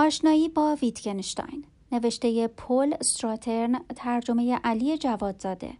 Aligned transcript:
آشنایی 0.00 0.48
با 0.48 0.76
ویتگنشتاین. 0.82 1.64
نوشته 1.92 2.48
پل 2.48 2.94
استراترن 3.00 3.84
ترجمه 3.96 4.56
علی 4.64 4.98
جوادزاده. 4.98 5.72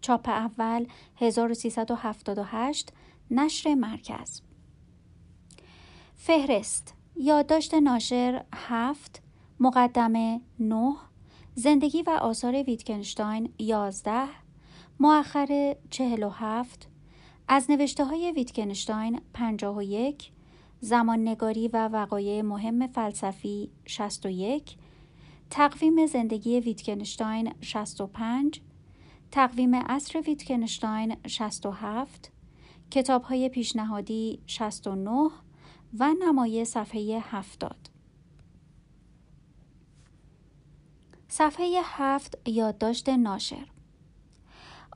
چاپ 0.00 0.28
اول 0.28 0.86
1378 1.16 2.92
نشر 3.30 3.74
مرکز. 3.74 4.42
فهرست 6.16 6.94
یادداشت 7.16 7.74
ناشر 7.74 8.44
7 8.54 9.22
مقدمه 9.60 10.40
9 10.58 10.94
زندگی 11.54 12.02
و 12.02 12.10
آثار 12.10 12.62
ویتگنشتاین 12.62 13.52
11 13.58 14.28
مؤخره 15.00 15.78
47 15.90 16.88
از 17.48 17.70
نوشته 17.70 18.04
های 18.04 18.32
51 19.32 20.32
زمان 20.80 21.28
نگاری 21.28 21.68
و 21.68 21.88
وقایع 21.88 22.42
مهم 22.42 22.86
فلسفی 22.86 23.70
61 23.86 24.76
تقویم 25.50 26.06
زندگی 26.06 26.60
ویتکنشتاین 26.60 27.52
65 27.60 28.60
تقویم 29.30 29.74
عصر 29.74 30.20
ویتکنشتاین 30.20 31.16
67 31.26 32.32
کتاب 32.90 33.22
های 33.22 33.48
پیشنهادی 33.48 34.40
69 34.46 35.30
و 35.98 36.14
نمای 36.20 36.64
صفحه 36.64 37.18
70 37.22 37.88
صفحه 41.28 41.80
7 41.84 42.48
یادداشت 42.48 43.08
ناشر. 43.08 43.66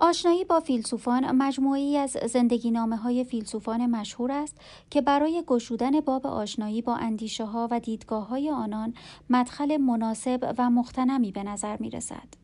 آشنایی 0.05 0.45
با 0.45 0.61
فیلسوفان 0.61 1.30
مجموعی 1.30 1.97
از 1.97 2.11
زندگی 2.11 2.70
نامه 2.70 2.97
های 2.97 3.24
فیلسوفان 3.24 3.87
مشهور 3.87 4.33
است 4.33 4.56
که 4.91 5.01
برای 5.01 5.42
گشودن 5.47 6.01
باب 6.01 6.27
آشنایی 6.27 6.83
با 6.83 6.97
اندیشه 6.97 7.45
ها 7.45 7.69
و 7.70 7.80
دیدگاه 7.80 8.28
های 8.28 8.51
آنان 8.51 8.95
مدخل 9.30 9.77
مناسب 9.77 10.55
و 10.59 10.70
مختنمی 10.70 11.33
به 11.33 11.42
نظر 11.42 11.77
می 11.80 11.91
رسد. 11.91 12.42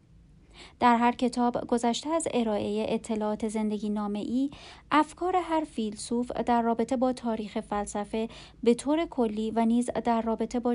در 0.80 0.96
هر 0.96 1.12
کتاب 1.12 1.66
گذشته 1.66 2.10
از 2.10 2.28
ارائه 2.34 2.86
اطلاعات 2.88 3.48
زندگی 3.48 3.90
نامه 3.90 4.18
ای 4.18 4.50
افکار 4.90 5.36
هر 5.36 5.64
فیلسوف 5.64 6.32
در 6.32 6.62
رابطه 6.62 6.96
با 6.96 7.12
تاریخ 7.12 7.60
فلسفه 7.60 8.28
به 8.62 8.74
طور 8.74 9.06
کلی 9.06 9.50
و 9.50 9.64
نیز 9.64 9.90
در 10.04 10.22
رابطه 10.22 10.60
با 10.60 10.74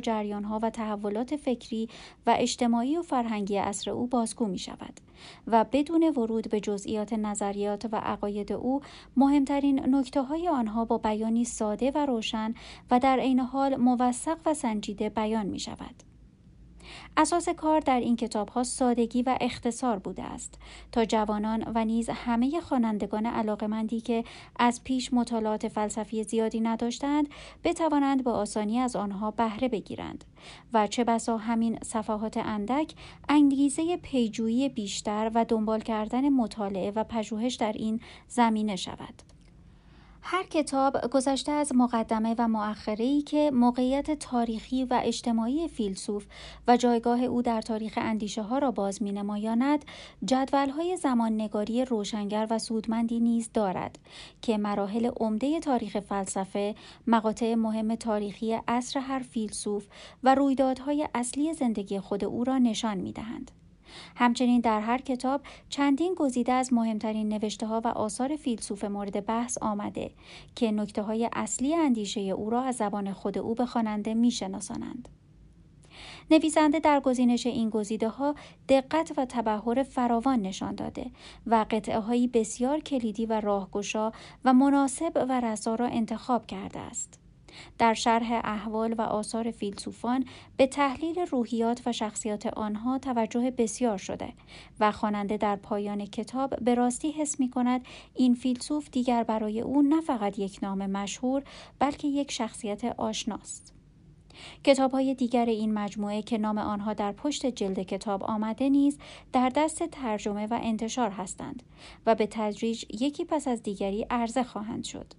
ها 0.50 0.60
و 0.62 0.70
تحولات 0.70 1.36
فکری 1.36 1.90
و 2.28 2.36
اجتماعی 2.40 2.98
و 2.98 3.02
فرهنگی 3.02 3.58
عصر 3.58 3.92
او 3.92 4.08
بازگو 4.08 4.46
می 4.46 4.60
شود 4.60 5.00
و 5.48 5.66
بدون 5.72 6.04
ورود 6.04 6.50
به 6.50 6.60
جزئیات 6.60 7.14
نظریات 7.14 7.86
و 7.92 7.96
عقاید 7.96 8.54
او 8.54 8.82
مهمترین 9.18 9.96
نکته 9.96 10.22
های 10.22 10.48
آنها 10.48 10.86
با 10.86 10.98
بیانی 10.98 11.46
ساده 11.46 11.92
و 11.92 12.06
روشن 12.06 12.54
و 12.92 13.00
در 13.00 13.20
عین 13.20 13.40
حال 13.40 13.76
موثق 13.76 14.38
و 14.46 14.54
سنجیده 14.54 15.10
بیان 15.10 15.46
می 15.46 15.60
شود. 15.60 16.13
اساس 17.18 17.50
کار 17.50 17.80
در 17.80 18.00
این 18.00 18.16
کتاب 18.16 18.50
ها 18.50 18.64
سادگی 18.64 19.22
و 19.22 19.38
اختصار 19.42 20.00
بوده 20.00 20.24
است. 20.24 20.60
تا 20.92 21.06
جوانان 21.06 21.72
و 21.76 21.86
نیز 21.86 22.10
همه 22.10 22.62
خوانندگان 22.62 23.26
علاقمندی 23.26 24.02
که 24.02 24.24
از 24.60 24.84
پیش 24.84 25.14
مطالعات 25.14 25.68
فلسفی 25.68 26.24
زیادی 26.24 26.60
نداشتند 26.60 27.30
بتوانند 27.64 28.24
با 28.24 28.32
آسانی 28.32 28.80
از 28.80 28.96
آنها 28.96 29.32
بهره 29.32 29.68
بگیرند. 29.68 30.24
و 30.74 30.88
چه 30.88 31.04
بسا 31.04 31.38
همین 31.38 31.80
صفحات 31.84 32.38
اندک 32.38 32.94
انگیزه 33.30 33.98
پیجویی 33.98 34.70
بیشتر 34.70 35.32
و 35.34 35.46
دنبال 35.46 35.80
کردن 35.80 36.30
مطالعه 36.30 36.92
و 36.92 37.04
پژوهش 37.04 37.56
در 37.56 37.74
این 37.74 38.00
زمینه 38.28 38.76
شود. 38.76 39.33
هر 40.26 40.44
کتاب 40.44 41.08
گذشته 41.12 41.52
از 41.52 41.72
مقدمه 41.76 42.36
و 42.38 42.48
مؤخره 42.48 43.06
ای 43.06 43.22
که 43.22 43.52
موقعیت 43.54 44.12
تاریخی 44.12 44.86
و 44.86 45.02
اجتماعی 45.04 45.68
فیلسوف 45.68 46.26
و 46.68 46.78
جایگاه 46.78 47.24
او 47.24 47.42
در 47.42 47.62
تاریخ 47.62 47.94
اندیشه 47.98 48.42
ها 48.42 48.58
را 48.58 48.72
باز 48.72 49.02
می 49.02 49.12
نمایاند 49.12 49.86
جدول 50.26 50.70
های 50.70 50.98
زمان 50.98 51.42
نگاری 51.42 51.86
روشنگر 51.86 52.48
و 52.50 52.60
سودمندی 52.60 53.20
نیز 53.20 53.50
دارد 53.54 54.00
که 54.42 54.58
مراحل 54.58 55.12
عمده 55.20 55.60
تاریخ 55.60 56.00
فلسفه 56.00 56.76
مقاطع 57.08 57.56
مهم 57.56 57.96
تاریخی 57.96 58.60
عصر 58.68 59.00
هر 59.00 59.20
فیلسوف 59.20 59.88
و 60.24 60.36
رویدادهای 60.36 61.08
اصلی 61.16 61.54
زندگی 61.54 62.00
خود 62.00 62.24
او 62.24 62.44
را 62.44 62.58
نشان 62.58 62.98
می 62.98 63.12
دهند. 63.12 63.52
همچنین 64.16 64.62
در 64.62 64.80
هر 64.80 64.98
کتاب 64.98 65.42
چندین 65.70 66.16
گزیده 66.16 66.52
از 66.54 66.74
مهمترین 66.74 67.30
نوشته 67.30 67.68
ها 67.68 67.82
و 67.84 67.88
آثار 67.88 68.36
فیلسوف 68.36 68.84
مورد 68.84 69.26
بحث 69.26 69.58
آمده 69.58 70.12
که 70.56 70.72
نکته 70.72 71.02
های 71.02 71.30
اصلی 71.34 71.76
اندیشه 71.76 72.22
او 72.22 72.50
را 72.50 72.62
از 72.62 72.76
زبان 72.76 73.14
خود 73.14 73.38
او 73.38 73.56
به 73.56 73.66
خواننده 73.66 74.14
میشناسانند. 74.14 75.10
نویسنده 76.32 76.80
در 76.80 77.00
گزینش 77.00 77.48
این 77.48 77.70
گزیده 77.70 78.10
ها 78.10 78.36
دقت 78.70 79.14
و 79.18 79.26
تبهر 79.26 79.84
فراوان 79.84 80.42
نشان 80.42 80.76
داده 80.76 81.12
و 81.48 81.66
قطعه 81.72 82.00
هایی 82.00 82.28
بسیار 82.28 82.80
کلیدی 82.80 83.26
و 83.26 83.42
راهگشا 83.42 84.12
و 84.46 84.54
مناسب 84.54 85.26
و 85.30 85.42
رسا 85.42 85.76
را 85.76 85.88
انتخاب 85.88 86.46
کرده 86.46 86.80
است. 86.80 87.23
در 87.78 87.94
شرح 87.94 88.42
احوال 88.44 88.96
و 88.98 89.02
آثار 89.02 89.52
فیلسوفان 89.52 90.26
به 90.58 90.68
تحلیل 90.68 91.20
روحیات 91.20 91.82
و 91.86 91.92
شخصیات 91.92 92.46
آنها 92.46 92.98
توجه 92.98 93.52
بسیار 93.52 93.98
شده 93.98 94.34
و 94.80 94.92
خواننده 94.92 95.38
در 95.38 95.56
پایان 95.56 96.06
کتاب 96.06 96.56
به 96.60 96.76
راستی 96.76 97.12
حس 97.12 97.40
می 97.40 97.50
کند 97.50 97.86
این 98.14 98.34
فیلسوف 98.34 98.90
دیگر 98.90 99.24
برای 99.24 99.62
او 99.62 99.82
نه 99.82 100.02
فقط 100.02 100.40
یک 100.40 100.60
نام 100.62 100.86
مشهور 100.86 101.44
بلکه 101.80 102.08
یک 102.08 102.32
شخصیت 102.32 102.86
آشناست. 102.86 103.74
کتاب 104.64 104.92
های 104.92 105.16
دیگر 105.16 105.46
این 105.46 105.74
مجموعه 105.74 106.22
که 106.22 106.38
نام 106.38 106.58
آنها 106.58 106.94
در 106.94 107.12
پشت 107.12 107.46
جلد 107.46 107.80
کتاب 107.80 108.24
آمده 108.24 108.70
نیز 108.70 108.98
در 109.34 109.50
دست 109.56 109.84
ترجمه 109.84 110.48
و 110.48 110.60
انتشار 110.64 111.10
هستند 111.10 111.64
و 112.06 112.16
به 112.16 112.28
تدریج 112.32 112.86
یکی 113.02 113.26
پس 113.26 113.48
از 113.48 113.64
دیگری 113.64 114.06
عرضه 114.10 114.44
خواهند 114.44 114.84
شد. 114.84 115.14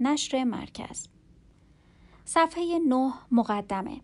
نشر 0.00 0.44
مرکز 0.44 1.08
صفحه 2.24 2.78
9 2.78 3.12
مقدمه 3.30 4.00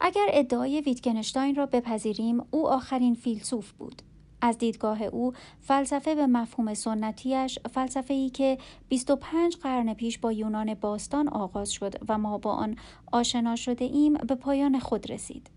اگر 0.00 0.26
ادعای 0.28 0.80
ویتگنشتاین 0.80 1.54
را 1.54 1.66
بپذیریم 1.66 2.46
او 2.50 2.68
آخرین 2.68 3.14
فیلسوف 3.14 3.72
بود 3.72 4.02
از 4.40 4.58
دیدگاه 4.58 5.02
او 5.02 5.32
فلسفه 5.60 6.14
به 6.14 6.26
مفهوم 6.26 6.74
سنتیش 6.74 7.58
فلسفه 7.58 8.14
ای 8.14 8.30
که 8.30 8.58
25 8.88 9.56
قرن 9.56 9.94
پیش 9.94 10.18
با 10.18 10.32
یونان 10.32 10.74
باستان 10.74 11.28
آغاز 11.28 11.70
شد 11.70 11.94
و 12.08 12.18
ما 12.18 12.38
با 12.38 12.52
آن 12.52 12.76
آشنا 13.12 13.56
شده 13.56 13.84
ایم 13.84 14.14
به 14.14 14.34
پایان 14.34 14.78
خود 14.78 15.10
رسید. 15.10 15.50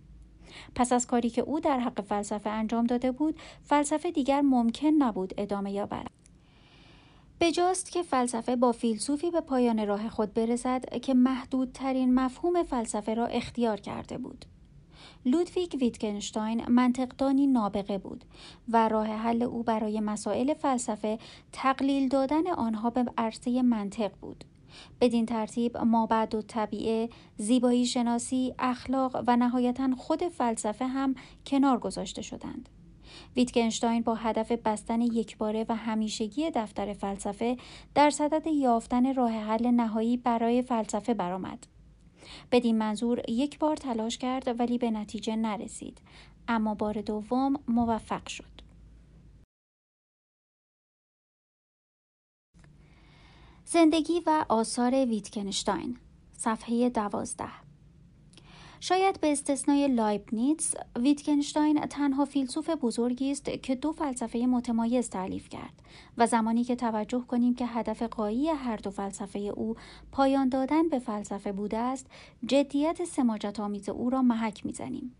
پس 0.75 0.93
از 0.93 1.07
کاری 1.07 1.29
که 1.29 1.41
او 1.41 1.59
در 1.59 1.79
حق 1.79 2.01
فلسفه 2.01 2.49
انجام 2.49 2.85
داده 2.85 3.11
بود، 3.11 3.39
فلسفه 3.63 4.11
دیگر 4.11 4.41
ممکن 4.41 4.87
نبود 4.87 5.33
ادامه 5.37 5.71
یابد. 5.71 6.20
بجاست 7.41 7.91
که 7.91 8.03
فلسفه 8.03 8.55
با 8.55 8.71
فیلسوفی 8.71 9.31
به 9.31 9.41
پایان 9.41 9.87
راه 9.87 10.09
خود 10.09 10.33
برسد 10.33 10.99
که 10.99 11.13
محدودترین 11.13 12.15
مفهوم 12.15 12.63
فلسفه 12.63 13.13
را 13.13 13.25
اختیار 13.25 13.79
کرده 13.79 14.17
بود. 14.17 14.45
لودویگ 15.25 15.75
ویتگنشتاین 15.81 16.65
منطقدانی 16.69 17.47
نابغه 17.47 17.97
بود 17.97 18.25
و 18.69 18.89
راه 18.89 19.07
حل 19.07 19.43
او 19.43 19.63
برای 19.63 19.99
مسائل 19.99 20.53
فلسفه 20.53 21.19
تقلیل 21.51 22.09
دادن 22.09 22.47
آنها 22.47 22.89
به 22.89 23.05
عرصه 23.17 23.61
منطق 23.61 24.11
بود. 24.21 24.43
بدین 25.01 25.25
ترتیب 25.25 25.77
ما 25.77 26.05
بعد 26.05 26.35
و 26.35 26.41
طبیعه، 26.41 27.09
زیبایی 27.37 27.85
شناسی، 27.85 28.53
اخلاق 28.59 29.23
و 29.27 29.35
نهایتا 29.35 29.89
خود 29.97 30.23
فلسفه 30.27 30.87
هم 30.87 31.15
کنار 31.45 31.79
گذاشته 31.79 32.21
شدند. 32.21 32.69
ویتگنشتاین 33.35 34.01
با 34.01 34.15
هدف 34.15 34.51
بستن 34.51 35.01
یکباره 35.01 35.65
و 35.69 35.75
همیشگی 35.75 36.51
دفتر 36.51 36.93
فلسفه 36.93 37.57
در 37.95 38.09
صدد 38.09 38.47
یافتن 38.47 39.13
راه 39.13 39.31
حل 39.31 39.67
نهایی 39.67 40.17
برای 40.17 40.61
فلسفه 40.61 41.13
برآمد. 41.13 41.67
بدین 42.51 42.77
منظور 42.77 43.29
یک 43.29 43.59
بار 43.59 43.75
تلاش 43.75 44.17
کرد 44.17 44.59
ولی 44.59 44.77
به 44.77 44.91
نتیجه 44.91 45.35
نرسید 45.35 46.01
اما 46.47 46.75
بار 46.75 47.01
دوم 47.01 47.55
موفق 47.67 48.27
شد. 48.27 48.61
زندگی 53.65 54.21
و 54.25 54.45
آثار 54.49 54.93
ویتکنشتاین 54.93 55.97
صفحه 56.33 56.89
دوازده 56.89 57.70
شاید 58.83 59.19
به 59.19 59.31
استثنای 59.31 59.87
لایبنیتس 59.87 60.75
ویتگنشتاین 60.99 61.81
تنها 61.85 62.25
فیلسوف 62.25 62.69
بزرگی 62.69 63.31
است 63.31 63.45
که 63.63 63.75
دو 63.75 63.91
فلسفه 63.91 64.39
متمایز 64.39 65.09
تألیف 65.09 65.49
کرد 65.49 65.73
و 66.17 66.27
زمانی 66.27 66.63
که 66.63 66.75
توجه 66.75 67.25
کنیم 67.27 67.55
که 67.55 67.65
هدف 67.65 68.03
قایی 68.03 68.49
هر 68.49 68.77
دو 68.77 68.89
فلسفه 68.89 69.39
او 69.39 69.75
پایان 70.11 70.49
دادن 70.49 70.89
به 70.89 70.99
فلسفه 70.99 71.51
بوده 71.51 71.77
است 71.77 72.07
جدیت 72.45 73.03
سماجت 73.03 73.59
آمیز 73.59 73.89
او 73.89 74.09
را 74.09 74.21
محک 74.21 74.65
می‌زنیم. 74.65 75.15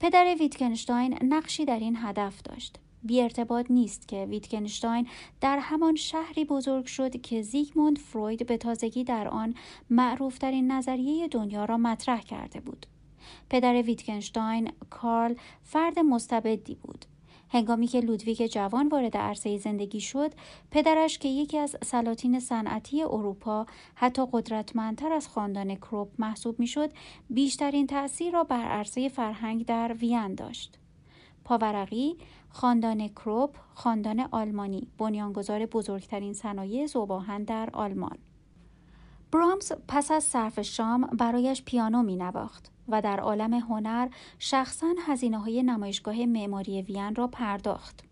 پدر 0.00 0.36
ویتگنشتاین 0.40 1.18
نقشی 1.22 1.64
در 1.64 1.78
این 1.78 1.96
هدف 2.00 2.42
داشت. 2.42 2.78
بی 3.02 3.20
ارتباط 3.20 3.66
نیست 3.70 4.08
که 4.08 4.24
ویتکنشتاین 4.24 5.06
در 5.40 5.58
همان 5.58 5.96
شهری 5.96 6.44
بزرگ 6.44 6.86
شد 6.86 7.20
که 7.20 7.42
زیگموند 7.42 7.98
فروید 7.98 8.46
به 8.46 8.56
تازگی 8.56 9.04
در 9.04 9.28
آن 9.28 9.54
معروفترین 9.90 10.70
نظریه 10.72 11.28
دنیا 11.28 11.64
را 11.64 11.76
مطرح 11.76 12.20
کرده 12.20 12.60
بود. 12.60 12.86
پدر 13.50 13.82
ویتکنشتاین 13.82 14.72
کارل 14.90 15.34
فرد 15.62 15.98
مستبدی 15.98 16.74
بود 16.74 17.04
هنگامی 17.52 17.86
که 17.86 18.00
لودویگ 18.00 18.46
جوان 18.46 18.88
وارد 18.88 19.16
عرصه 19.16 19.58
زندگی 19.58 20.00
شد 20.00 20.32
پدرش 20.70 21.18
که 21.18 21.28
یکی 21.28 21.58
از 21.58 21.76
سلاطین 21.84 22.40
صنعتی 22.40 23.02
اروپا 23.02 23.66
حتی 23.94 24.22
قدرتمندتر 24.32 25.12
از 25.12 25.28
خاندان 25.28 25.74
کروپ 25.74 26.08
محسوب 26.18 26.60
می‌شد 26.60 26.92
بیشترین 27.30 27.86
تأثیر 27.86 28.32
را 28.32 28.44
بر 28.44 28.64
عرصه 28.64 29.08
فرهنگ 29.08 29.66
در 29.66 29.92
وین 29.92 30.34
داشت 30.34 30.78
پاورقی 31.44 32.16
خاندان 32.50 33.08
کروپ 33.08 33.56
خاندان 33.74 34.20
آلمانی 34.30 34.88
بنیانگذار 34.98 35.66
بزرگترین 35.66 36.32
صنایع 36.32 36.86
زوباهن 36.86 37.44
در 37.44 37.70
آلمان 37.72 38.18
برامز 39.32 39.72
پس 39.88 40.10
از 40.10 40.24
صرف 40.24 40.60
شام 40.60 41.00
برایش 41.00 41.62
پیانو 41.62 42.02
می 42.02 42.16
نواخت 42.16 42.70
و 42.88 43.02
در 43.02 43.20
عالم 43.20 43.54
هنر 43.54 44.08
شخصا 44.38 44.94
هزینه 45.06 45.38
های 45.38 45.62
نمایشگاه 45.62 46.26
معماری 46.26 46.82
وین 46.82 47.14
را 47.14 47.26
پرداخت. 47.26 48.04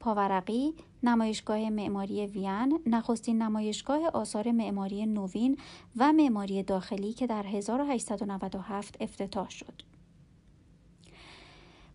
پاورقی 0.00 0.74
نمایشگاه 1.02 1.70
معماری 1.70 2.26
وین 2.26 2.80
نخستین 2.86 3.42
نمایشگاه 3.42 4.06
آثار 4.06 4.52
معماری 4.52 5.06
نوین 5.06 5.58
و 5.96 6.12
معماری 6.12 6.62
داخلی 6.62 7.12
که 7.12 7.26
در 7.26 7.46
1897 7.46 8.96
افتتاح 9.00 9.50
شد. 9.50 9.91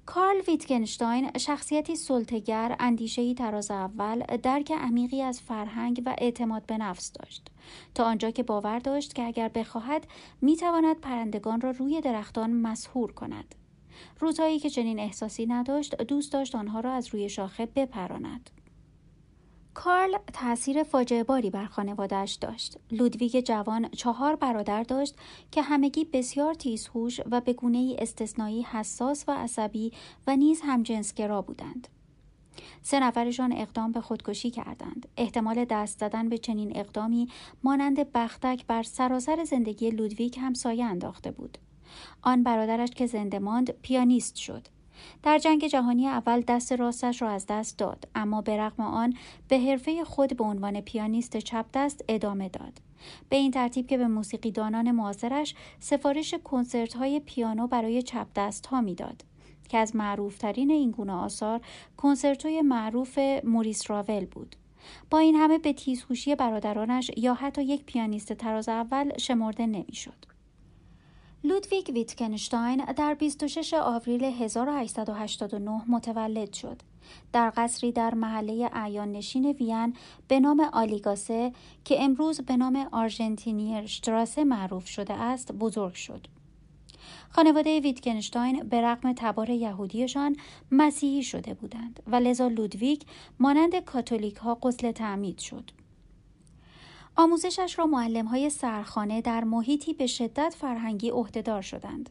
کارل 0.07 0.42
ویتگنشتاین 0.48 1.31
شخصیتی 1.38 1.95
سلطگر، 1.95 2.75
اندیشهای 2.80 3.33
تراز 3.33 3.71
اول، 3.71 4.24
درک 4.44 4.71
عمیقی 4.71 5.21
از 5.21 5.42
فرهنگ 5.42 6.01
و 6.06 6.15
اعتماد 6.18 6.65
به 6.65 6.77
نفس 6.77 7.12
داشت. 7.12 7.48
تا 7.95 8.04
آنجا 8.04 8.31
که 8.31 8.44
باور 8.44 8.80
داشت 8.80 9.15
که 9.15 9.24
اگر 9.24 9.48
بخواهد 9.50 10.07
می‌تواند 10.42 11.00
پرندگان 11.01 11.62
را 11.62 11.71
روی 11.71 12.01
درختان 12.01 12.54
مسهور 12.54 13.12
کند. 13.12 13.56
روزهایی 14.19 14.59
که 14.59 14.69
چنین 14.69 15.00
احساسی 15.00 15.45
نداشت 15.45 15.95
دوست 15.95 16.33
داشت 16.33 16.56
آنها 16.56 16.80
را 16.80 16.92
از 16.92 17.07
روی 17.07 17.30
شاخه 17.30 17.65
بپراند. 17.65 18.50
کارل 19.77 20.18
تأثیر 20.33 20.83
فاجعه 20.83 21.24
باری 21.24 21.50
بر 21.50 21.65
خانوادهش 21.65 22.33
داشت. 22.33 22.77
لودویگ 22.91 23.39
جوان 23.39 23.89
چهار 23.89 24.35
برادر 24.35 24.83
داشت 24.83 25.15
که 25.51 25.62
همگی 25.62 26.06
بسیار 26.06 26.53
تیزهوش 26.53 27.21
و 27.31 27.41
به 27.41 27.53
گونه 27.53 27.77
ای 27.77 27.97
استثنایی 28.00 28.62
حساس 28.62 29.25
و 29.27 29.31
عصبی 29.31 29.91
و 30.27 30.35
نیز 30.35 30.62
همجنسگرا 30.63 31.41
بودند. 31.41 31.88
سه 32.81 33.00
نفرشان 33.00 33.53
اقدام 33.53 33.91
به 33.91 34.01
خودکشی 34.01 34.51
کردند. 34.51 35.07
احتمال 35.18 35.65
دست 35.65 36.00
زدن 36.00 36.30
به 36.30 36.38
چنین 36.38 36.77
اقدامی 36.77 37.30
مانند 37.63 38.12
بختک 38.12 38.65
بر 38.68 38.83
سراسر 38.83 39.44
زندگی 39.44 39.89
لودویگ 39.89 40.39
هم 40.39 40.53
سایه 40.53 40.85
انداخته 40.85 41.31
بود. 41.31 41.57
آن 42.21 42.44
برادرش 42.44 42.89
که 42.89 43.06
زنده 43.06 43.39
ماند 43.39 43.71
پیانیست 43.71 44.35
شد. 44.35 44.68
در 45.23 45.38
جنگ 45.38 45.67
جهانی 45.67 46.07
اول 46.07 46.41
دست 46.41 46.71
راستش 46.71 47.21
را 47.21 47.29
از 47.29 47.45
دست 47.45 47.77
داد 47.77 48.07
اما 48.15 48.41
به 48.41 48.57
رغم 48.57 48.83
آن 48.83 49.13
به 49.47 49.59
حرفه 49.59 50.03
خود 50.03 50.38
به 50.38 50.44
عنوان 50.44 50.81
پیانیست 50.81 51.38
چپ 51.38 51.65
دست 51.73 52.05
ادامه 52.07 52.49
داد 52.49 52.81
به 53.29 53.35
این 53.35 53.51
ترتیب 53.51 53.88
که 53.88 53.97
به 53.97 54.07
موسیقیدانان 54.07 54.91
معاصرش 54.91 55.55
سفارش 55.79 56.33
کنسرت 56.44 56.94
های 56.94 57.19
پیانو 57.19 57.67
برای 57.67 58.01
چپ 58.01 58.27
دست 58.35 58.65
ها 58.65 58.81
می‌داد 58.81 59.23
که 59.69 59.77
از 59.77 59.95
معروفترین 59.95 60.71
این 60.71 60.91
گونه 60.91 61.13
آثار 61.13 61.61
کنسرتوی 61.97 62.61
معروف 62.61 63.19
موریس 63.44 63.91
راول 63.91 64.25
بود 64.25 64.55
با 65.09 65.17
این 65.17 65.35
همه 65.35 65.57
به 65.57 65.73
تیزهوشی 65.73 66.35
برادرانش 66.35 67.11
یا 67.17 67.33
حتی 67.33 67.63
یک 67.63 67.83
پیانیست 67.85 68.33
تراز 68.33 68.69
اول 68.69 69.17
شمرده 69.17 69.65
نمی‌شد. 69.65 70.37
لودویگ 71.44 71.89
ویتکنشتاین 71.94 72.86
در 72.86 73.13
26 73.13 73.74
آوریل 73.74 74.24
1889 74.24 75.81
متولد 75.88 76.54
شد. 76.54 76.81
در 77.34 77.54
قصری 77.57 77.92
در 77.92 78.13
محله 78.13 78.69
اعیان 78.74 79.12
نشین 79.12 79.45
وین 79.45 79.94
به 80.28 80.39
نام 80.39 80.60
آلی‌گاسه 80.59 81.54
که 81.86 82.04
امروز 82.04 82.42
به 82.42 82.57
نام 82.57 82.88
آرژنتینیر 82.92 83.86
شتراسه 83.86 84.44
معروف 84.44 84.88
شده 84.88 85.13
است 85.13 85.51
بزرگ 85.51 85.94
شد. 85.94 86.28
خانواده 87.30 87.80
ویتکنشتاین 87.80 88.63
به 88.63 88.81
رغم 88.81 89.13
تبار 89.13 89.50
یهودیشان 89.50 90.36
مسیحی 90.72 91.24
شده 91.24 91.54
بودند 91.54 92.04
و 92.07 92.16
لذا 92.16 92.48
لودویگ 92.48 93.01
مانند 93.40 93.75
کاتولیک 93.75 94.36
ها 94.36 94.56
غسل 94.56 94.92
تعمید 94.92 95.40
شد. 95.40 95.72
آموزشش 97.19 97.80
را 97.80 97.86
معلم 97.86 98.25
های 98.25 98.50
سرخانه 98.50 99.22
در 99.22 99.44
محیطی 99.44 99.94
به 99.94 100.08
شدت 100.08 100.56
فرهنگی 100.60 101.10
عهده‌دار 101.09 101.62
شدند. 101.62 102.10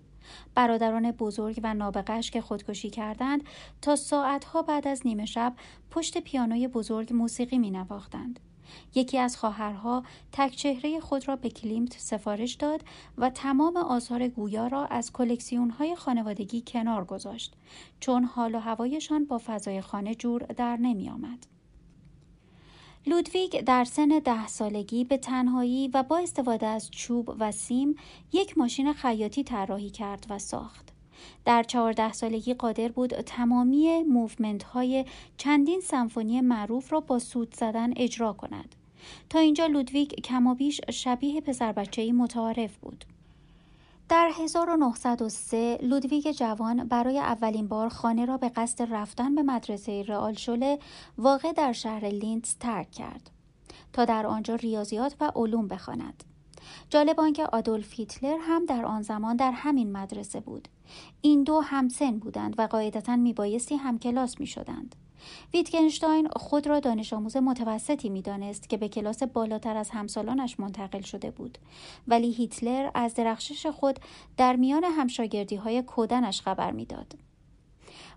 برادران 0.54 1.10
بزرگ 1.10 1.60
و 1.62 1.74
نابغه‌ش 1.74 2.30
که 2.30 2.40
خودکشی 2.40 2.90
کردند 2.90 3.44
تا 3.82 3.96
ساعتها 3.96 4.62
بعد 4.62 4.88
از 4.88 5.06
نیمه 5.06 5.26
شب 5.26 5.54
پشت 5.90 6.18
پیانوی 6.18 6.68
بزرگ 6.68 7.12
موسیقی 7.12 7.58
می 7.58 7.70
نواختند. 7.70 8.40
یکی 8.94 9.18
از 9.18 9.36
خواهرها 9.36 10.02
تک 10.32 10.56
چهره 10.56 11.00
خود 11.00 11.28
را 11.28 11.36
به 11.36 11.50
کلیمت 11.50 11.96
سفارش 11.98 12.54
داد 12.54 12.84
و 13.18 13.30
تمام 13.30 13.76
آثار 13.76 14.28
گویا 14.28 14.66
را 14.66 14.86
از 14.86 15.12
کلکسیون 15.12 15.70
های 15.70 15.96
خانوادگی 15.96 16.62
کنار 16.66 17.04
گذاشت 17.04 17.54
چون 18.00 18.24
حال 18.24 18.54
و 18.54 18.58
هوایشان 18.58 19.24
با 19.24 19.40
فضای 19.46 19.80
خانه 19.80 20.14
جور 20.14 20.42
در 20.42 20.76
نمی 20.76 21.10
آمد. 21.10 21.55
لودویگ 23.08 23.60
در 23.60 23.84
سن 23.84 24.08
ده 24.08 24.46
سالگی 24.46 25.04
به 25.04 25.16
تنهایی 25.16 25.88
و 25.94 26.02
با 26.02 26.18
استفاده 26.18 26.66
از 26.66 26.90
چوب 26.90 27.36
و 27.38 27.52
سیم 27.52 27.96
یک 28.32 28.58
ماشین 28.58 28.92
خیاطی 28.92 29.44
طراحی 29.44 29.90
کرد 29.90 30.26
و 30.30 30.38
ساخت. 30.38 30.92
در 31.44 31.62
چهارده 31.62 32.12
سالگی 32.12 32.54
قادر 32.54 32.88
بود 32.88 33.10
تمامی 33.10 34.02
موومنت 34.02 34.62
های 34.62 35.04
چندین 35.36 35.80
سمفونی 35.80 36.40
معروف 36.40 36.92
را 36.92 37.00
با 37.00 37.18
سوت 37.18 37.54
زدن 37.54 37.92
اجرا 37.96 38.32
کند. 38.32 38.74
تا 39.30 39.38
اینجا 39.38 39.66
لودویگ 39.66 40.08
کمابیش 40.08 40.80
شبیه 40.90 41.40
پسر 41.40 41.72
بچه 41.72 42.12
متعارف 42.12 42.76
بود. 42.76 43.04
در 44.08 44.30
1903 44.38 45.78
لودویگ 45.82 46.30
جوان 46.30 46.88
برای 46.88 47.18
اولین 47.18 47.68
بار 47.68 47.88
خانه 47.88 48.24
را 48.24 48.36
به 48.36 48.48
قصد 48.48 48.92
رفتن 48.92 49.34
به 49.34 49.42
مدرسه 49.42 50.02
Realschule 50.08 50.78
واقع 51.18 51.52
در 51.52 51.72
شهر 51.72 52.04
لینتز 52.04 52.54
ترک 52.54 52.90
کرد 52.90 53.30
تا 53.92 54.04
در 54.04 54.26
آنجا 54.26 54.54
ریاضیات 54.54 55.16
و 55.20 55.32
علوم 55.36 55.68
بخواند. 55.68 56.24
جالب 56.90 57.20
آنکه 57.20 57.46
آدولف 57.46 57.92
هیتلر 57.92 58.36
هم 58.40 58.64
در 58.64 58.84
آن 58.84 59.02
زمان 59.02 59.36
در 59.36 59.52
همین 59.52 59.92
مدرسه 59.92 60.40
بود. 60.40 60.68
این 61.20 61.44
دو 61.44 61.60
همسن 61.60 62.18
بودند 62.18 62.54
و 62.58 62.66
قاعدتا 62.66 63.16
میبایستی 63.16 63.76
هم 63.76 63.98
کلاس 63.98 64.40
می 64.40 64.46
شدند. 64.46 64.96
ویتگنشتاین 65.54 66.28
خود 66.28 66.66
را 66.66 66.80
دانش 66.80 67.12
آموز 67.12 67.36
متوسطی 67.36 68.08
می‌دانست 68.08 68.68
که 68.68 68.76
به 68.76 68.88
کلاس 68.88 69.22
بالاتر 69.22 69.76
از 69.76 69.90
همسالانش 69.90 70.60
منتقل 70.60 71.00
شده 71.00 71.30
بود 71.30 71.58
ولی 72.08 72.32
هیتلر 72.32 72.90
از 72.94 73.14
درخشش 73.14 73.66
خود 73.66 74.00
در 74.36 74.56
میان 74.56 74.84
همشاگردی 74.84 75.56
های 75.56 75.82
کودنش 75.82 76.40
خبر 76.40 76.70
می‌داد. 76.70 77.26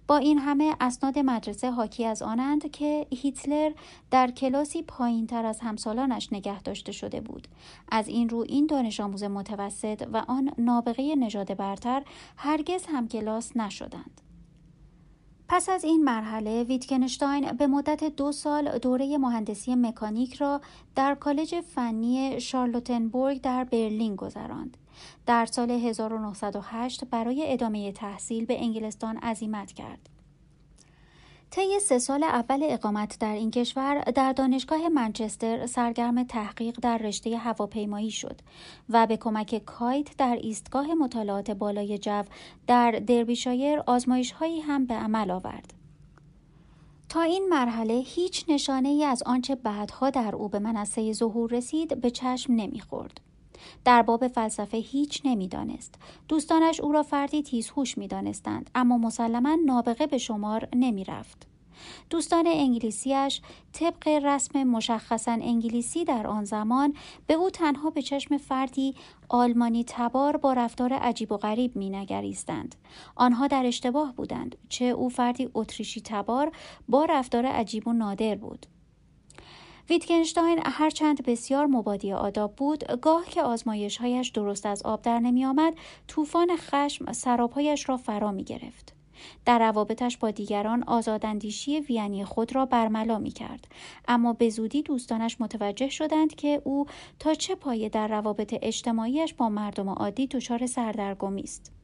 با 0.08 0.18
این 0.18 0.38
همه 0.38 0.76
اسناد 0.80 1.20
مدرسه 1.20 1.72
حاکی 1.72 2.06
از 2.06 2.22
آنند 2.22 2.72
که 2.72 3.08
هیتلر 3.12 3.72
در 4.12 4.32
کلاسی 4.32 4.82
پایین 4.82 5.28
تر 5.28 5.46
از 5.46 5.60
همسالانش 5.60 6.34
نگه 6.34 6.62
داشته 6.62 6.92
شده 6.92 7.22
بود. 7.22 7.48
از 7.92 8.08
این 8.08 8.30
رو 8.30 8.46
این 8.50 8.66
دانش 8.66 9.00
آموز 9.00 9.24
متوسط 9.24 10.08
و 10.14 10.26
آن 10.28 10.52
نابغه 10.58 11.16
نژاد 11.16 11.58
برتر 11.58 12.04
هرگز 12.38 12.86
هم 12.86 13.08
کلاس 13.08 13.58
نشدند. 13.58 14.22
پس 15.52 15.70
از 15.70 15.84
این 15.84 16.04
مرحله 16.04 16.64
ویتکنشتاین 16.64 17.52
به 17.52 17.68
مدت 17.68 18.04
دو 18.04 18.32
سال 18.32 18.78
دوره 18.78 19.18
مهندسی 19.18 19.76
مکانیک 19.76 20.34
را 20.34 20.62
در 20.96 21.16
کالج 21.16 21.62
فنی 21.62 22.42
شارلوتنبورگ 22.42 23.42
در 23.42 23.64
برلین 23.64 24.16
گذراند. 24.16 24.78
در 25.26 25.46
سال 25.46 25.72
1908 25.72 27.06
برای 27.06 27.54
ادامه 27.54 27.92
تحصیل 27.92 28.46
به 28.46 28.62
انگلستان 28.62 29.18
عزیمت 29.18 29.72
کرد. 29.72 30.19
طی 31.52 31.80
سه 31.80 32.00
سال 32.00 32.24
اول 32.24 32.60
اقامت 32.64 33.20
در 33.20 33.34
این 33.34 33.52
کشور 33.52 34.02
در 34.02 34.34
دانشگاه 34.34 34.90
منچستر 34.90 35.66
سرگرم 35.66 36.24
تحقیق 36.24 36.80
در 36.82 36.98
رشته 36.98 37.38
هواپیمایی 37.38 38.12
شد 38.12 38.42
و 38.90 39.08
به 39.08 39.18
کمک 39.18 39.62
کایت 39.66 40.18
در 40.18 40.38
ایستگاه 40.42 40.94
مطالعات 40.94 41.52
بالای 41.52 41.98
جو 41.98 42.24
در 42.68 42.92
دربیشایر 42.92 43.80
آزمایش 43.88 44.32
هایی 44.32 44.60
هم 44.60 44.86
به 44.86 44.94
عمل 44.94 45.32
آورد. 45.32 45.74
تا 47.10 47.22
این 47.22 47.48
مرحله 47.50 47.94
هیچ 47.94 48.46
نشانه 48.48 48.90
ای 48.90 49.04
از 49.04 49.24
آنچه 49.24 49.56
بعدها 49.56 50.10
در 50.10 50.36
او 50.36 50.50
به 50.50 50.60
منصه 50.60 51.14
ظهور 51.14 51.52
رسید 51.52 52.02
به 52.02 52.12
چشم 52.12 52.54
نمی‌خورد. 52.54 53.22
در 53.86 54.02
باب 54.02 54.28
فلسفه 54.28 54.78
هیچ 54.78 55.22
نمی‌دانست 55.26 55.96
دوستانش 56.28 56.80
او 56.80 56.92
را 56.92 57.04
فردی 57.04 57.44
تیزهوش 57.44 57.98
می‌دانستند 57.98 58.70
اما 58.76 58.98
مسلما 58.98 59.58
نابغه 59.66 60.08
به 60.08 60.18
شمار 60.18 60.68
نمی‌رفت 60.76 61.48
دوستان 62.10 62.48
انگلیسیش 62.48 63.42
طبق 63.74 64.08
رسم 64.08 64.64
مشخصا 64.64 65.32
انگلیسی 65.32 66.06
در 66.06 66.28
آن 66.28 66.46
زمان 66.46 66.94
به 67.28 67.34
او 67.34 67.50
تنها 67.50 67.90
به 67.90 68.02
چشم 68.02 68.38
فردی 68.38 68.96
آلمانی 69.30 69.84
تبار 69.88 70.38
با 70.38 70.54
رفتار 70.54 70.94
عجیب 70.94 71.32
و 71.32 71.38
غریب 71.38 71.76
می 71.76 71.90
نگریستند. 71.90 72.76
آنها 73.16 73.48
در 73.48 73.66
اشتباه 73.66 74.14
بودند 74.16 74.56
چه 74.70 74.86
او 74.86 75.10
فردی 75.10 75.50
اتریشی 75.54 76.02
تبار 76.02 76.52
با 76.90 77.06
رفتار 77.06 77.46
عجیب 77.46 77.88
و 77.88 77.94
نادر 77.94 78.36
بود. 78.36 78.66
ویتگنشتاین 79.90 80.60
هرچند 80.66 81.24
بسیار 81.24 81.66
مبادی 81.66 82.14
آداب 82.14 82.56
بود 82.56 83.02
گاه 83.02 83.26
که 83.26 83.44
آزمایشهایش 83.44 84.30
درست 84.30 84.66
از 84.66 84.84
آب 84.84 85.02
در 85.02 85.20
نمی 85.20 85.46
آمد 85.46 85.74
طوفان 86.08 86.58
خشم 86.58 87.12
سرابهایش 87.12 87.90
را 87.90 87.98
فرا 87.98 88.32
می 88.32 88.44
گرفت. 88.44 88.94
در 89.46 89.60
روابطش 89.60 90.18
با 90.18 90.32
دیگران 90.32 90.84
آزاداندیشی 90.84 91.80
وینی 91.80 92.26
خود 92.26 92.56
را 92.56 92.66
برملا 92.66 93.20
می 93.20 93.32
کرد. 93.32 93.68
اما 94.08 94.34
به 94.34 94.50
زودی 94.50 94.82
دوستانش 94.82 95.42
متوجه 95.42 95.90
شدند 95.90 96.36
که 96.36 96.62
او 96.64 96.86
تا 97.20 97.34
چه 97.34 97.56
پایه 97.56 97.90
در 97.90 98.08
روابط 98.08 98.56
اجتماعیش 98.62 99.34
با 99.34 99.50
مردم 99.50 99.90
عادی 99.90 100.28
دچار 100.28 100.68
سردرگمی 100.68 101.42
است. 101.42 101.79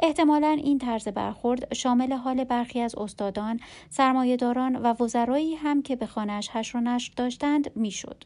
احتمالا 0.00 0.48
این 0.48 0.78
طرز 0.78 1.08
برخورد 1.08 1.74
شامل 1.74 2.12
حال 2.12 2.44
برخی 2.44 2.80
از 2.80 2.94
استادان، 2.94 3.60
سرمایهداران 3.90 4.76
و 4.76 4.94
وزرایی 5.00 5.54
هم 5.54 5.82
که 5.82 5.96
به 5.96 6.06
خانهاش 6.06 6.48
هش 6.52 6.74
و 6.74 6.80
نشر 6.80 7.12
داشتند 7.16 7.76
می‌شد. 7.76 8.24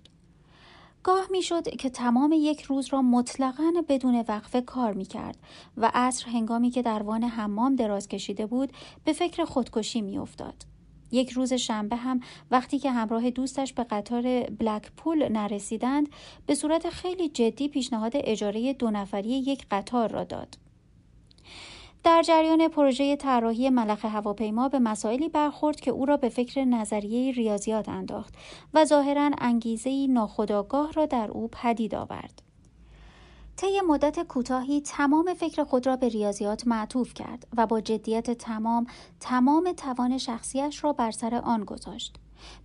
گاه 1.03 1.27
می‌شد 1.31 1.69
که 1.69 1.91
تمام 1.91 2.33
یک 2.37 2.63
روز 2.63 2.87
را 2.93 3.03
مطلقا 3.03 3.73
بدون 3.89 4.25
وقفه 4.29 4.61
کار 4.61 4.93
می 4.93 5.05
کرد 5.05 5.39
و 5.77 5.91
عصر 5.95 6.31
هنگامی 6.31 6.71
که 6.71 6.83
در 6.83 7.03
وان 7.03 7.25
حمام 7.25 7.77
دراز 7.77 8.09
کشیده 8.09 8.47
بود 8.47 8.73
به 9.05 9.13
فکر 9.13 9.45
خودکشی 9.45 10.03
می 10.03 10.19
افتاد. 10.19 10.55
یک 11.13 11.31
روز 11.31 11.53
شنبه 11.53 11.97
هم 11.97 12.21
وقتی 12.51 12.79
که 12.79 12.91
همراه 12.91 13.31
دوستش 13.31 13.73
به 13.73 13.85
قطار 13.85 14.23
بلکپول 14.43 15.29
نرسیدند 15.29 16.09
به 16.47 16.55
صورت 16.55 16.91
خیلی 16.91 17.29
جدی 17.29 17.69
پیشنهاد 17.69 18.13
اجاره 18.15 18.73
دو 18.73 18.91
نفری 18.91 19.29
یک 19.29 19.67
قطار 19.71 20.09
را 20.11 20.25
داد. 20.25 20.59
در 22.07 22.23
جریان 22.23 22.69
پروژه 22.69 23.17
طراحی 23.17 23.71
ملخ 23.71 24.05
هواپیما 24.05 24.69
به 24.69 24.79
مسائلی 24.79 25.29
برخورد 25.29 25.81
که 25.81 25.91
او 25.91 26.07
را 26.07 26.17
به 26.17 26.29
فکر 26.29 26.65
نظریه 26.65 27.33
ریاضیات 27.33 27.89
انداخت 27.89 28.35
و 28.75 28.85
ظاهرا 28.85 29.31
انگیزه 29.39 30.07
ناخودآگاه 30.07 30.93
را 30.93 31.07
در 31.07 31.31
او 31.31 31.49
پدید 31.49 31.95
آورد. 31.95 32.43
طی 33.57 33.81
مدت 33.81 34.21
کوتاهی 34.21 34.81
تمام 34.81 35.35
فکر 35.35 35.65
خود 35.65 35.87
را 35.87 35.97
به 35.97 36.09
ریاضیات 36.09 36.67
معطوف 36.67 37.15
کرد 37.15 37.47
و 37.57 37.67
با 37.67 37.81
جدیت 37.81 38.31
تمام 38.31 38.87
تمام 39.21 39.73
توان 39.73 40.19
شخصیش 40.19 40.85
را 40.85 40.93
بر 40.93 41.11
سر 41.11 41.35
آن 41.35 41.65
گذاشت. 41.65 42.17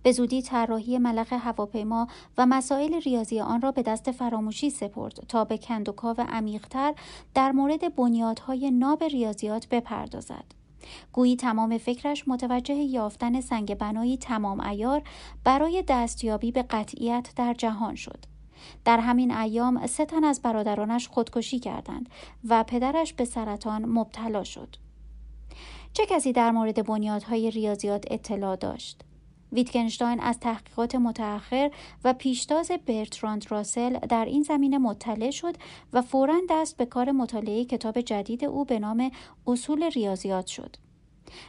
به 0.02 0.12
زودی 0.12 0.42
طراحی 0.42 0.98
ملخ 0.98 1.32
هواپیما 1.32 2.06
و 2.38 2.46
مسائل 2.46 2.94
ریاضی 2.94 3.40
آن 3.40 3.60
را 3.60 3.72
به 3.72 3.82
دست 3.82 4.10
فراموشی 4.10 4.70
سپرد 4.70 5.24
تا 5.28 5.44
به 5.44 5.58
کندوکاو 5.58 6.16
عمیقتر 6.20 6.94
در 7.34 7.52
مورد 7.52 7.94
بنیادهای 7.94 8.70
ناب 8.70 9.04
ریاضیات 9.04 9.68
بپردازد. 9.68 10.44
گویی 11.12 11.36
تمام 11.36 11.78
فکرش 11.78 12.28
متوجه 12.28 12.74
یافتن 12.74 13.40
سنگ 13.40 13.74
بنایی 13.74 14.16
تمام 14.16 14.60
ایار 14.60 15.02
برای 15.44 15.84
دستیابی 15.88 16.52
به 16.52 16.62
قطعیت 16.62 17.32
در 17.36 17.54
جهان 17.54 17.94
شد. 17.94 18.24
در 18.84 19.00
همین 19.00 19.36
ایام 19.36 19.86
سه 19.86 20.04
تن 20.04 20.24
از 20.24 20.42
برادرانش 20.42 21.08
خودکشی 21.08 21.58
کردند 21.58 22.08
و 22.48 22.64
پدرش 22.64 23.12
به 23.12 23.24
سرطان 23.24 23.84
مبتلا 23.84 24.44
شد. 24.44 24.76
چه 25.92 26.06
کسی 26.06 26.32
در 26.32 26.50
مورد 26.50 26.86
بنیادهای 26.86 27.50
ریاضیات 27.50 28.04
اطلاع 28.10 28.56
داشت؟ 28.56 29.04
ویتکنشتاین 29.52 30.20
از 30.20 30.40
تحقیقات 30.40 30.94
متأخر 30.94 31.70
و 32.04 32.12
پیشتاز 32.12 32.70
برتراند 32.86 33.46
راسل 33.50 33.98
در 33.98 34.24
این 34.24 34.42
زمینه 34.42 34.78
مطلع 34.78 35.30
شد 35.30 35.56
و 35.92 36.02
فورا 36.02 36.40
دست 36.50 36.76
به 36.76 36.86
کار 36.86 37.12
مطالعه 37.12 37.64
کتاب 37.64 38.00
جدید 38.00 38.44
او 38.44 38.64
به 38.64 38.78
نام 38.78 39.10
اصول 39.46 39.82
ریاضیات 39.82 40.46
شد. 40.46 40.76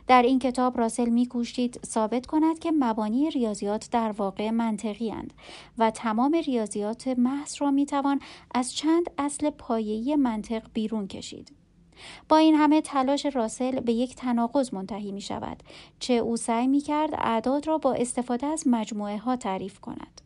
در 0.08 0.22
این 0.22 0.40
کتاب 0.40 0.78
راسل 0.78 1.10
می 1.10 1.26
کوشید 1.26 1.80
ثابت 1.86 2.26
کند 2.26 2.60
که 2.60 2.72
مبانی 2.72 3.30
ریاضیات 3.30 3.90
در 3.92 4.12
واقع 4.12 4.50
منطقی 4.50 5.12
اند 5.12 5.34
و 5.78 5.92
تمام 5.92 6.36
ریاضیات 6.36 7.08
محض 7.08 7.62
را 7.62 7.72
می 7.72 7.86
توان 7.86 8.20
از 8.56 8.74
چند 8.74 9.06
اصل 9.18 9.50
پایه‌ای 9.50 10.16
منطق 10.16 10.64
بیرون 10.74 11.08
کشید. 11.08 11.63
با 12.30 12.38
این 12.38 12.56
همه 12.56 12.82
تلاش 12.82 13.26
راسل 13.26 13.80
به 13.80 13.94
یک 13.94 14.16
تناقض 14.16 14.74
منتهی 14.74 15.12
می 15.12 15.22
شود 15.22 15.64
چه 16.00 16.14
او 16.14 16.38
سعی 16.38 16.68
می 16.68 16.80
کرد 16.80 17.10
اعداد 17.14 17.68
را 17.68 17.78
با 17.78 17.94
استفاده 17.94 18.48
از 18.48 18.64
مجموعه 18.66 19.18
ها 19.18 19.36
تعریف 19.36 19.80
کند. 19.80 20.22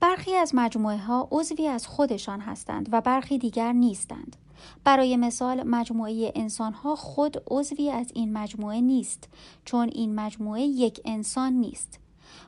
برخی 0.00 0.34
از 0.34 0.54
مجموعه 0.54 0.98
ها 0.98 1.28
عضوی 1.30 1.66
از 1.66 1.86
خودشان 1.86 2.40
هستند 2.40 2.88
و 2.92 3.00
برخی 3.00 3.38
دیگر 3.38 3.72
نیستند. 3.72 4.36
برای 4.84 5.16
مثال 5.16 5.62
مجموعه 5.62 6.32
انسان 6.34 6.72
ها 6.72 6.96
خود 6.96 7.42
عضوی 7.50 7.90
از 7.90 8.12
این 8.14 8.32
مجموعه 8.32 8.80
نیست 8.80 9.28
چون 9.64 9.88
این 9.88 10.14
مجموعه 10.14 10.62
یک 10.62 11.00
انسان 11.04 11.52
نیست. 11.52 12.01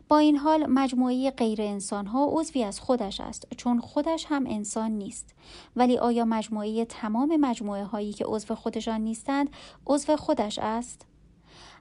با 0.08 0.18
این 0.18 0.36
حال 0.36 0.66
مجموعه 0.66 1.30
غیر 1.30 1.62
انسان 1.62 2.06
ها 2.06 2.28
عضوی 2.32 2.64
از 2.64 2.80
خودش 2.80 3.20
است 3.20 3.46
چون 3.56 3.80
خودش 3.80 4.26
هم 4.28 4.44
انسان 4.46 4.90
نیست. 4.90 5.34
ولی 5.76 5.98
آیا 5.98 6.24
مجموعه 6.24 6.84
تمام 6.84 7.36
مجموعه 7.36 7.84
هایی 7.84 8.12
که 8.12 8.24
عضو 8.24 8.54
خودشان 8.54 9.00
نیستند 9.00 9.50
عضو 9.86 10.16
خودش 10.16 10.58
است؟ 10.58 11.06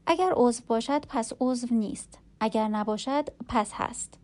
اگر 0.05 0.33
عضو 0.35 0.63
باشد 0.67 1.05
پس 1.09 1.33
عضو 1.39 1.67
نیست. 1.71 2.19
اگر 2.39 2.67
نباشد 2.67 3.29
پس 3.47 3.71
هست. 3.73 4.19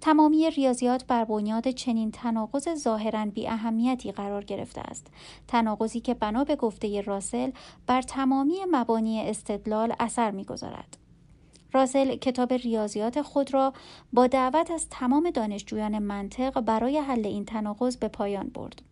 تمامی 0.00 0.50
ریاضیات 0.50 1.06
بر 1.06 1.24
بنیاد 1.24 1.68
چنین 1.68 2.10
تناقض 2.10 2.74
ظاهرا 2.74 3.26
بی 3.26 3.48
اهمیتی 3.48 4.12
قرار 4.12 4.44
گرفته 4.44 4.80
است. 4.80 5.06
تناقضی 5.48 6.00
که 6.00 6.14
بنا 6.14 6.44
به 6.44 6.56
گفته 6.56 7.00
راسل 7.00 7.50
بر 7.86 8.02
تمامی 8.02 8.58
مبانی 8.70 9.20
استدلال 9.20 9.94
اثر 10.00 10.30
می‌گذارد. 10.30 11.03
راسل 11.74 12.16
کتاب 12.16 12.52
ریاضیات 12.52 13.22
خود 13.22 13.54
را 13.54 13.72
با 14.12 14.26
دعوت 14.26 14.70
از 14.70 14.88
تمام 14.90 15.30
دانشجویان 15.30 15.98
منطق 15.98 16.60
برای 16.60 16.98
حل 16.98 17.26
این 17.26 17.44
تناقض 17.44 17.96
به 17.96 18.08
پایان 18.08 18.48
برد. 18.48 18.82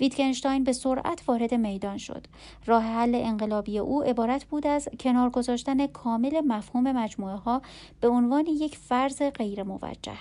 ویتکنشتاین 0.00 0.64
به 0.64 0.72
سرعت 0.72 1.22
وارد 1.26 1.54
میدان 1.54 1.98
شد. 1.98 2.26
راه 2.66 2.82
حل 2.82 3.14
انقلابی 3.14 3.78
او 3.78 4.02
عبارت 4.02 4.44
بود 4.44 4.66
از 4.66 4.88
کنار 5.00 5.30
گذاشتن 5.30 5.86
کامل 5.86 6.40
مفهوم 6.40 6.92
مجموعه 6.92 7.36
ها 7.36 7.62
به 8.00 8.08
عنوان 8.08 8.46
یک 8.46 8.76
فرض 8.76 9.22
غیر 9.22 9.62
موجه. 9.62 10.18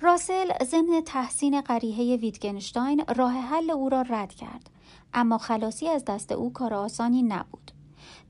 راسل 0.00 0.64
ضمن 0.64 1.02
تحسین 1.06 1.60
قریحه 1.60 2.16
ویتگنشتاین 2.16 3.04
راه 3.16 3.32
حل 3.32 3.70
او 3.70 3.88
را 3.88 4.02
رد 4.02 4.34
کرد 4.34 4.70
اما 5.14 5.38
خلاصی 5.38 5.88
از 5.88 6.04
دست 6.04 6.32
او 6.32 6.52
کار 6.52 6.74
آسانی 6.74 7.22
نبود 7.22 7.70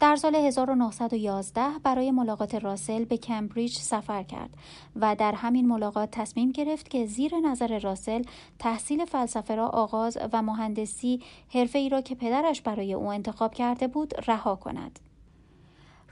در 0.00 0.16
سال 0.16 0.34
1911 0.34 1.62
برای 1.82 2.10
ملاقات 2.10 2.54
راسل 2.54 3.04
به 3.04 3.16
کمبریج 3.16 3.78
سفر 3.78 4.22
کرد 4.22 4.50
و 4.96 5.16
در 5.18 5.32
همین 5.32 5.68
ملاقات 5.68 6.10
تصمیم 6.10 6.52
گرفت 6.52 6.90
که 6.90 7.06
زیر 7.06 7.38
نظر 7.38 7.78
راسل 7.78 8.22
تحصیل 8.58 9.04
فلسفه 9.04 9.54
را 9.54 9.68
آغاز 9.68 10.18
و 10.32 10.42
مهندسی 10.42 11.20
حرفه 11.48 11.78
ای 11.78 11.88
را 11.88 12.00
که 12.00 12.14
پدرش 12.14 12.60
برای 12.60 12.94
او 12.94 13.12
انتخاب 13.12 13.54
کرده 13.54 13.88
بود 13.88 14.14
رها 14.28 14.56
کند. 14.56 14.98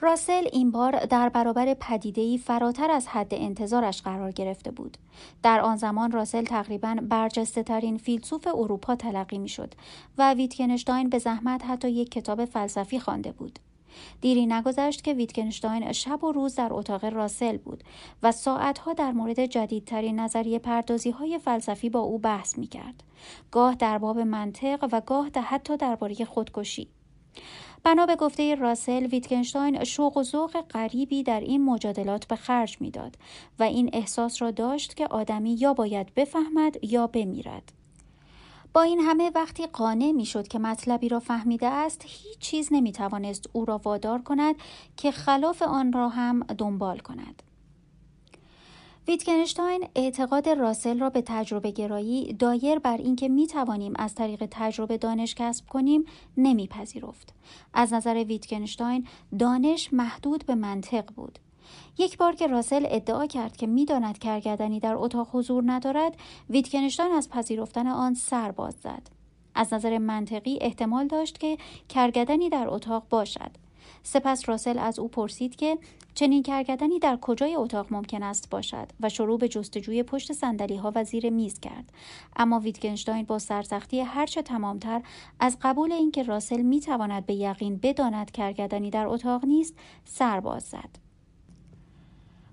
راسل 0.00 0.48
این 0.52 0.70
بار 0.70 1.06
در 1.06 1.28
برابر 1.28 1.74
پدیده‌ای 1.74 2.38
فراتر 2.38 2.90
از 2.90 3.08
حد 3.08 3.34
انتظارش 3.34 4.02
قرار 4.02 4.32
گرفته 4.32 4.70
بود. 4.70 4.98
در 5.42 5.60
آن 5.60 5.76
زمان 5.76 6.12
راسل 6.12 6.44
تقریبا 6.44 6.96
برجسته 7.08 7.62
ترین 7.62 7.98
فیلسوف 7.98 8.46
اروپا 8.46 8.94
تلقی 8.94 9.38
می 9.38 9.48
شد 9.48 9.74
و 10.18 10.34
ویتکنشتاین 10.34 11.08
به 11.08 11.18
زحمت 11.18 11.64
حتی 11.64 11.90
یک 11.90 12.10
کتاب 12.10 12.44
فلسفی 12.44 13.00
خوانده 13.00 13.32
بود. 13.32 13.58
دیری 14.20 14.46
نگذشت 14.46 15.04
که 15.04 15.12
ویتکنشتاین 15.12 15.92
شب 15.92 16.24
و 16.24 16.32
روز 16.32 16.54
در 16.54 16.68
اتاق 16.72 17.04
راسل 17.04 17.56
بود 17.56 17.84
و 18.22 18.32
ساعتها 18.32 18.92
در 18.92 19.12
مورد 19.12 19.46
جدیدترین 19.46 20.20
نظریه 20.20 20.58
پردازی 20.58 21.10
های 21.10 21.38
فلسفی 21.38 21.90
با 21.90 22.00
او 22.00 22.18
بحث 22.18 22.58
می 22.58 22.66
کرد. 22.66 23.02
گاه 23.50 23.74
در 23.74 23.98
باب 23.98 24.18
منطق 24.18 24.88
و 24.92 25.00
گاه 25.00 25.30
حتی 25.44 25.76
درباره 25.76 26.24
خودکشی. 26.24 26.88
بنا 27.84 28.06
به 28.06 28.16
گفته 28.16 28.54
راسل 28.54 29.06
ویتکنشتاین 29.06 29.84
شوق 29.84 30.16
و 30.16 30.22
ذوق 30.22 30.60
غریبی 30.60 31.22
در 31.22 31.40
این 31.40 31.64
مجادلات 31.64 32.26
به 32.26 32.36
خرج 32.36 32.76
می‌داد 32.80 33.16
و 33.58 33.62
این 33.62 33.90
احساس 33.92 34.42
را 34.42 34.50
داشت 34.50 34.96
که 34.96 35.06
آدمی 35.06 35.56
یا 35.60 35.74
باید 35.74 36.14
بفهمد 36.14 36.84
یا 36.84 37.06
بمیرد 37.06 37.72
با 38.74 38.82
این 38.82 39.00
همه 39.00 39.30
وقتی 39.34 39.66
قانع 39.66 40.12
می‌شد 40.12 40.48
که 40.48 40.58
مطلبی 40.58 41.08
را 41.08 41.20
فهمیده 41.20 41.66
است 41.66 42.02
هیچ 42.06 42.38
چیز 42.38 42.68
نمی 42.70 42.92
توانست 42.92 43.50
او 43.52 43.64
را 43.64 43.78
وادار 43.84 44.22
کند 44.22 44.54
که 44.96 45.10
خلاف 45.10 45.62
آن 45.62 45.92
را 45.92 46.08
هم 46.08 46.40
دنبال 46.42 46.98
کند 46.98 47.42
ویتکنشتاین 49.08 49.88
اعتقاد 49.94 50.48
راسل 50.48 50.98
را 50.98 51.10
به 51.10 51.22
تجربه 51.26 51.70
گرایی 51.70 52.32
دایر 52.32 52.78
بر 52.78 52.96
اینکه 52.96 53.28
می 53.28 53.46
توانیم 53.46 53.92
از 53.96 54.14
طریق 54.14 54.48
تجربه 54.50 54.98
دانش 54.98 55.34
کسب 55.34 55.66
کنیم 55.66 56.04
نمیپذیرفت. 56.36 57.34
از 57.74 57.92
نظر 57.92 58.24
ویتکنشتاین 58.28 59.06
دانش 59.38 59.92
محدود 59.92 60.46
به 60.46 60.54
منطق 60.54 61.12
بود. 61.14 61.38
یک 61.98 62.18
بار 62.18 62.34
که 62.34 62.46
راسل 62.46 62.86
ادعا 62.88 63.26
کرد 63.26 63.56
که 63.56 63.66
می‌داند 63.66 64.18
کرگدنی 64.18 64.80
در 64.80 64.94
اتاق 64.94 65.28
حضور 65.32 65.62
ندارد 65.66 66.16
ویتکنشتاین 66.50 67.12
از 67.12 67.30
پذیرفتن 67.30 67.86
آن 67.86 68.14
سر 68.14 68.50
باز 68.50 68.74
زد. 68.74 69.02
از 69.54 69.72
نظر 69.72 69.98
منطقی 69.98 70.58
احتمال 70.60 71.06
داشت 71.06 71.38
که 71.38 71.58
کرگدنی 71.88 72.50
در 72.50 72.68
اتاق 72.68 73.06
باشد. 73.10 73.50
سپس 74.02 74.48
راسل 74.48 74.78
از 74.78 74.98
او 74.98 75.08
پرسید 75.08 75.56
که 75.56 75.78
چنین 76.14 76.42
کرگدنی 76.42 76.98
در 76.98 77.18
کجای 77.20 77.56
اتاق 77.56 77.86
ممکن 77.90 78.22
است 78.22 78.50
باشد 78.50 78.88
و 79.00 79.08
شروع 79.08 79.38
به 79.38 79.48
جستجوی 79.48 80.02
پشت 80.02 80.32
سندلی 80.32 80.76
ها 80.76 80.92
و 80.94 81.04
زیر 81.04 81.30
میز 81.30 81.60
کرد. 81.60 81.92
اما 82.36 82.60
ویتگنشتاین 82.60 83.24
با 83.24 83.38
سرسختی 83.38 84.00
هرچه 84.00 84.42
تمامتر 84.42 85.02
از 85.40 85.56
قبول 85.62 85.92
اینکه 85.92 86.22
راسل 86.22 86.62
می 86.62 86.80
تواند 86.80 87.26
به 87.26 87.34
یقین 87.34 87.76
بداند 87.82 88.30
کرگدنی 88.30 88.90
در 88.90 89.06
اتاق 89.06 89.44
نیست 89.44 89.74
سر 90.04 90.40
باز 90.40 90.62
زد. 90.62 91.03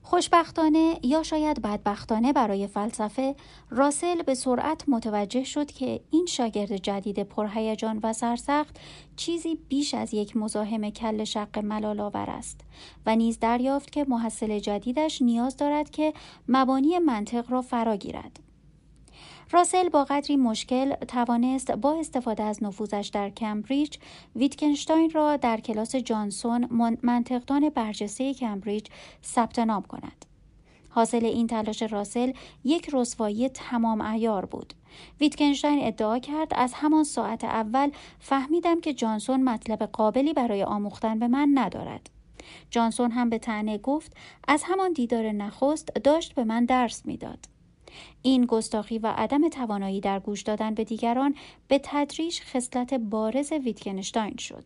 خوشبختانه 0.03 0.99
یا 1.03 1.23
شاید 1.23 1.61
بدبختانه 1.61 2.33
برای 2.33 2.67
فلسفه 2.67 3.35
راسل 3.69 4.21
به 4.21 4.33
سرعت 4.33 4.83
متوجه 4.87 5.43
شد 5.43 5.71
که 5.71 6.01
این 6.11 6.25
شاگرد 6.25 6.77
جدید 6.77 7.23
پرهیجان 7.23 7.99
و 8.03 8.13
سرسخت 8.13 8.79
چیزی 9.15 9.57
بیش 9.69 9.93
از 9.93 10.13
یک 10.13 10.37
مزاحم 10.37 10.89
کل 10.89 11.23
شق 11.23 11.59
ملالآور 11.59 12.29
است 12.29 12.61
و 13.05 13.15
نیز 13.15 13.39
دریافت 13.39 13.91
که 13.91 14.05
محصل 14.09 14.59
جدیدش 14.59 15.21
نیاز 15.21 15.57
دارد 15.57 15.89
که 15.89 16.13
مبانی 16.47 16.99
منطق 16.99 17.51
را 17.51 17.61
فرا 17.61 17.95
گیرد. 17.95 18.50
راسل 19.53 19.89
با 19.89 20.03
قدری 20.03 20.35
مشکل 20.37 20.95
توانست 20.95 21.71
با 21.71 21.99
استفاده 21.99 22.43
از 22.43 22.63
نفوذش 22.63 23.09
در 23.13 23.29
کمبریج 23.29 23.97
ویتکنشتاین 24.35 25.09
را 25.09 25.37
در 25.37 25.59
کلاس 25.59 25.95
جانسون 25.95 26.67
منطقدان 27.03 27.69
برجسته 27.69 28.33
کمبریج 28.33 28.87
ثبت 29.23 29.59
نام 29.59 29.83
کند. 29.83 30.25
حاصل 30.89 31.25
این 31.25 31.47
تلاش 31.47 31.81
راسل 31.81 32.33
یک 32.63 32.89
رسوایی 32.93 33.49
تمام 33.49 34.01
ایار 34.01 34.45
بود. 34.45 34.73
ویتکنشتاین 35.19 35.87
ادعا 35.87 36.19
کرد 36.19 36.51
از 36.55 36.73
همان 36.73 37.03
ساعت 37.03 37.43
اول 37.43 37.91
فهمیدم 38.19 38.81
که 38.81 38.93
جانسون 38.93 39.43
مطلب 39.43 39.83
قابلی 39.83 40.33
برای 40.33 40.63
آموختن 40.63 41.19
به 41.19 41.27
من 41.27 41.51
ندارد. 41.53 42.09
جانسون 42.69 43.11
هم 43.11 43.29
به 43.29 43.39
تنه 43.39 43.77
گفت 43.77 44.17
از 44.47 44.63
همان 44.65 44.93
دیدار 44.93 45.31
نخست 45.31 45.93
داشت 45.93 46.35
به 46.35 46.43
من 46.43 46.65
درس 46.65 47.05
می‌داد. 47.05 47.50
این 48.21 48.45
گستاخی 48.45 48.99
و 48.99 49.07
عدم 49.07 49.49
توانایی 49.49 50.01
در 50.01 50.19
گوش 50.19 50.41
دادن 50.41 50.73
به 50.73 50.83
دیگران 50.83 51.35
به 51.67 51.81
تدریج 51.83 52.39
خصلت 52.41 52.93
بارز 52.93 53.51
ویتکنشتاین 53.51 54.37
شد. 54.37 54.63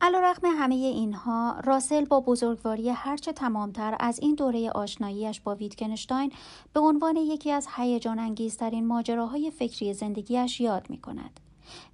علیرغم 0.00 0.48
همه 0.58 0.74
اینها 0.74 1.60
راسل 1.64 2.04
با 2.04 2.20
بزرگواری 2.20 2.90
هرچه 2.90 3.32
تمامتر 3.32 3.96
از 4.00 4.18
این 4.18 4.34
دوره 4.34 4.70
آشناییش 4.70 5.40
با 5.40 5.54
ویتکنشتاین 5.54 6.32
به 6.72 6.80
عنوان 6.80 7.16
یکی 7.16 7.50
از 7.50 7.68
هیجان 7.76 8.18
انگیزترین 8.18 8.86
ماجراهای 8.86 9.50
فکری 9.50 9.94
زندگیش 9.94 10.60
یاد 10.60 10.90
می 10.90 11.00
کند. 11.00 11.40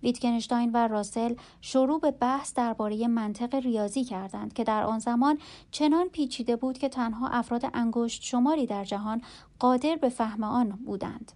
ویتکنشتاین 0.03 0.71
و 0.75 0.89
راسل 0.89 1.35
شروع 1.61 2.01
به 2.01 2.11
بحث 2.11 2.55
درباره 2.55 3.09
منطق 3.09 3.55
ریاضی 3.55 4.05
کردند 4.05 4.53
که 4.53 4.65
در 4.65 4.83
آن 4.83 4.99
زمان 4.99 5.39
چنان 5.71 6.09
پیچیده 6.09 6.57
بود 6.57 6.79
که 6.79 6.89
تنها 6.89 7.29
افراد 7.29 7.71
انگشت 7.75 8.23
شماری 8.23 8.67
در 8.67 8.85
جهان 8.85 9.23
قادر 9.59 9.97
به 9.97 10.09
فهم 10.09 10.45
آن 10.45 10.69
بودند. 10.71 11.33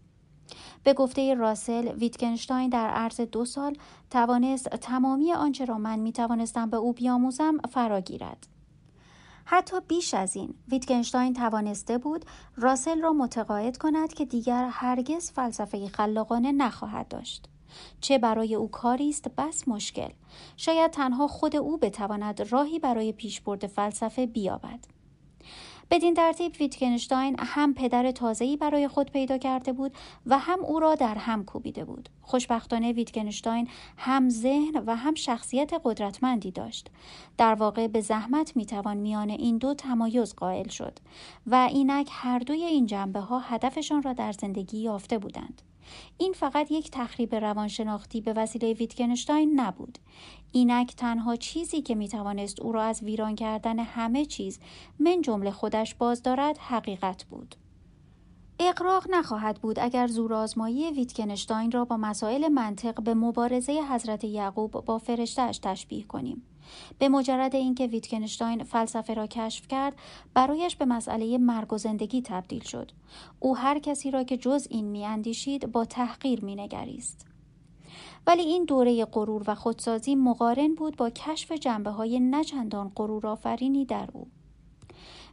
به 0.84 0.92
گفته 0.92 1.34
راسل 1.34 1.88
ویتکنشتاین 1.88 2.70
در 2.70 2.90
عرض 2.90 3.20
دو 3.20 3.44
سال 3.44 3.76
توانست 4.10 4.68
تمامی 4.68 5.32
آنچه 5.32 5.64
را 5.64 5.78
من 5.78 5.98
می 5.98 6.12
توانستم 6.12 6.70
به 6.70 6.76
او 6.76 6.92
بیاموزم 6.92 7.58
فراگیرد. 7.70 8.46
حتی 9.44 9.76
بیش 9.88 10.14
از 10.14 10.36
این 10.36 10.54
ویتکنشتاین 10.68 11.34
توانسته 11.34 11.98
بود 11.98 12.24
راسل 12.56 13.02
را 13.02 13.12
متقاعد 13.12 13.76
کند 13.76 14.12
که 14.12 14.24
دیگر 14.24 14.68
هرگز 14.70 15.30
فلسفه 15.30 15.88
خلاقانه 15.88 16.52
نخواهد 16.52 17.08
داشت. 17.08 17.48
چه 18.00 18.18
برای 18.18 18.54
او 18.54 18.70
کاری 18.70 19.08
است 19.08 19.28
بس 19.28 19.68
مشکل 19.68 20.10
شاید 20.56 20.90
تنها 20.90 21.26
خود 21.26 21.56
او 21.56 21.78
بتواند 21.78 22.52
راهی 22.52 22.78
برای 22.78 23.12
پیشبرد 23.12 23.66
فلسفه 23.66 24.26
بیابد 24.26 24.86
بدین 25.90 26.14
ترتیب 26.14 26.52
ویتکنشتاین 26.60 27.36
هم 27.38 27.74
پدر 27.74 28.10
تازه‌ای 28.10 28.56
برای 28.56 28.88
خود 28.88 29.10
پیدا 29.10 29.38
کرده 29.38 29.72
بود 29.72 29.92
و 30.26 30.38
هم 30.38 30.64
او 30.64 30.80
را 30.80 30.94
در 30.94 31.14
هم 31.14 31.44
کوبیده 31.44 31.84
بود. 31.84 32.08
خوشبختانه 32.22 32.92
ویتکنشتاین 32.92 33.68
هم 33.96 34.28
ذهن 34.28 34.82
و 34.86 34.96
هم 34.96 35.14
شخصیت 35.14 35.72
قدرتمندی 35.84 36.50
داشت. 36.50 36.90
در 37.38 37.54
واقع 37.54 37.86
به 37.86 38.00
زحمت 38.00 38.56
می‌توان 38.56 38.96
میان 38.96 39.30
این 39.30 39.58
دو 39.58 39.74
تمایز 39.74 40.34
قائل 40.34 40.68
شد 40.68 40.98
و 41.46 41.54
اینک 41.54 42.08
هر 42.10 42.38
دوی 42.38 42.64
این 42.64 42.86
جنبه 42.86 43.20
ها 43.20 43.38
هدفشان 43.38 44.02
را 44.02 44.12
در 44.12 44.32
زندگی 44.32 44.78
یافته 44.78 45.18
بودند. 45.18 45.62
این 46.18 46.32
فقط 46.32 46.70
یک 46.70 46.90
تخریب 46.90 47.34
روانشناختی 47.34 48.20
به 48.20 48.32
وسیله 48.32 48.72
ویتکنشتاین 48.72 49.60
نبود. 49.60 49.98
اینک 50.52 50.94
تنها 50.96 51.36
چیزی 51.36 51.82
که 51.82 51.94
می‌توانست 51.94 52.60
او 52.60 52.72
را 52.72 52.82
از 52.82 53.02
ویران 53.02 53.34
کردن 53.34 53.78
همه 53.78 54.24
چیز 54.24 54.58
من 54.98 55.22
جمله 55.22 55.50
خودش 55.50 55.94
باز 55.94 56.22
دارد 56.22 56.58
حقیقت 56.58 57.24
بود. 57.24 57.54
اقراق 58.58 59.06
نخواهد 59.10 59.60
بود 59.60 59.78
اگر 59.78 60.06
زورآزمایی 60.06 60.90
ویتکنشتاین 60.90 61.70
را 61.70 61.84
با 61.84 61.96
مسائل 61.96 62.48
منطق 62.48 63.02
به 63.02 63.14
مبارزه 63.14 63.82
حضرت 63.90 64.24
یعقوب 64.24 64.70
با 64.70 64.98
فرشتهاش 64.98 65.58
تشبیه 65.58 66.04
کنیم. 66.04 66.42
به 66.98 67.08
مجرد 67.08 67.54
اینکه 67.54 67.86
ویتکنشتاین 67.86 68.64
فلسفه 68.64 69.14
را 69.14 69.26
کشف 69.26 69.68
کرد 69.68 69.94
برایش 70.34 70.76
به 70.76 70.84
مسئله 70.84 71.38
مرگ 71.38 71.72
و 71.72 71.78
زندگی 71.78 72.22
تبدیل 72.22 72.62
شد. 72.62 72.90
او 73.40 73.56
هر 73.56 73.78
کسی 73.78 74.10
را 74.10 74.24
که 74.24 74.36
جز 74.36 74.66
این 74.70 74.84
میاندیشید 74.84 75.72
با 75.72 75.84
تحقیر 75.84 76.44
مینگریست. 76.44 77.26
ولی 78.26 78.42
این 78.42 78.64
دوره 78.64 79.04
غرور 79.04 79.42
و 79.46 79.54
خودسازی 79.54 80.14
مقارن 80.14 80.74
بود 80.74 80.96
با 80.96 81.10
کشف 81.10 81.52
جنبه 81.52 81.90
های 81.90 82.20
نچندان 82.20 82.92
غرورآفرینی 82.96 83.84
در 83.84 84.08
او. 84.12 84.26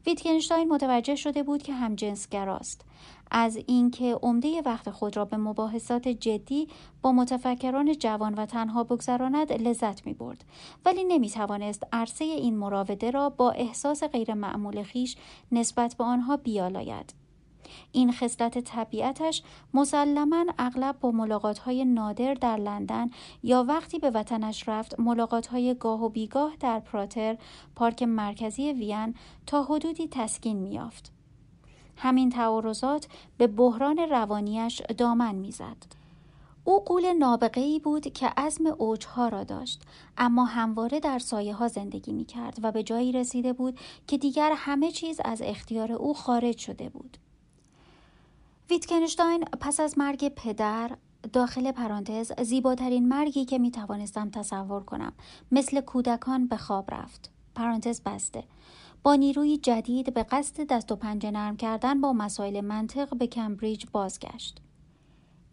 ویتکنشتاین 0.06 0.70
متوجه 0.70 1.16
شده 1.16 1.44
بود 1.44 1.64
که 1.64 1.74
همجنسگراست 1.74 2.86
از 3.32 3.60
اینکه 3.68 4.20
عمده 4.22 4.62
وقت 4.66 4.90
خود 4.90 5.18
را 5.18 5.26
به 5.26 5.38
مباحثات 5.38 6.08
جدی 6.08 6.68
با 7.02 7.12
متفکران 7.12 7.94
جوان 7.94 8.34
و 8.34 8.46
تنها 8.46 8.84
بگذراند 8.84 9.52
لذت 9.54 10.06
می 10.06 10.14
برد 10.14 10.46
ولی 10.86 11.04
نمی 11.04 11.30
توانست 11.30 11.84
عرصه 11.94 12.26
این 12.26 12.58
مراوده 12.58 13.12
را 13.12 13.30
با 13.30 13.52
احساس 13.52 14.04
غیر 14.04 14.34
معمول 14.34 14.84
خیش 14.84 15.16
نسبت 15.52 15.96
به 15.98 16.04
آنها 16.04 16.38
بیالاید. 16.38 17.21
این 17.92 18.12
خصلت 18.12 18.60
طبیعتش 18.60 19.44
مسلما 19.74 20.46
اغلب 20.58 21.00
با 21.00 21.12
ملاقاتهای 21.12 21.86
نادر 21.86 22.34
در 22.34 22.58
لندن 22.58 23.10
یا 23.44 23.64
وقتی 23.64 24.00
به 24.00 24.10
وطنش 24.10 24.70
رفت 24.70 25.00
ملاقاتهای 25.00 25.76
گاه 25.76 26.04
و 26.04 26.10
بیگاه 26.10 26.56
در 26.60 26.80
پراتر 26.80 27.38
پارک 27.76 28.04
مرکزی 28.04 28.72
وین 28.72 29.16
تا 29.46 29.64
حدودی 29.64 30.08
تسکین 30.12 30.58
میافت 30.58 31.12
همین 31.98 32.30
تعارضات 32.30 33.08
به 33.38 33.48
بحران 33.48 33.98
روانیش 33.98 34.82
دامن 34.98 35.36
می‌زد. 35.36 35.78
او 36.64 36.80
قول 36.80 37.14
نابغه 37.14 37.62
ای 37.62 37.80
بود 37.80 38.14
که 38.14 38.28
عزم 38.38 38.66
اوجها 38.68 39.28
را 39.28 39.44
داشت 39.44 39.82
اما 40.18 40.46
همواره 40.46 41.00
در 41.00 41.20
سایه 41.20 41.54
ها 41.54 41.68
زندگی 41.68 42.14
می 42.14 42.26
کرد 42.26 42.60
و 42.64 42.72
به 42.72 42.84
جایی 42.84 43.12
رسیده 43.12 43.54
بود 43.54 43.80
که 44.08 44.18
دیگر 44.18 44.54
همه 44.56 44.92
چیز 44.92 45.22
از 45.26 45.42
اختیار 45.46 45.92
او 45.92 46.14
خارج 46.14 46.58
شده 46.58 46.90
بود. 46.90 47.18
ویتکنشتاین 48.72 49.44
پس 49.44 49.80
از 49.80 49.98
مرگ 49.98 50.30
پدر 50.30 50.92
داخل 51.34 51.72
پرانتز 51.72 52.32
زیباترین 52.42 53.08
مرگی 53.08 53.46
که 53.46 53.58
می 53.58 53.72
توانستم 53.72 54.30
تصور 54.30 54.84
کنم. 54.84 55.14
مثل 55.52 55.82
کودکان 55.82 56.48
به 56.48 56.58
خواب 56.58 56.94
رفت. 56.94 57.32
پرانتز 57.56 58.02
بسته. 58.02 58.44
با 59.04 59.16
نیروی 59.16 59.58
جدید 59.58 60.14
به 60.14 60.24
قصد 60.24 60.68
دست 60.68 60.92
و 60.92 60.96
پنجه 60.96 61.32
نرم 61.32 61.58
کردن 61.58 62.02
با 62.02 62.14
مسائل 62.14 62.62
منطق 62.62 63.18
به 63.18 63.28
کمبریج 63.28 63.86
بازگشت. 63.92 64.62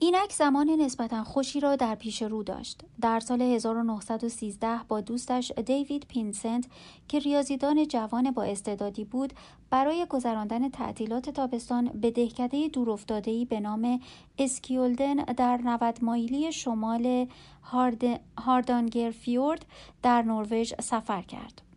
اینک 0.00 0.32
زمان 0.32 0.70
نسبتا 0.70 1.24
خوشی 1.24 1.60
را 1.60 1.76
در 1.76 1.94
پیش 1.94 2.22
رو 2.22 2.42
داشت. 2.42 2.80
در 3.00 3.20
سال 3.20 3.42
1913 3.42 4.80
با 4.88 5.00
دوستش 5.00 5.52
دیوید 5.52 6.06
پینسنت 6.08 6.66
که 7.08 7.18
ریاضیدان 7.18 7.88
جوان 7.88 8.30
با 8.30 8.42
استعدادی 8.42 9.04
بود 9.04 9.32
برای 9.70 10.06
گذراندن 10.10 10.68
تعطیلات 10.68 11.30
تابستان 11.30 11.88
به 11.88 12.10
دهکده 12.10 12.68
دورافتاده‌ای 12.68 13.44
به 13.44 13.60
نام 13.60 14.00
اسکیولدن 14.38 15.14
در 15.14 15.56
90 15.56 15.98
مایلی 16.04 16.52
شمال 16.52 17.26
هارد... 17.62 18.20
هاردانگرفیورد 18.38 19.66
در 20.02 20.22
نروژ 20.22 20.72
سفر 20.80 21.22
کرد. 21.22 21.67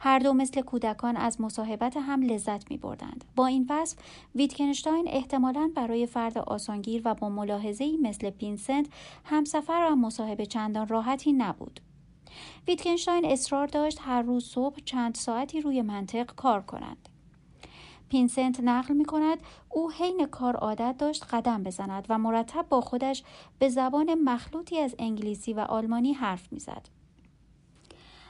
هر 0.00 0.18
دو 0.18 0.32
مثل 0.32 0.60
کودکان 0.60 1.16
از 1.16 1.40
مصاحبت 1.40 1.96
هم 1.96 2.22
لذت 2.22 2.70
می 2.70 2.76
بردند. 2.76 3.24
با 3.36 3.46
این 3.46 3.66
وصف 3.70 3.98
ویتکنشتاین 4.34 5.04
احتمالاً 5.08 5.70
برای 5.74 6.06
فرد 6.06 6.38
آسان‌گیر 6.38 7.02
و 7.04 7.14
با 7.14 7.28
ملاحظه‌ای 7.28 7.96
مثل 7.96 8.30
پینسنت 8.30 8.86
همسفر 9.24 9.88
و 9.90 9.96
مصاحب 9.96 10.46
چندان 10.46 10.88
راحتی 10.88 11.32
نبود. 11.32 11.80
ویتکنشتاین 12.68 13.24
اصرار 13.24 13.66
داشت 13.66 13.98
هر 14.02 14.22
روز 14.22 14.44
صبح 14.44 14.76
چند 14.84 15.14
ساعتی 15.14 15.60
روی 15.60 15.82
منطق 15.82 16.34
کار 16.34 16.62
کنند. 16.62 17.08
پینسنت 18.08 18.60
نقل 18.60 18.94
می 18.94 19.04
کند 19.04 19.38
او 19.68 19.90
حین 19.90 20.26
کار 20.26 20.56
عادت 20.56 20.94
داشت 20.98 21.24
قدم 21.30 21.62
بزند 21.62 22.06
و 22.08 22.18
مرتب 22.18 22.66
با 22.68 22.80
خودش 22.80 23.22
به 23.58 23.68
زبان 23.68 24.14
مخلوطی 24.14 24.78
از 24.78 24.94
انگلیسی 24.98 25.52
و 25.52 25.60
آلمانی 25.60 26.12
حرف 26.12 26.52
می‌زد. 26.52 26.88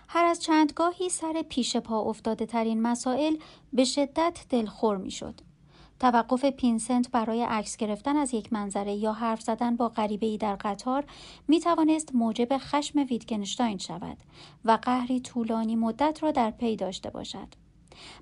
هر 0.09 0.25
از 0.25 0.43
چندگاهی 0.43 1.09
سر 1.09 1.43
پیش 1.49 1.77
پا 1.77 2.01
افتاده 2.01 2.47
ترین 2.47 2.83
مسائل 2.83 3.37
به 3.73 3.85
شدت 3.85 4.47
دلخور 4.51 4.97
می 4.97 5.11
شد. 5.11 5.41
توقف 6.01 6.45
پینسنت 6.45 7.11
برای 7.11 7.43
عکس 7.43 7.77
گرفتن 7.77 8.17
از 8.17 8.35
یک 8.35 8.53
منظره 8.53 8.95
یا 8.95 9.13
حرف 9.13 9.41
زدن 9.41 9.77
با 9.77 9.93
ای 10.21 10.39
در 10.39 10.57
قطار 10.57 11.05
می 11.49 11.61
توانست 11.61 12.15
موجب 12.15 12.59
خشم 12.59 12.99
ویتگنشتاین 12.99 13.79
شود 13.79 14.17
و 14.65 14.79
قهری 14.83 15.21
طولانی 15.21 15.77
مدت 15.77 16.23
را 16.23 16.31
در 16.31 16.51
پی 16.51 16.77
داشته 16.77 17.11
باشد. 17.11 17.49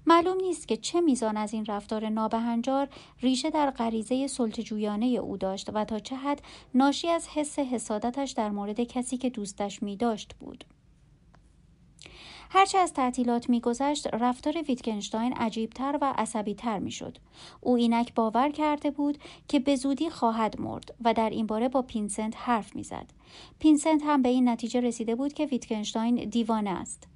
معلوم 0.06 0.36
نیست 0.36 0.68
که 0.68 0.76
چه 0.76 1.00
میزان 1.00 1.36
از 1.36 1.52
این 1.52 1.64
رفتار 1.64 2.08
نابهنجار 2.08 2.88
ریشه 3.22 3.50
در 3.50 3.70
غریزه 3.70 4.26
سلطه‌جویانه 4.26 5.06
او 5.06 5.36
داشت 5.36 5.70
و 5.74 5.84
تا 5.84 5.98
چه 5.98 6.16
حد 6.16 6.42
ناشی 6.74 7.08
از 7.08 7.28
حس 7.28 7.58
حسادتش 7.58 8.30
در 8.30 8.50
مورد 8.50 8.80
کسی 8.80 9.16
که 9.16 9.30
دوستش 9.30 9.82
می 9.82 9.96
داشت 9.96 10.34
بود. 10.40 10.64
هرچه 12.56 12.78
از 12.78 12.92
تعطیلات 12.92 13.48
میگذشت 13.48 14.06
رفتار 14.14 14.62
ویتگنشتاین 14.62 15.32
عجیبتر 15.32 15.98
و 16.02 16.14
عصبیتر 16.16 16.78
می‌شد. 16.78 17.18
او 17.60 17.76
اینک 17.76 18.14
باور 18.14 18.50
کرده 18.50 18.90
بود 18.90 19.18
که 19.48 19.58
به 19.58 19.76
زودی 19.76 20.10
خواهد 20.10 20.60
مرد 20.60 20.94
و 21.04 21.14
در 21.14 21.30
این 21.30 21.46
باره 21.46 21.68
با 21.68 21.82
پینسنت 21.82 22.34
حرف 22.36 22.76
می‌زد. 22.76 23.06
پینسنت 23.58 24.02
هم 24.04 24.22
به 24.22 24.28
این 24.28 24.48
نتیجه 24.48 24.80
رسیده 24.80 25.14
بود 25.14 25.32
که 25.32 25.46
ویتگنشتاین 25.46 26.14
دیوانه 26.28 26.70
است. 26.70 27.08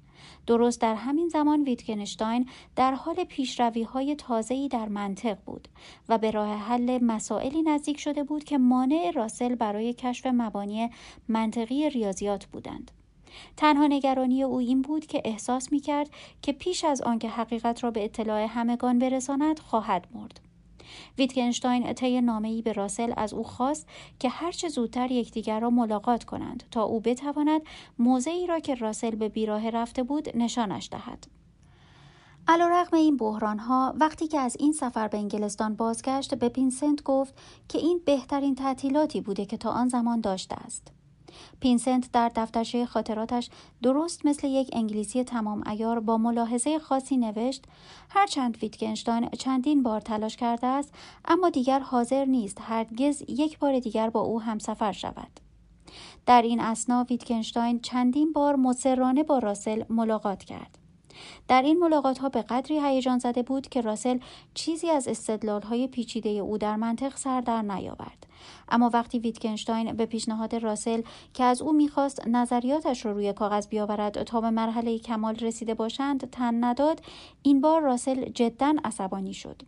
درست 0.47 0.81
در 0.81 0.95
همین 0.95 1.27
زمان 1.29 1.63
ویتگنشتاین 1.63 2.49
در 2.75 2.93
حال 2.93 3.23
پیشروی 3.23 3.83
های 3.83 4.15
تازه‌ای 4.15 4.67
در 4.67 4.89
منطق 4.89 5.37
بود 5.45 5.67
و 6.09 6.17
به 6.17 6.31
راه 6.31 6.57
حل 6.57 7.03
مسائلی 7.03 7.61
نزدیک 7.61 7.99
شده 7.99 8.23
بود 8.23 8.43
که 8.43 8.57
مانع 8.57 9.11
راسل 9.15 9.55
برای 9.55 9.93
کشف 9.93 10.25
مبانی 10.25 10.89
منطقی 11.27 11.89
ریاضیات 11.89 12.45
بودند. 12.45 12.91
تنها 13.57 13.87
نگرانی 13.87 14.43
او 14.43 14.57
این 14.57 14.81
بود 14.81 15.05
که 15.05 15.21
احساس 15.25 15.71
می 15.71 15.79
کرد 15.79 16.09
که 16.41 16.53
پیش 16.53 16.83
از 16.85 17.01
آنکه 17.01 17.29
حقیقت 17.29 17.83
را 17.83 17.91
به 17.91 18.03
اطلاع 18.03 18.45
همگان 18.49 18.99
برساند 18.99 19.59
خواهد 19.59 20.07
مرد. 20.13 20.39
ویتگنشتاین 21.17 21.93
طی 21.93 22.21
ای 22.43 22.61
به 22.61 22.73
راسل 22.73 23.13
از 23.17 23.33
او 23.33 23.43
خواست 23.43 23.87
که 24.19 24.29
هرچه 24.29 24.69
زودتر 24.69 25.11
یکدیگر 25.11 25.59
را 25.59 25.69
ملاقات 25.69 26.23
کنند 26.23 26.63
تا 26.71 26.83
او 26.83 26.99
بتواند 26.99 27.61
موضعی 27.99 28.47
را 28.47 28.59
که 28.59 28.75
راسل 28.75 29.15
به 29.15 29.29
بیراه 29.29 29.69
رفته 29.69 30.03
بود 30.03 30.37
نشانش 30.37 30.89
دهد. 30.91 31.27
علیرغم 32.47 32.97
این 32.97 33.17
بحران 33.17 33.59
ها 33.59 33.93
وقتی 33.99 34.27
که 34.27 34.39
از 34.39 34.57
این 34.59 34.71
سفر 34.71 35.07
به 35.07 35.17
انگلستان 35.17 35.75
بازگشت 35.75 36.35
به 36.35 36.49
پینسنت 36.49 37.03
گفت 37.03 37.33
که 37.69 37.77
این 37.77 38.01
بهترین 38.05 38.55
تعطیلاتی 38.55 39.21
بوده 39.21 39.45
که 39.45 39.57
تا 39.57 39.69
آن 39.69 39.87
زمان 39.87 40.21
داشته 40.21 40.55
است. 40.55 40.91
پینسنت 41.59 42.11
در 42.11 42.31
دفترچه 42.35 42.85
خاطراتش 42.85 43.49
درست 43.83 44.25
مثل 44.25 44.47
یک 44.47 44.69
انگلیسی 44.73 45.23
تمام 45.23 45.67
ایار 45.67 45.99
با 45.99 46.17
ملاحظه 46.17 46.79
خاصی 46.79 47.17
نوشت 47.17 47.65
هرچند 48.09 48.57
ویتگنشتاین 48.61 49.29
چندین 49.29 49.83
بار 49.83 50.01
تلاش 50.01 50.37
کرده 50.37 50.67
است 50.67 50.93
اما 51.25 51.49
دیگر 51.49 51.79
حاضر 51.79 52.25
نیست 52.25 52.57
هرگز 52.61 53.23
یک 53.27 53.59
بار 53.59 53.79
دیگر 53.79 54.09
با 54.09 54.19
او 54.19 54.41
همسفر 54.41 54.91
شود. 54.91 55.39
در 56.25 56.41
این 56.41 56.59
اسنا 56.59 57.05
ویتکنشتاین 57.09 57.79
چندین 57.79 58.33
بار 58.33 58.55
مصرانه 58.55 59.23
با 59.23 59.39
راسل 59.39 59.83
ملاقات 59.89 60.43
کرد. 60.43 60.80
در 61.47 61.61
این 61.61 61.79
ملاقات 61.79 62.17
ها 62.17 62.29
به 62.29 62.41
قدری 62.41 62.79
هیجان 62.79 63.19
زده 63.19 63.43
بود 63.43 63.69
که 63.69 63.81
راسل 63.81 64.19
چیزی 64.53 64.89
از 64.89 65.07
استدلال 65.07 65.61
های 65.61 65.87
پیچیده 65.87 66.29
او 66.29 66.57
در 66.57 66.75
منطق 66.75 67.17
سر 67.17 67.41
در 67.41 67.61
نیاورد. 67.61 68.27
اما 68.69 68.89
وقتی 68.93 69.19
ویتکنشتاین 69.19 69.93
به 69.93 70.05
پیشنهاد 70.05 70.55
راسل 70.55 71.01
که 71.33 71.43
از 71.43 71.61
او 71.61 71.73
می‌خواست 71.73 72.27
نظریاتش 72.27 73.05
را 73.05 73.11
رو 73.11 73.17
روی 73.17 73.33
کاغذ 73.33 73.67
بیاورد 73.67 74.23
تا 74.23 74.41
به 74.41 74.49
مرحله 74.49 74.99
کمال 74.99 75.35
رسیده 75.35 75.73
باشند 75.73 76.29
تن 76.29 76.63
نداد 76.63 77.01
این 77.43 77.61
بار 77.61 77.81
راسل 77.81 78.25
جدا 78.25 78.75
عصبانی 78.83 79.33
شد. 79.33 79.61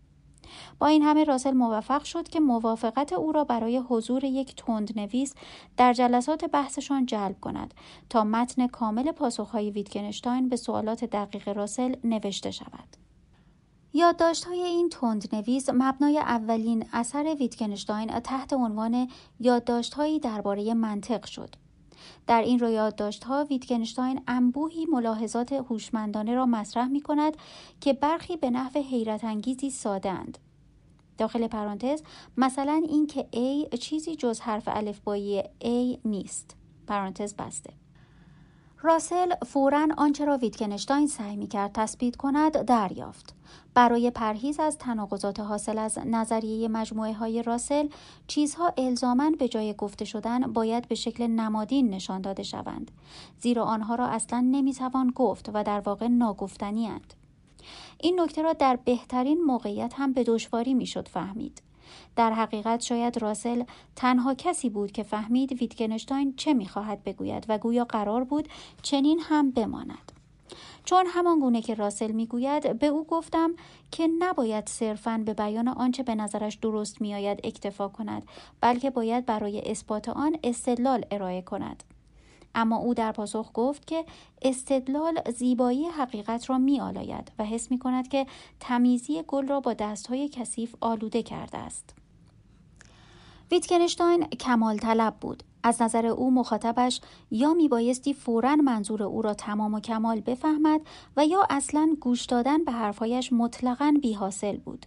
با 0.80 0.88
این 0.88 1.02
همه 1.02 1.24
راسل 1.24 1.52
موفق 1.52 2.04
شد 2.04 2.28
که 2.28 2.40
موافقت 2.40 3.14
او 3.14 3.32
را 3.32 3.44
برای 3.44 3.78
حضور 3.78 4.24
یک 4.24 4.56
تندنویس 4.56 5.34
در 5.78 5.94
جلسات 5.94 6.46
بحثشان 6.46 7.06
جلب 7.06 7.40
کند 7.42 7.74
تا 8.10 8.24
متن 8.24 8.68
کامل 8.68 9.12
پاسخهای 9.12 9.72
ویتگنشتاین 9.72 10.50
به 10.50 10.56
سوالات 10.56 11.06
دقیق 11.06 11.50
راسل 11.50 11.96
نوشته 12.04 12.52
شود. 12.52 12.98
یادداشت‌های 13.94 14.62
این 14.64 14.90
تندنویس 14.90 15.70
مبنای 15.70 16.18
اولین 16.20 16.86
اثر 16.94 17.36
ویتگنشتاین 17.40 18.20
تحت 18.20 18.54
عنوان 18.54 19.08
یادداشت‌هایی 19.40 20.20
درباره 20.20 20.74
منطق 20.74 21.26
شد. 21.26 21.63
در 22.28 22.42
این 22.42 22.60
رو 22.60 22.70
یادداشت‌ها 22.70 23.44
ویتگنشتاین 23.50 24.22
انبوهی 24.28 24.86
ملاحظات 24.86 25.54
هوشمندانه 25.54 26.36
را 26.36 26.46
مطرح 26.46 26.88
می 26.88 27.02
کند 27.02 27.38
که 27.82 27.94
برخی 27.94 28.38
به 28.38 28.50
نحو 28.50 28.80
حیرت 28.80 29.24
انگیزی 29.24 29.70
سادند. 29.70 30.38
داخل 31.18 31.48
پرانتز 31.48 32.02
مثلا 32.38 32.84
اینکه 32.90 33.28
A 33.34 33.78
چیزی 33.78 34.16
جز 34.16 34.40
حرف 34.40 34.64
الفبایی 34.68 35.44
A 35.44 36.00
نیست. 36.06 36.56
پرانتز 36.88 37.36
بسته. 37.36 37.74
راسل 38.86 39.34
فورا 39.46 39.88
آنچه 39.98 40.26
را 40.26 40.38
ویتکنشتاین 40.38 41.08
سعی 41.08 41.36
می 41.36 41.48
کرد 41.48 41.72
تثبیت 41.74 42.16
کند 42.16 42.62
دریافت. 42.62 43.36
برای 43.74 44.12
پرهیز 44.12 44.60
از 44.60 44.78
تناقضات 44.78 45.40
حاصل 45.40 45.78
از 45.78 46.00
نظریه 46.06 46.68
مجموعه 46.68 47.14
های 47.14 47.44
راسل 47.44 47.88
چیزها 48.28 48.74
الزامن 48.78 49.32
به 49.32 49.48
جای 49.48 49.74
گفته 49.74 50.06
شدن 50.06 50.54
باید 50.54 50.88
به 50.88 50.96
شکل 50.96 51.28
نمادین 51.28 51.90
نشان 51.90 52.22
داده 52.22 52.44
شوند 52.44 52.92
زیرا 53.40 53.64
آنها 53.64 53.96
را 53.96 54.08
اصلا 54.08 54.40
نمی‌توان 54.40 55.12
گفت 55.16 55.50
و 55.54 55.64
در 55.64 55.80
واقع 55.80 56.08
ناگفتنی 56.08 56.88
اند. 56.88 57.14
این 58.00 58.20
نکته 58.20 58.42
را 58.42 58.54
در 58.54 58.76
بهترین 58.76 59.42
موقعیت 59.42 59.94
هم 59.98 60.14
به 60.14 60.24
دشواری 60.24 60.74
می‌شد 60.74 61.08
فهمید 61.08 61.62
در 62.16 62.34
حقیقت 62.34 62.82
شاید 62.82 63.22
راسل 63.22 63.64
تنها 63.96 64.34
کسی 64.34 64.70
بود 64.70 64.92
که 64.92 65.04
فهمید 65.04 65.62
ویتگنشتاین 65.62 66.34
چه 66.36 66.54
می‌خواهد 66.54 67.04
بگوید 67.04 67.46
و 67.50 67.58
گویا 67.58 67.86
قرار 67.86 68.24
بود 68.24 68.50
چنین 68.82 69.20
هم 69.20 69.52
بماند. 69.52 70.12
چون 70.86 71.06
همان 71.10 71.40
گونه 71.40 71.62
که 71.62 71.74
راسل 71.74 72.12
می‌گوید 72.12 72.80
به 72.80 72.88
او 72.88 73.04
گفتم 73.04 73.52
که 73.92 74.08
نباید 74.20 74.70
صرفا 74.70 75.24
به 75.26 75.34
بیان 75.34 75.68
آنچه 75.68 76.04
به 76.04 76.16
نظرش 76.16 76.56
درست 76.56 77.02
میآید 77.02 77.40
اکتفا 77.44 77.88
کند 77.88 78.26
بلکه 78.62 78.90
باید 78.90 79.26
برای 79.26 79.62
اثبات 79.72 80.10
آن 80.10 80.38
استدلال 80.44 81.06
ارائه 81.12 81.42
کند. 81.42 81.84
اما 82.56 82.78
او 82.78 82.94
در 82.94 83.12
پاسخ 83.12 83.52
گفت 83.54 83.88
که 83.88 84.06
استدلال 84.42 85.22
زیبایی 85.32 85.86
حقیقت 85.86 86.50
را 86.50 86.58
می 86.58 86.82
آلاید 86.82 87.32
و 87.40 87.44
حس 87.44 87.72
می 87.72 87.80
کند 87.80 88.08
که 88.08 88.26
تمیزی 88.60 89.24
گل 89.28 89.48
را 89.48 89.60
با 89.60 89.74
دستهای 89.74 90.30
کثیف 90.30 90.76
آلوده 90.82 91.24
کرده 91.24 91.58
است. 91.58 91.96
ویتکنشتاین 93.52 94.26
کمال 94.26 94.78
طلب 94.78 95.16
بود. 95.22 95.44
از 95.64 95.82
نظر 95.82 96.06
او 96.06 96.32
مخاطبش 96.32 97.02
یا 97.32 97.54
می 97.54 97.68
بایستی 97.68 98.14
فورا 98.14 98.56
منظور 98.56 99.04
او 99.04 99.22
را 99.22 99.34
تمام 99.34 99.74
و 99.74 99.80
کمال 99.80 100.22
بفهمد 100.22 100.82
و 101.18 101.26
یا 101.26 101.48
اصلا 101.50 101.96
گوش 102.02 102.26
دادن 102.26 102.64
به 102.64 102.72
حرفهایش 102.72 103.34
مطلقا 103.34 103.94
بی 104.02 104.14
حاصل 104.14 104.58
بود. 104.58 104.86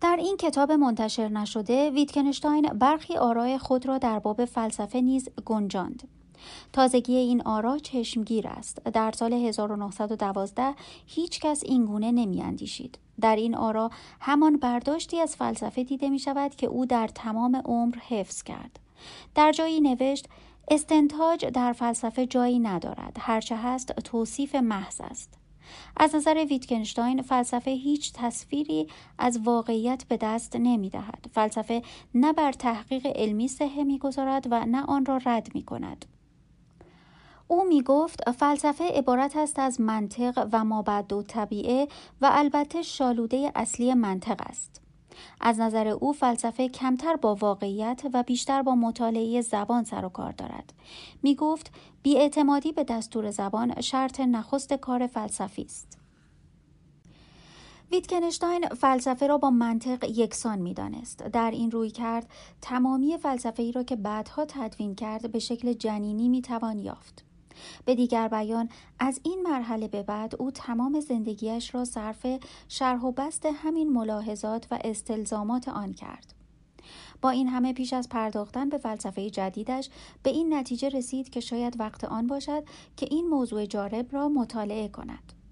در 0.00 0.16
این 0.16 0.36
کتاب 0.36 0.72
منتشر 0.72 1.28
نشده 1.28 1.90
ویتکنشتاین 1.90 2.62
برخی 2.62 3.16
آرای 3.16 3.58
خود 3.58 3.86
را 3.86 3.98
در 3.98 4.18
باب 4.18 4.44
فلسفه 4.44 5.00
نیز 5.00 5.28
گنجاند. 5.44 6.08
تازگی 6.72 7.16
این 7.16 7.42
آرا 7.42 7.78
چشمگیر 7.78 8.48
است. 8.48 8.84
در 8.84 9.12
سال 9.12 9.32
1912 9.32 10.74
هیچ 11.06 11.40
کس 11.40 11.62
این 11.64 11.84
گونه 11.84 12.12
نمی 12.12 12.42
اندیشید. 12.42 12.98
در 13.20 13.36
این 13.36 13.54
آرا 13.54 13.90
همان 14.20 14.56
برداشتی 14.56 15.20
از 15.20 15.36
فلسفه 15.36 15.84
دیده 15.84 16.08
می 16.08 16.18
شود 16.18 16.54
که 16.54 16.66
او 16.66 16.86
در 16.86 17.08
تمام 17.08 17.62
عمر 17.64 17.96
حفظ 18.08 18.42
کرد. 18.42 18.80
در 19.34 19.52
جایی 19.52 19.80
نوشت 19.80 20.28
استنتاج 20.68 21.46
در 21.46 21.72
فلسفه 21.72 22.26
جایی 22.26 22.58
ندارد. 22.58 23.16
هرچه 23.20 23.56
هست 23.56 23.92
توصیف 23.92 24.54
محض 24.54 25.00
است. 25.00 25.38
از 25.96 26.14
نظر 26.14 26.46
ویتکنشتاین 26.50 27.22
فلسفه 27.22 27.70
هیچ 27.70 28.12
تصویری 28.12 28.86
از 29.18 29.40
واقعیت 29.44 30.04
به 30.08 30.16
دست 30.16 30.56
نمی 30.56 30.90
دهد. 30.90 31.26
فلسفه 31.32 31.82
نه 32.14 32.32
بر 32.32 32.52
تحقیق 32.52 33.06
علمی 33.06 33.48
صحه 33.48 33.84
می 33.84 33.98
گذارد 33.98 34.46
و 34.50 34.64
نه 34.64 34.82
آن 34.82 35.06
را 35.06 35.20
رد 35.26 35.48
می 35.54 35.62
کند. 35.62 36.04
او 37.48 37.64
می 37.64 37.82
گفت 37.82 38.30
فلسفه 38.30 38.84
عبارت 38.84 39.36
است 39.36 39.58
از 39.58 39.80
منطق 39.80 40.48
و 40.52 40.64
مابعد 40.64 41.12
و 41.12 41.22
طبیعه 41.22 41.88
و 42.20 42.30
البته 42.32 42.82
شالوده 42.82 43.52
اصلی 43.54 43.94
منطق 43.94 44.40
است. 44.46 44.80
از 45.40 45.60
نظر 45.60 45.88
او 45.88 46.12
فلسفه 46.12 46.68
کمتر 46.68 47.16
با 47.16 47.34
واقعیت 47.34 48.02
و 48.12 48.22
بیشتر 48.22 48.62
با 48.62 48.74
مطالعه 48.74 49.40
زبان 49.40 49.84
سر 49.84 50.04
و 50.04 50.08
کار 50.08 50.32
دارد. 50.32 50.72
می 51.22 51.34
گفت 51.34 51.72
بیاعتمادی 52.02 52.72
به 52.72 52.84
دستور 52.84 53.30
زبان 53.30 53.80
شرط 53.80 54.20
نخست 54.20 54.72
کار 54.72 55.06
فلسفی 55.06 55.62
است. 55.62 55.98
ویتکنشتاین 57.92 58.68
فلسفه 58.68 59.26
را 59.26 59.38
با 59.38 59.50
منطق 59.50 60.04
یکسان 60.04 60.58
می 60.58 60.74
دانست. 60.74 61.22
در 61.22 61.50
این 61.50 61.70
روی 61.70 61.90
کرد 61.90 62.26
تمامی 62.62 63.18
فلسفه 63.18 63.62
ای 63.62 63.72
را 63.72 63.82
که 63.82 63.96
بعدها 63.96 64.44
تدوین 64.44 64.94
کرد 64.94 65.32
به 65.32 65.38
شکل 65.38 65.72
جنینی 65.72 66.28
می 66.28 66.42
توان 66.42 66.78
یافت. 66.78 67.24
به 67.84 67.94
دیگر 67.94 68.28
بیان 68.28 68.68
از 68.98 69.20
این 69.22 69.42
مرحله 69.42 69.88
به 69.88 70.02
بعد 70.02 70.34
او 70.38 70.50
تمام 70.50 71.00
زندگیش 71.00 71.74
را 71.74 71.84
صرف 71.84 72.26
شرح 72.68 73.02
و 73.02 73.12
بست 73.12 73.46
همین 73.46 73.92
ملاحظات 73.92 74.66
و 74.70 74.78
استلزامات 74.84 75.68
آن 75.68 75.92
کرد. 75.92 76.34
با 77.22 77.30
این 77.30 77.48
همه 77.48 77.72
پیش 77.72 77.92
از 77.92 78.08
پرداختن 78.08 78.68
به 78.68 78.78
فلسفه 78.78 79.30
جدیدش 79.30 79.90
به 80.22 80.30
این 80.30 80.54
نتیجه 80.54 80.88
رسید 80.88 81.30
که 81.30 81.40
شاید 81.40 81.80
وقت 81.80 82.04
آن 82.04 82.26
باشد 82.26 82.64
که 82.96 83.08
این 83.10 83.26
موضوع 83.28 83.66
جارب 83.66 84.06
را 84.12 84.28
مطالعه 84.28 84.88
کند. 84.88 85.43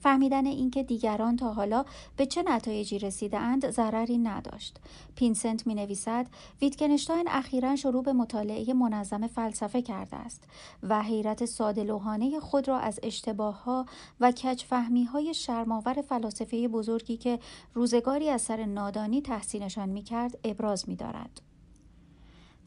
فهمیدن 0.00 0.46
اینکه 0.46 0.82
دیگران 0.82 1.36
تا 1.36 1.52
حالا 1.52 1.84
به 2.16 2.26
چه 2.26 2.42
نتایجی 2.42 2.98
رسیده 2.98 3.38
اند 3.38 3.70
ضرری 3.70 4.18
نداشت. 4.18 4.78
پینسنت 5.14 5.66
می 5.66 5.74
نویسد 5.74 6.26
ویتکنشتاین 6.60 7.28
اخیرا 7.28 7.76
شروع 7.76 8.02
به 8.02 8.12
مطالعه 8.12 8.74
منظم 8.74 9.26
فلسفه 9.26 9.82
کرده 9.82 10.16
است 10.16 10.44
و 10.82 11.02
حیرت 11.02 11.44
سادلوحانه 11.44 12.40
خود 12.40 12.68
را 12.68 12.78
از 12.78 13.00
اشتباه 13.02 13.64
ها 13.64 13.86
و 14.20 14.32
کچفهمی 14.32 15.04
های 15.04 15.34
شرماور 15.34 16.02
فلاسفه 16.02 16.68
بزرگی 16.68 17.16
که 17.16 17.38
روزگاری 17.74 18.28
از 18.28 18.42
سر 18.42 18.64
نادانی 18.64 19.22
تحسینشان 19.22 19.88
می 19.88 20.02
کرد 20.02 20.38
ابراز 20.44 20.88
می 20.88 20.96
دارد. 20.96 21.47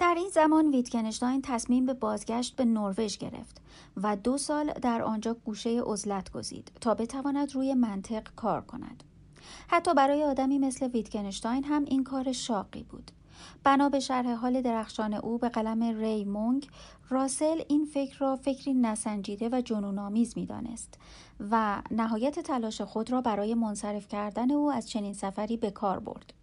در 0.01 0.13
این 0.17 0.29
زمان 0.29 0.71
ویتکنشتاین 0.71 1.41
تصمیم 1.41 1.85
به 1.85 1.93
بازگشت 1.93 2.55
به 2.55 2.65
نروژ 2.65 3.17
گرفت 3.17 3.61
و 3.97 4.15
دو 4.15 4.37
سال 4.37 4.73
در 4.73 5.01
آنجا 5.01 5.33
گوشه 5.33 5.81
عزلت 5.81 6.31
گزید 6.31 6.71
تا 6.81 6.93
بتواند 6.93 7.55
روی 7.55 7.73
منطق 7.73 8.27
کار 8.35 8.61
کند. 8.61 9.03
حتی 9.67 9.93
برای 9.93 10.23
آدمی 10.23 10.59
مثل 10.59 10.87
ویتکنشتاین 10.87 11.63
هم 11.63 11.85
این 11.85 12.03
کار 12.03 12.31
شاقی 12.31 12.83
بود. 12.83 13.11
بنا 13.63 13.89
به 13.89 13.99
شرح 13.99 14.33
حال 14.33 14.61
درخشان 14.61 15.13
او 15.13 15.37
به 15.37 15.49
قلم 15.49 15.83
ری 15.83 16.25
مونگ 16.25 16.69
راسل 17.09 17.61
این 17.67 17.85
فکر 17.85 18.19
را 18.19 18.35
فکری 18.35 18.73
نسنجیده 18.73 19.49
و 19.51 19.61
جنونآمیز 19.61 20.37
می‌دانست 20.37 20.99
و 21.51 21.81
نهایت 21.91 22.39
تلاش 22.39 22.81
خود 22.81 23.11
را 23.11 23.21
برای 23.21 23.53
منصرف 23.53 24.07
کردن 24.07 24.51
او 24.51 24.71
از 24.71 24.89
چنین 24.89 25.13
سفری 25.13 25.57
به 25.57 25.71
کار 25.71 25.99
برد 25.99 26.33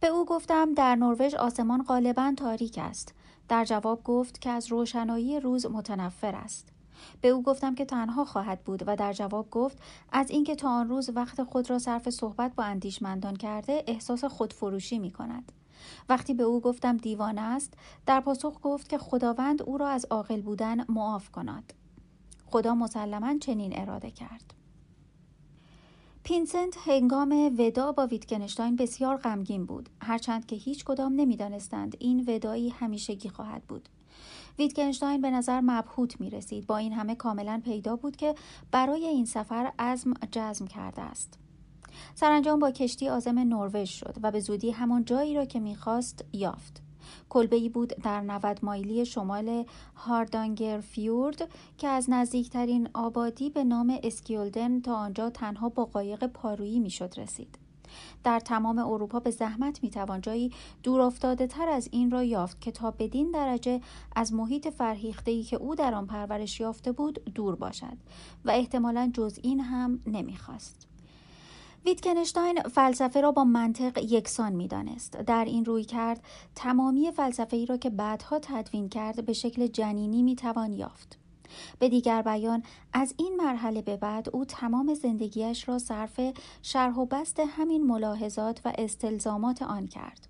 به 0.00 0.06
او 0.06 0.24
گفتم 0.24 0.74
در 0.74 0.96
نروژ 0.96 1.34
آسمان 1.34 1.82
غالبا 1.82 2.34
تاریک 2.36 2.78
است. 2.78 3.14
در 3.48 3.64
جواب 3.64 4.04
گفت 4.04 4.40
که 4.40 4.50
از 4.50 4.72
روشنایی 4.72 5.40
روز 5.40 5.66
متنفر 5.66 6.34
است. 6.34 6.68
به 7.20 7.28
او 7.28 7.42
گفتم 7.42 7.74
که 7.74 7.84
تنها 7.84 8.24
خواهد 8.24 8.64
بود 8.64 8.82
و 8.86 8.96
در 8.96 9.12
جواب 9.12 9.50
گفت 9.50 9.78
از 10.12 10.30
اینکه 10.30 10.54
تا 10.54 10.68
آن 10.68 10.88
روز 10.88 11.10
وقت 11.14 11.42
خود 11.42 11.70
را 11.70 11.78
صرف 11.78 12.10
صحبت 12.10 12.54
با 12.54 12.64
اندیشمندان 12.64 13.36
کرده 13.36 13.84
احساس 13.86 14.24
خودفروشی 14.24 14.98
می 14.98 15.10
کند. 15.10 15.52
وقتی 16.08 16.34
به 16.34 16.42
او 16.42 16.60
گفتم 16.60 16.96
دیوانه 16.96 17.40
است 17.40 17.74
در 18.06 18.20
پاسخ 18.20 18.58
گفت 18.62 18.88
که 18.88 18.98
خداوند 18.98 19.62
او 19.62 19.78
را 19.78 19.88
از 19.88 20.06
عاقل 20.10 20.40
بودن 20.40 20.84
معاف 20.88 21.30
کند. 21.30 21.72
خدا 22.46 22.74
مسلما 22.74 23.38
چنین 23.38 23.80
اراده 23.80 24.10
کرد. 24.10 24.59
پینسنت 26.22 26.76
هنگام 26.86 27.54
ودا 27.58 27.92
با 27.92 28.06
ویتکنشتاین 28.06 28.76
بسیار 28.76 29.16
غمگین 29.16 29.66
بود. 29.66 29.88
هرچند 30.02 30.46
که 30.46 30.56
هیچ 30.56 30.84
کدام 30.84 31.12
نمی‌دانستند 31.12 31.96
این 31.98 32.24
ودایی 32.28 32.68
همیشگی 32.68 33.28
خواهد 33.28 33.62
بود. 33.62 33.88
ویتکنشتاین 34.58 35.20
به 35.20 35.30
نظر 35.30 35.60
مبهوت 35.60 36.20
می 36.20 36.30
رسید 36.30 36.66
با 36.66 36.76
این 36.76 36.92
همه 36.92 37.14
کاملا 37.14 37.60
پیدا 37.64 37.96
بود 37.96 38.16
که 38.16 38.34
برای 38.70 39.06
این 39.06 39.24
سفر 39.24 39.72
عزم 39.78 40.14
جزم 40.32 40.66
کرده 40.66 41.02
است. 41.02 41.38
سرانجام 42.14 42.58
با 42.58 42.70
کشتی 42.70 43.08
آزم 43.08 43.38
نروژ 43.38 43.90
شد 43.90 44.14
و 44.22 44.30
به 44.30 44.40
زودی 44.40 44.70
همان 44.70 45.04
جایی 45.04 45.34
را 45.34 45.44
که 45.44 45.60
می‌خواست 45.60 46.24
یافت. 46.32 46.82
کلبه 47.28 47.68
بود 47.68 47.88
در 47.88 48.20
90 48.20 48.58
مایلی 48.62 49.04
شمال 49.04 49.64
هاردانگر 49.96 50.80
فیورد 50.80 51.48
که 51.78 51.88
از 51.88 52.10
نزدیکترین 52.10 52.88
آبادی 52.94 53.50
به 53.50 53.64
نام 53.64 53.98
اسکیولدن 54.02 54.80
تا 54.80 54.94
آنجا 54.94 55.30
تنها 55.30 55.68
با 55.68 55.84
قایق 55.84 56.26
پارویی 56.26 56.80
می‌شد 56.80 57.14
رسید. 57.16 57.58
در 58.24 58.40
تمام 58.40 58.78
اروپا 58.78 59.20
به 59.20 59.30
زحمت 59.30 59.82
می‌توان 59.82 60.20
جایی 60.20 60.52
دور 60.82 61.00
افتاده 61.00 61.46
تر 61.46 61.68
از 61.68 61.88
این 61.92 62.10
را 62.10 62.22
یافت 62.22 62.60
که 62.60 62.72
تا 62.72 62.90
بدین 62.90 63.30
درجه 63.30 63.80
از 64.16 64.32
محیط 64.32 64.68
فرهیخته 64.68 65.42
که 65.42 65.56
او 65.56 65.74
در 65.74 65.94
آن 65.94 66.06
پرورش 66.06 66.60
یافته 66.60 66.92
بود 66.92 67.24
دور 67.34 67.56
باشد 67.56 67.96
و 68.44 68.50
احتمالا 68.50 69.10
جز 69.14 69.38
این 69.42 69.60
هم 69.60 70.00
نمی‌خواست. 70.06 70.89
ویتکنشتاین 71.84 72.62
فلسفه 72.62 73.20
را 73.20 73.32
با 73.32 73.44
منطق 73.44 73.98
یکسان 73.98 74.52
می 74.52 74.68
دانست. 74.68 75.16
در 75.16 75.44
این 75.44 75.64
روی 75.64 75.84
کرد 75.84 76.24
تمامی 76.54 77.10
فلسفه 77.10 77.56
ای 77.56 77.66
را 77.66 77.76
که 77.76 77.90
بعدها 77.90 78.38
تدوین 78.38 78.88
کرد 78.88 79.26
به 79.26 79.32
شکل 79.32 79.66
جنینی 79.66 80.22
می 80.22 80.36
توان 80.36 80.72
یافت. 80.72 81.18
به 81.78 81.88
دیگر 81.88 82.22
بیان 82.22 82.62
از 82.92 83.14
این 83.16 83.36
مرحله 83.36 83.82
به 83.82 83.96
بعد 83.96 84.28
او 84.32 84.44
تمام 84.44 84.94
زندگیش 84.94 85.68
را 85.68 85.78
صرف 85.78 86.20
شرح 86.62 86.96
و 86.96 87.06
بست 87.06 87.40
همین 87.40 87.86
ملاحظات 87.86 88.60
و 88.64 88.72
استلزامات 88.78 89.62
آن 89.62 89.86
کرد. 89.86 90.28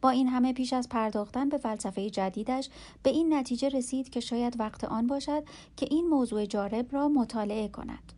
با 0.00 0.10
این 0.10 0.28
همه 0.28 0.52
پیش 0.52 0.72
از 0.72 0.88
پرداختن 0.88 1.48
به 1.48 1.58
فلسفه 1.58 2.10
جدیدش 2.10 2.68
به 3.02 3.10
این 3.10 3.34
نتیجه 3.34 3.68
رسید 3.68 4.10
که 4.10 4.20
شاید 4.20 4.60
وقت 4.60 4.84
آن 4.84 5.06
باشد 5.06 5.44
که 5.76 5.86
این 5.90 6.08
موضوع 6.08 6.46
جارب 6.46 6.86
را 6.92 7.08
مطالعه 7.08 7.68
کند. 7.68 8.15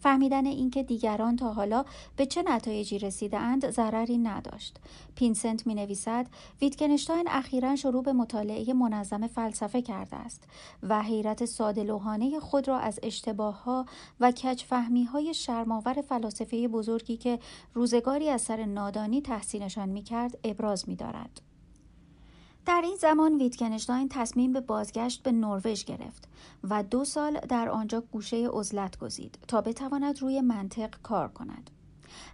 فهمیدن 0.00 0.46
اینکه 0.46 0.82
دیگران 0.82 1.36
تا 1.36 1.52
حالا 1.52 1.84
به 2.16 2.26
چه 2.26 2.42
نتایجی 2.42 2.98
رسیده 2.98 3.38
اند 3.38 3.70
ضرری 3.70 4.18
نداشت. 4.18 4.76
پینسنت 5.14 5.66
می 5.66 5.74
نویسد 5.74 6.26
ویتکنشتاین 6.60 7.28
اخیرا 7.28 7.76
شروع 7.76 8.02
به 8.02 8.12
مطالعه 8.12 8.72
منظم 8.72 9.26
فلسفه 9.26 9.82
کرده 9.82 10.16
است 10.16 10.44
و 10.82 11.02
حیرت 11.02 11.44
سادلوحانه 11.44 12.40
خود 12.40 12.68
را 12.68 12.78
از 12.78 13.00
اشتباه 13.02 13.62
ها 13.62 13.86
و 14.20 14.30
کچفهمی 14.30 15.04
های 15.04 15.34
شرماور 15.34 16.02
فلاسفه 16.08 16.68
بزرگی 16.68 17.16
که 17.16 17.38
روزگاری 17.74 18.28
از 18.28 18.42
سر 18.42 18.64
نادانی 18.64 19.20
تحسینشان 19.20 19.88
می 19.88 20.02
کرد 20.02 20.38
ابراز 20.44 20.88
می 20.88 20.96
دارد. 20.96 21.49
در 22.70 22.82
این 22.84 22.96
زمان 22.96 23.36
ویتکنشتاین 23.36 24.08
تصمیم 24.08 24.52
به 24.52 24.60
بازگشت 24.60 25.22
به 25.22 25.32
نروژ 25.32 25.84
گرفت 25.84 26.28
و 26.64 26.82
دو 26.82 27.04
سال 27.04 27.40
در 27.40 27.68
آنجا 27.68 28.00
گوشه 28.00 28.48
عزلت 28.48 28.98
گزید 28.98 29.38
تا 29.48 29.60
بتواند 29.60 30.22
روی 30.22 30.40
منطق 30.40 30.94
کار 31.02 31.28
کند. 31.28 31.70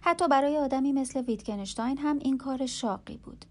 حتی 0.01 0.27
برای 0.27 0.57
آدمی 0.57 0.91
مثل 0.91 1.21
ویتکنشتاین 1.21 1.97
هم 1.97 2.19
این 2.21 2.37
کار 2.37 2.65
شاقی 2.65 3.17
بود. 3.17 3.45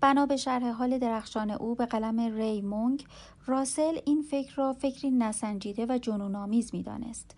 بنا 0.00 0.26
به 0.26 0.36
شرح 0.36 0.70
حال 0.70 0.98
درخشان 0.98 1.50
او 1.50 1.74
به 1.74 1.86
قلم 1.86 2.20
ری 2.20 2.60
مونگ 2.60 3.06
راسل 3.46 3.98
این 4.06 4.22
فکر 4.22 4.54
را 4.56 4.72
فکری 4.72 5.10
نسنجیده 5.10 5.86
و 5.88 5.98
جنونآمیز 5.98 6.74
می‌دانست 6.74 7.36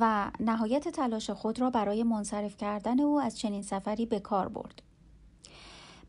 و 0.00 0.30
نهایت 0.40 0.88
تلاش 0.88 1.30
خود 1.30 1.60
را 1.60 1.70
برای 1.70 2.02
منصرف 2.02 2.56
کردن 2.56 3.00
او 3.00 3.20
از 3.20 3.38
چنین 3.38 3.62
سفری 3.62 4.06
به 4.06 4.20
کار 4.20 4.48
برد. 4.48 4.82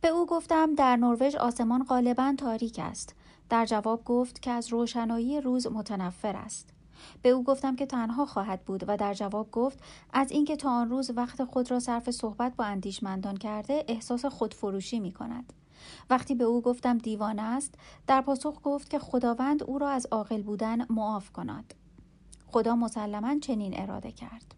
به 0.03 0.09
او 0.09 0.25
گفتم 0.25 0.75
در 0.75 0.95
نروژ 0.95 1.35
آسمان 1.35 1.83
غالبا 1.83 2.33
تاریک 2.37 2.79
است. 2.79 3.15
در 3.49 3.65
جواب 3.65 4.03
گفت 4.05 4.41
که 4.41 4.51
از 4.51 4.73
روشنایی 4.73 5.41
روز 5.41 5.67
متنفر 5.67 6.35
است. 6.35 6.69
به 7.21 7.29
او 7.29 7.43
گفتم 7.43 7.75
که 7.75 7.85
تنها 7.85 8.25
خواهد 8.25 8.65
بود 8.65 8.83
و 8.87 8.97
در 8.97 9.13
جواب 9.13 9.51
گفت 9.51 9.79
از 10.13 10.31
اینکه 10.31 10.55
تا 10.55 10.69
آن 10.69 10.89
روز 10.89 11.11
وقت 11.15 11.43
خود 11.43 11.71
را 11.71 11.79
صرف 11.79 12.11
صحبت 12.11 12.55
با 12.55 12.63
اندیشمندان 12.63 13.37
کرده 13.37 13.85
احساس 13.87 14.25
خودفروشی 14.25 14.99
می 14.99 15.11
کند. 15.11 15.53
وقتی 16.09 16.35
به 16.35 16.43
او 16.43 16.61
گفتم 16.61 16.97
دیوانه 16.97 17.41
است 17.41 17.75
در 18.07 18.21
پاسخ 18.21 18.59
گفت 18.63 18.89
که 18.89 18.99
خداوند 18.99 19.63
او 19.63 19.79
را 19.79 19.89
از 19.89 20.07
عاقل 20.11 20.41
بودن 20.41 20.85
معاف 20.89 21.31
کند 21.31 21.73
خدا 22.47 22.75
مسلما 22.75 23.39
چنین 23.39 23.81
اراده 23.81 24.11
کرد 24.11 24.55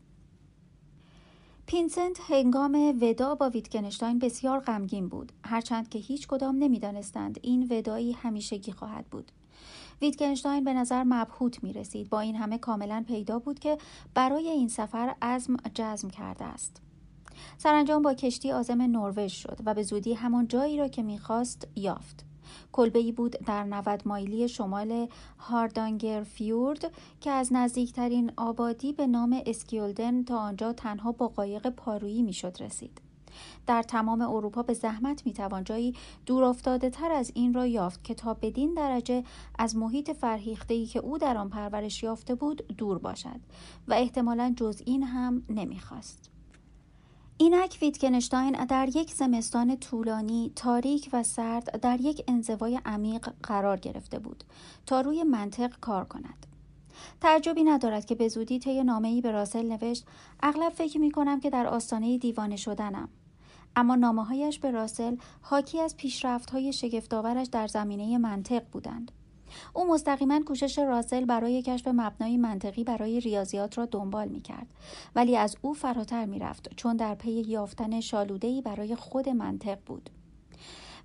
پینسنت 1.67 2.19
هنگام 2.21 2.97
ودا 3.01 3.35
با 3.35 3.49
ویتکنشتاین 3.49 4.19
بسیار 4.19 4.59
غمگین 4.59 5.07
بود. 5.07 5.31
هرچند 5.45 5.89
که 5.89 5.99
هیچ 5.99 6.27
کدام 6.27 6.55
نمی‌دانستند 6.55 7.39
این 7.41 7.67
ودایی 7.71 8.11
همیشگی 8.11 8.71
خواهد 8.71 9.05
بود. 9.05 9.31
ویتکنشتاین 10.01 10.63
به 10.63 10.73
نظر 10.73 11.03
مبهوت 11.03 11.63
می 11.63 11.73
رسید 11.73 12.09
با 12.09 12.19
این 12.19 12.35
همه 12.35 12.57
کاملا 12.57 13.03
پیدا 13.07 13.39
بود 13.39 13.59
که 13.59 13.77
برای 14.13 14.49
این 14.49 14.67
سفر 14.67 15.15
عزم 15.21 15.57
جزم 15.73 16.09
کرده 16.09 16.45
است. 16.45 16.81
سرانجام 17.57 18.01
با 18.01 18.13
کشتی 18.13 18.51
آزم 18.51 18.81
نروژ 18.81 19.33
شد 19.33 19.57
و 19.65 19.73
به 19.73 19.83
زودی 19.83 20.13
همان 20.13 20.47
جایی 20.47 20.77
را 20.77 20.87
که 20.87 21.03
می‌خواست 21.03 21.67
یافت. 21.75 22.25
کلبه 22.71 22.99
ای 22.99 23.11
بود 23.11 23.31
در 23.45 23.63
90 23.63 24.01
مایلی 24.05 24.47
شمال 24.47 25.07
هاردانگر 25.39 26.23
فیورد 26.23 26.91
که 27.21 27.31
از 27.31 27.53
نزدیکترین 27.53 28.31
آبادی 28.37 28.93
به 28.93 29.07
نام 29.07 29.41
اسکیولدن 29.45 30.23
تا 30.23 30.37
آنجا 30.37 30.73
تنها 30.73 31.11
با 31.11 31.27
قایق 31.27 31.69
پارویی 31.69 32.21
می‌شد 32.21 32.57
رسید. 32.59 33.01
در 33.67 33.83
تمام 33.83 34.21
اروپا 34.21 34.63
به 34.63 34.73
زحمت 34.73 35.25
می‌توان 35.25 35.63
جایی 35.63 35.95
دور 36.25 36.43
افتاده 36.43 36.89
تر 36.89 37.11
از 37.11 37.31
این 37.35 37.53
را 37.53 37.65
یافت 37.65 38.03
که 38.03 38.13
تا 38.13 38.33
بدین 38.33 38.73
درجه 38.73 39.23
از 39.59 39.75
محیط 39.75 40.11
فرهیخته 40.11 40.85
که 40.85 40.99
او 40.99 41.17
در 41.17 41.37
آن 41.37 41.49
پرورش 41.49 42.03
یافته 42.03 42.35
بود 42.35 42.67
دور 42.77 42.97
باشد 42.97 43.39
و 43.87 43.93
احتمالا 43.93 44.53
جز 44.57 44.81
این 44.85 45.03
هم 45.03 45.43
نمی‌خواست. 45.49 46.34
اینک 47.37 47.77
ویتکنشتاین 47.81 48.65
در 48.65 48.89
یک 48.95 49.13
زمستان 49.13 49.75
طولانی 49.75 50.51
تاریک 50.55 51.09
و 51.13 51.23
سرد 51.23 51.81
در 51.81 52.01
یک 52.01 52.23
انزوای 52.27 52.79
عمیق 52.85 53.29
قرار 53.43 53.77
گرفته 53.77 54.19
بود 54.19 54.43
تا 54.85 55.01
روی 55.01 55.23
منطق 55.23 55.79
کار 55.79 56.05
کند. 56.05 56.45
تعجبی 57.21 57.63
ندارد 57.63 58.05
که 58.05 58.15
به 58.15 58.27
زودی 58.27 58.59
طی 58.59 58.83
نامهای 58.83 59.21
به 59.21 59.31
راسل 59.31 59.65
نوشت 59.65 60.05
اغلب 60.43 60.73
فکر 60.73 60.99
می 60.99 61.11
کنم 61.11 61.39
که 61.39 61.49
در 61.49 61.67
آستانه 61.67 62.17
دیوانه 62.17 62.55
شدنم. 62.55 63.09
اما 63.75 63.95
نامه 63.95 64.25
هایش 64.25 64.59
به 64.59 64.71
راسل 64.71 65.17
حاکی 65.41 65.81
از 65.81 65.97
پیشرفت 65.97 66.49
های 66.49 66.73
شگفتآورش 66.73 67.47
در 67.47 67.67
زمینه 67.67 68.17
منطق 68.17 68.63
بودند. 68.71 69.11
او 69.73 69.87
مستقیما 69.87 70.39
کوشش 70.39 70.79
راسل 70.79 71.25
برای 71.25 71.61
کشف 71.61 71.87
مبنای 71.87 72.37
منطقی 72.37 72.83
برای 72.83 73.19
ریاضیات 73.19 73.77
را 73.77 73.85
دنبال 73.85 74.27
می 74.27 74.41
کرد 74.41 74.67
ولی 75.15 75.37
از 75.37 75.55
او 75.61 75.73
فراتر 75.73 76.25
می 76.25 76.39
رفت 76.39 76.75
چون 76.75 76.95
در 76.95 77.15
پی 77.15 77.31
یافتن 77.31 77.99
شالودهی 77.99 78.61
برای 78.61 78.95
خود 78.95 79.29
منطق 79.29 79.77
بود. 79.85 80.09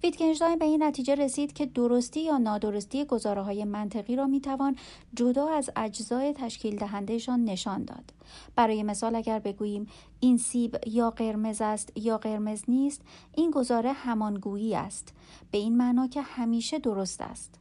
ویتکنشتاین 0.03 0.59
به 0.59 0.65
این 0.65 0.83
نتیجه 0.83 1.15
رسید 1.15 1.53
که 1.53 1.67
درستی 1.67 2.21
یا 2.21 2.39
نادرستی 2.39 3.05
گزاره 3.05 3.43
های 3.43 3.65
منطقی 3.65 4.17
را 4.17 4.27
می‌توان 4.27 4.77
جدا 5.15 5.49
از 5.49 5.71
اجزای 5.77 6.33
تشکیل 6.33 6.77
دهندهشان 6.77 7.45
نشان 7.45 7.85
داد. 7.85 8.13
برای 8.57 8.83
مثال 8.83 9.15
اگر 9.15 9.39
بگوییم 9.39 9.87
این 10.21 10.39
سیب 10.39 10.77
یا 10.87 11.11
قرمز 11.11 11.61
است 11.61 11.93
یا 11.97 12.19
قرمز 12.19 12.63
نیست 12.69 13.03
این 13.33 13.51
گزاره 13.51 13.93
همانگویی 13.93 14.75
است 14.75 15.15
به 15.51 15.59
این 15.59 15.77
معنا 15.77 16.07
که 16.07 16.23
همیشه 16.23 16.79
درست 16.79 17.21
است. 17.21 17.60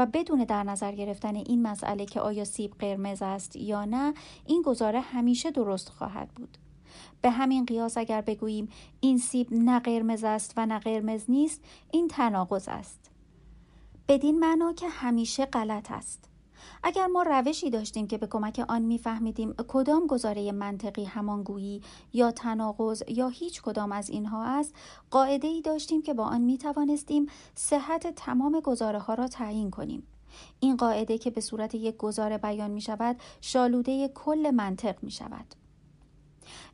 و 0.00 0.06
بدون 0.06 0.44
در 0.44 0.62
نظر 0.62 0.92
گرفتن 0.92 1.36
این 1.36 1.62
مسئله 1.62 2.06
که 2.06 2.20
آیا 2.20 2.44
سیب 2.44 2.74
قرمز 2.78 3.22
است 3.22 3.56
یا 3.56 3.84
نه 3.84 4.14
این 4.46 4.62
گزاره 4.62 5.00
همیشه 5.00 5.50
درست 5.50 5.88
خواهد 5.88 6.28
بود. 6.28 6.58
به 7.22 7.30
همین 7.30 7.64
قیاس 7.64 7.98
اگر 7.98 8.20
بگوییم 8.20 8.68
این 9.00 9.18
سیب 9.18 9.48
نه 9.50 9.80
قرمز 9.80 10.24
است 10.24 10.54
و 10.56 10.66
نه 10.66 10.78
قرمز 10.78 11.24
نیست 11.28 11.64
این 11.92 12.08
تناقض 12.08 12.68
است. 12.68 13.10
بدین 14.08 14.38
معنا 14.38 14.72
که 14.72 14.88
همیشه 14.88 15.46
غلط 15.46 15.90
است. 15.90 16.29
اگر 16.82 17.06
ما 17.06 17.22
روشی 17.22 17.70
داشتیم 17.70 18.06
که 18.06 18.18
به 18.18 18.26
کمک 18.26 18.64
آن 18.68 18.82
میفهمیدیم 18.82 19.52
کدام 19.68 20.06
گزاره 20.06 20.52
منطقی 20.52 21.04
همانگویی 21.04 21.82
یا 22.12 22.30
تناقض 22.30 23.02
یا 23.08 23.28
هیچ 23.28 23.62
کدام 23.62 23.92
از 23.92 24.10
اینها 24.10 24.44
است 24.44 24.74
قاعده 25.10 25.48
ای 25.48 25.62
داشتیم 25.62 26.02
که 26.02 26.14
با 26.14 26.24
آن 26.24 26.40
می 26.40 26.58
توانستیم 26.58 27.26
صحت 27.54 28.06
تمام 28.06 28.60
گزاره 28.60 28.98
ها 28.98 29.14
را 29.14 29.28
تعیین 29.28 29.70
کنیم. 29.70 30.06
این 30.60 30.76
قاعده 30.76 31.18
که 31.18 31.30
به 31.30 31.40
صورت 31.40 31.74
یک 31.74 31.96
گزاره 31.96 32.38
بیان 32.38 32.70
می 32.70 32.80
شود 32.80 33.16
شالوده 33.40 34.08
کل 34.08 34.50
منطق 34.50 35.02
می 35.02 35.10
شود 35.10 35.59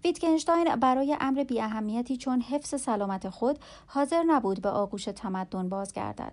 ویتگنشتاین 0.04 0.76
برای 0.76 1.16
امر 1.20 1.44
بی 1.44 1.60
اهمیتی 1.60 2.16
چون 2.16 2.40
حفظ 2.40 2.80
سلامت 2.80 3.28
خود 3.28 3.58
حاضر 3.86 4.22
نبود 4.22 4.62
به 4.62 4.68
آغوش 4.68 5.04
تمدن 5.04 5.68
بازگردد. 5.68 6.32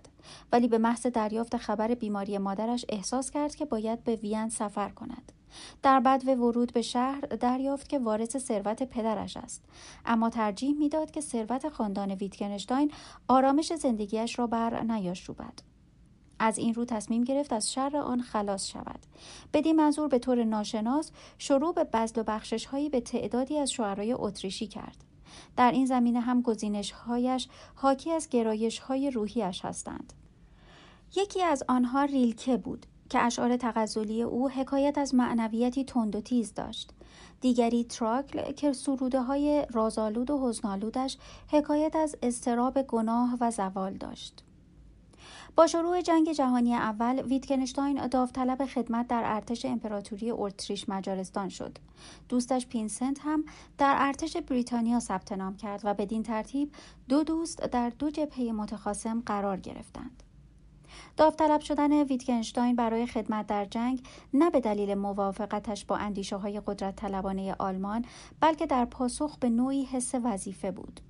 ولی 0.52 0.68
به 0.68 0.78
محض 0.78 1.06
دریافت 1.06 1.56
خبر 1.56 1.94
بیماری 1.94 2.38
مادرش 2.38 2.84
احساس 2.88 3.30
کرد 3.30 3.54
که 3.54 3.64
باید 3.64 4.04
به 4.04 4.16
وین 4.16 4.48
سفر 4.48 4.88
کند. 4.88 5.32
در 5.82 6.00
بعد 6.00 6.28
و 6.28 6.30
ورود 6.30 6.72
به 6.72 6.82
شهر 6.82 7.20
دریافت 7.20 7.88
که 7.88 7.98
وارث 7.98 8.36
ثروت 8.36 8.82
پدرش 8.82 9.36
است. 9.36 9.64
اما 10.06 10.30
ترجیح 10.30 10.78
می‌داد 10.78 11.10
که 11.10 11.20
ثروت 11.20 11.68
خاندان 11.68 12.10
ویتگنشتاین 12.10 12.92
آرامش 13.28 13.72
زندگیش 13.72 14.38
را 14.38 14.46
بر 14.46 14.82
نیاشوبد. 14.82 15.73
از 16.38 16.58
این 16.58 16.74
رو 16.74 16.84
تصمیم 16.84 17.24
گرفت 17.24 17.52
از 17.52 17.72
شر 17.72 17.96
آن 17.96 18.20
خلاص 18.20 18.66
شود. 18.66 18.98
بدین 19.52 19.76
منظور 19.76 20.08
به 20.08 20.18
طور 20.18 20.44
ناشناس 20.44 21.10
شروع 21.38 21.74
به 21.74 21.84
بزل 21.84 22.20
و 22.20 22.24
بخشش 22.24 22.64
هایی 22.66 22.88
به 22.88 23.00
تعدادی 23.00 23.58
از 23.58 23.72
شعرای 23.72 24.12
اتریشی 24.12 24.66
کرد. 24.66 25.04
در 25.56 25.72
این 25.72 25.86
زمینه 25.86 26.20
هم 26.20 26.42
گزینش 26.42 26.90
هایش 26.92 27.48
حاکی 27.74 28.12
از 28.12 28.28
گرایش 28.28 28.78
های 28.78 29.10
روحیش 29.10 29.64
هستند. 29.64 30.12
یکی 31.16 31.42
از 31.42 31.62
آنها 31.68 32.04
ریلکه 32.04 32.56
بود 32.56 32.86
که 33.08 33.18
اشعار 33.18 33.56
تغزلی 33.56 34.22
او 34.22 34.50
حکایت 34.50 34.98
از 34.98 35.14
معنویتی 35.14 35.84
تند 35.84 36.16
و 36.16 36.20
تیز 36.20 36.54
داشت. 36.54 36.90
دیگری 37.40 37.84
تراکل 37.84 38.52
که 38.52 38.72
سروده 38.72 39.20
های 39.20 39.66
رازآلود 39.72 40.30
و 40.30 40.48
حزنالودش 40.48 41.18
حکایت 41.48 41.96
از 41.96 42.16
استراب 42.22 42.82
گناه 42.82 43.36
و 43.40 43.50
زوال 43.50 43.94
داشت. 43.94 44.43
با 45.56 45.66
شروع 45.66 46.00
جنگ 46.00 46.32
جهانی 46.32 46.74
اول 46.74 47.22
ویتکنشتاین 47.22 48.06
داوطلب 48.06 48.66
خدمت 48.66 49.08
در 49.08 49.22
ارتش 49.24 49.64
امپراتوری 49.64 50.30
اتریش 50.30 50.88
مجارستان 50.88 51.48
شد. 51.48 51.78
دوستش 52.28 52.66
پینسنت 52.66 53.18
هم 53.20 53.44
در 53.78 53.94
ارتش 53.98 54.36
بریتانیا 54.36 55.00
ثبت 55.00 55.32
نام 55.32 55.56
کرد 55.56 55.80
و 55.84 55.94
بدین 55.94 56.22
ترتیب 56.22 56.72
دو 57.08 57.22
دوست 57.22 57.62
در 57.62 57.90
دو 57.90 58.10
جبهه 58.10 58.52
متخاصم 58.52 59.22
قرار 59.26 59.60
گرفتند. 59.60 60.22
داوطلب 61.16 61.60
شدن 61.60 61.92
ویتکنشتاین 61.92 62.76
برای 62.76 63.06
خدمت 63.06 63.46
در 63.46 63.64
جنگ 63.64 64.02
نه 64.34 64.50
به 64.50 64.60
دلیل 64.60 64.94
موافقتش 64.94 65.84
با 65.84 65.96
اندیشه 65.96 66.36
های 66.36 66.60
قدرت 66.66 66.96
طلبانه 66.96 67.54
آلمان 67.58 68.04
بلکه 68.40 68.66
در 68.66 68.84
پاسخ 68.84 69.38
به 69.38 69.50
نوعی 69.50 69.84
حس 69.84 70.14
وظیفه 70.24 70.70
بود. 70.70 71.00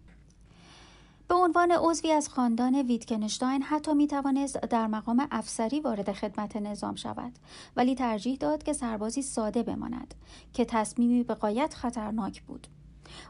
به 1.29 1.35
عنوان 1.35 1.71
عضوی 1.71 2.13
از 2.13 2.29
خاندان 2.29 2.75
ویتکنشتاین 2.75 3.63
حتی 3.63 3.95
می 3.95 4.07
توانست 4.07 4.61
در 4.61 4.87
مقام 4.87 5.29
افسری 5.31 5.81
وارد 5.81 6.13
خدمت 6.13 6.57
نظام 6.57 6.95
شود 6.95 7.33
ولی 7.77 7.95
ترجیح 7.95 8.37
داد 8.37 8.63
که 8.63 8.73
سربازی 8.73 9.23
ساده 9.23 9.63
بماند 9.63 10.15
که 10.53 10.65
تصمیمی 10.65 11.23
به 11.23 11.35
قایت 11.35 11.75
خطرناک 11.75 12.43
بود 12.43 12.67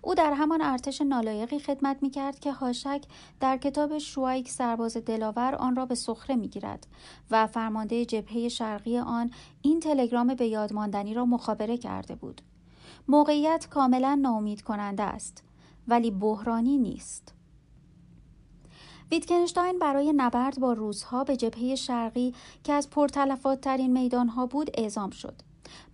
او 0.02 0.14
در 0.14 0.32
همان 0.32 0.62
ارتش 0.62 1.00
نالایقی 1.00 1.58
خدمت 1.58 2.02
می 2.02 2.10
کرد 2.10 2.38
که 2.38 2.52
هاشک 2.52 3.02
در 3.40 3.56
کتاب 3.56 3.98
شوایک 3.98 4.48
سرباز 4.50 4.96
دلاور 4.96 5.54
آن 5.54 5.76
را 5.76 5.86
به 5.86 5.94
سخره 5.94 6.36
می 6.36 6.48
گیرد 6.48 6.86
و 7.30 7.46
فرمانده 7.46 8.04
جبهه 8.04 8.48
شرقی 8.48 8.98
آن 8.98 9.30
این 9.62 9.80
تلگرام 9.80 10.34
به 10.34 10.46
یادماندنی 10.46 11.14
را 11.14 11.24
مخابره 11.26 11.76
کرده 11.76 12.14
بود. 12.14 12.40
موقعیت 13.08 13.68
کاملا 13.70 14.14
ناامید 14.14 14.62
کننده 14.62 15.02
است 15.02 15.42
ولی 15.88 16.10
بحرانی 16.10 16.78
نیست. 16.78 17.33
ویتکنشتاین 19.10 19.78
برای 19.78 20.12
نبرد 20.16 20.60
با 20.60 20.72
روزها 20.72 21.24
به 21.24 21.36
جبهه 21.36 21.74
شرقی 21.74 22.34
که 22.64 22.72
از 22.72 22.90
پرتلفات 22.90 23.60
ترین 23.60 23.92
میدانها 23.92 24.46
بود 24.46 24.70
اعزام 24.74 25.10
شد. 25.10 25.34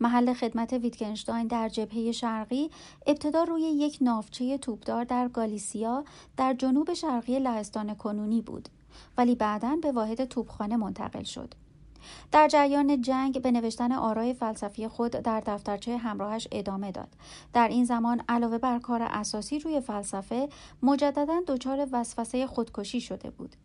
محل 0.01 0.33
خدمت 0.33 0.73
ویتکنشتاین 0.73 1.47
در 1.47 1.69
جبهه 1.69 2.13
شرقی 2.13 2.71
ابتدا 3.07 3.43
روی 3.43 3.63
یک 3.63 3.99
نافچه 4.01 4.59
توپدار 4.59 5.05
در 5.05 5.29
گالیسیا 5.29 6.05
در 6.37 6.55
جنوب 6.55 6.95
شرقی 6.95 7.39
لهستان 7.39 7.95
کنونی 7.95 8.43
بود 8.43 8.69
ولی 9.19 9.35
بعدا 9.35 9.77
به 9.83 9.93
واحد 9.93 10.25
توپخانه 10.25 10.77
منتقل 10.77 11.23
شد. 11.23 11.55
در 12.33 12.49
جریان 12.49 13.01
جنگ 13.01 13.43
به 13.43 13.51
نوشتن 13.51 13.93
آرای 13.93 14.35
فلسفی 14.35 14.89
خود 14.89 15.13
در 15.13 15.41
دفترچه 15.41 15.97
همراهش 15.97 16.49
ادامه 16.53 16.93
داد. 16.93 17.09
در 17.53 17.69
این 17.69 17.85
زمان 17.85 18.23
علاوه 18.29 18.59
بر 18.59 18.79
کار 18.79 19.03
اساسی 19.03 19.59
روی 19.59 19.81
فلسفه 19.81 20.49
مجددا 20.83 21.41
دچار 21.47 21.89
وسوسه 21.93 22.47
خودکشی 22.47 23.01
شده 23.01 23.31
بود. 23.31 23.57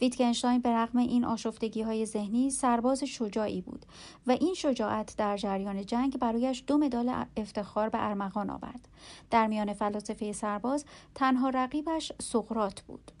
ویتگنشتاین 0.00 0.60
به 0.60 0.70
رغم 0.70 0.98
این 0.98 1.24
آشفتگی 1.24 1.82
های 1.82 2.06
ذهنی 2.06 2.50
سرباز 2.50 3.04
شجاعی 3.04 3.60
بود 3.60 3.86
و 4.26 4.30
این 4.30 4.54
شجاعت 4.54 5.14
در 5.16 5.36
جریان 5.36 5.86
جنگ 5.86 6.18
برایش 6.18 6.64
دو 6.66 6.78
مدال 6.78 7.24
افتخار 7.36 7.88
به 7.88 8.04
ارمغان 8.04 8.50
آورد. 8.50 8.88
در 9.30 9.46
میان 9.46 9.72
فلاسفه 9.72 10.32
سرباز 10.32 10.84
تنها 11.14 11.48
رقیبش 11.48 12.12
سقرات 12.20 12.80
بود. 12.80 13.12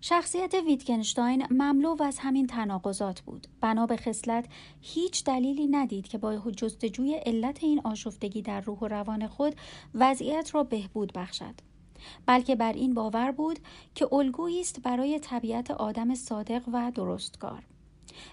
شخصیت 0.00 0.54
ویتگنشتاین 0.54 1.46
مملو 1.50 2.02
از 2.02 2.18
همین 2.18 2.46
تناقضات 2.46 3.20
بود. 3.20 3.46
بنا 3.60 3.86
به 3.86 3.96
خصلت 3.96 4.46
هیچ 4.80 5.24
دلیلی 5.24 5.66
ندید 5.66 6.08
که 6.08 6.18
با 6.18 6.50
جستجوی 6.50 7.14
علت 7.14 7.64
این 7.64 7.80
آشفتگی 7.84 8.42
در 8.42 8.60
روح 8.60 8.78
و 8.78 8.88
روان 8.88 9.26
خود 9.26 9.54
وضعیت 9.94 10.54
را 10.54 10.64
بهبود 10.64 11.12
بخشد. 11.12 11.54
بلکه 12.26 12.56
بر 12.56 12.72
این 12.72 12.94
باور 12.94 13.30
بود 13.30 13.58
که 13.94 14.14
الگویی 14.14 14.60
است 14.60 14.82
برای 14.82 15.18
طبیعت 15.18 15.70
آدم 15.70 16.14
صادق 16.14 16.62
و 16.72 16.92
درستکار. 16.94 17.64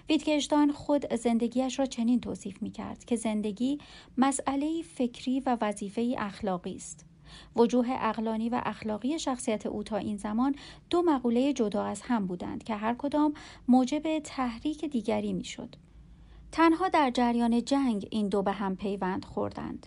ویتگنشتاین 0.08 0.72
خود 0.72 1.14
زندگیش 1.14 1.78
را 1.78 1.86
چنین 1.86 2.20
توصیف 2.20 2.62
می 2.62 2.70
کرد 2.70 3.04
که 3.04 3.16
زندگی 3.16 3.78
مسئله 4.18 4.82
فکری 4.82 5.40
و 5.40 5.58
وظیفه 5.60 6.14
اخلاقی 6.18 6.74
است. 6.76 7.04
وجوه 7.56 7.86
اقلانی 7.90 8.48
و 8.48 8.60
اخلاقی 8.64 9.18
شخصیت 9.18 9.66
او 9.66 9.82
تا 9.82 9.96
این 9.96 10.16
زمان 10.16 10.54
دو 10.90 11.02
مقوله 11.02 11.52
جدا 11.52 11.84
از 11.84 12.02
هم 12.02 12.26
بودند 12.26 12.64
که 12.64 12.74
هر 12.74 12.94
کدام 12.94 13.34
موجب 13.68 14.18
تحریک 14.18 14.84
دیگری 14.84 15.32
می‌شد. 15.32 15.76
تنها 16.52 16.88
در 16.88 17.10
جریان 17.10 17.64
جنگ 17.64 18.08
این 18.10 18.28
دو 18.28 18.42
به 18.42 18.52
هم 18.52 18.76
پیوند 18.76 19.24
خوردند. 19.24 19.86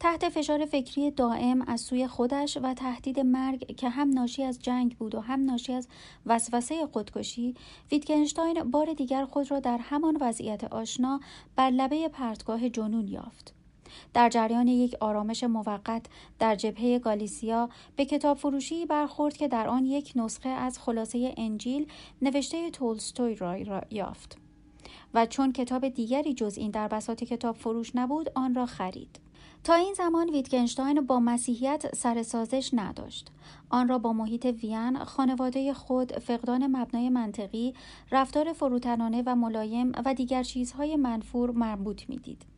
تحت 0.00 0.28
فشار 0.28 0.66
فکری 0.66 1.10
دائم 1.10 1.62
از 1.62 1.80
سوی 1.80 2.06
خودش 2.06 2.58
و 2.62 2.74
تهدید 2.74 3.20
مرگ 3.20 3.76
که 3.76 3.88
هم 3.88 4.10
ناشی 4.10 4.42
از 4.42 4.58
جنگ 4.62 4.96
بود 4.96 5.14
و 5.14 5.20
هم 5.20 5.44
ناشی 5.44 5.72
از 5.72 5.88
وسوسه 6.26 6.86
خودکشی 6.86 7.54
ویتگنشتاین 7.92 8.62
بار 8.62 8.94
دیگر 8.94 9.24
خود 9.24 9.50
را 9.50 9.60
در 9.60 9.78
همان 9.78 10.16
وضعیت 10.20 10.64
آشنا 10.64 11.20
بر 11.56 11.70
لبه 11.70 12.08
پرتگاه 12.08 12.68
جنون 12.68 13.08
یافت 13.08 13.55
در 14.14 14.28
جریان 14.28 14.68
یک 14.68 14.94
آرامش 15.00 15.44
موقت 15.44 16.06
در 16.38 16.54
جبهه 16.54 16.98
گالیسیا 16.98 17.68
به 17.96 18.04
کتاب 18.04 18.36
فروشی 18.36 18.86
برخورد 18.86 19.36
که 19.36 19.48
در 19.48 19.68
آن 19.68 19.84
یک 19.84 20.12
نسخه 20.16 20.48
از 20.48 20.78
خلاصه 20.78 21.34
انجیل 21.36 21.86
نوشته 22.22 22.70
تولستوی 22.70 23.34
را 23.34 23.80
یافت 23.90 24.38
و 25.14 25.26
چون 25.26 25.52
کتاب 25.52 25.88
دیگری 25.88 26.34
جز 26.34 26.58
این 26.58 26.70
در 26.70 26.88
بساط 26.88 27.24
کتاب 27.24 27.56
فروش 27.56 27.96
نبود 27.96 28.30
آن 28.34 28.54
را 28.54 28.66
خرید 28.66 29.20
تا 29.66 29.74
این 29.74 29.94
زمان 29.94 30.30
ویتگنشتاین 30.30 31.00
با 31.00 31.20
مسیحیت 31.20 31.94
سر 31.96 32.22
سازش 32.22 32.70
نداشت. 32.72 33.30
آن 33.70 33.88
را 33.88 33.98
با 33.98 34.12
محیط 34.12 34.44
وین، 34.44 35.04
خانواده 35.04 35.74
خود، 35.74 36.12
فقدان 36.12 36.76
مبنای 36.76 37.08
منطقی، 37.08 37.74
رفتار 38.12 38.52
فروتنانه 38.52 39.22
و 39.26 39.34
ملایم 39.34 39.92
و 40.04 40.14
دیگر 40.14 40.42
چیزهای 40.42 40.96
منفور 40.96 41.50
مربوط 41.50 42.08
می‌دید. 42.08 42.55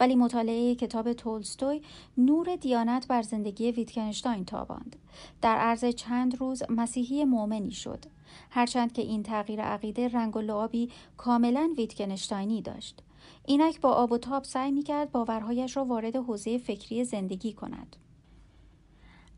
ولی 0.00 0.14
مطالعه 0.14 0.74
کتاب 0.74 1.12
تولستوی 1.12 1.82
نور 2.18 2.56
دیانت 2.56 3.06
بر 3.08 3.22
زندگی 3.22 3.72
ویتگنشتاین 3.72 4.44
تاباند. 4.44 4.96
در 5.42 5.56
عرض 5.56 5.84
چند 5.84 6.40
روز 6.40 6.62
مسیحی 6.68 7.24
مؤمنی 7.24 7.70
شد. 7.70 8.04
هرچند 8.50 8.92
که 8.92 9.02
این 9.02 9.22
تغییر 9.22 9.62
عقیده 9.62 10.08
رنگ 10.08 10.36
و 10.36 10.40
لعابی 10.40 10.90
کاملا 11.16 11.74
ویتگنشتاینی 11.76 12.62
داشت. 12.62 13.02
اینک 13.46 13.80
با 13.80 13.92
آب 13.92 14.12
و 14.12 14.18
تاب 14.18 14.44
سعی 14.44 14.72
می 14.72 14.82
کرد 14.82 15.12
باورهایش 15.12 15.76
را 15.76 15.84
وارد 15.84 16.16
حوزه 16.16 16.58
فکری 16.58 17.04
زندگی 17.04 17.52
کند. 17.52 17.96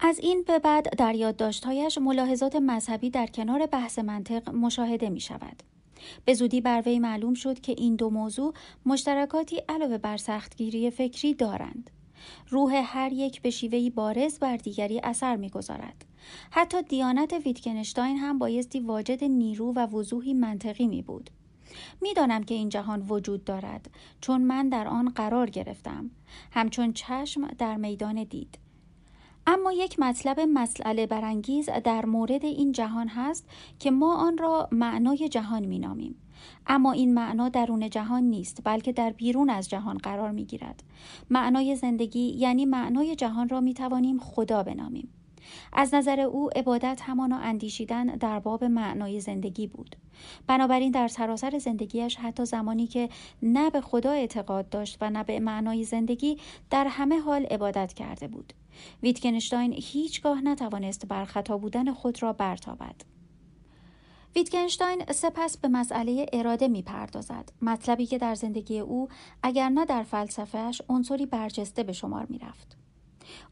از 0.01 0.19
این 0.19 0.45
به 0.47 0.59
بعد 0.59 0.97
در 0.97 1.15
یادداشتهایش 1.15 1.99
ملاحظات 1.99 2.57
مذهبی 2.57 3.11
در 3.11 3.27
کنار 3.27 3.67
بحث 3.67 3.99
منطق 3.99 4.51
مشاهده 4.51 5.11
می 5.11 5.21
شود. 5.21 5.63
به 6.25 6.35
زودی 6.35 6.61
بر 6.61 6.83
وی 6.87 6.99
معلوم 6.99 7.35
شد 7.35 7.61
که 7.61 7.75
این 7.79 7.97
دو 7.97 8.11
موضوع 8.11 8.55
مشترکاتی 8.87 9.63
علاوه 9.69 9.99
بر 9.99 10.17
سختگیری 10.17 10.91
فکری 10.91 11.35
دارند. 11.35 11.91
روح 12.49 12.83
هر 12.85 13.13
یک 13.13 13.43
به 13.43 13.51
شیوهی 13.51 13.91
بارز 13.91 14.39
بر 14.39 14.57
دیگری 14.57 15.01
اثر 15.05 15.37
می‌گذارد 15.37 16.05
حتی 16.51 16.83
دیانت 16.83 17.33
ویتکنشتاین 17.33 18.17
هم 18.17 18.39
بایستی 18.39 18.81
واجد 18.81 19.25
نیرو 19.25 19.73
و 19.73 19.87
وضوحی 19.87 20.35
منطقی 20.35 20.87
می 20.87 21.03
بود. 21.03 21.31
می‌دانم 22.01 22.43
که 22.43 22.55
این 22.55 22.69
جهان 22.69 23.07
وجود 23.09 23.45
دارد 23.45 23.91
چون 24.21 24.43
من 24.43 24.69
در 24.69 24.87
آن 24.87 25.09
قرار 25.09 25.51
گرفتم 25.51 26.11
همچون 26.53 26.93
چشم 26.93 27.47
در 27.47 27.77
میدان 27.77 28.25
دید 28.25 28.59
اما 29.47 29.73
یک 29.73 30.01
مطلب 30.01 30.41
مسئله 30.41 31.07
برانگیز 31.07 31.69
در 31.85 32.07
مورد 32.07 32.45
این 32.45 32.73
جهان 32.73 33.09
هست 33.09 33.49
که 33.79 33.91
ما 33.91 34.17
آن 34.17 34.39
را 34.39 34.69
معنای 34.73 35.29
جهان 35.29 35.65
مینامیم 35.65 36.15
اما 36.67 36.93
این 36.93 37.15
معنا 37.15 37.49
درون 37.49 37.91
جهان 37.91 38.23
نیست 38.23 38.61
بلکه 38.65 38.93
در 38.93 39.11
بیرون 39.11 39.51
از 39.51 39.69
جهان 39.69 39.99
قرار 39.99 40.31
می 40.31 40.45
گیرد. 40.45 40.83
معنای 41.31 41.77
زندگی 41.77 42.29
یعنی 42.29 42.65
معنای 42.65 43.17
جهان 43.17 43.49
را 43.49 43.61
می 43.61 43.75
توانیم 43.75 44.19
خدا 44.19 44.63
بنامیم. 44.63 45.09
از 45.73 45.95
نظر 45.95 46.21
او 46.21 46.51
عبادت 46.57 47.01
همانا 47.03 47.37
اندیشیدن 47.37 48.07
در 48.07 48.39
باب 48.39 48.65
معنای 48.65 49.21
زندگی 49.21 49.67
بود 49.67 49.97
بنابراین 50.47 50.91
در 50.91 51.09
سراسر 51.09 51.59
زندگیش 51.59 52.17
حتی 52.17 52.45
زمانی 52.45 52.87
که 52.87 53.09
نه 53.43 53.71
به 53.71 53.81
خدا 53.81 54.11
اعتقاد 54.11 54.69
داشت 54.69 54.99
و 55.01 55.11
نه 55.11 55.25
به 55.25 55.41
معنای 55.41 55.85
زندگی 55.85 56.39
در 56.71 56.87
همه 56.87 57.19
حال 57.19 57.45
عبادت 57.45 57.93
کرده 57.93 58.29
بود 58.29 58.53
ویتکنشتاین 59.03 59.73
هیچگاه 59.73 60.41
نتوانست 60.41 61.07
بر 61.07 61.25
خطا 61.25 61.59
بودن 61.59 61.93
خود 61.93 62.23
را 62.23 62.33
برتابد 62.33 62.95
ویتکنشتاین 64.37 65.05
سپس 65.11 65.57
به 65.57 65.69
مسئله 65.69 66.27
اراده 66.33 66.69
می 66.69 66.83
پردازد. 66.83 67.53
مطلبی 67.63 68.07
که 68.07 68.19
در 68.19 68.35
زندگی 68.35 68.79
او 68.79 69.09
اگر 69.43 69.69
نه 69.69 69.85
در 69.85 70.03
فلسفهش 70.03 70.83
عنصری 70.89 71.27
برجسته 71.27 71.83
به 71.83 71.93
شمار 71.93 72.27
می 72.29 72.39
رفت. 72.39 72.77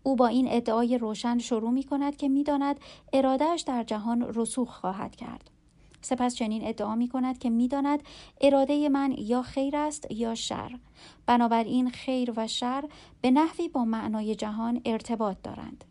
او 0.02 0.16
با 0.16 0.26
این 0.26 0.46
ادعای 0.50 0.98
روشن 0.98 1.38
شروع 1.38 1.70
می 1.70 1.82
کند 1.82 2.16
که 2.16 2.28
می 2.28 2.44
داند 2.44 2.80
ارادهش 3.12 3.60
در 3.60 3.82
جهان 3.82 4.34
رسوخ 4.34 4.68
خواهد 4.68 5.16
کرد. 5.16 5.50
سپس 6.00 6.34
چنین 6.34 6.68
ادعا 6.68 6.94
می 6.94 7.08
کند 7.08 7.38
که 7.38 7.50
می 7.50 7.68
داند 7.68 8.02
اراده 8.40 8.88
من 8.88 9.14
یا 9.18 9.42
خیر 9.42 9.76
است 9.76 10.10
یا 10.10 10.34
شر. 10.34 10.78
بنابراین 11.26 11.90
خیر 11.90 12.32
و 12.36 12.46
شر 12.46 12.84
به 13.20 13.30
نحوی 13.30 13.68
با 13.68 13.84
معنای 13.84 14.34
جهان 14.34 14.80
ارتباط 14.84 15.36
دارند. 15.42 15.84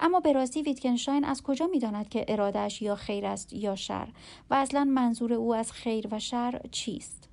اما 0.00 0.20
به 0.20 0.32
راستی 0.32 0.62
ویتکنشتاین 0.62 1.24
از 1.24 1.42
کجا 1.42 1.66
می 1.66 1.78
داند 1.78 2.08
که 2.08 2.24
ارادهش 2.28 2.82
یا 2.82 2.94
خیر 2.94 3.26
است 3.26 3.52
یا 3.52 3.76
شر 3.76 4.08
و 4.50 4.54
اصلا 4.54 4.84
منظور 4.84 5.32
او 5.32 5.54
از 5.54 5.72
خیر 5.72 6.08
و 6.10 6.18
شر 6.18 6.60
چیست؟ 6.70 7.28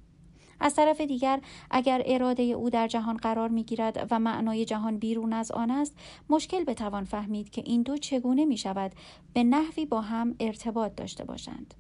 از 0.60 0.76
طرف 0.76 1.02
دیگر 1.02 1.42
اگر 1.72 2.02
اراده 2.06 2.44
او 2.44 2.70
در 2.70 2.88
جهان 2.88 3.18
قرار 3.18 3.50
می 3.50 3.64
گیرد 3.64 4.08
و 4.12 4.20
معنای 4.20 4.66
جهان 4.66 4.98
بیرون 4.98 5.34
از 5.34 5.52
آن 5.52 5.72
است 5.72 5.96
مشکل 6.30 6.64
بتوان 6.64 7.04
فهمید 7.04 7.50
که 7.50 7.64
این 7.66 7.82
دو 7.82 7.98
چگونه 7.98 8.46
می 8.46 8.58
شود 8.58 8.92
به 9.34 9.44
نحوی 9.44 9.86
با 9.86 10.02
هم 10.02 10.36
ارتباط 10.40 10.96
داشته 10.96 11.24
باشند. 11.24 11.74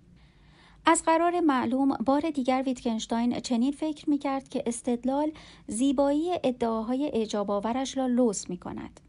از 0.85 1.03
قرار 1.03 1.39
معلوم 1.39 1.89
بار 1.89 2.29
دیگر 2.29 2.63
ویتکنشتاین 2.65 3.39
چنین 3.39 3.71
فکر 3.71 4.09
می 4.09 4.17
کرد 4.17 4.49
که 4.49 4.63
استدلال 4.65 5.31
زیبایی 5.67 6.31
ادعاهای 6.43 7.11
اعجاب 7.13 7.51
آورش 7.51 7.97
را 7.97 8.07
لوس 8.07 8.49
می 8.49 8.57
کند. 8.57 8.99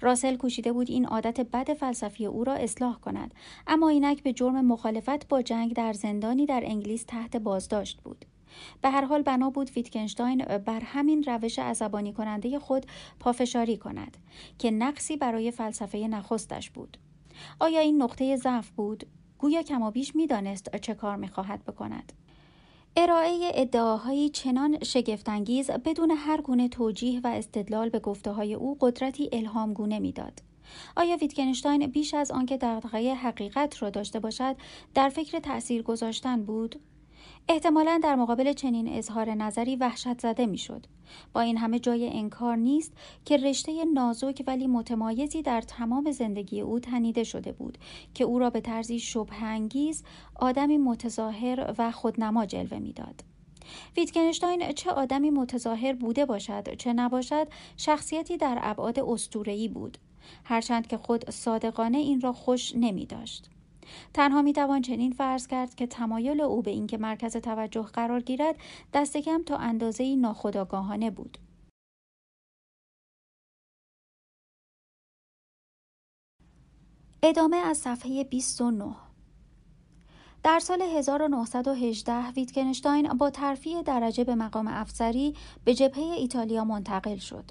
راسل 0.00 0.36
کوشیده 0.36 0.72
بود 0.72 0.90
این 0.90 1.06
عادت 1.06 1.40
بد 1.40 1.74
فلسفی 1.74 2.26
او 2.26 2.44
را 2.44 2.54
اصلاح 2.54 2.98
کند 2.98 3.34
اما 3.66 3.88
اینک 3.88 4.22
به 4.22 4.32
جرم 4.32 4.64
مخالفت 4.64 5.28
با 5.28 5.42
جنگ 5.42 5.74
در 5.74 5.92
زندانی 5.92 6.46
در 6.46 6.62
انگلیس 6.64 7.04
تحت 7.04 7.36
بازداشت 7.36 8.02
بود. 8.02 8.24
به 8.82 8.90
هر 8.90 9.04
حال 9.04 9.22
بنا 9.22 9.50
بود 9.50 9.70
ویتکنشتاین 9.76 10.44
بر 10.44 10.80
همین 10.80 11.22
روش 11.22 11.58
عصبانی 11.58 12.12
کننده 12.12 12.58
خود 12.58 12.86
پافشاری 13.20 13.76
کند 13.76 14.16
که 14.58 14.70
نقصی 14.70 15.16
برای 15.16 15.50
فلسفه 15.50 15.98
نخستش 15.98 16.70
بود. 16.70 16.96
آیا 17.60 17.80
این 17.80 18.02
نقطه 18.02 18.36
ضعف 18.36 18.70
بود؟ 18.70 19.06
گویا 19.38 19.62
کمابیش 19.62 20.16
می‌دانست 20.16 20.76
چه 20.76 20.94
کار 20.94 21.16
می‌خواهد 21.16 21.64
بکند 21.64 22.12
ارائه 22.96 23.52
ادعاهایی 23.54 24.28
چنان 24.28 24.84
شگفتانگیز 24.84 25.70
بدون 25.70 26.10
هر 26.10 26.40
گونه 26.40 26.68
توجیه 26.68 27.20
و 27.24 27.26
استدلال 27.26 27.88
به 27.88 27.98
گفته 27.98 28.30
های 28.30 28.54
او 28.54 28.76
قدرتی 28.80 29.28
الهام 29.32 29.72
گونه 29.72 29.98
می‌داد. 29.98 30.42
آیا 30.96 31.16
ویتکنشتاین 31.16 31.86
بیش 31.86 32.14
از 32.14 32.30
آنکه 32.30 32.56
دغدغه 32.56 33.14
حقیقت 33.14 33.82
را 33.82 33.90
داشته 33.90 34.20
باشد 34.20 34.56
در 34.94 35.08
فکر 35.08 35.38
تأثیر 35.38 35.82
گذاشتن 35.82 36.42
بود 36.42 36.80
احتمالا 37.48 38.00
در 38.02 38.14
مقابل 38.14 38.52
چنین 38.52 38.88
اظهار 38.88 39.30
نظری 39.30 39.76
وحشت 39.76 40.20
زده 40.20 40.46
می‌شد. 40.46 40.86
با 41.32 41.40
این 41.40 41.56
همه 41.56 41.78
جای 41.78 42.10
انکار 42.12 42.56
نیست 42.56 42.92
که 43.24 43.36
رشته 43.36 43.84
نازک 43.84 44.44
ولی 44.46 44.66
متمایزی 44.66 45.42
در 45.42 45.60
تمام 45.60 46.10
زندگی 46.10 46.60
او 46.60 46.80
تنیده 46.80 47.24
شده 47.24 47.52
بود 47.52 47.78
که 48.14 48.24
او 48.24 48.38
را 48.38 48.50
به 48.50 48.60
طرزی 48.60 48.98
شبهانگیز 48.98 50.04
آدمی 50.34 50.78
متظاهر 50.78 51.74
و 51.78 51.90
خودنما 51.90 52.46
جلوه 52.46 52.78
می‌داد. 52.78 53.24
ویتکنشتاین 53.96 54.72
چه 54.72 54.90
آدمی 54.90 55.30
متظاهر 55.30 55.92
بوده 55.92 56.26
باشد 56.26 56.74
چه 56.74 56.92
نباشد 56.92 57.48
شخصیتی 57.76 58.36
در 58.36 58.58
ابعاد 58.62 59.00
استورهی 59.00 59.68
بود 59.68 59.98
هرچند 60.44 60.86
که 60.86 60.96
خود 60.96 61.30
صادقانه 61.30 61.98
این 61.98 62.20
را 62.20 62.32
خوش 62.32 62.72
نمی 62.76 63.06
داشت. 63.06 63.50
تنها 64.14 64.42
می 64.42 64.52
توان 64.52 64.82
چنین 64.82 65.12
فرض 65.12 65.46
کرد 65.46 65.74
که 65.74 65.86
تمایل 65.86 66.40
او 66.40 66.62
به 66.62 66.70
اینکه 66.70 66.98
مرکز 66.98 67.36
توجه 67.36 67.82
قرار 67.82 68.20
گیرد 68.20 68.56
دست 68.92 69.16
کم 69.16 69.42
تا 69.42 69.56
اندازه 69.56 70.16
ناخودآگاهانه 70.16 71.10
بود. 71.10 71.38
ادامه 77.22 77.56
از 77.56 77.78
صفحه 77.78 78.24
29 78.24 78.94
در 80.42 80.58
سال 80.58 80.82
1918 80.82 82.30
ویتکنشتاین 82.30 83.08
با 83.08 83.30
ترفیع 83.30 83.82
درجه 83.82 84.24
به 84.24 84.34
مقام 84.34 84.66
افسری 84.68 85.34
به 85.64 85.74
جبهه 85.74 86.02
ایتالیا 86.04 86.64
منتقل 86.64 87.16
شد. 87.16 87.44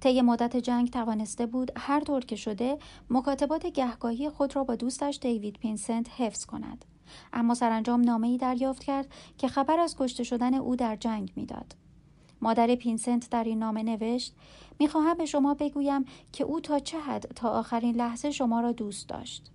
طی 0.00 0.22
مدت 0.22 0.56
جنگ 0.56 0.90
توانسته 0.90 1.46
بود 1.46 1.72
هر 1.76 2.00
طور 2.00 2.24
که 2.24 2.36
شده 2.36 2.78
مکاتبات 3.10 3.66
گهگاهی 3.66 4.28
خود 4.28 4.56
را 4.56 4.64
با 4.64 4.74
دوستش 4.74 5.18
دیوید 5.22 5.58
پینسنت 5.58 6.10
حفظ 6.16 6.46
کند. 6.46 6.84
اما 7.32 7.54
سرانجام 7.54 8.00
نامه 8.00 8.28
ای 8.28 8.36
دریافت 8.36 8.84
کرد 8.84 9.08
که 9.38 9.48
خبر 9.48 9.80
از 9.80 9.96
کشته 9.98 10.24
شدن 10.24 10.54
او 10.54 10.76
در 10.76 10.96
جنگ 10.96 11.32
می‌داد. 11.36 11.76
مادر 12.40 12.74
پینسنت 12.74 13.30
در 13.30 13.44
این 13.44 13.58
نامه 13.58 13.82
نوشت 13.82 14.34
می‌خواهم 14.78 15.16
به 15.16 15.26
شما 15.26 15.54
بگویم 15.54 16.04
که 16.32 16.44
او 16.44 16.60
تا 16.60 16.78
چه 16.78 17.00
حد 17.00 17.22
تا 17.22 17.50
آخرین 17.50 17.94
لحظه 17.94 18.30
شما 18.30 18.60
را 18.60 18.72
دوست 18.72 19.08
داشت. 19.08 19.50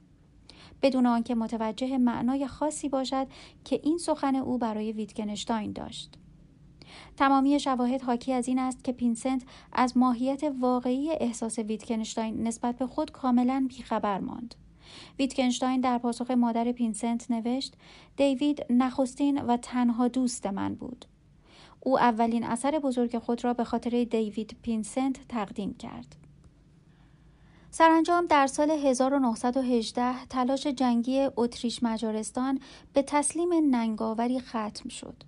بدون 0.82 1.06
آنکه 1.06 1.36
متوجه 1.36 1.98
معنای 1.98 2.48
خاصی 2.48 2.90
باشد 2.90 3.28
که 3.66 3.80
این 3.84 3.98
سخن 3.98 4.36
او 4.36 4.58
برای 4.58 4.92
ویتکنشتاین 4.92 5.72
داشت. 5.72 6.18
تمامی 7.18 7.60
شواهد 7.60 8.02
حاکی 8.02 8.34
از 8.34 8.48
این 8.48 8.60
است 8.60 8.84
که 8.84 8.92
پینسنت 8.92 9.44
از 9.74 9.98
ماهیت 9.98 10.44
واقعی 10.60 11.12
احساس 11.12 11.60
ویتکنشتاین 11.60 12.48
نسبت 12.48 12.78
به 12.78 12.88
خود 12.88 13.12
کاملا 13.12 13.66
بیخبر 13.70 14.20
ماند. 14.20 14.56
ویتکنشتاین 15.20 15.82
در 15.82 15.98
پاسخ 15.98 16.32
مادر 16.32 16.72
پینسنت 16.72 17.32
نوشت 17.32 17.74
دیوید 18.18 18.66
نخستین 18.70 19.42
و 19.42 19.58
تنها 19.58 20.08
دوست 20.08 20.46
من 20.46 20.76
بود. 20.76 21.06
او 21.80 22.00
اولین 22.00 22.44
اثر 22.44 22.80
بزرگ 22.80 23.18
خود 23.18 23.44
را 23.44 23.54
به 23.54 23.64
خاطر 23.64 24.04
دیوید 24.04 24.58
پینسنت 24.62 25.28
تقدیم 25.30 25.74
کرد. 25.74 26.16
سرانجام 27.72 28.26
در 28.26 28.48
سال 28.48 28.72
1918 28.72 30.26
تلاش 30.26 30.68
جنگی 30.68 31.28
اتریش 31.38 31.84
مجارستان 31.84 32.60
به 32.94 33.02
تسلیم 33.02 33.50
ننگاوری 33.54 34.40
ختم 34.40 34.90
شد. 34.90 35.24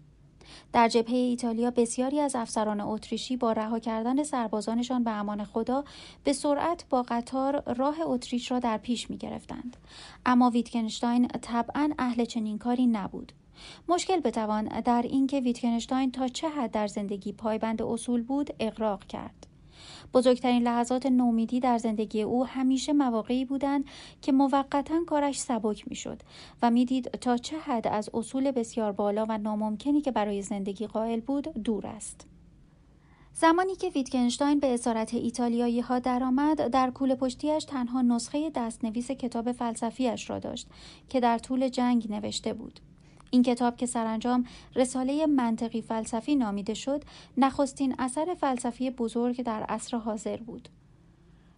در 0.73 0.87
جبهه 0.87 1.15
ایتالیا 1.15 1.71
بسیاری 1.71 2.19
از 2.19 2.35
افسران 2.35 2.81
اتریشی 2.81 3.37
با 3.37 3.51
رها 3.51 3.79
کردن 3.79 4.23
سربازانشان 4.23 5.03
به 5.03 5.11
امان 5.11 5.43
خدا 5.43 5.83
به 6.23 6.33
سرعت 6.33 6.85
با 6.89 7.03
قطار 7.07 7.73
راه 7.73 7.95
اتریش 8.01 8.51
را 8.51 8.59
در 8.59 8.77
پیش 8.77 9.09
می 9.09 9.17
گرفتند. 9.17 9.77
اما 10.25 10.49
ویتکنشتاین 10.49 11.27
طبعا 11.27 11.91
اهل 11.99 12.25
چنین 12.25 12.57
کاری 12.57 12.87
نبود. 12.87 13.31
مشکل 13.87 14.19
بتوان 14.19 14.81
در 14.81 15.01
اینکه 15.01 15.39
ویتکنشتاین 15.39 16.11
تا 16.11 16.27
چه 16.27 16.49
حد 16.49 16.71
در 16.71 16.87
زندگی 16.87 17.33
پایبند 17.33 17.81
اصول 17.81 18.23
بود 18.23 18.49
اقراق 18.59 19.03
کرد. 19.03 19.47
بزرگترین 20.13 20.63
لحظات 20.63 21.05
نومیدی 21.05 21.59
در 21.59 21.77
زندگی 21.77 22.21
او 22.21 22.45
همیشه 22.45 22.93
مواقعی 22.93 23.45
بودند 23.45 23.85
که 24.21 24.31
موقتا 24.31 25.03
کارش 25.07 25.39
سبک 25.39 25.87
می‌شد 25.87 26.21
و 26.61 26.71
می‌دید 26.71 27.05
تا 27.05 27.37
چه 27.37 27.59
حد 27.59 27.87
از 27.87 28.09
اصول 28.13 28.51
بسیار 28.51 28.91
بالا 28.91 29.25
و 29.29 29.37
ناممکنی 29.37 30.01
که 30.01 30.11
برای 30.11 30.41
زندگی 30.41 30.87
قائل 30.87 31.19
بود 31.19 31.43
دور 31.43 31.87
است. 31.87 32.27
زمانی 33.35 33.75
که 33.75 33.89
ویتگنشتاین 33.89 34.59
به 34.59 34.73
اسارت 34.73 35.13
ایتالیایی 35.13 35.79
ها 35.79 35.99
درآمد 35.99 36.67
در 36.67 36.91
کوله 36.91 37.15
پشتیش 37.15 37.63
تنها 37.63 38.01
نسخه 38.01 38.49
دستنویس 38.49 39.11
کتاب 39.11 39.51
فلسفیش 39.51 40.29
را 40.29 40.39
داشت 40.39 40.67
که 41.09 41.19
در 41.19 41.37
طول 41.37 41.69
جنگ 41.69 42.11
نوشته 42.11 42.53
بود. 42.53 42.79
این 43.33 43.43
کتاب 43.43 43.75
که 43.75 43.85
سرانجام 43.85 44.45
رساله 44.75 45.25
منطقی 45.25 45.81
فلسفی 45.81 46.35
نامیده 46.35 46.73
شد 46.73 47.03
نخستین 47.37 47.95
اثر 47.99 48.35
فلسفی 48.39 48.89
بزرگ 48.89 49.43
در 49.43 49.63
عصر 49.63 49.97
حاضر 49.97 50.37
بود. 50.37 50.69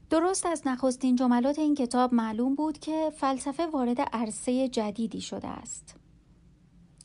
درست 0.10 0.46
از 0.46 0.62
نخستین 0.66 1.16
جملات 1.16 1.60
این 1.60 1.76
کتاب 1.76 2.14
معلوم 2.14 2.56
بود 2.56 2.80
که 2.80 3.12
فلسفه 3.18 3.68
وارد 3.68 4.02
عرصه 4.02 4.68
جدیدی 4.68 5.22
شده 5.22 5.48
است. 5.48 5.96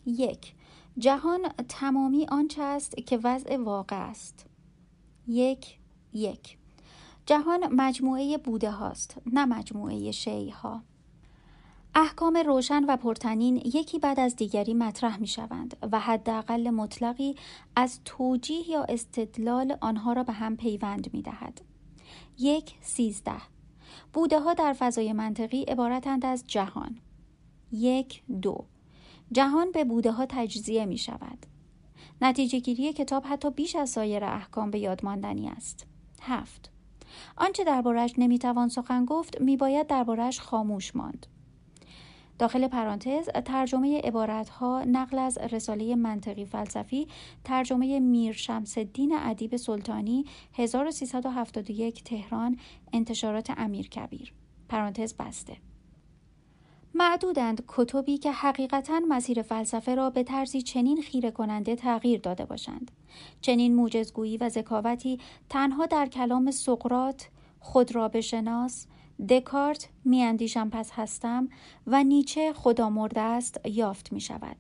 یک 0.07 0.55
جهان 0.99 1.49
تمامی 1.69 2.27
آنچه 2.27 2.63
است 2.63 2.97
که 2.97 3.19
وضع 3.25 3.57
واقع 3.57 3.97
است. 3.97 4.47
یک 5.29 5.79
یک 6.13 6.59
جهان 7.27 7.75
مجموعه 7.75 8.39
بوده 8.39 8.71
هاست 8.71 9.17
نه 9.27 9.45
مجموعه 9.45 10.11
شیء 10.11 10.53
ها. 10.53 10.83
احکام 11.95 12.37
روشن 12.37 12.85
و 12.85 12.97
پرتنین 12.97 13.57
یکی 13.57 13.99
بعد 13.99 14.21
از 14.21 14.37
دیگری 14.37 14.75
مطرح 14.75 15.21
می 15.21 15.27
شوند 15.27 15.77
و 15.93 16.01
حداقل 16.01 16.71
مطلقی 16.71 17.35
از 17.77 18.01
توجیه 18.05 18.71
یا 18.71 18.83
استدلال 18.83 19.77
آنها 19.81 20.13
را 20.13 20.23
به 20.23 20.33
هم 20.33 20.57
پیوند 20.57 21.15
می 21.15 21.23
دهد. 21.23 21.61
یک 22.39 22.75
سیزده 22.81 23.43
بوده 24.13 24.41
ها 24.41 24.55
در 24.55 24.73
فضای 24.73 25.13
منطقی 25.13 25.63
عبارتند 25.63 26.27
از 26.27 26.45
جهان. 26.47 26.99
یک 27.73 28.23
دو 28.43 28.65
جهان 29.33 29.73
به 29.73 29.85
بوده 29.85 30.13
ها 30.13 30.27
تجزیه 30.27 30.85
می 30.85 30.99
شود. 30.99 31.47
نتیجه 32.23 32.59
گیری 32.59 32.93
کتاب 32.93 33.25
حتی 33.27 33.51
بیش 33.51 33.77
از 33.77 33.91
سایر 33.91 34.25
احکام 34.25 34.71
به 34.71 34.79
یاد 34.79 35.05
ماندنی 35.05 35.49
است. 35.49 35.87
هفت 36.23 36.71
آنچه 37.37 37.65
دربارش 37.65 38.15
نمی‌توان 38.19 38.69
سخن 38.69 39.05
گفت 39.05 39.41
میباید 39.41 39.87
دربارش 39.87 40.41
خاموش 40.41 40.97
ماند 40.97 41.27
داخل 42.41 42.69
پرانتز 42.69 43.29
ترجمه 43.45 44.13
ها 44.61 44.85
نقل 44.85 45.19
از 45.19 45.39
رساله 45.39 45.95
منطقی 45.95 46.45
فلسفی 46.45 47.09
ترجمه 47.45 48.01
میر 48.01 48.33
شمس 48.33 48.79
الدین 48.79 49.19
ادیب 49.19 49.57
سلطانی 49.57 50.25
1371 50.53 52.05
تهران 52.05 52.57
انتشارات 52.93 53.51
امیر 53.57 53.89
کبیر. 53.89 54.33
پرانتز 54.69 55.15
بسته. 55.15 55.57
معدودند 56.95 57.65
کتبی 57.69 58.19
که 58.19 58.33
حقیقتا 58.33 59.01
مسیر 59.09 59.43
فلسفه 59.43 59.95
را 59.95 60.11
به 60.11 60.23
طرزی 60.23 60.63
چنین 60.63 61.03
خیره 61.03 61.31
کننده 61.31 61.77
تغییر 61.77 62.21
داده 62.21 62.45
باشند. 62.45 62.91
چنین 63.41 63.75
موجزگویی 63.75 64.37
و 64.37 64.49
ذکاوتی 64.49 65.19
تنها 65.49 65.87
در 65.87 66.07
کلام 66.07 66.51
سقرات 66.51 67.29
خود 67.61 67.95
را 67.95 68.09
بشناس 68.09 68.87
دکارت 69.29 69.89
میاندیشم 70.05 70.71
پس 70.71 70.91
هستم 70.93 71.49
و 71.87 72.05
نیچه 72.05 72.53
خدا 72.53 72.91
مرده 72.91 73.21
است 73.21 73.61
یافت 73.67 74.13
می 74.13 74.21
شود. 74.21 74.57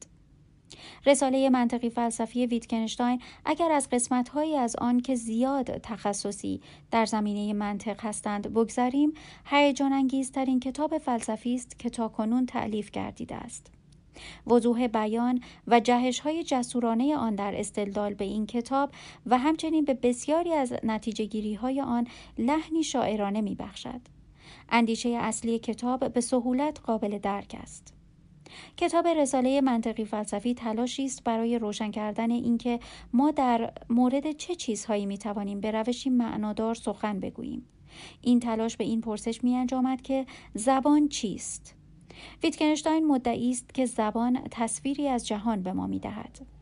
رساله 1.06 1.50
منطقی 1.50 1.90
فلسفی 1.90 2.46
ویتکنشتاین 2.46 3.20
اگر 3.44 3.72
از 3.72 3.88
قسمتهایی 3.88 4.56
از 4.56 4.76
آن 4.76 5.00
که 5.00 5.14
زیاد 5.14 5.78
تخصصی 5.78 6.60
در 6.90 7.06
زمینه 7.06 7.52
منطق 7.52 8.04
هستند 8.04 8.52
بگذریم 8.52 9.12
هیجان 9.46 9.92
انگیزترین 9.92 10.60
کتاب 10.60 10.98
فلسفی 10.98 11.54
است 11.54 11.78
که 11.78 11.90
تاکنون 11.90 12.46
تعلیف 12.46 12.90
گردیده 12.90 13.34
است 13.34 13.72
وضوح 14.46 14.86
بیان 14.86 15.40
و 15.66 15.80
جهش 15.80 16.20
های 16.20 16.44
جسورانه 16.44 17.16
آن 17.16 17.34
در 17.34 17.54
استدلال 17.56 18.14
به 18.14 18.24
این 18.24 18.46
کتاب 18.46 18.90
و 19.26 19.38
همچنین 19.38 19.84
به 19.84 19.94
بسیاری 19.94 20.52
از 20.52 20.72
نتیجه 20.82 21.24
گیری 21.24 21.54
های 21.54 21.80
آن 21.80 22.06
لحنی 22.38 22.82
شاعرانه 22.82 23.40
می 23.40 23.54
بخشد. 23.54 24.19
اندیشه 24.70 25.08
اصلی 25.08 25.58
کتاب 25.58 26.12
به 26.12 26.20
سهولت 26.20 26.80
قابل 26.80 27.18
درک 27.18 27.56
است. 27.62 27.94
کتاب 28.76 29.06
رساله 29.06 29.60
منطقی 29.60 30.04
فلسفی 30.04 30.54
تلاشی 30.54 31.04
است 31.04 31.24
برای 31.24 31.58
روشن 31.58 31.90
کردن 31.90 32.30
اینکه 32.30 32.80
ما 33.12 33.30
در 33.30 33.72
مورد 33.90 34.32
چه 34.32 34.54
چیزهایی 34.54 35.06
می 35.06 35.18
توانیم 35.18 35.60
به 35.60 35.70
روشی 35.70 36.10
معنادار 36.10 36.74
سخن 36.74 37.20
بگوییم. 37.20 37.66
این 38.20 38.40
تلاش 38.40 38.76
به 38.76 38.84
این 38.84 39.00
پرسش 39.00 39.44
می 39.44 39.54
انجامد 39.54 40.02
که 40.02 40.26
زبان 40.54 41.08
چیست؟ 41.08 41.74
ویتکنشتاین 42.42 43.06
مدعی 43.06 43.50
است 43.50 43.74
که 43.74 43.86
زبان 43.86 44.40
تصویری 44.50 45.08
از 45.08 45.26
جهان 45.26 45.62
به 45.62 45.72
ما 45.72 45.86
می 45.86 45.98
دهد. 45.98 46.59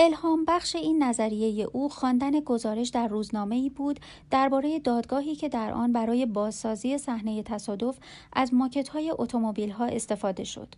الهام 0.00 0.44
بخش 0.44 0.76
این 0.76 1.02
نظریه 1.02 1.68
او 1.72 1.88
خواندن 1.88 2.40
گزارش 2.40 2.88
در 2.88 3.08
روزنامه 3.08 3.54
ای 3.54 3.70
بود 3.70 4.00
درباره 4.30 4.78
دادگاهی 4.78 5.34
که 5.34 5.48
در 5.48 5.72
آن 5.72 5.92
برای 5.92 6.26
بازسازی 6.26 6.98
صحنه 6.98 7.42
تصادف 7.42 7.98
از 8.32 8.54
ماکت 8.54 8.88
های 8.88 9.12
اتومبیل 9.18 9.70
ها 9.70 9.86
استفاده 9.86 10.44
شد. 10.44 10.68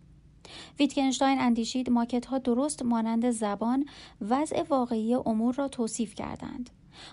ویتکنشتاین 0.78 1.40
اندیشید 1.40 1.90
ماکت 1.90 2.26
ها 2.26 2.38
درست 2.38 2.82
مانند 2.82 3.30
زبان 3.30 3.84
وضع 4.20 4.62
واقعی 4.62 5.14
امور 5.14 5.54
را 5.54 5.68
توصیف 5.68 6.14
کردند. 6.14 6.70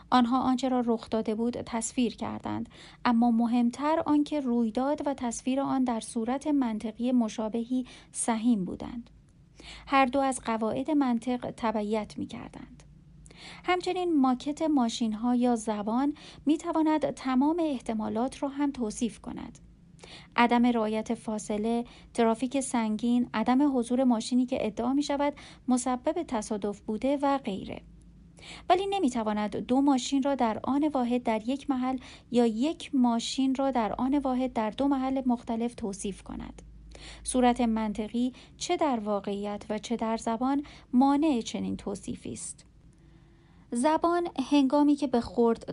آنها 0.09 0.41
آنچه 0.41 0.69
را 0.69 0.83
رخ 0.85 1.09
داده 1.09 1.35
بود 1.35 1.61
تصویر 1.61 2.15
کردند 2.15 2.69
اما 3.05 3.31
مهمتر 3.31 4.03
آنکه 4.05 4.39
رویداد 4.39 5.07
و 5.07 5.13
تصویر 5.13 5.61
آن 5.61 5.83
در 5.83 5.99
صورت 5.99 6.47
منطقی 6.47 7.11
مشابهی 7.11 7.85
سهیم 8.11 8.65
بودند 8.65 9.09
هر 9.87 10.05
دو 10.05 10.19
از 10.19 10.41
قواعد 10.45 10.91
منطق 10.91 11.53
تبعیت 11.57 12.17
می 12.17 12.25
کردند. 12.25 12.83
همچنین 13.63 14.21
ماکت 14.21 14.61
ماشین 14.61 15.13
ها 15.13 15.35
یا 15.35 15.55
زبان 15.55 16.13
می 16.45 16.57
تواند 16.57 17.11
تمام 17.11 17.57
احتمالات 17.59 18.43
را 18.43 18.49
هم 18.49 18.71
توصیف 18.71 19.19
کند. 19.19 19.59
عدم 20.35 20.65
رعایت 20.65 21.13
فاصله، 21.13 21.85
ترافیک 22.13 22.59
سنگین، 22.59 23.29
عدم 23.33 23.77
حضور 23.77 24.03
ماشینی 24.03 24.45
که 24.45 24.65
ادعا 24.65 24.93
می 24.93 25.03
شود 25.03 25.33
مسبب 25.67 26.23
تصادف 26.23 26.79
بوده 26.79 27.17
و 27.21 27.37
غیره. 27.37 27.81
ولی 28.69 28.87
نمی‌تواند 28.87 29.55
دو 29.55 29.81
ماشین 29.81 30.23
را 30.23 30.35
در 30.35 30.59
آن 30.63 30.87
واحد 30.87 31.23
در 31.23 31.49
یک 31.49 31.69
محل 31.69 31.97
یا 32.31 32.45
یک 32.45 32.95
ماشین 32.95 33.55
را 33.55 33.71
در 33.71 33.93
آن 33.93 34.17
واحد 34.17 34.53
در 34.53 34.69
دو 34.69 34.87
محل 34.87 35.21
مختلف 35.25 35.75
توصیف 35.75 36.23
کند. 36.23 36.61
صورت 37.23 37.61
منطقی 37.61 38.33
چه 38.57 38.77
در 38.77 38.99
واقعیت 38.99 39.65
و 39.69 39.77
چه 39.77 39.95
در 39.95 40.17
زبان 40.17 40.63
مانع 40.93 41.41
چنین 41.41 41.77
توصیفی 41.77 42.33
است. 42.33 42.65
زبان 43.71 44.27
هنگامی 44.51 44.95
که 44.95 45.07
به 45.07 45.21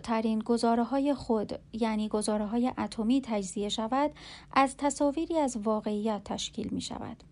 ترین 0.03 0.39
گزاره 0.39 0.83
های 0.83 1.13
خود 1.13 1.59
یعنی 1.73 2.09
گزاره 2.09 2.45
های 2.45 2.71
اتمی 2.77 3.21
تجزیه 3.21 3.69
شود 3.69 4.11
از 4.53 4.77
تصاویری 4.77 5.37
از 5.37 5.57
واقعیت 5.57 6.23
تشکیل 6.23 6.67
می 6.71 6.81
شود 6.81 7.23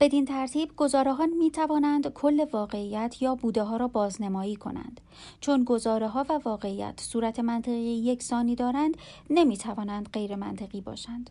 بدین 0.00 0.24
ترتیب 0.24 0.76
گزارهان 0.76 1.30
می 1.30 1.50
توانند 1.50 2.12
کل 2.12 2.46
واقعیت 2.52 3.22
یا 3.22 3.34
بوده 3.34 3.62
ها 3.62 3.76
را 3.76 3.88
بازنمایی 3.88 4.56
کنند. 4.56 5.00
چون 5.40 5.64
گزاره 5.64 6.08
ها 6.08 6.26
و 6.28 6.40
واقعیت 6.44 7.00
صورت 7.00 7.40
منطقی 7.40 7.74
یکسانی 7.74 8.54
دارند 8.54 8.96
نمی 9.30 9.56
توانند 9.56 10.08
غیر 10.12 10.36
منطقی 10.36 10.80
باشند. 10.80 11.30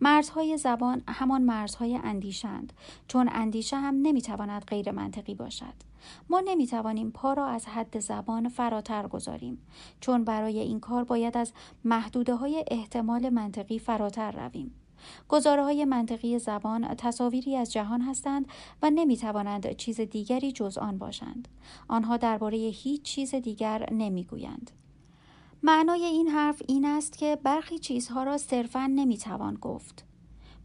مرزهای 0.00 0.56
زبان 0.56 1.02
همان 1.08 1.42
مرزهای 1.42 1.96
اندیشند 1.96 2.72
چون 3.08 3.28
اندیشه 3.32 3.76
هم 3.76 3.94
نمی‌تواند 4.02 4.64
غیر 4.64 4.90
منطقی 4.90 5.34
باشد 5.34 5.74
ما 6.28 6.40
نمی‌توانیم 6.40 7.10
پا 7.10 7.32
را 7.32 7.46
از 7.46 7.66
حد 7.66 7.98
زبان 8.00 8.48
فراتر 8.48 9.08
گذاریم 9.08 9.58
چون 10.00 10.24
برای 10.24 10.58
این 10.58 10.80
کار 10.80 11.04
باید 11.04 11.36
از 11.36 11.52
محدوده 11.84 12.34
های 12.34 12.64
احتمال 12.70 13.28
منطقی 13.28 13.78
فراتر 13.78 14.30
رویم 14.30 14.74
گزاره 15.28 15.64
های 15.64 15.84
منطقی 15.84 16.38
زبان 16.38 16.94
تصاویری 16.94 17.56
از 17.56 17.72
جهان 17.72 18.00
هستند 18.00 18.48
و 18.82 18.90
نمی 18.90 19.16
توانند 19.16 19.76
چیز 19.76 20.00
دیگری 20.00 20.52
جز 20.52 20.78
آن 20.78 20.98
باشند. 20.98 21.48
آنها 21.88 22.16
درباره 22.16 22.58
هیچ 22.58 23.02
چیز 23.02 23.34
دیگر 23.34 23.88
نمی 23.92 24.24
گویند. 24.24 24.70
معنای 25.62 26.04
این 26.04 26.28
حرف 26.28 26.62
این 26.68 26.84
است 26.84 27.18
که 27.18 27.38
برخی 27.42 27.78
چیزها 27.78 28.22
را 28.22 28.38
صرفا 28.38 28.86
نمی‌توان 28.86 29.54
گفت. 29.54 30.04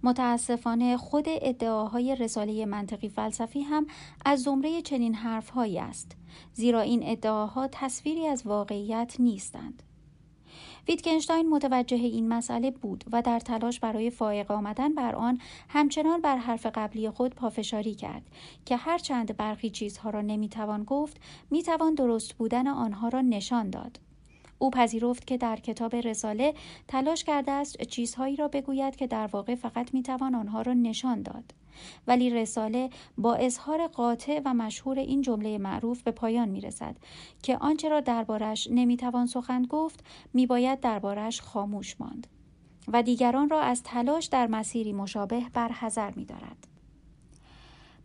متاسفانه 0.03 0.97
خود 0.97 1.25
ادعاهای 1.27 2.15
رساله 2.15 2.65
منطقی 2.65 3.09
فلسفی 3.09 3.61
هم 3.61 3.87
از 4.25 4.41
زمره 4.41 4.81
چنین 4.81 5.15
حرفهایی 5.15 5.79
است 5.79 6.17
زیرا 6.53 6.81
این 6.81 6.99
ادعاها 7.03 7.69
تصویری 7.71 8.27
از 8.27 8.45
واقعیت 8.45 9.15
نیستند. 9.19 9.83
ویتکنشتاین 10.87 11.49
متوجه 11.49 11.97
این 11.97 12.27
مسئله 12.27 12.71
بود 12.71 13.03
و 13.11 13.21
در 13.21 13.39
تلاش 13.39 13.79
برای 13.79 14.09
فائق 14.09 14.51
آمدن 14.51 14.95
بر 14.95 15.15
آن 15.15 15.39
همچنان 15.69 16.21
بر 16.21 16.37
حرف 16.37 16.65
قبلی 16.65 17.09
خود 17.09 17.35
پافشاری 17.35 17.95
کرد 17.95 18.23
که 18.65 18.77
هرچند 18.77 19.37
برخی 19.37 19.69
چیزها 19.69 20.09
را 20.09 20.21
نمی‌توان 20.21 20.83
گفت 20.83 21.17
می‌توان 21.51 21.93
درست 21.93 22.33
بودن 22.33 22.67
آنها 22.67 23.07
را 23.07 23.21
نشان 23.21 23.69
داد 23.69 23.99
او 24.59 24.69
پذیرفت 24.69 25.27
که 25.27 25.37
در 25.37 25.55
کتاب 25.55 25.95
رساله 25.95 26.53
تلاش 26.87 27.23
کرده 27.23 27.51
است 27.51 27.83
چیزهایی 27.83 28.35
را 28.35 28.47
بگوید 28.47 28.95
که 28.95 29.07
در 29.07 29.27
واقع 29.27 29.55
فقط 29.55 29.93
می‌توان 29.93 30.35
آنها 30.35 30.61
را 30.61 30.73
نشان 30.73 31.21
داد 31.21 31.43
ولی 32.07 32.29
رساله 32.29 32.89
با 33.17 33.35
اظهار 33.35 33.87
قاطع 33.87 34.41
و 34.45 34.53
مشهور 34.53 34.99
این 34.99 35.21
جمله 35.21 35.57
معروف 35.57 36.03
به 36.03 36.11
پایان 36.11 36.49
می 36.49 36.61
رسد 36.61 36.95
که 37.43 37.57
آنچه 37.57 37.89
را 37.89 37.99
دربارش 37.99 38.67
نمی‌توان 38.71 39.25
سخن 39.25 39.63
گفت 39.63 40.03
میباید 40.33 40.79
دربارش 40.79 41.41
خاموش 41.41 42.01
ماند 42.01 42.27
و 42.87 43.03
دیگران 43.03 43.49
را 43.49 43.61
از 43.61 43.83
تلاش 43.83 44.25
در 44.25 44.47
مسیری 44.47 44.93
مشابه 44.93 45.43
بر 45.53 45.71
حذر 45.71 46.11
می 46.11 46.25
دارد. 46.25 46.67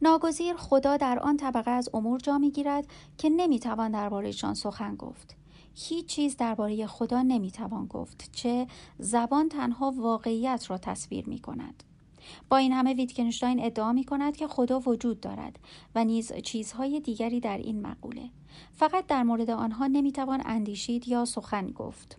ناگزیر 0.03 0.57
خدا 0.57 0.97
در 0.97 1.19
آن 1.19 1.37
طبقه 1.37 1.71
از 1.71 1.89
امور 1.95 2.21
جا 2.21 2.39
می 2.39 2.51
گیرد 2.51 2.87
که 3.19 3.29
نمی‌توان 3.31 3.91
دربارهشان 3.91 4.55
سخن 4.55 4.95
گفت 4.95 5.38
هیچ 5.81 6.07
چیز 6.07 6.37
درباره 6.37 6.87
خدا 6.87 7.23
نمی‌توان 7.23 7.87
گفت 7.87 8.31
چه 8.33 8.67
زبان 8.99 9.49
تنها 9.49 9.91
واقعیت 9.91 10.71
را 10.71 10.79
تصویر 10.79 11.29
می 11.29 11.39
کند. 11.39 11.83
با 12.49 12.57
این 12.57 12.73
همه 12.73 12.95
ویتکنشتاین 12.95 13.65
ادعا 13.65 13.93
می 13.93 14.05
کند 14.05 14.37
که 14.37 14.47
خدا 14.47 14.81
وجود 14.81 15.21
دارد 15.21 15.59
و 15.95 16.05
نیز 16.05 16.33
چیزهای 16.33 17.01
دیگری 17.01 17.41
در 17.41 17.59
این 17.59 17.81
مقوله. 17.81 18.31
فقط 18.73 19.07
در 19.07 19.23
مورد 19.23 19.51
آنها 19.51 19.87
نمی‌توان 19.87 20.43
اندیشید 20.45 21.09
یا 21.09 21.25
سخن 21.25 21.71
گفت. 21.71 22.19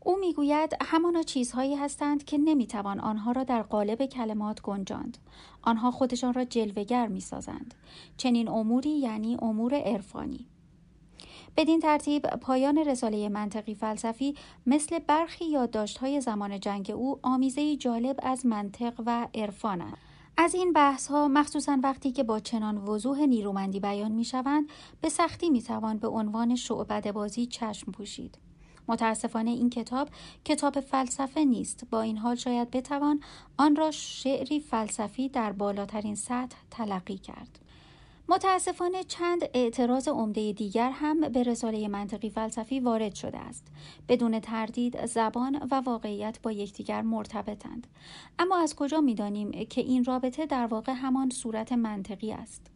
او 0.00 0.16
می‌گوید 0.20 0.76
همانا 0.80 1.22
چیزهایی 1.22 1.74
هستند 1.74 2.24
که 2.24 2.38
نمی‌توان 2.38 3.00
آنها 3.00 3.32
را 3.32 3.44
در 3.44 3.62
قالب 3.62 4.06
کلمات 4.06 4.62
گنجاند. 4.62 5.18
آنها 5.62 5.90
خودشان 5.90 6.34
را 6.34 6.44
جلوگر 6.44 7.06
می‌سازند. 7.06 7.74
چنین 8.16 8.48
اموری 8.48 8.90
یعنی 8.90 9.36
امور 9.42 9.74
عرفانی. 9.74 10.46
بدین 11.56 11.80
ترتیب 11.80 12.26
پایان 12.26 12.78
رساله 12.78 13.28
منطقی 13.28 13.74
فلسفی 13.74 14.34
مثل 14.66 14.98
برخی 14.98 15.44
یادداشت‌های 15.44 16.20
زمان 16.20 16.60
جنگ 16.60 16.90
او 16.90 17.18
آمیزه 17.22 17.76
جالب 17.76 18.20
از 18.22 18.46
منطق 18.46 18.92
و 19.06 19.28
عرفان 19.34 19.80
است. 19.80 20.02
از 20.36 20.54
این 20.54 20.72
بحث 20.72 21.06
ها 21.06 21.28
مخصوصا 21.28 21.78
وقتی 21.82 22.12
که 22.12 22.22
با 22.22 22.40
چنان 22.40 22.76
وضوح 22.76 23.20
نیرومندی 23.26 23.80
بیان 23.80 24.12
می 24.12 24.24
شوند 24.24 24.68
به 25.00 25.08
سختی 25.08 25.50
می 25.50 25.62
توان 25.62 25.98
به 25.98 26.08
عنوان 26.08 26.54
شعبد 26.54 27.12
بازی 27.12 27.46
چشم 27.46 27.92
پوشید. 27.92 28.38
متاسفانه 28.88 29.50
این 29.50 29.70
کتاب 29.70 30.08
کتاب 30.44 30.80
فلسفه 30.80 31.44
نیست 31.44 31.84
با 31.90 32.00
این 32.00 32.18
حال 32.18 32.36
شاید 32.36 32.70
بتوان 32.70 33.20
آن 33.56 33.76
را 33.76 33.90
شعری 33.90 34.60
فلسفی 34.60 35.28
در 35.28 35.52
بالاترین 35.52 36.14
سطح 36.14 36.56
تلقی 36.70 37.18
کرد. 37.18 37.63
متاسفانه 38.28 39.04
چند 39.04 39.42
اعتراض 39.54 40.08
عمده 40.08 40.52
دیگر 40.52 40.90
هم 40.90 41.20
به 41.20 41.42
رساله 41.42 41.88
منطقی 41.88 42.30
فلسفی 42.30 42.80
وارد 42.80 43.14
شده 43.14 43.38
است. 43.38 43.66
بدون 44.08 44.40
تردید 44.40 45.06
زبان 45.06 45.68
و 45.70 45.80
واقعیت 45.80 46.38
با 46.42 46.52
یکدیگر 46.52 47.02
مرتبطند. 47.02 47.86
اما 48.38 48.56
از 48.58 48.76
کجا 48.76 49.00
می‌دانیم 49.00 49.50
که 49.50 49.80
این 49.80 50.04
رابطه 50.04 50.46
در 50.46 50.66
واقع 50.66 50.92
همان 50.92 51.30
صورت 51.30 51.72
منطقی 51.72 52.32
است؟ 52.32 52.66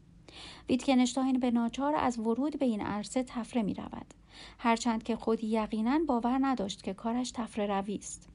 ویتکنشتاین 0.68 1.40
به 1.40 1.51
ناچار 1.51 1.94
از 1.94 2.18
ورود 2.18 2.59
به 2.59 2.66
این 2.66 2.80
عرصه 2.80 3.22
تفره 3.22 3.62
می 3.62 3.74
رود 3.74 4.14
هرچند 4.59 5.03
که 5.03 5.16
خود 5.16 5.44
یقینا 5.44 5.99
باور 6.07 6.38
نداشت 6.40 6.82
که 6.82 6.94
کارش 6.94 7.30
تفره 7.30 7.66
روی 7.66 7.94
است. 7.96 8.28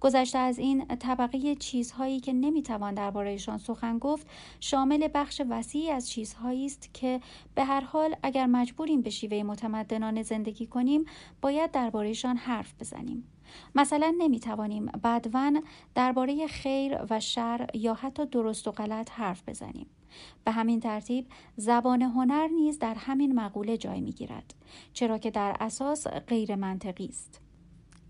گذشته 0.00 0.38
از 0.38 0.58
این 0.58 0.86
طبقه 0.86 1.54
چیزهایی 1.54 2.20
که 2.20 2.32
نمی‌توان 2.32 2.94
دربارهشان 2.94 3.58
سخن 3.58 3.98
گفت 3.98 4.26
شامل 4.60 5.08
بخش 5.14 5.42
وسیعی 5.50 5.90
از 5.90 6.10
چیزهایی 6.10 6.66
است 6.66 6.90
که 6.94 7.20
به 7.54 7.64
هر 7.64 7.80
حال 7.80 8.16
اگر 8.22 8.46
مجبوریم 8.46 9.02
به 9.02 9.10
شیوه 9.10 9.42
متمدنانه 9.42 10.22
زندگی 10.22 10.66
کنیم 10.66 11.04
باید 11.40 11.70
دربارهشان 11.70 12.36
حرف 12.36 12.74
بزنیم. 12.80 13.24
مثلا 13.74 14.14
نمی‌توانیم 14.18 14.86
بدون 14.86 15.62
درباره 15.94 16.46
خیر 16.46 16.98
و 17.10 17.20
شر 17.20 17.66
یا 17.74 17.94
حتی 17.94 18.26
درست 18.26 18.68
و 18.68 18.70
غلط 18.70 19.10
حرف 19.10 19.42
بزنیم. 19.48 19.86
به 20.44 20.50
همین 20.50 20.80
ترتیب 20.80 21.26
زبان 21.56 22.02
هنر 22.02 22.46
نیز 22.46 22.78
در 22.78 22.94
همین 22.94 23.34
مقوله 23.34 23.76
جای 23.76 24.00
می‌گیرد 24.00 24.54
چرا 24.92 25.18
که 25.18 25.30
در 25.30 25.56
اساس 25.60 26.06
غیر 26.06 26.54
منطقی 26.54 27.06
است. 27.06 27.40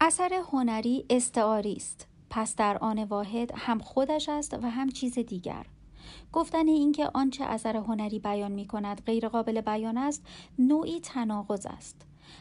اثر 0.00 0.42
هنری 0.52 1.04
استعاری 1.10 1.72
است. 1.72 2.06
پس 2.30 2.56
در 2.56 2.78
آن 2.78 3.04
واحد 3.04 3.52
هم 3.54 3.78
خودش 3.78 4.28
است 4.28 4.54
و 4.62 4.70
هم 4.70 4.88
چیز 4.88 5.18
دیگر. 5.18 5.66
گفتن 6.32 6.68
اینکه 6.68 7.10
آنچه 7.14 7.44
اثر 7.44 7.76
هنری 7.76 8.18
بیان 8.18 8.52
می 8.52 8.66
کند 8.66 9.02
غیر 9.06 9.28
قابل 9.28 9.60
بیان 9.60 9.98
است 9.98 10.26
نوعی 10.58 11.00
تناقض 11.00 11.66
است. 11.66 11.96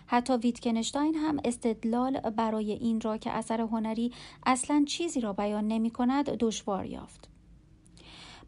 حتی 0.07 0.33
ویتکنشتاین 0.33 1.15
هم 1.15 1.37
استدلال 1.45 2.19
برای 2.19 2.71
این 2.71 3.01
را 3.01 3.17
که 3.17 3.31
اثر 3.31 3.61
هنری 3.61 4.11
اصلا 4.45 4.83
چیزی 4.87 5.21
را 5.21 5.33
بیان 5.33 5.67
نمی 5.67 5.89
کند 5.89 6.29
دشوار 6.29 6.85
یافت. 6.85 7.29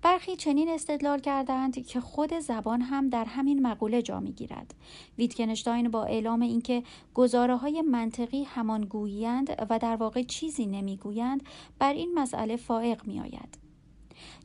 برخی 0.01 0.35
چنین 0.35 0.69
استدلال 0.69 1.19
کردند 1.19 1.87
که 1.87 1.99
خود 1.99 2.39
زبان 2.39 2.81
هم 2.81 3.09
در 3.09 3.25
همین 3.25 3.61
مقوله 3.67 4.01
جا 4.01 4.19
می‌گیرد. 4.19 4.73
ویتکنشتاین 5.17 5.89
با 5.89 6.03
اعلام 6.03 6.41
اینکه 6.41 6.83
گزاره 7.13 7.55
های 7.55 7.81
منطقی 7.81 8.43
همان 8.43 8.81
گویند 8.81 9.67
و 9.69 9.79
در 9.79 9.95
واقع 9.95 10.23
چیزی 10.23 10.65
نمی‌گویند 10.65 11.43
بر 11.79 11.93
این 11.93 12.13
مسئله 12.13 12.55
فائق 12.55 13.07
می 13.07 13.19
آید. 13.19 13.57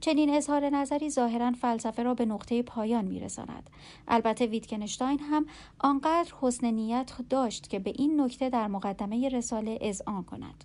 چنین 0.01 0.31
اظهار 0.31 0.69
نظری 0.69 1.11
ظاهرا 1.11 1.53
فلسفه 1.53 2.03
را 2.03 2.15
به 2.15 2.25
نقطه 2.25 2.63
پایان 2.63 3.05
میرساند. 3.05 3.71
البته 4.09 4.47
ویتکنشتاین 4.47 5.19
هم 5.19 5.47
آنقدر 5.79 6.33
حسن 6.41 6.71
نیت 6.71 7.13
داشت 7.31 7.69
که 7.69 7.79
به 7.79 7.93
این 7.97 8.21
نکته 8.21 8.51
در 8.51 8.69
مقدمه 8.69 9.29
رساله 9.29 9.79
اذعان 9.81 10.25
کند. 10.25 10.65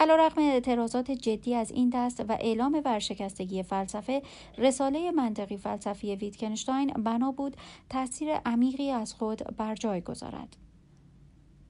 علیرغم 0.00 0.42
اعتراضات 0.42 1.10
جدی 1.10 1.54
از 1.54 1.70
این 1.70 1.90
دست 1.94 2.20
و 2.20 2.36
اعلام 2.40 2.82
ورشکستگی 2.84 3.62
فلسفه 3.62 4.22
رساله 4.58 5.10
منطقی 5.10 5.56
فلسفی 5.56 6.16
ویتکنشتاین 6.16 6.92
بنا 6.92 7.32
بود 7.32 7.56
تاثیر 7.88 8.34
عمیقی 8.46 8.90
از 8.90 9.14
خود 9.14 9.56
بر 9.56 9.74
جای 9.74 10.00
گذارد. 10.00 10.56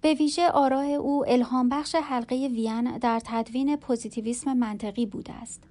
به 0.00 0.14
ویژه 0.14 0.48
آرای 0.48 0.84
او 0.84 1.24
الهام 1.28 1.68
بخش 1.68 1.94
حلقه 1.94 2.48
وین 2.48 2.98
در 2.98 3.20
تدوین 3.24 3.76
پوزیتیویسم 3.76 4.52
منطقی 4.52 5.06
بوده 5.06 5.32
است. 5.32 5.62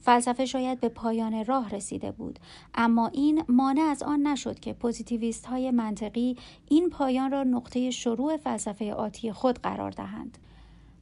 فلسفه 0.00 0.44
شاید 0.44 0.80
به 0.80 0.88
پایان 0.88 1.44
راه 1.44 1.70
رسیده 1.70 2.10
بود 2.10 2.38
اما 2.74 3.06
این 3.06 3.44
مانع 3.48 3.82
از 3.82 4.02
آن 4.02 4.26
نشد 4.26 4.60
که 4.60 4.72
پوزیتیویست 4.72 5.46
های 5.46 5.70
منطقی 5.70 6.36
این 6.68 6.90
پایان 6.90 7.30
را 7.30 7.44
نقطه 7.44 7.90
شروع 7.90 8.36
فلسفه 8.36 8.94
آتی 8.94 9.32
خود 9.32 9.58
قرار 9.58 9.90
دهند. 9.90 10.38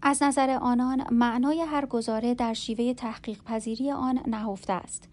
از 0.03 0.23
نظر 0.23 0.51
آنان 0.51 1.15
معنای 1.15 1.61
هر 1.61 1.87
گزاره 1.87 2.35
در 2.35 2.55
شیوه 2.55 2.95
تحقیق 2.95 3.43
پذیری 3.43 3.91
آن 3.91 4.21
نهفته 4.27 4.73
است. 4.73 5.09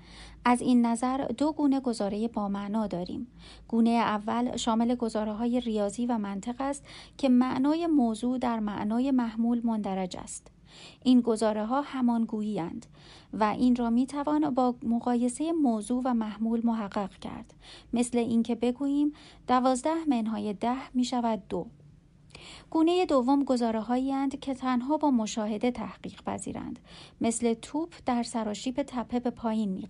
از 0.45 0.61
این 0.61 0.85
نظر 0.85 1.17
دو 1.17 1.51
گونه 1.51 1.79
گزاره 1.79 2.27
با 2.27 2.47
معنا 2.47 2.87
داریم. 2.87 3.27
گونه 3.67 3.89
اول 3.89 4.57
شامل 4.57 4.95
گزاره 4.95 5.33
های 5.33 5.59
ریاضی 5.59 6.05
و 6.05 6.17
منطق 6.17 6.55
است 6.59 6.85
که 7.17 7.29
معنای 7.29 7.87
موضوع 7.87 8.37
در 8.37 8.59
معنای 8.59 9.11
محمول 9.11 9.61
مندرج 9.63 10.17
است. 10.17 10.47
این 11.03 11.21
گزاره 11.21 11.65
ها 11.65 11.81
همانگویی 11.81 12.61
و 13.33 13.43
این 13.43 13.75
را 13.75 13.89
می 13.89 14.07
توان 14.07 14.49
با 14.49 14.75
مقایسه 14.83 15.51
موضوع 15.51 16.01
و 16.05 16.13
محمول 16.13 16.61
محقق 16.63 17.15
کرد 17.15 17.53
مثل 17.93 18.17
اینکه 18.17 18.55
بگوییم 18.55 19.13
دوازده 19.47 20.05
منهای 20.07 20.53
ده 20.53 20.91
می 20.93 21.05
شود 21.05 21.43
دو 21.49 21.67
گونه 22.69 23.05
دوم 23.05 23.43
گزاره 23.43 23.81
هایی 23.81 24.27
که 24.41 24.53
تنها 24.53 24.97
با 24.97 25.11
مشاهده 25.11 25.71
تحقیق 25.71 26.23
پذیرند. 26.23 26.79
مثل 27.21 27.53
توپ 27.53 27.93
در 28.05 28.23
سراشیب 28.23 28.83
تپه 28.83 29.19
به 29.19 29.29
پایین 29.29 29.69
می 29.69 29.87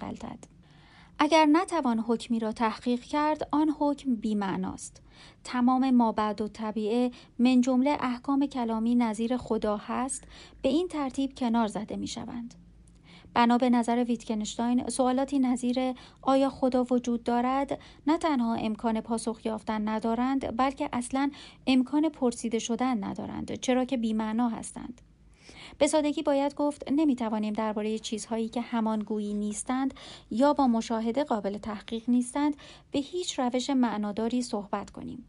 اگر 1.19 1.45
نتوان 1.45 1.99
حکمی 1.99 2.39
را 2.39 2.51
تحقیق 2.51 3.01
کرد 3.01 3.47
آن 3.51 3.75
حکم 3.79 4.15
بیمعناست. 4.15 5.01
تمام 5.43 5.89
ما 5.89 6.11
بعد 6.11 6.41
و 6.41 6.47
طبیعه 6.47 7.11
من 7.39 7.61
جمله 7.61 7.97
احکام 7.99 8.45
کلامی 8.45 8.95
نظیر 8.95 9.37
خدا 9.37 9.77
هست 9.77 10.23
به 10.61 10.69
این 10.69 10.87
ترتیب 10.87 11.35
کنار 11.35 11.67
زده 11.67 11.95
می 11.95 12.07
شوند. 12.07 12.62
بنا 13.33 13.57
به 13.57 13.69
نظر 13.69 14.03
ویتکنشتاین 14.07 14.89
سوالاتی 14.89 15.39
نظیر 15.39 15.93
آیا 16.21 16.49
خدا 16.49 16.85
وجود 16.91 17.23
دارد؟ 17.23 17.79
نه 18.07 18.17
تنها 18.17 18.55
امکان 18.55 19.01
پاسخ 19.01 19.45
یافتن 19.45 19.87
ندارند 19.87 20.57
بلکه 20.57 20.89
اصلا 20.93 21.31
امکان 21.67 22.09
پرسیده 22.09 22.59
شدن 22.59 23.03
ندارند 23.03 23.55
چرا 23.55 23.85
که 23.85 23.97
بیمعنا 23.97 24.49
هستند. 24.49 25.01
به 25.77 25.87
سادگی 25.87 26.21
باید 26.21 26.55
گفت 26.55 26.91
نمی‌توانیم 26.91 27.53
درباره 27.53 27.99
چیزهایی 27.99 28.49
که 28.49 28.61
همانگویی 28.61 29.33
نیستند 29.33 29.93
یا 30.31 30.53
با 30.53 30.67
مشاهده 30.67 31.23
قابل 31.23 31.57
تحقیق 31.57 32.09
نیستند 32.09 32.55
به 32.91 32.99
هیچ 32.99 33.39
روش 33.39 33.69
معناداری 33.69 34.41
صحبت 34.41 34.89
کنیم. 34.89 35.25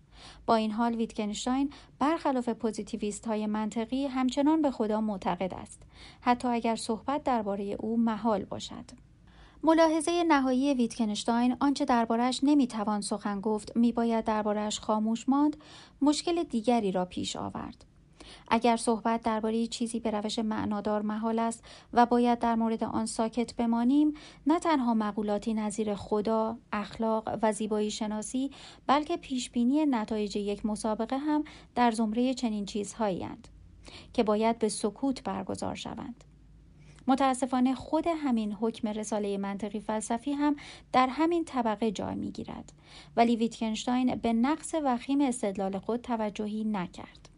با 0.47 0.55
این 0.55 0.71
حال 0.71 0.95
ویتکنشتاین 0.95 1.73
برخلاف 1.99 2.49
پوزیتیویست 2.49 3.27
های 3.27 3.47
منطقی 3.47 4.07
همچنان 4.07 4.63
به 4.63 4.71
خدا 4.71 5.01
معتقد 5.01 5.55
است 5.55 5.83
حتی 6.21 6.49
اگر 6.49 6.77
صحبت 6.77 7.23
درباره 7.23 7.77
او 7.81 7.97
محال 7.97 8.45
باشد. 8.45 8.85
ملاحظه 9.63 10.25
نهایی 10.29 10.75
ویتکنشتاین 10.75 11.57
آنچه 11.61 11.85
دربارهش 11.85 12.41
نمی‌توان 12.43 13.01
سخن 13.01 13.41
گفت 13.41 13.77
میباید 13.77 14.25
دربارهش 14.25 14.81
خاموش 14.81 15.29
ماند 15.29 15.57
مشکل 16.03 16.43
دیگری 16.43 16.93
را 16.93 17.05
پیش 17.05 17.37
آورد. 17.37 17.85
اگر 18.49 18.77
صحبت 18.77 19.23
درباره 19.23 19.67
چیزی 19.67 20.01
به 20.01 20.11
روش 20.11 20.39
معنادار 20.39 21.03
محال 21.03 21.39
است 21.39 21.65
و 21.93 22.07
باید 22.07 22.39
در 22.39 22.55
مورد 22.55 22.85
آن 22.85 23.07
ساکت 23.07 23.55
بمانیم 23.55 24.15
نه 24.47 24.59
تنها 24.59 24.95
مقولاتی 24.95 25.55
نظیر 25.55 25.95
خدا 25.95 26.59
اخلاق 26.73 27.39
و 27.43 27.53
زیبایی 27.53 27.91
شناسی 27.91 28.51
بلکه 28.87 29.17
پیشبینی 29.17 29.87
نتایج 29.87 30.37
یک 30.37 30.67
مسابقه 30.67 31.19
هم 31.19 31.45
در 31.75 31.91
زمره 31.91 32.35
چنین 32.35 32.65
چیزهایی 32.65 33.15
که 34.13 34.23
باید 34.23 34.59
به 34.59 34.69
سکوت 34.69 35.23
برگزار 35.23 35.75
شوند. 35.75 36.25
متاسفانه 37.07 37.75
خود 37.75 38.07
همین 38.07 38.53
حکم 38.53 38.89
رساله 38.89 39.39
منطقی 39.39 39.81
فلسفی 39.81 40.33
هم 40.33 40.57
در 40.93 41.07
همین 41.07 41.45
طبقه 41.45 41.91
جای 41.91 42.15
می 42.15 42.31
گیرد 42.31 42.73
ولی 43.17 43.37
ویتکنشتاین 43.37 44.15
به 44.15 44.33
نقص 44.33 44.75
وخیم 44.85 45.21
استدلال 45.21 45.79
خود 45.79 46.01
توجهی 46.01 46.65
نکرد. 46.65 47.34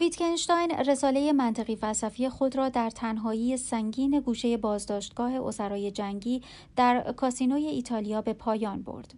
ویتکنشتاین 0.00 0.70
رساله 0.70 1.32
منطقی 1.32 1.76
فلسفی 1.76 2.28
خود 2.28 2.56
را 2.56 2.68
در 2.68 2.90
تنهایی 2.90 3.56
سنگین 3.56 4.20
گوشه 4.20 4.56
بازداشتگاه 4.56 5.46
اسرای 5.46 5.90
جنگی 5.90 6.42
در 6.76 7.12
کاسینوی 7.12 7.66
ایتالیا 7.66 8.22
به 8.22 8.32
پایان 8.32 8.82
برد. 8.82 9.14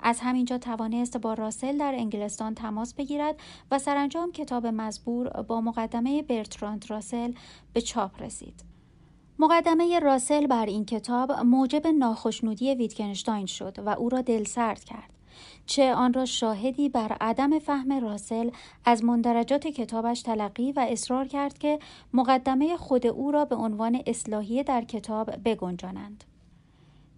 از 0.00 0.20
همینجا 0.20 0.58
توانست 0.58 1.16
با 1.16 1.34
راسل 1.34 1.78
در 1.78 1.94
انگلستان 1.94 2.54
تماس 2.54 2.94
بگیرد 2.94 3.36
و 3.70 3.78
سرانجام 3.78 4.32
کتاب 4.32 4.66
مزبور 4.66 5.28
با 5.28 5.60
مقدمه 5.60 6.22
برتراند 6.22 6.90
راسل 6.90 7.32
به 7.72 7.80
چاپ 7.80 8.22
رسید. 8.22 8.64
مقدمه 9.38 9.98
راسل 9.98 10.46
بر 10.46 10.66
این 10.66 10.84
کتاب 10.84 11.32
موجب 11.32 11.86
ناخشنودی 11.86 12.74
ویتکنشتاین 12.74 13.46
شد 13.46 13.78
و 13.78 13.88
او 13.88 14.08
را 14.08 14.20
دلسرد 14.20 14.84
کرد. 14.84 15.15
چه 15.66 15.94
آن 15.94 16.12
را 16.12 16.24
شاهدی 16.24 16.88
بر 16.88 17.16
عدم 17.20 17.58
فهم 17.58 17.92
راسل 17.92 18.50
از 18.84 19.04
مندرجات 19.04 19.66
کتابش 19.66 20.22
تلقی 20.22 20.72
و 20.72 20.86
اصرار 20.90 21.28
کرد 21.28 21.58
که 21.58 21.78
مقدمه 22.12 22.76
خود 22.76 23.06
او 23.06 23.30
را 23.30 23.44
به 23.44 23.56
عنوان 23.56 24.02
اصلاحیه 24.06 24.62
در 24.62 24.84
کتاب 24.84 25.30
بگنجانند. 25.44 26.24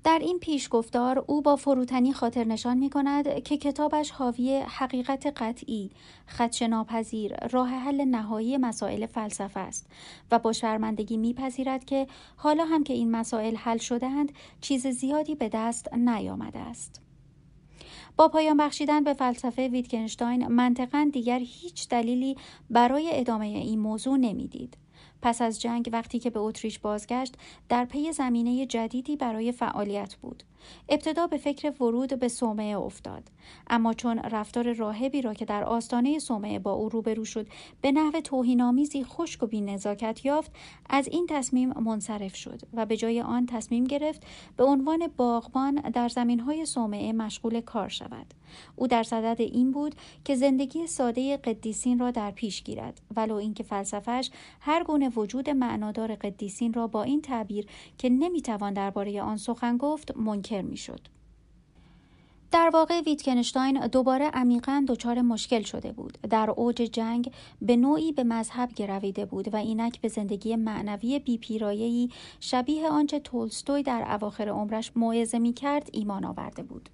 در 0.04 0.18
این 0.18 0.38
پیشگفتار 0.38 1.24
او 1.26 1.42
با 1.42 1.56
فروتنی 1.56 2.12
خاطر 2.12 2.44
نشان 2.44 2.78
می 2.78 2.90
کند 2.90 3.42
که 3.42 3.56
کتابش 3.56 4.10
حاوی 4.10 4.64
حقیقت 4.68 5.26
قطعی، 5.26 5.90
خدشناپذیر، 6.28 7.46
راه 7.46 7.68
حل 7.68 8.04
نهایی 8.04 8.56
مسائل 8.56 9.06
فلسفه 9.06 9.60
است 9.60 9.86
و 10.30 10.38
با 10.38 10.52
شرمندگی 10.52 11.16
میپذیرد 11.16 11.84
که 11.84 12.06
حالا 12.36 12.64
هم 12.64 12.84
که 12.84 12.94
این 12.94 13.10
مسائل 13.10 13.56
حل 13.56 13.78
شدهاند 13.78 14.32
چیز 14.60 14.86
زیادی 14.86 15.34
به 15.34 15.48
دست 15.48 15.94
نیامده 15.94 16.58
است. 16.58 17.07
با 18.18 18.28
پایان 18.28 18.56
بخشیدن 18.56 19.04
به 19.04 19.14
فلسفه 19.14 19.68
ویتکنشتاین 19.68 20.46
منطقا 20.46 21.10
دیگر 21.12 21.38
هیچ 21.38 21.88
دلیلی 21.88 22.36
برای 22.70 23.10
ادامه 23.12 23.46
این 23.46 23.78
موضوع 23.78 24.16
نمی‌دید. 24.16 24.76
پس 25.22 25.42
از 25.42 25.60
جنگ 25.60 25.90
وقتی 25.92 26.18
که 26.18 26.30
به 26.30 26.40
اتریش 26.40 26.78
بازگشت 26.78 27.34
در 27.68 27.84
پی 27.84 28.12
زمینه 28.12 28.66
جدیدی 28.66 29.16
برای 29.16 29.52
فعالیت 29.52 30.14
بود 30.14 30.42
ابتدا 30.88 31.26
به 31.26 31.36
فکر 31.36 31.82
ورود 31.82 32.18
به 32.18 32.28
صومعه 32.28 32.78
افتاد 32.78 33.22
اما 33.70 33.94
چون 33.94 34.18
رفتار 34.18 34.72
راهبی 34.72 35.22
را 35.22 35.34
که 35.34 35.44
در 35.44 35.64
آستانه 35.64 36.18
صومعه 36.18 36.58
با 36.58 36.72
او 36.72 36.88
روبرو 36.88 37.24
شد 37.24 37.46
به 37.80 37.92
نحو 37.92 38.20
توهینآمیزی 38.20 39.04
خشک 39.04 39.42
و 39.42 39.46
بینزاکت 39.46 40.24
یافت 40.24 40.52
از 40.90 41.08
این 41.08 41.26
تصمیم 41.28 41.72
منصرف 41.80 42.36
شد 42.36 42.60
و 42.74 42.86
به 42.86 42.96
جای 42.96 43.20
آن 43.20 43.46
تصمیم 43.46 43.84
گرفت 43.84 44.26
به 44.56 44.64
عنوان 44.64 45.08
باغبان 45.16 45.74
در 45.74 46.08
زمینهای 46.08 46.66
صومعه 46.66 47.12
مشغول 47.12 47.60
کار 47.60 47.88
شود. 47.88 48.34
او 48.76 48.86
در 48.86 49.02
صدد 49.02 49.40
این 49.40 49.72
بود 49.72 49.94
که 50.24 50.34
زندگی 50.34 50.86
ساده 50.86 51.36
قدیسین 51.36 51.98
را 51.98 52.10
در 52.10 52.30
پیش 52.30 52.62
گیرد 52.62 53.00
ولو 53.16 53.34
اینکه 53.34 53.62
فلسفهش 53.62 54.30
هر 54.60 54.84
گونه 54.84 55.08
وجود 55.08 55.50
معنادار 55.50 56.14
قدیسین 56.14 56.72
را 56.72 56.86
با 56.86 57.02
این 57.02 57.22
تعبیر 57.22 57.66
که 57.98 58.08
نمی‌توان 58.08 58.72
درباره 58.72 59.22
آن 59.22 59.36
سخن 59.36 59.76
گفت 59.76 60.16
منکر 60.16 60.62
می‌شد. 60.62 61.00
در 62.50 62.70
واقع 62.74 63.00
ویتکنشتاین 63.00 63.86
دوباره 63.86 64.30
عمیقا 64.34 64.84
دچار 64.88 65.20
مشکل 65.20 65.62
شده 65.62 65.92
بود 65.92 66.18
در 66.30 66.50
اوج 66.50 66.74
جنگ 66.74 67.32
به 67.62 67.76
نوعی 67.76 68.12
به 68.12 68.24
مذهب 68.24 68.72
گرویده 68.72 69.24
بود 69.24 69.54
و 69.54 69.56
اینک 69.56 70.00
به 70.00 70.08
زندگی 70.08 70.56
معنوی 70.56 71.18
بیپیرایهی 71.18 72.10
شبیه 72.40 72.88
آنچه 72.88 73.20
تولستوی 73.20 73.82
در 73.82 74.06
اواخر 74.08 74.48
عمرش 74.48 74.92
موعظه 74.96 75.38
می 75.38 75.52
کرد 75.52 75.90
ایمان 75.92 76.24
آورده 76.24 76.62
بود 76.62 76.88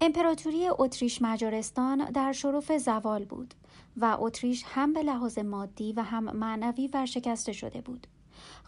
امپراتوری 0.00 0.68
اتریش 0.78 1.22
مجارستان 1.22 2.04
در 2.04 2.32
شرف 2.32 2.76
زوال 2.76 3.24
بود 3.24 3.54
و 3.96 4.16
اتریش 4.20 4.64
هم 4.66 4.92
به 4.92 5.02
لحاظ 5.02 5.38
مادی 5.38 5.92
و 5.92 6.02
هم 6.02 6.24
معنوی 6.36 6.90
ورشکسته 6.94 7.52
شده 7.52 7.80
بود. 7.80 8.06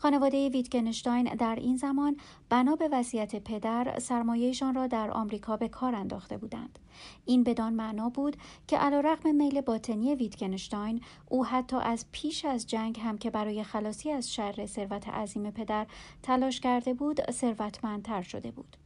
خانواده 0.03 0.49
ویتگنشتاین 0.49 1.35
در 1.35 1.55
این 1.55 1.77
زمان 1.77 2.17
بنا 2.49 2.77
به 2.77 2.89
وصیت 2.93 3.37
پدر 3.37 3.99
سرمایهشان 3.99 4.75
را 4.75 4.87
در 4.87 5.11
آمریکا 5.11 5.57
به 5.57 5.69
کار 5.69 5.95
انداخته 5.95 6.39
بودند. 6.39 6.79
این 7.25 7.45
بدان 7.45 7.73
معنا 7.73 8.09
بود 8.09 8.37
که 8.67 8.79
علیرغم 8.79 9.35
میل 9.35 9.61
باطنی 9.61 10.15
ویتگنشتاین 10.15 11.01
او 11.29 11.47
حتی 11.47 11.77
از 11.77 12.07
پیش 12.13 12.45
از 12.45 12.67
جنگ 12.67 13.01
هم 13.01 13.19
که 13.19 13.31
برای 13.31 13.63
خلاصی 13.63 14.11
از 14.11 14.33
شر 14.33 14.67
ثروت 14.67 15.09
عظیم 15.09 15.51
پدر 15.51 15.87
تلاش 16.23 16.61
کرده 16.61 16.95
بود 16.95 17.31
ثروتمندتر 17.31 18.23
شده 18.23 18.51
بود. 18.51 18.77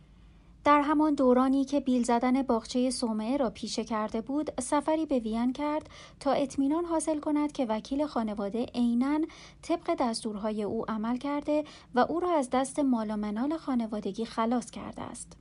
در 0.65 0.81
همان 0.81 1.15
دورانی 1.15 1.65
که 1.65 1.81
بیل 1.81 2.03
زدن 2.03 2.43
باغچه 2.43 2.91
سومه 2.91 3.37
را 3.37 3.51
پیشه 3.51 3.85
کرده 3.85 4.21
بود 4.21 4.61
سفری 4.61 5.07
به 5.07 5.19
وین 5.19 5.53
کرد 5.53 5.91
تا 6.21 6.33
اطمینان 6.33 6.85
حاصل 6.85 7.21
کند 7.21 7.53
که 7.53 7.65
وکیل 7.65 8.07
خانواده 8.07 8.67
عینا 8.75 9.21
طبق 9.63 9.95
دستورهای 9.99 10.63
او 10.63 10.91
عمل 10.91 11.17
کرده 11.17 11.65
و 11.95 12.01
او 12.01 12.21
را 12.21 12.31
از 12.31 12.51
دست 12.51 12.79
مال 12.79 13.11
و 13.11 13.17
منال 13.17 13.57
خانوادگی 13.57 14.25
خلاص 14.25 14.71
کرده 14.71 15.03
است. 15.03 15.37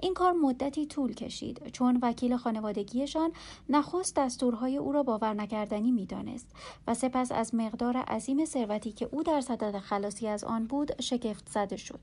این 0.00 0.14
کار 0.14 0.32
مدتی 0.32 0.86
طول 0.86 1.14
کشید 1.14 1.68
چون 1.72 1.98
وکیل 2.02 2.36
خانوادگیشان 2.36 3.32
نخست 3.68 4.16
دستورهای 4.16 4.76
او 4.76 4.92
را 4.92 5.02
باور 5.02 5.34
نکردنی 5.34 5.90
می‌دانست 5.90 6.46
و 6.86 6.94
سپس 6.94 7.32
از 7.32 7.54
مقدار 7.54 7.96
عظیم 7.96 8.44
ثروتی 8.44 8.92
که 8.92 9.08
او 9.12 9.22
در 9.22 9.40
صدد 9.40 9.78
خلاصی 9.78 10.28
از 10.28 10.44
آن 10.44 10.66
بود 10.66 11.02
شگفت 11.02 11.48
زده 11.48 11.76
شد. 11.76 12.00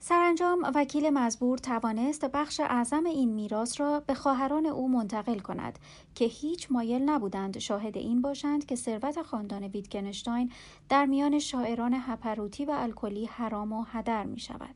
سرانجام 0.00 0.70
وکیل 0.74 1.10
مزبور 1.10 1.58
توانست 1.58 2.24
بخش 2.24 2.60
اعظم 2.60 3.06
این 3.06 3.32
میراث 3.32 3.80
را 3.80 4.00
به 4.00 4.14
خواهران 4.14 4.66
او 4.66 4.88
منتقل 4.88 5.38
کند 5.38 5.78
که 6.14 6.24
هیچ 6.24 6.72
مایل 6.72 7.02
نبودند 7.02 7.58
شاهد 7.58 7.96
این 7.96 8.22
باشند 8.22 8.66
که 8.66 8.76
ثروت 8.76 9.22
خاندان 9.22 9.64
ویتگنشتاین 9.64 10.52
در 10.88 11.06
میان 11.06 11.38
شاعران 11.38 11.94
هپروتی 11.94 12.64
و 12.64 12.70
الکلی 12.70 13.24
حرام 13.24 13.72
و 13.72 13.82
هدر 13.82 14.24
می 14.24 14.40
شود. 14.40 14.74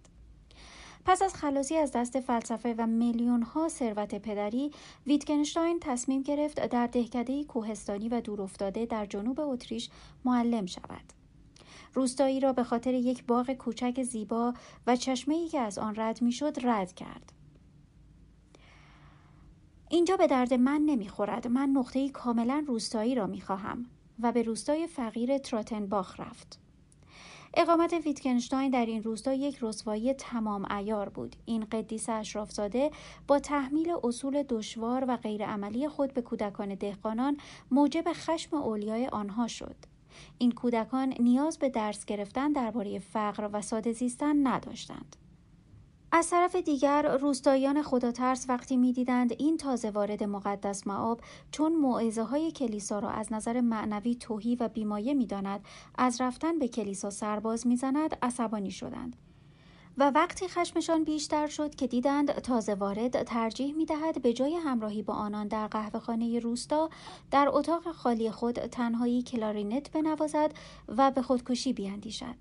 پس 1.05 1.23
از 1.23 1.35
خلاصی 1.35 1.77
از 1.77 1.93
دست 1.93 2.21
فلسفه 2.21 2.75
و 2.79 2.87
میلیون 2.87 3.43
ها 3.43 3.69
ثروت 3.69 4.15
پدری 4.15 4.71
ویتگنشتاین 5.07 5.81
تصمیم 5.81 6.23
گرفت 6.23 6.67
در 6.69 6.87
دهکده 6.87 7.45
کوهستانی 7.45 8.09
و 8.09 8.21
دورافتاده 8.21 8.87
در 8.87 9.07
جنوب 9.07 9.41
اتریش 9.41 9.91
معلم 10.25 10.67
شود 10.67 11.20
روستایی 11.95 12.41
را 12.41 12.53
به 12.53 12.65
خاطر 12.65 12.95
یک 12.95 13.25
باغ 13.27 13.51
کوچک 13.51 14.03
زیبا 14.03 14.55
و 14.87 14.97
چشمه 14.97 15.49
که 15.49 15.61
از 15.61 15.79
آن 15.79 15.95
رد 15.97 16.23
می‌شد 16.23 16.57
رد 16.63 16.93
کرد. 16.93 17.33
اینجا 19.91 20.17
به 20.17 20.27
درد 20.27 20.55
من 20.55 20.83
نمی‌خورد. 20.87 21.49
من 21.49 21.69
نقطه 21.69 22.09
کاملا 22.09 22.65
روستایی 22.67 23.15
را 23.15 23.27
می‌خواهم 23.27 23.87
و 24.23 24.33
به 24.33 24.43
روستای 24.43 24.87
فقیر 24.87 25.39
تراتنباخ 25.39 26.21
رفت. 26.21 26.61
اقامت 27.55 27.93
ویتکنشتاین 27.93 28.71
در 28.71 28.87
این 28.87 29.03
روستا 29.03 29.33
یک 29.33 29.59
رسوایی 29.61 30.15
تمام 30.15 30.73
ایار 30.73 31.09
بود. 31.09 31.37
این 31.45 31.65
قدیس 31.65 32.09
اشرافزاده 32.09 32.91
با 33.29 33.39
تحمیل 33.39 33.95
اصول 34.05 34.43
دشوار 34.43 35.05
و 35.09 35.17
غیرعملی 35.17 35.89
خود 35.89 36.15
به 36.15 36.23
کودکان 36.23 36.75
دهقانان 36.75 37.37
موجب 37.71 38.05
خشم 38.13 38.57
اولیای 38.57 39.07
آنها 39.07 39.47
شد. 39.47 39.77
این 40.39 40.53
کودکان 40.53 41.15
نیاز 41.21 41.59
به 41.59 41.69
درس 41.69 42.05
گرفتن 42.05 42.53
درباره 42.53 42.99
فقر 42.99 43.51
و 43.53 43.63
ساده 43.63 43.93
زیستن 43.93 44.47
نداشتند. 44.47 45.17
از 46.13 46.31
طرف 46.31 46.57
دیگر 46.57 47.17
روستاییان 47.17 47.83
خداترس 47.83 48.47
وقتی 48.49 48.77
می‌دیدند 48.77 49.33
این 49.39 49.57
تازه 49.57 49.91
وارد 49.91 50.25
مقدس 50.25 50.87
معاب 50.87 51.21
چون 51.51 51.77
معایزه 51.77 52.23
های 52.23 52.53
کلیسا 52.53 52.99
را 52.99 53.11
از 53.11 53.33
نظر 53.33 53.61
معنوی 53.61 54.15
توهی 54.15 54.57
و 54.57 54.69
بیمایه 54.69 55.15
می‌داند 55.15 55.61
از 55.99 56.21
رفتن 56.21 56.59
به 56.59 56.69
کلیسا 56.69 57.11
سرباز 57.11 57.67
می‌زند 57.67 58.19
عصبانی 58.23 58.71
شدند. 58.71 59.17
و 60.01 60.11
وقتی 60.11 60.49
خشمشان 60.49 61.05
بیشتر 61.05 61.47
شد 61.47 61.75
که 61.75 61.87
دیدند 61.87 62.33
تازه 62.33 62.75
وارد 62.75 63.23
ترجیح 63.23 63.75
می 63.75 63.85
دهد 63.87 64.23
به 64.23 64.33
جای 64.33 64.57
همراهی 64.57 65.03
با 65.03 65.15
آنان 65.15 65.49
در 65.49 65.67
قهوهخانه 65.67 66.39
روستا 66.39 66.91
در 67.31 67.49
اتاق 67.53 67.93
خالی 67.93 68.31
خود 68.31 68.55
تنهایی 68.55 69.23
کلارینت 69.23 69.93
بنوازد 69.93 70.53
و 70.89 71.11
به 71.11 71.23
خودکشی 71.23 71.73
بیاندیشد. 71.73 72.35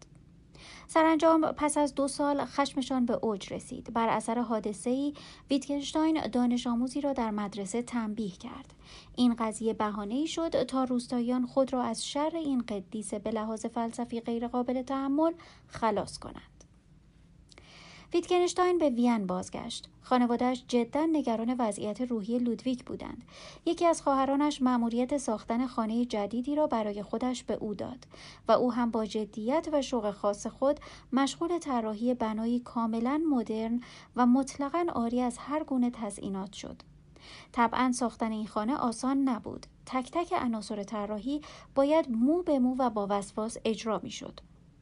سرانجام 0.87 1.51
پس 1.51 1.77
از 1.77 1.95
دو 1.95 2.07
سال 2.07 2.45
خشمشان 2.45 3.05
به 3.05 3.13
اوج 3.21 3.53
رسید. 3.53 3.93
بر 3.93 4.09
اثر 4.09 4.39
حادثه 4.39 4.89
ای 4.89 5.13
ویتکنشتاین 5.49 6.27
دانش 6.27 6.67
آموزی 6.67 7.01
را 7.01 7.13
در 7.13 7.31
مدرسه 7.31 7.81
تنبیه 7.81 8.31
کرد. 8.31 8.73
این 9.15 9.35
قضیه 9.39 9.73
بهانه 9.73 10.15
ای 10.15 10.27
شد 10.27 10.63
تا 10.63 10.83
روستاییان 10.83 11.45
خود 11.45 11.73
را 11.73 11.83
از 11.83 12.07
شر 12.07 12.31
این 12.33 12.61
قدیس 12.61 13.13
به 13.13 13.31
لحاظ 13.31 13.65
فلسفی 13.65 14.19
غیرقابل 14.19 14.81
تحمل 14.81 15.33
خلاص 15.67 16.17
کنند. 16.17 16.58
ویتگنشتاین 18.13 18.77
به 18.77 18.89
وین 18.89 19.27
بازگشت. 19.27 19.89
خانوادهش 20.01 20.63
جدا 20.67 21.05
نگران 21.05 21.55
وضعیت 21.59 22.01
روحی 22.01 22.39
لودویک 22.39 22.85
بودند. 22.85 23.23
یکی 23.65 23.85
از 23.85 24.01
خواهرانش 24.01 24.61
مأموریت 24.61 25.17
ساختن 25.17 25.67
خانه 25.67 26.05
جدیدی 26.05 26.55
را 26.55 26.67
برای 26.67 27.03
خودش 27.03 27.43
به 27.43 27.53
او 27.53 27.73
داد 27.73 28.07
و 28.47 28.51
او 28.51 28.73
هم 28.73 28.91
با 28.91 29.05
جدیت 29.05 29.67
و 29.73 29.81
شوق 29.81 30.11
خاص 30.11 30.47
خود 30.47 30.79
مشغول 31.13 31.57
طراحی 31.59 32.13
بنایی 32.13 32.59
کاملا 32.59 33.21
مدرن 33.29 33.81
و 34.15 34.25
مطلقا 34.25 34.85
آری 34.95 35.21
از 35.21 35.37
هر 35.37 35.63
گونه 35.63 35.89
تزئینات 35.89 36.53
شد. 36.53 36.81
طبعا 37.51 37.91
ساختن 37.91 38.31
این 38.31 38.47
خانه 38.47 38.75
آسان 38.75 39.17
نبود. 39.17 39.65
تک 39.85 40.11
تک 40.11 40.33
عناصر 40.33 40.83
طراحی 40.83 41.41
باید 41.75 42.11
مو 42.11 42.41
به 42.41 42.59
مو 42.59 42.75
و 42.79 42.89
با 42.89 43.07
وسواس 43.09 43.57
اجرا 43.65 43.99
می 44.03 44.11
شد. 44.11 44.39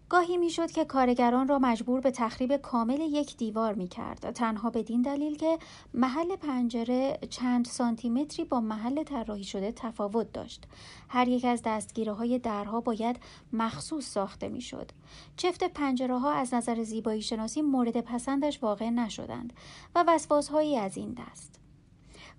گاهی 0.10 0.38
می‌شد 0.38 0.72
که 0.72 0.86
کارگران 0.86 1.48
را 1.48 1.60
مجبور 1.60 2.02
به 2.02 2.12
تخریب 2.12 2.58
کامل 2.58 3.00
یک 3.00 3.38
دیوار 3.38 3.74
می 3.74 3.88
کرد 3.88 4.32
تنها 4.32 4.70
بدین 4.70 5.02
دلیل 5.02 5.38
که 5.38 5.58
محل 5.94 6.36
پنجره 6.36 7.20
چند 7.30 7.66
سانتیمتری 7.66 8.46
با 8.46 8.60
محل 8.60 9.04
طراحی 9.04 9.44
شده 9.44 9.72
تفاوت 9.72 10.34
داشت. 10.34 10.64
هر 11.10 11.28
یک 11.28 11.46
از 11.46 11.62
دستگیره 11.66 12.14
های 12.14 12.40
درها 12.40 12.82
باید 12.82 13.20
مخصوص 13.54 14.06
ساخته 14.06 14.50
می‌شد. 14.50 14.92
چفت 15.38 15.64
پنجره 15.64 16.20
ها 16.20 16.32
از 16.32 16.54
نظر 16.54 16.84
زیبایی 16.84 17.22
شناسی 17.22 17.62
مورد 17.62 18.02
پسندش 18.02 18.64
واقع 18.64 18.90
نشدند 18.90 19.54
و 19.96 20.04
وسواس 20.08 20.48
هایی 20.48 20.78
از 20.78 20.98
این 20.98 21.14
دست. 21.14 21.57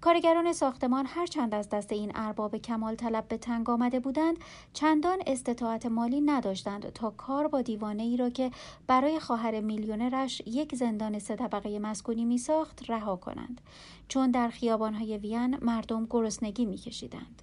کارگران 0.01 0.53
ساختمان 0.53 1.07
هرچند 1.07 1.55
از 1.55 1.69
دست 1.69 1.93
این 1.93 2.13
ارباب 2.15 2.57
کمال 2.57 2.95
طلب 2.95 3.29
به 3.29 3.39
تنگ 3.39 3.71
آمده 3.71 4.01
بودند 4.01 4.37
چندان 4.73 5.19
استطاعت 5.27 5.87
مالی 5.87 6.21
نداشتند 6.21 6.93
تا 6.93 7.11
کار 7.11 7.49
با 7.49 7.63
دیوانه 7.63 8.03
ای 8.03 8.17
را 8.17 8.31
که 8.31 8.51
برای 8.87 9.21
خواهر 9.21 9.61
میلیونرش 9.61 10.43
یک 10.47 10.75
زندان 10.75 11.19
سه 11.19 11.37
طبقه 11.37 11.79
مسکونی 11.79 12.25
می 12.25 12.39
ساخت 12.39 12.91
رها 12.91 13.17
کنند 13.17 13.61
چون 14.09 14.31
در 14.31 14.49
خیابانهای 14.49 15.19
وین 15.19 15.59
مردم 15.63 16.07
گرسنگی 16.11 16.67
میکشیدند 16.67 17.43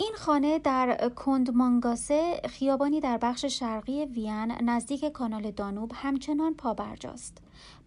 این 0.00 0.12
خانه 0.16 0.58
در 0.58 1.08
کندمانگاسه 1.08 2.40
خیابانی 2.48 3.00
در 3.00 3.18
بخش 3.18 3.44
شرقی 3.44 4.04
وین 4.04 4.52
نزدیک 4.62 5.04
کانال 5.04 5.50
دانوب 5.50 5.92
همچنان 5.94 6.54
پابرجاست. 6.54 7.38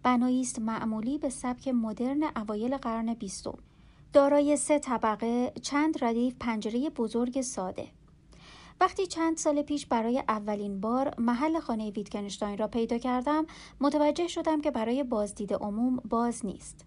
بنایی 0.04 0.40
است 0.40 0.58
معمولی 0.58 1.18
به 1.18 1.28
سبک 1.28 1.68
مدرن 1.68 2.22
اوایل 2.36 2.76
قرن 2.76 3.14
بیستم. 3.14 3.58
دارای 4.12 4.56
سه 4.56 4.78
طبقه، 4.78 5.52
چند 5.62 6.04
ردیف 6.04 6.34
پنجره 6.40 6.90
بزرگ 6.90 7.40
ساده. 7.40 7.86
وقتی 8.80 9.06
چند 9.06 9.36
سال 9.36 9.62
پیش 9.62 9.86
برای 9.86 10.22
اولین 10.28 10.80
بار 10.80 11.14
محل 11.18 11.60
خانه 11.60 11.90
ویتکنشتاین 11.90 12.58
را 12.58 12.68
پیدا 12.68 12.98
کردم 12.98 13.46
متوجه 13.80 14.28
شدم 14.28 14.60
که 14.60 14.70
برای 14.70 15.04
بازدید 15.04 15.54
عموم 15.54 15.96
باز 15.96 16.46
نیست. 16.46 16.84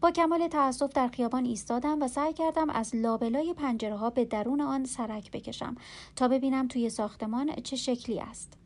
با 0.00 0.10
کمال 0.10 0.48
تأسف 0.48 0.92
در 0.92 1.08
خیابان 1.08 1.44
ایستادم 1.44 2.02
و 2.02 2.08
سعی 2.08 2.32
کردم 2.32 2.70
از 2.70 2.94
لابلای 2.94 3.54
پنجره 3.54 3.96
ها 3.96 4.10
به 4.10 4.24
درون 4.24 4.60
آن 4.60 4.84
سرک 4.84 5.30
بکشم 5.30 5.74
تا 6.16 6.28
ببینم 6.28 6.68
توی 6.68 6.90
ساختمان 6.90 7.54
چه 7.54 7.76
شکلی 7.76 8.20
است. 8.20 8.63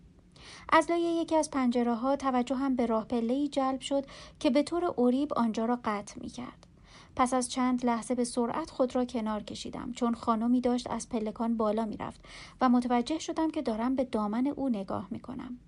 از 0.68 0.90
لای 0.90 1.00
یکی 1.00 1.36
از 1.36 1.50
پنجره 1.50 1.94
ها 1.94 2.16
توجه 2.16 2.54
هم 2.56 2.76
به 2.76 2.86
راه 2.86 3.04
پله 3.04 3.48
جلب 3.48 3.80
شد 3.80 4.04
که 4.40 4.50
به 4.50 4.62
طور 4.62 4.84
اوریب 4.84 5.34
آنجا 5.34 5.64
را 5.64 5.78
قطع 5.84 6.20
می 6.20 6.28
کرد. 6.28 6.66
پس 7.16 7.34
از 7.34 7.50
چند 7.50 7.86
لحظه 7.86 8.14
به 8.14 8.24
سرعت 8.24 8.70
خود 8.70 8.94
را 8.94 9.04
کنار 9.04 9.42
کشیدم 9.42 9.92
چون 9.92 10.14
خانمی 10.14 10.60
داشت 10.60 10.90
از 10.90 11.08
پلکان 11.08 11.56
بالا 11.56 11.84
می 11.84 11.96
رفت 11.96 12.20
و 12.60 12.68
متوجه 12.68 13.18
شدم 13.18 13.50
که 13.50 13.62
دارم 13.62 13.96
به 13.96 14.04
دامن 14.04 14.46
او 14.46 14.68
نگاه 14.68 15.08
می 15.10 15.20
کنم. 15.20 15.58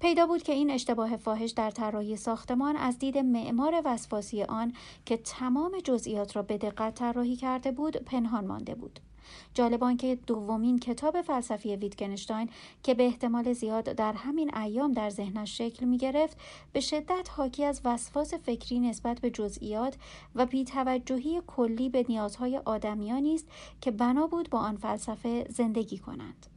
پیدا 0.00 0.26
بود 0.26 0.42
که 0.42 0.52
این 0.52 0.70
اشتباه 0.70 1.16
فاحش 1.16 1.50
در 1.50 1.70
طراحی 1.70 2.16
ساختمان 2.16 2.76
از 2.76 2.98
دید 2.98 3.18
معمار 3.18 3.82
وسواسی 3.84 4.42
آن 4.42 4.72
که 5.04 5.16
تمام 5.16 5.78
جزئیات 5.84 6.36
را 6.36 6.42
به 6.42 6.58
دقت 6.58 6.94
طراحی 6.94 7.36
کرده 7.36 7.72
بود 7.72 7.96
پنهان 7.96 8.46
مانده 8.46 8.74
بود 8.74 9.00
جالب 9.54 9.96
که 9.96 10.18
دومین 10.26 10.78
کتاب 10.78 11.22
فلسفی 11.22 11.76
ویتگنشتاین 11.76 12.48
که 12.82 12.94
به 12.94 13.02
احتمال 13.02 13.52
زیاد 13.52 13.84
در 13.84 14.12
همین 14.12 14.56
ایام 14.56 14.92
در 14.92 15.10
ذهنش 15.10 15.58
شکل 15.58 15.86
می 15.86 15.98
گرفت 15.98 16.36
به 16.72 16.80
شدت 16.80 17.28
حاکی 17.30 17.64
از 17.64 17.80
وسواس 17.84 18.34
فکری 18.34 18.80
نسبت 18.80 19.20
به 19.20 19.30
جزئیات 19.30 19.96
و 20.34 20.46
بیتوجهی 20.46 21.42
کلی 21.46 21.88
به 21.88 22.04
نیازهای 22.08 22.58
آدمیانی 22.64 23.34
است 23.34 23.46
که 23.80 23.90
بنا 23.90 24.26
بود 24.26 24.50
با 24.50 24.58
آن 24.58 24.76
فلسفه 24.76 25.46
زندگی 25.50 25.98
کنند. 25.98 26.51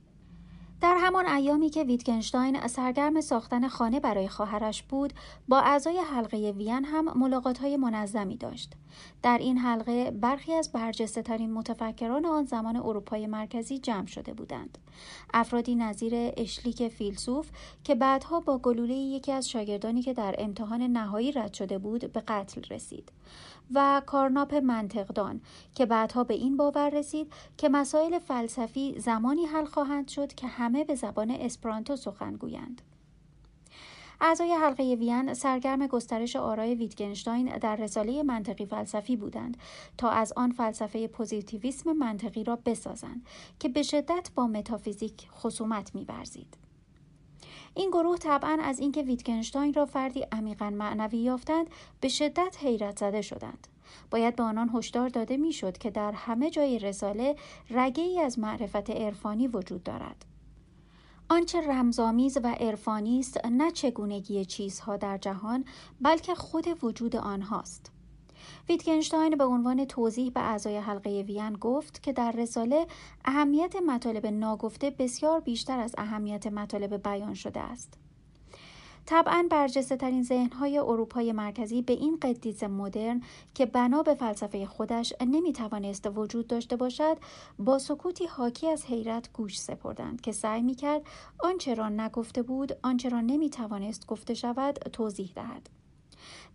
در 0.81 0.97
همان 0.99 1.27
ایامی 1.27 1.69
که 1.69 1.83
ویتگنشتاین 1.83 2.67
سرگرم 2.67 3.21
ساختن 3.21 3.67
خانه 3.67 3.99
برای 3.99 4.27
خواهرش 4.27 4.83
بود 4.83 5.13
با 5.47 5.59
اعضای 5.59 5.97
حلقه 5.97 6.51
وین 6.51 6.85
هم 6.85 7.17
ملاقات 7.19 7.57
های 7.57 7.77
منظمی 7.77 8.37
داشت. 8.37 8.73
در 9.21 9.37
این 9.37 9.57
حلقه 9.57 10.11
برخی 10.11 10.53
از 10.53 10.71
برجسته 10.71 11.21
ترین 11.21 11.53
متفکران 11.53 12.25
آن 12.25 12.45
زمان 12.45 12.75
اروپای 12.75 13.27
مرکزی 13.27 13.79
جمع 13.79 14.05
شده 14.05 14.33
بودند. 14.33 14.77
افرادی 15.33 15.75
نظیر 15.75 16.13
اشلیک 16.37 16.87
فیلسوف 16.87 17.49
که 17.83 17.95
بعدها 17.95 18.39
با 18.39 18.57
گلوله 18.57 18.93
یکی 18.93 19.31
از 19.31 19.49
شاگردانی 19.49 20.01
که 20.01 20.13
در 20.13 20.35
امتحان 20.37 20.81
نهایی 20.81 21.31
رد 21.31 21.53
شده 21.53 21.77
بود 21.77 22.13
به 22.13 22.23
قتل 22.27 22.61
رسید. 22.69 23.11
و 23.73 24.01
کارناپ 24.05 24.53
منطقدان 24.53 25.41
که 25.75 25.85
بعدها 25.85 26.23
به 26.23 26.33
این 26.33 26.57
باور 26.57 26.89
رسید 26.89 27.33
که 27.57 27.69
مسائل 27.69 28.19
فلسفی 28.19 28.99
زمانی 28.99 29.45
حل 29.45 29.65
خواهند 29.65 30.07
شد 30.07 30.33
که 30.33 30.47
همه 30.47 30.83
به 30.83 30.95
زبان 30.95 31.31
اسپرانتو 31.31 31.95
سخن 31.95 32.33
گویند. 32.33 32.81
اعضای 34.21 34.53
حلقه 34.53 34.83
وین 34.83 35.33
سرگرم 35.33 35.87
گسترش 35.87 36.35
آرای 36.35 36.75
ویتگنشتاین 36.75 37.57
در 37.57 37.75
رساله 37.75 38.23
منطقی 38.23 38.65
فلسفی 38.65 39.15
بودند 39.15 39.57
تا 39.97 40.09
از 40.09 40.33
آن 40.35 40.51
فلسفه 40.51 41.07
پوزیتیویسم 41.07 41.93
منطقی 41.93 42.43
را 42.43 42.55
بسازند 42.55 43.25
که 43.59 43.69
به 43.69 43.83
شدت 43.83 44.29
با 44.35 44.47
متافیزیک 44.47 45.27
خصومت 45.31 45.95
می‌ورزید. 45.95 46.64
این 47.75 47.89
گروه 47.89 48.17
طبعا 48.17 48.57
از 48.61 48.79
اینکه 48.79 49.01
ویتکنشتاین 49.01 49.73
را 49.73 49.85
فردی 49.85 50.25
عمیقا 50.31 50.69
معنوی 50.69 51.17
یافتند 51.17 51.67
به 52.01 52.07
شدت 52.07 52.57
حیرت 52.61 52.99
زده 52.99 53.21
شدند. 53.21 53.67
باید 54.11 54.35
به 54.35 54.43
آنان 54.43 54.69
هشدار 54.73 55.09
داده 55.09 55.37
می‌شد 55.37 55.77
که 55.77 55.91
در 55.91 56.11
همه 56.11 56.49
جای 56.49 56.79
رساله 56.79 57.35
رگه 57.69 58.03
ای 58.03 58.21
از 58.21 58.39
معرفت 58.39 58.89
عرفانی 58.89 59.47
وجود 59.47 59.83
دارد. 59.83 60.25
آنچه 61.29 61.61
رمزآمیز 61.61 62.37
و 62.43 62.47
عرفانی 62.47 63.19
است 63.19 63.45
نه 63.45 63.71
چگونگی 63.71 64.45
چیزها 64.45 64.97
در 64.97 65.17
جهان 65.17 65.65
بلکه 66.01 66.35
خود 66.35 66.83
وجود 66.83 67.15
آنهاست. 67.15 67.94
ویتگنشتاین 68.69 69.35
به 69.35 69.45
عنوان 69.45 69.85
توضیح 69.85 70.31
به 70.31 70.41
اعضای 70.41 70.77
حلقه 70.77 71.21
وین 71.21 71.53
گفت 71.53 72.03
که 72.03 72.13
در 72.13 72.31
رساله 72.31 72.87
اهمیت 73.25 73.75
مطالب 73.75 74.27
ناگفته 74.27 74.89
بسیار 74.89 75.39
بیشتر 75.39 75.79
از 75.79 75.95
اهمیت 75.97 76.47
مطالب 76.47 77.03
بیان 77.03 77.33
شده 77.33 77.59
است. 77.59 77.97
طبعا 79.05 79.47
برجسته 79.51 79.97
ترین 79.97 80.23
ذهنهای 80.23 80.77
اروپای 80.77 81.31
مرکزی 81.31 81.81
به 81.81 81.93
این 81.93 82.17
قدیس 82.21 82.63
مدرن 82.63 83.21
که 83.53 83.65
بنا 83.65 84.03
به 84.03 84.15
فلسفه 84.15 84.65
خودش 84.65 85.13
نمی 85.21 85.53
توانست 85.53 86.07
وجود 86.15 86.47
داشته 86.47 86.75
باشد 86.75 87.17
با 87.59 87.79
سکوتی 87.79 88.25
حاکی 88.25 88.67
از 88.67 88.85
حیرت 88.85 89.33
گوش 89.33 89.59
سپردند 89.59 90.21
که 90.21 90.31
سعی 90.31 90.61
می 90.61 90.75
کرد 90.75 91.01
آنچه 91.39 91.73
را 91.73 91.89
نگفته 91.89 92.41
بود 92.41 92.77
آنچه 92.83 93.09
را 93.09 93.21
نمی 93.21 93.49
توانست 93.49 94.07
گفته 94.07 94.33
شود 94.33 94.75
توضیح 94.75 95.31
دهد. 95.35 95.69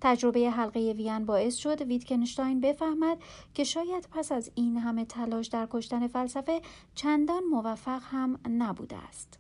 تجربه 0.01 0.51
حلقه 0.51 0.93
وین 0.93 1.25
باعث 1.25 1.57
شد 1.57 1.83
ویتکنشتاین 1.83 2.61
بفهمد 2.61 3.19
که 3.55 3.65
شاید 3.65 4.09
پس 4.13 4.33
از 4.33 4.51
این 4.55 4.77
همه 4.77 5.05
تلاش 5.05 5.47
در 5.47 5.69
کشتن 5.71 6.07
فلسفه 6.07 6.61
چندان 6.95 7.45
موفق 7.45 8.03
هم 8.05 8.39
نبوده 8.49 8.97
است. 8.97 9.40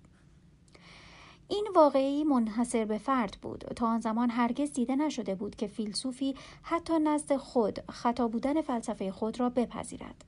این 1.50 1.68
واقعی 1.74 2.24
منحصر 2.24 2.84
به 2.84 2.98
فرد 2.98 3.38
بود. 3.42 3.64
تا 3.76 3.86
آن 3.86 4.00
زمان 4.00 4.30
هرگز 4.30 4.72
دیده 4.72 4.96
نشده 4.96 5.34
بود 5.34 5.56
که 5.56 5.66
فیلسوفی 5.66 6.34
حتی 6.62 6.98
نزد 6.98 7.36
خود 7.36 7.78
خطا 7.90 8.28
بودن 8.28 8.62
فلسفه 8.62 9.12
خود 9.12 9.40
را 9.40 9.48
بپذیرد. 9.48 10.24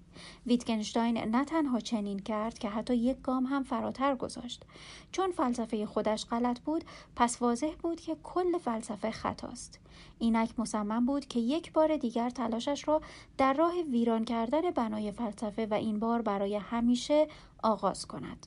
ویتگنشتاین 0.47 1.19
نه 1.19 1.45
تنها 1.45 1.81
چنین 1.81 2.19
کرد 2.19 2.59
که 2.59 2.69
حتی 2.69 2.97
یک 2.97 3.17
گام 3.23 3.45
هم 3.45 3.63
فراتر 3.63 4.15
گذاشت. 4.15 4.65
چون 5.13 5.31
فلسفه 5.31 5.87
خودش 5.87 6.27
غلط 6.27 6.61
بود 6.61 6.85
پس 7.17 7.43
واضح 7.43 7.73
بود 7.83 8.01
که 8.01 8.17
کل 8.23 8.59
فلسفه 8.59 9.11
خطاست. 9.11 9.81
اینک 10.19 10.61
مصمم 10.61 11.07
بود 11.07 11.27
که 11.27 11.41
یک 11.41 11.73
بار 11.73 11.97
دیگر 11.97 12.31
تلاشش 12.31 12.89
را 12.89 13.01
در 13.39 13.53
راه 13.53 13.75
ویران 13.91 14.25
کردن 14.25 14.71
بنای 14.71 15.13
فلسفه 15.13 15.67
و 15.67 15.75
این 15.75 15.99
بار 15.99 16.23
برای 16.23 16.57
همیشه 16.57 17.29
آغاز 17.63 18.07
کند. 18.07 18.47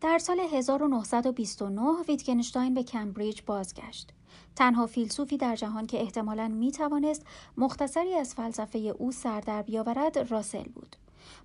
در 0.00 0.18
سال 0.18 0.40
1929 0.40 2.02
ویتگنشتاین 2.08 2.74
به 2.74 2.82
کمبریج 2.82 3.40
بازگشت. 3.46 4.10
تنها 4.56 4.86
فیلسوفی 4.86 5.36
در 5.36 5.56
جهان 5.56 5.86
که 5.86 6.00
احتمالاً 6.00 6.48
می 6.48 6.72
توانست 6.72 7.26
مختصری 7.56 8.14
از 8.14 8.34
فلسفه 8.34 8.78
او 8.78 9.12
سر 9.12 9.40
در 9.40 9.62
بیاورد 9.62 10.18
راسل 10.18 10.62
بود. 10.62 10.96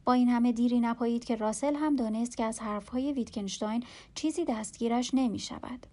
با 0.06 0.14
این 0.14 0.30
همه 0.30 0.52
دیری 0.52 0.80
نپایید 0.80 1.26
که 1.26 1.36
راسل 1.36 1.76
هم 1.76 1.96
دانست 1.96 2.38
که 2.38 2.44
از 2.44 2.60
حرفهای 2.60 3.14
ویتگنشتاین 3.14 3.84
چیزی 4.16 4.46
دستگیرش 4.46 5.12
نمی 5.14 5.40
شود. 5.40 5.88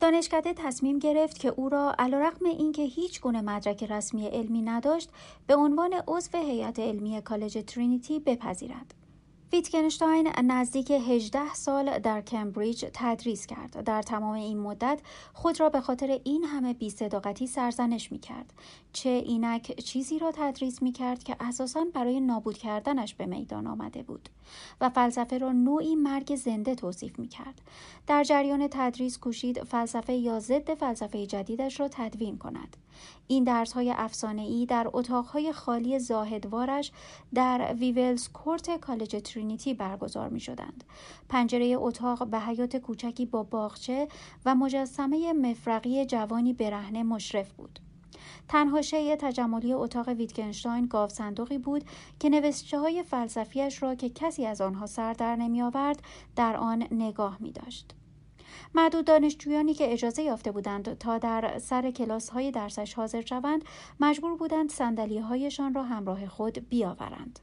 دانشکده 0.00 0.54
تصمیم 0.54 0.98
گرفت 0.98 1.38
که 1.38 1.48
او 1.48 1.68
را 1.68 1.94
علیرغم 1.98 2.46
اینکه 2.46 2.82
هیچ 2.82 3.20
گونه 3.20 3.40
مدرک 3.40 3.84
رسمی 3.84 4.26
علمی 4.26 4.62
نداشت 4.62 5.10
به 5.46 5.56
عنوان 5.56 5.94
عضو 6.08 6.38
هیئت 6.38 6.78
علمی 6.78 7.22
کالج 7.22 7.64
ترینیتی 7.66 8.20
بپذیرد. 8.20 8.94
ویتگنشتاین 9.54 10.28
نزدیک 10.44 10.90
18 10.90 11.54
سال 11.54 11.98
در 11.98 12.20
کمبریج 12.20 12.86
تدریس 12.94 13.46
کرد. 13.46 13.84
در 13.84 14.02
تمام 14.02 14.34
این 14.34 14.58
مدت 14.58 15.00
خود 15.32 15.60
را 15.60 15.68
به 15.68 15.80
خاطر 15.80 16.20
این 16.24 16.44
همه 16.44 16.74
بیصداقتی 16.74 17.46
سرزنش 17.46 18.12
می 18.12 18.18
کرد. 18.18 18.52
چه 18.92 19.10
اینک 19.10 19.80
چیزی 19.80 20.18
را 20.18 20.32
تدریس 20.32 20.82
می 20.82 20.92
کرد 20.92 21.24
که 21.24 21.36
اساساً 21.40 21.84
برای 21.94 22.20
نابود 22.20 22.58
کردنش 22.58 23.14
به 23.14 23.26
میدان 23.26 23.66
آمده 23.66 24.02
بود 24.02 24.28
و 24.80 24.88
فلسفه 24.88 25.38
را 25.38 25.52
نوعی 25.52 25.96
مرگ 25.96 26.36
زنده 26.36 26.74
توصیف 26.74 27.18
می 27.18 27.28
کرد. 27.28 27.60
در 28.06 28.24
جریان 28.24 28.68
تدریس 28.70 29.18
کوشید 29.18 29.64
فلسفه 29.64 30.12
یا 30.12 30.40
ضد 30.40 30.74
فلسفه 30.74 31.26
جدیدش 31.26 31.80
را 31.80 31.88
تدوین 31.88 32.38
کند. 32.38 32.76
این 33.26 33.44
درس 33.44 33.72
های 33.72 33.90
افسانه 33.90 34.42
ای 34.42 34.66
در 34.66 34.90
اتاقهای 34.92 35.52
خالی 35.52 35.98
زاهدوارش 35.98 36.92
در 37.34 37.74
ویولز 37.78 38.28
کورت 38.28 38.80
کالج 38.80 39.16
ترینیتی 39.24 39.74
برگزار 39.74 40.28
می 40.28 40.40
شدند. 40.40 40.84
پنجره 41.28 41.76
اتاق 41.78 42.26
به 42.26 42.40
حیات 42.40 42.76
کوچکی 42.76 43.26
با 43.26 43.42
باغچه 43.42 44.08
و 44.44 44.54
مجسمه 44.54 45.32
مفرقی 45.32 46.06
جوانی 46.06 46.52
برهنه 46.52 47.02
مشرف 47.02 47.52
بود. 47.52 47.80
تنها 48.48 48.82
شیء 48.82 49.16
تجملی 49.16 49.72
اتاق 49.72 50.08
ویتگنشتاین 50.08 50.86
گاو 50.86 51.08
صندوقی 51.08 51.58
بود 51.58 51.84
که 52.20 52.28
نوشته 52.28 52.78
های 52.78 53.02
فلسفیش 53.02 53.82
را 53.82 53.94
که 53.94 54.10
کسی 54.10 54.46
از 54.46 54.60
آنها 54.60 54.86
سر 54.86 55.12
در 55.12 55.36
نمی 55.36 55.62
آورد 55.62 56.02
در 56.36 56.56
آن 56.56 56.86
نگاه 56.90 57.36
می 57.40 57.52
داشت. 57.52 57.94
معدود 58.74 59.04
دانشجویانی 59.04 59.74
که 59.74 59.92
اجازه 59.92 60.22
یافته 60.22 60.52
بودند 60.52 60.98
تا 60.98 61.18
در 61.18 61.58
سر 61.58 61.90
کلاس 61.90 62.28
های 62.28 62.50
درسش 62.50 62.94
حاضر 62.94 63.20
شوند 63.20 63.64
مجبور 64.00 64.36
بودند 64.36 64.70
سندلی 64.70 65.18
هایشان 65.18 65.74
را 65.74 65.82
همراه 65.82 66.26
خود 66.26 66.68
بیاورند. 66.68 67.38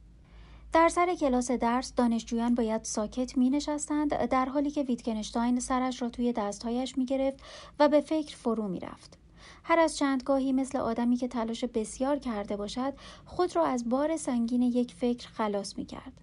در 0.73 0.89
سر 0.89 1.15
کلاس 1.15 1.51
درس 1.51 1.93
دانشجویان 1.95 2.55
باید 2.55 2.83
ساکت 2.83 3.37
می 3.37 3.49
نشستند 3.49 4.25
در 4.25 4.45
حالی 4.45 4.71
که 4.71 4.83
ویتکنشتاین 4.83 5.59
سرش 5.59 6.01
را 6.01 6.09
توی 6.09 6.33
دستهایش 6.33 6.97
می 6.97 7.05
گرفت 7.05 7.43
و 7.79 7.89
به 7.89 8.01
فکر 8.01 8.35
فرو 8.37 8.67
می 8.67 8.79
رفت. 8.79 9.17
هر 9.63 9.79
از 9.79 9.97
چندگاهی 9.97 10.53
مثل 10.53 10.77
آدمی 10.77 11.15
که 11.15 11.27
تلاش 11.27 11.63
بسیار 11.63 12.19
کرده 12.19 12.55
باشد 12.55 12.93
خود 13.25 13.55
را 13.55 13.65
از 13.65 13.89
بار 13.89 14.17
سنگین 14.17 14.61
یک 14.61 14.93
فکر 14.93 15.27
خلاص 15.29 15.77
می 15.77 15.85
کرد. 15.85 16.13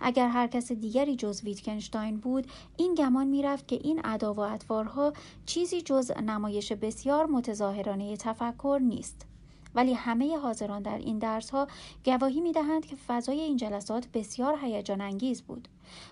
اگر 0.00 0.28
هر 0.28 0.46
کس 0.46 0.72
دیگری 0.72 1.16
جز 1.16 1.44
ویتکنشتاین 1.44 2.16
بود 2.16 2.46
این 2.76 2.94
گمان 2.94 3.26
می‌رفت 3.26 3.68
که 3.68 3.76
این 3.76 4.00
ادا 4.04 4.34
و 4.34 4.40
اطوارها 4.40 5.12
چیزی 5.46 5.82
جز 5.82 6.10
نمایش 6.10 6.72
بسیار 6.72 7.26
متظاهرانه 7.26 8.16
تفکر 8.16 8.78
نیست 8.82 9.26
ولی 9.74 9.92
همه 9.92 10.38
حاضران 10.38 10.82
در 10.82 10.98
این 10.98 11.18
درس 11.18 11.50
ها 11.50 11.68
گواهی 12.04 12.40
می 12.40 12.52
دهند 12.52 12.86
که 12.86 12.96
فضای 12.96 13.40
این 13.40 13.56
جلسات 13.56 14.08
بسیار 14.14 14.58
هیجان 14.62 15.00
انگیز 15.00 15.42
بود. 15.42 15.68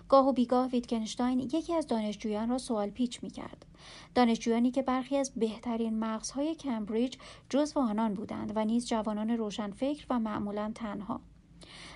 گاه 0.09 0.27
و 0.27 0.33
بیگاه 0.33 0.67
ویتکنشتاین 0.67 1.39
یکی 1.39 1.73
از 1.73 1.87
دانشجویان 1.87 2.49
را 2.49 2.57
سوال 2.57 2.89
پیچ 2.89 3.23
می 3.23 3.29
کرد. 3.29 3.65
دانشجویانی 4.15 4.71
که 4.71 4.81
برخی 4.81 5.17
از 5.17 5.31
بهترین 5.35 5.99
مغزهای 5.99 6.55
کمبریج 6.55 7.17
جزو 7.49 7.79
آنان 7.79 8.13
بودند 8.13 8.51
و 8.55 8.65
نیز 8.65 8.87
جوانان 8.87 9.29
روشنفکر 9.29 10.05
و 10.09 10.19
معمولا 10.19 10.71
تنها. 10.75 11.21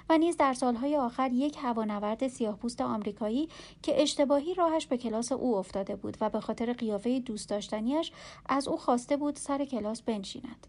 و 0.10 0.18
نیز 0.18 0.38
در 0.38 0.54
سالهای 0.54 0.98
آخر 0.98 1.30
یک 1.34 1.58
هوانورد 1.62 2.28
سیاهپوست 2.28 2.82
آمریکایی 2.82 3.50
که 3.82 4.02
اشتباهی 4.02 4.54
راهش 4.54 4.86
به 4.86 4.98
کلاس 4.98 5.32
او 5.32 5.58
افتاده 5.58 5.96
بود 5.96 6.18
و 6.22 6.30
به 6.30 6.40
خاطر 6.40 6.74
قیافه 6.74 7.20
دوست 7.20 7.50
داشتنیش 7.50 8.12
از 8.50 8.68
او 8.68 8.78
خواسته 8.78 9.18
بود 9.18 9.36
سر 9.36 9.66
کلاس 9.66 10.02
بنشیند. 10.02 10.68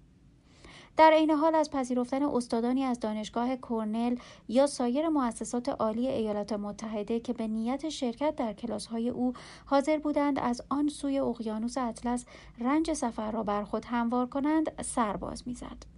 در 0.97 1.13
عین 1.13 1.31
حال 1.31 1.55
از 1.55 1.71
پذیرفتن 1.71 2.23
استادانی 2.23 2.85
از 2.85 3.01
دانشگاه 3.01 3.57
کرنل 3.57 4.17
یا 4.49 4.67
سایر 4.67 5.09
مؤسسات 5.09 5.69
عالی 5.69 6.09
ایالات 6.09 6.53
متحده 6.53 7.21
که 7.21 7.33
به 7.33 7.47
نیت 7.47 7.89
شرکت 7.89 8.37
در 8.37 8.53
کلاسهای 8.53 9.09
او 9.09 9.33
حاضر 9.67 9.99
بودند 9.99 10.39
از 10.39 10.63
آن 10.69 10.89
سوی 10.89 11.19
اقیانوس 11.19 11.79
اطلس 11.79 12.25
رنج 12.59 12.93
سفر 12.93 13.31
را 13.31 13.43
بر 13.43 13.65
خود 13.65 13.85
هموار 13.85 14.27
کنند 14.27 14.83
سرباز 14.85 15.49
می‌زد. 15.49 15.96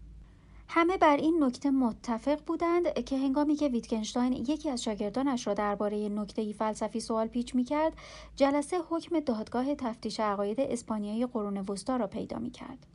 همه 0.71 0.97
بر 0.97 1.17
این 1.17 1.45
نکته 1.45 1.71
متفق 1.71 2.45
بودند 2.47 3.05
که 3.05 3.19
هنگامی 3.19 3.57
که 3.57 3.69
ویتگنشتاین 3.69 4.33
یکی 4.33 4.71
از 4.71 4.83
شاگردانش 4.83 5.47
را 5.47 5.55
درباره 5.55 6.09
نکته 6.09 6.53
فلسفی 6.53 7.01
سوال 7.01 7.27
پیچ 7.27 7.55
می 7.55 7.65
کرد 7.65 7.93
جلسه 8.37 8.79
حکم 8.91 9.21
دادگاه 9.21 9.75
تفتیش 9.75 10.21
عقاید 10.21 10.61
اسپانیایی 10.61 11.27
قرون 11.27 11.59
وسطا 11.59 11.97
را 11.97 12.07
پیدا 12.07 12.39
می 12.39 12.51
کرد. 12.51 12.87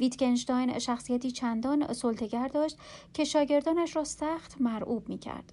ویتگنشتاین 0.00 0.78
شخصیتی 0.78 1.30
چندان 1.30 1.92
سلطگر 1.92 2.48
داشت 2.48 2.78
که 3.14 3.24
شاگردانش 3.24 3.96
را 3.96 4.04
سخت 4.04 4.60
مرعوب 4.60 5.08
می 5.08 5.18
کرد. 5.18 5.52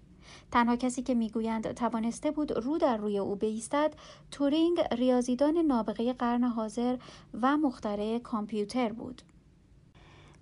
تنها 0.52 0.76
کسی 0.76 1.02
که 1.02 1.16
می‌گویند 1.16 1.72
توانسته 1.72 2.32
بود 2.32 2.52
رو 2.52 2.78
در 2.78 2.98
روی 2.98 3.18
او 3.18 3.36
بیستد 3.36 3.94
تورینگ 4.32 4.80
ریاضیدان 4.92 5.58
نابغه 5.58 6.14
قرن 6.14 6.44
حاضر 6.44 6.98
و 7.42 7.58
مخترع 7.58 8.18
کامپیوتر 8.20 8.94
بود 8.94 9.22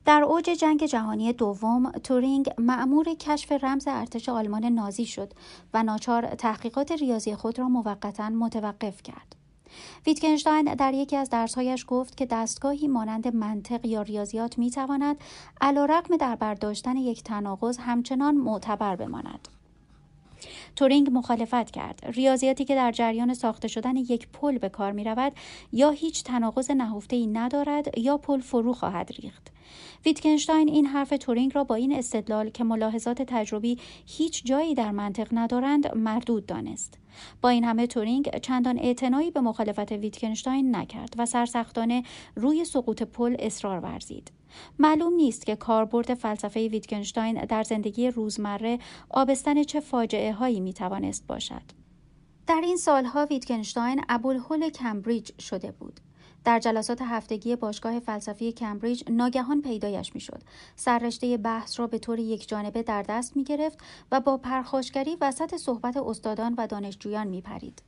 در 0.06 0.24
اوج 0.24 0.43
جنگ 0.43 0.86
جهانی 0.86 1.34
دوم 1.34 1.91
تورینگ 1.91 2.49
معمور 2.58 3.06
کشف 3.14 3.51
رمز 3.51 3.88
ارتش 3.88 4.30
آلمان 4.30 4.66
نازی 4.66 5.06
شد 5.06 5.34
و 5.74 5.84
ناچار 5.84 6.26
تحقیقات 6.26 6.91
ریاضی 6.91 7.36
خود 7.36 7.60
را 7.60 7.70
موقتا 7.70 8.30
متوقف 8.30 9.03
کرد. 9.03 9.36
ویتکنشتاین 10.08 10.74
در 10.74 10.93
یکی 10.93 11.18
از 11.18 11.30
درسهایش 11.30 11.86
گفت 11.88 12.18
که 12.18 12.26
دستگاهی 12.26 12.88
مانند 12.88 13.36
منطق 13.36 13.86
یا 13.86 14.01
ریاضیات 14.01 14.58
می 14.58 14.72
تواند 14.72 15.18
علی‌رغم 15.62 16.18
در 16.18 16.36
بر 16.36 16.53
داشتن 16.53 16.98
یک 16.97 17.24
تناقض 17.24 17.78
همچنان 17.78 18.36
معتبر 18.36 18.95
بماند. 18.95 19.55
تورینگ 20.76 21.10
مخالفت 21.12 21.72
کرد. 21.72 22.12
ریاضیاتی 22.16 22.66
که 22.66 22.76
در 22.76 22.92
جریان 22.92 23.34
ساخته 23.34 23.68
شدن 23.68 23.96
یک 23.96 24.28
پل 24.28 24.58
به 24.58 24.70
کار 24.70 24.92
می 24.92 25.04
رود 25.04 25.34
یا 25.72 25.90
هیچ 25.90 26.24
تناقض 26.24 26.72
نهفته 26.72 27.16
ای 27.16 27.28
ندارد 27.28 27.98
یا 27.98 28.18
پل 28.18 28.40
فرو 28.40 28.74
خواهد 28.74 29.12
ریخت. 29.20 29.52
ویتکنشتاین 30.06 30.70
این 30.70 30.86
حرف 30.86 31.10
تورینگ 31.10 31.52
را 31.56 31.64
با 31.64 31.76
این 31.76 31.96
استدلال 31.96 32.50
که 32.50 32.64
ملاحظات 32.64 33.22
تجربی 33.22 33.78
هیچ 34.06 34.46
جایی 34.46 34.74
در 34.74 34.92
منطق 34.92 35.28
ندارند 35.32 35.96
مردود 35.98 36.46
دانست. 36.46 36.98
با 37.42 37.50
این 37.50 37.64
همه 37.64 37.88
تورینگ 37.88 38.40
چندان 38.40 38.80
اعتنایی 38.80 39.32
به 39.32 39.42
مخالفت 39.42 39.92
ویتکنشتاین 39.92 40.76
نکرد 40.76 41.14
و 41.18 41.26
سرسختانه 41.26 42.04
روی 42.36 42.66
سقوط 42.66 43.04
پل 43.04 43.36
اصرار 43.40 43.80
ورزید. 43.80 44.32
معلوم 44.80 45.14
نیست 45.14 45.45
که 45.45 45.56
کاربرد 45.56 46.14
فلسفه 46.14 46.68
ویتگنشتاین 46.68 47.45
در 47.45 47.64
زندگی 47.64 48.12
روزمره 48.12 48.80
آبستن 49.10 49.64
چه 49.64 49.80
فاجعه 49.80 50.34
هایی 50.34 50.60
می 50.60 50.74
توانست 50.74 51.28
باشد. 51.28 51.86
در 52.47 52.62
این 52.64 52.78
سالها 52.78 53.26
ویتگنشتاین 53.26 54.01
ابوالهول 54.10 54.70
کمبریج 54.70 55.41
شده 55.41 55.72
بود. 55.72 55.99
در 56.43 56.60
جلسات 56.60 57.01
هفتگی 57.01 57.56
باشگاه 57.56 57.99
فلسفی 57.99 58.51
کمبریج 58.51 59.03
ناگهان 59.10 59.62
پیدایش 59.62 60.16
می‌شد 60.16 60.41
سررشته 60.76 61.38
بحث 61.38 61.80
را 61.80 61.88
به 61.88 61.99
طور 61.99 62.20
یک 62.20 62.47
جانبه 62.47 62.84
در 62.84 63.03
دست 63.03 63.38
می 63.38 63.43
گرفت 63.43 63.80
و 64.12 64.20
با 64.20 64.38
پرخاشگری 64.38 65.18
وسط 65.22 65.56
صحبت 65.56 65.97
استادان 65.97 66.56
و 66.58 66.68
دانشجویان 66.68 67.28
می 67.28 67.41
پرید. 67.41 67.82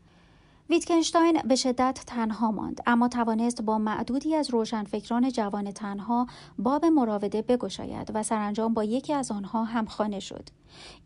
ویتکنشتاین 0.69 1.41
به 1.41 1.55
شدت 1.55 2.03
تنها 2.07 2.51
ماند 2.51 2.81
اما 2.85 3.07
توانست 3.07 3.61
با 3.61 3.77
معدودی 3.77 4.35
از 4.35 4.49
روشنفکران 4.49 5.31
جوان 5.31 5.71
تنها 5.71 6.27
باب 6.59 6.85
مراوده 6.85 7.41
بگشاید 7.41 8.11
و 8.13 8.23
سرانجام 8.23 8.73
با 8.73 8.83
یکی 8.83 9.13
از 9.13 9.31
آنها 9.31 9.63
همخانه 9.63 10.19
شد. 10.19 10.49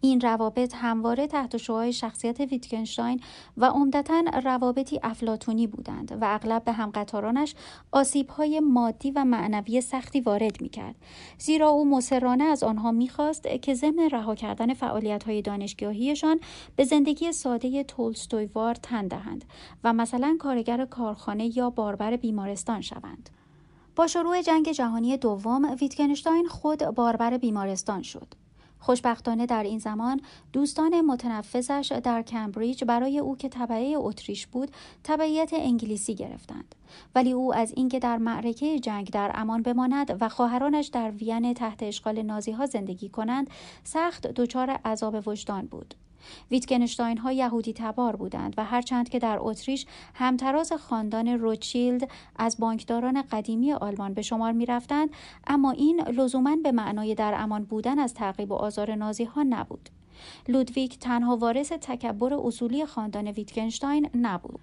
این 0.01 0.21
روابط 0.21 0.75
همواره 0.75 1.27
تحت 1.27 1.57
شعاع 1.57 1.91
شخصیت 1.91 2.39
ویتکنشتاین 2.39 3.21
و 3.57 3.65
عمدتا 3.65 4.23
روابطی 4.43 4.99
افلاتونی 5.03 5.67
بودند 5.67 6.17
و 6.21 6.25
اغلب 6.25 6.63
به 6.63 6.71
همقطارانش 6.71 7.55
آسیبهای 7.91 8.59
مادی 8.59 9.11
و 9.11 9.25
معنوی 9.25 9.81
سختی 9.81 10.21
وارد 10.21 10.61
می‌کرد. 10.61 10.95
زیرا 11.37 11.69
او 11.69 11.89
مصرانه 11.89 12.43
از 12.43 12.63
آنها 12.63 12.91
می‌خواست 12.91 13.47
که 13.61 13.73
ضمن 13.73 14.09
رها 14.11 14.35
کردن 14.35 14.73
فعالیتهای 14.73 15.41
دانشگاهیشان 15.41 16.39
به 16.75 16.83
زندگی 16.83 17.31
ساده 17.31 17.83
تولستویوار 17.83 18.75
تن 18.75 19.07
دهند 19.07 19.45
و 19.83 19.93
مثلا 19.93 20.37
کارگر 20.39 20.85
کارخانه 20.85 21.57
یا 21.57 21.69
باربر 21.69 22.15
بیمارستان 22.15 22.81
شوند. 22.81 23.29
با 23.95 24.07
شروع 24.07 24.41
جنگ 24.41 24.71
جهانی 24.71 25.17
دوم 25.17 25.75
ویتکنشتاین 25.81 26.47
خود 26.47 26.79
باربر 26.79 27.37
بیمارستان 27.37 28.01
شد. 28.01 28.40
خوشبختانه 28.81 29.45
در 29.45 29.63
این 29.63 29.79
زمان 29.79 30.21
دوستان 30.53 31.01
متنفذش 31.01 31.91
در 32.03 32.21
کمبریج 32.21 32.83
برای 32.83 33.19
او 33.19 33.37
که 33.37 33.49
طبعه 33.49 33.93
اتریش 33.97 34.47
بود 34.47 34.71
تبعیت 35.03 35.49
انگلیسی 35.53 36.15
گرفتند. 36.15 36.75
ولی 37.15 37.31
او 37.31 37.55
از 37.55 37.73
اینکه 37.75 37.99
در 37.99 38.17
معرکه 38.17 38.79
جنگ 38.79 39.09
در 39.09 39.31
امان 39.33 39.61
بماند 39.61 40.17
و 40.21 40.29
خواهرانش 40.29 40.87
در 40.87 41.11
وین 41.11 41.53
تحت 41.53 41.83
اشغال 41.83 42.21
نازی 42.21 42.51
ها 42.51 42.65
زندگی 42.65 43.09
کنند 43.09 43.49
سخت 43.83 44.27
دچار 44.27 44.69
عذاب 44.69 45.27
وجدان 45.27 45.65
بود. 45.65 45.95
ویتگنشتاین 46.51 47.17
ها 47.17 47.31
یهودی 47.31 47.73
تبار 47.73 48.15
بودند 48.15 48.53
و 48.57 48.65
هرچند 48.65 49.09
که 49.09 49.19
در 49.19 49.37
اتریش 49.41 49.85
همتراز 50.13 50.73
خاندان 50.73 51.27
روچیلد 51.27 52.09
از 52.35 52.57
بانکداران 52.59 53.21
قدیمی 53.21 53.73
آلمان 53.73 54.13
به 54.13 54.21
شمار 54.21 54.51
می 54.51 54.65
رفتند 54.65 55.09
اما 55.47 55.71
این 55.71 56.01
لزوما 56.01 56.55
به 56.63 56.71
معنای 56.71 57.15
در 57.15 57.33
امان 57.37 57.63
بودن 57.63 57.99
از 57.99 58.13
تعقیب 58.13 58.51
و 58.51 58.55
آزار 58.55 58.95
نازی 58.95 59.23
ها 59.23 59.43
نبود. 59.43 59.89
لودویک 60.47 60.99
تنها 60.99 61.37
وارث 61.37 61.71
تکبر 61.71 62.33
اصولی 62.33 62.85
خاندان 62.85 63.27
ویتگنشتاین 63.27 64.09
نبود. 64.15 64.59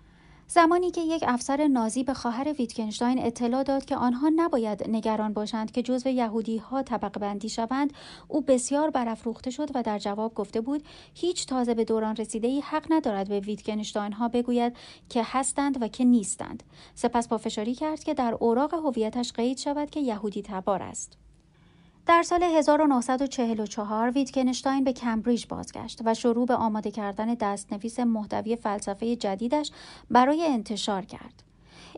زمانی 0.50 0.90
که 0.90 1.00
یک 1.00 1.24
افسر 1.26 1.66
نازی 1.66 2.04
به 2.04 2.14
خواهر 2.14 2.52
ویتکنشتاین 2.58 3.26
اطلاع 3.26 3.62
داد 3.62 3.84
که 3.84 3.96
آنها 3.96 4.30
نباید 4.36 4.90
نگران 4.90 5.32
باشند 5.32 5.70
که 5.70 5.82
جزو 5.82 6.08
یهودی 6.08 6.58
ها 6.58 6.82
طبق 6.82 7.18
بندی 7.18 7.48
شوند 7.48 7.92
او 8.28 8.40
بسیار 8.40 8.90
برافروخته 8.90 9.50
شد 9.50 9.68
و 9.74 9.82
در 9.82 9.98
جواب 9.98 10.34
گفته 10.34 10.60
بود 10.60 10.82
هیچ 11.14 11.46
تازه 11.46 11.74
به 11.74 11.84
دوران 11.84 12.16
رسیده 12.16 12.48
ای 12.48 12.60
حق 12.60 12.86
ندارد 12.90 13.28
به 13.28 13.40
ویتکنشتاین 13.40 14.12
ها 14.12 14.28
بگوید 14.28 14.76
که 15.08 15.22
هستند 15.24 15.82
و 15.82 15.88
که 15.88 16.04
نیستند. 16.04 16.62
سپس 16.94 17.28
پافشاری 17.28 17.74
کرد 17.74 18.04
که 18.04 18.14
در 18.14 18.34
اوراق 18.40 18.74
هویتش 18.74 19.32
قید 19.32 19.58
شود 19.58 19.90
که 19.90 20.00
یهودی 20.00 20.42
تبار 20.42 20.82
است. 20.82 21.27
در 22.08 22.22
سال 22.22 22.42
1944 22.42 24.10
ویتکنشتاین 24.10 24.84
به 24.84 24.92
کمبریج 24.92 25.46
بازگشت 25.46 26.00
و 26.04 26.14
شروع 26.14 26.46
به 26.46 26.54
آماده 26.54 26.90
کردن 26.90 27.34
دستنویس 27.34 28.00
محتوی 28.00 28.56
فلسفه 28.56 29.16
جدیدش 29.16 29.70
برای 30.10 30.46
انتشار 30.46 31.04
کرد. 31.04 31.42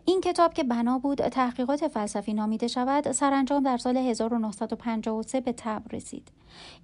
این 0.05 0.21
کتاب 0.21 0.55
که 0.55 0.65
بنا 0.65 0.99
بود 0.99 1.29
تحقیقات 1.29 1.89
فلسفی 1.89 2.35
نامیده 2.35 2.69
شود 2.69 3.13
سرانجام 3.13 3.63
در 3.63 3.77
سال 3.77 3.97
1953 3.97 5.41
به 5.41 5.53
تب 5.53 5.83
رسید 5.93 6.29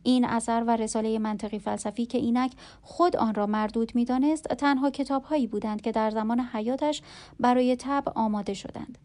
این 0.02 0.24
اثر 0.24 0.64
و 0.66 0.76
رساله 0.76 1.18
منطقی 1.18 1.58
فلسفی 1.58 2.06
که 2.06 2.18
اینک 2.18 2.52
خود 2.82 3.16
آن 3.16 3.34
را 3.34 3.46
مردود 3.46 3.94
می‌دانست 3.94 4.48
تنها 4.48 4.90
کتابهایی 4.90 5.46
بودند 5.46 5.80
که 5.80 5.92
در 5.92 6.10
زمان 6.10 6.40
حیاتش 6.40 7.02
برای 7.40 7.76
تب 7.76 8.12
آماده 8.14 8.54
شدند 8.54 8.98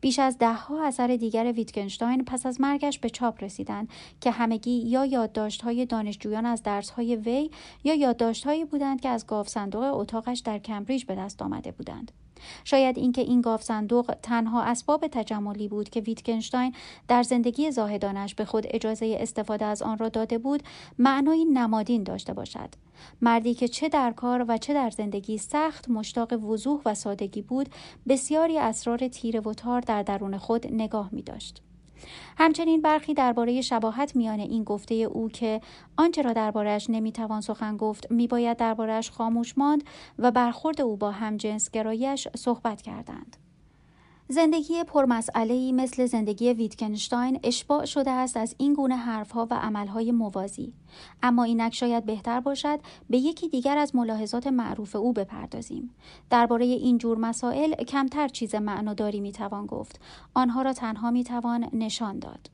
بیش 0.00 0.18
از 0.18 0.38
دهها 0.38 0.86
اثر 0.86 1.06
دیگر 1.06 1.52
ویتگنشتاین 1.52 2.24
پس 2.24 2.46
از 2.46 2.60
مرگش 2.60 2.98
به 2.98 3.10
چاپ 3.10 3.44
رسیدند 3.44 3.88
که 4.20 4.30
همگی 4.30 4.70
یا 4.70 5.04
یادداشت‌های 5.04 5.86
دانشجویان 5.86 6.46
از 6.46 6.62
درس‌های 6.62 7.16
وی 7.16 7.50
یا 7.84 7.94
یادداشت‌هایی 7.94 8.64
بودند 8.64 9.00
که 9.00 9.08
از 9.08 9.26
گاف 9.26 9.48
صندوق 9.48 9.82
اتاقش 9.82 10.38
در 10.38 10.58
کمبریج 10.58 11.04
به 11.04 11.14
دست 11.14 11.42
آمده 11.42 11.72
بودند. 11.72 12.12
شاید 12.64 12.98
اینکه 12.98 13.22
این 13.22 13.40
گاف 13.40 13.62
صندوق 13.62 14.14
تنها 14.22 14.62
اسباب 14.62 15.06
تجملی 15.06 15.68
بود 15.68 15.88
که 15.88 16.00
ویتگنشتاین 16.00 16.74
در 17.08 17.22
زندگی 17.22 17.70
زاهدانش 17.70 18.34
به 18.34 18.44
خود 18.44 18.66
اجازه 18.70 19.16
استفاده 19.20 19.64
از 19.64 19.82
آن 19.82 19.98
را 19.98 20.08
داده 20.08 20.38
بود 20.38 20.62
معنایی 20.98 21.44
نمادین 21.44 22.02
داشته 22.02 22.32
باشد 22.32 22.68
مردی 23.22 23.54
که 23.54 23.68
چه 23.68 23.88
در 23.88 24.10
کار 24.10 24.44
و 24.48 24.58
چه 24.58 24.74
در 24.74 24.90
زندگی 24.90 25.38
سخت 25.38 25.88
مشتاق 25.88 26.32
وضوح 26.32 26.80
و 26.84 26.94
سادگی 26.94 27.42
بود 27.42 27.68
بسیاری 28.08 28.58
اسرار 28.58 29.08
تیره 29.08 29.40
و 29.40 29.52
تار 29.52 29.80
در 29.80 30.02
درون 30.02 30.38
خود 30.38 30.66
نگاه 30.72 31.08
می 31.12 31.22
داشت. 31.22 31.62
همچنین 32.38 32.82
برخی 32.82 33.14
درباره 33.14 33.60
شباهت 33.60 34.16
میان 34.16 34.40
این 34.40 34.64
گفته 34.64 34.94
او 34.94 35.28
که 35.28 35.60
آنچه 35.96 36.22
را 36.22 36.32
دربارهش 36.32 36.90
نمی‌توان 36.90 37.40
سخن 37.40 37.76
گفت 37.76 38.10
میباید 38.10 38.56
دربارهش 38.56 39.10
خاموش 39.10 39.58
ماند 39.58 39.84
و 40.18 40.30
برخورد 40.30 40.80
او 40.80 40.96
با 40.96 41.10
همجنسگراییش 41.10 42.28
صحبت 42.36 42.82
کردند. 42.82 43.43
زندگی 44.28 44.84
پرمسئله 44.84 45.72
مثل 45.72 46.06
زندگی 46.06 46.52
ویتکنشتاین 46.52 47.40
اشباع 47.42 47.84
شده 47.84 48.10
است 48.10 48.36
از 48.36 48.54
این 48.58 48.74
گونه 48.74 48.96
حرفها 48.96 49.48
و 49.50 49.54
عملهای 49.54 50.12
موازی. 50.12 50.72
اما 51.22 51.44
اینک 51.44 51.74
شاید 51.74 52.06
بهتر 52.06 52.40
باشد 52.40 52.80
به 53.10 53.18
یکی 53.18 53.48
دیگر 53.48 53.78
از 53.78 53.96
ملاحظات 53.96 54.46
معروف 54.46 54.96
او 54.96 55.12
بپردازیم. 55.12 55.94
درباره 56.30 56.64
این 56.64 56.98
جور 56.98 57.18
مسائل 57.18 57.74
کمتر 57.74 58.28
چیز 58.28 58.54
معناداری 58.54 59.20
می‌توان 59.20 59.66
گفت. 59.66 60.00
آنها 60.34 60.62
را 60.62 60.72
تنها 60.72 61.10
می‌توان 61.10 61.68
نشان 61.72 62.18
داد. 62.18 62.53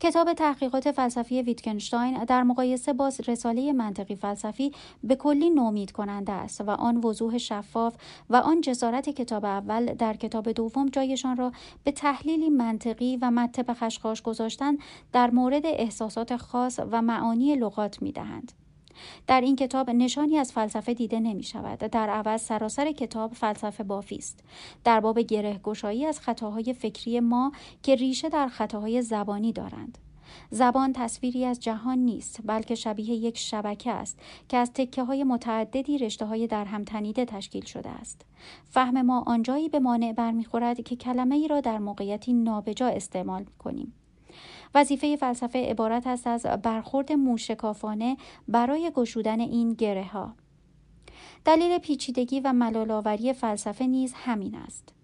کتاب 0.00 0.32
تحقیقات 0.32 0.90
فلسفی 0.90 1.42
ویتکنشتاین 1.42 2.24
در 2.24 2.42
مقایسه 2.42 2.92
با 2.92 3.12
رساله 3.26 3.72
منطقی 3.72 4.14
فلسفی 4.14 4.72
به 5.04 5.16
کلی 5.16 5.50
نومید 5.50 5.92
کننده 5.92 6.32
است 6.32 6.60
و 6.60 6.70
آن 6.70 6.96
وضوح 6.96 7.38
شفاف 7.38 7.94
و 8.30 8.36
آن 8.36 8.60
جسارت 8.60 9.08
کتاب 9.08 9.44
اول 9.44 9.94
در 9.94 10.14
کتاب 10.14 10.52
دوم 10.52 10.88
جایشان 10.88 11.36
را 11.36 11.52
به 11.84 11.92
تحلیلی 11.92 12.50
منطقی 12.50 13.18
و 13.22 13.30
مت 13.30 13.72
خشخاش 13.72 14.22
گذاشتن 14.22 14.76
در 15.12 15.30
مورد 15.30 15.66
احساسات 15.66 16.36
خاص 16.36 16.80
و 16.90 17.02
معانی 17.02 17.56
لغات 17.56 18.02
می 18.02 18.12
دهند. 18.12 18.52
در 19.26 19.40
این 19.40 19.56
کتاب 19.56 19.90
نشانی 19.90 20.38
از 20.38 20.52
فلسفه 20.52 20.94
دیده 20.94 21.20
نمی 21.20 21.42
شود. 21.42 21.78
در 21.78 22.10
عوض 22.10 22.42
سراسر 22.42 22.92
کتاب 22.92 23.32
فلسفه 23.32 23.84
بافی 23.84 24.16
است. 24.16 24.44
در 24.84 25.00
باب 25.00 25.18
گره 25.18 25.60
گشایی 25.62 26.06
از 26.06 26.20
خطاهای 26.20 26.72
فکری 26.72 27.20
ما 27.20 27.52
که 27.82 27.94
ریشه 27.94 28.28
در 28.28 28.48
خطاهای 28.48 29.02
زبانی 29.02 29.52
دارند. 29.52 29.98
زبان 30.50 30.92
تصویری 30.92 31.44
از 31.44 31.60
جهان 31.60 31.98
نیست 31.98 32.40
بلکه 32.44 32.74
شبیه 32.74 33.10
یک 33.10 33.38
شبکه 33.38 33.90
است 33.92 34.18
که 34.48 34.56
از 34.56 34.72
تکه 34.72 35.04
های 35.04 35.24
متعددی 35.24 35.98
رشته 35.98 36.26
های 36.26 36.46
در 36.46 36.64
هم 36.64 36.84
تنیده 36.84 37.24
تشکیل 37.24 37.64
شده 37.64 37.90
است 37.90 38.24
فهم 38.70 39.02
ما 39.02 39.24
آنجایی 39.26 39.68
به 39.68 39.78
مانع 39.78 40.12
برمیخورد 40.12 40.80
که 40.80 40.96
کلمه 40.96 41.34
ای 41.34 41.48
را 41.48 41.60
در 41.60 41.78
موقعیتی 41.78 42.32
نابجا 42.32 42.88
استعمال 42.88 43.44
کنیم 43.58 43.92
وظیفه 44.74 45.16
فلسفه 45.16 45.58
عبارت 45.70 46.06
است 46.06 46.26
از 46.26 46.46
برخورد 46.62 47.12
موشکافانه 47.12 48.16
برای 48.48 48.92
گشودن 48.94 49.40
این 49.40 49.74
گره 49.74 50.04
ها. 50.04 50.34
دلیل 51.44 51.78
پیچیدگی 51.78 52.40
و 52.40 52.52
ملالاوری 52.52 53.32
فلسفه 53.32 53.86
نیز 53.86 54.12
همین 54.16 54.54
است. 54.54 54.94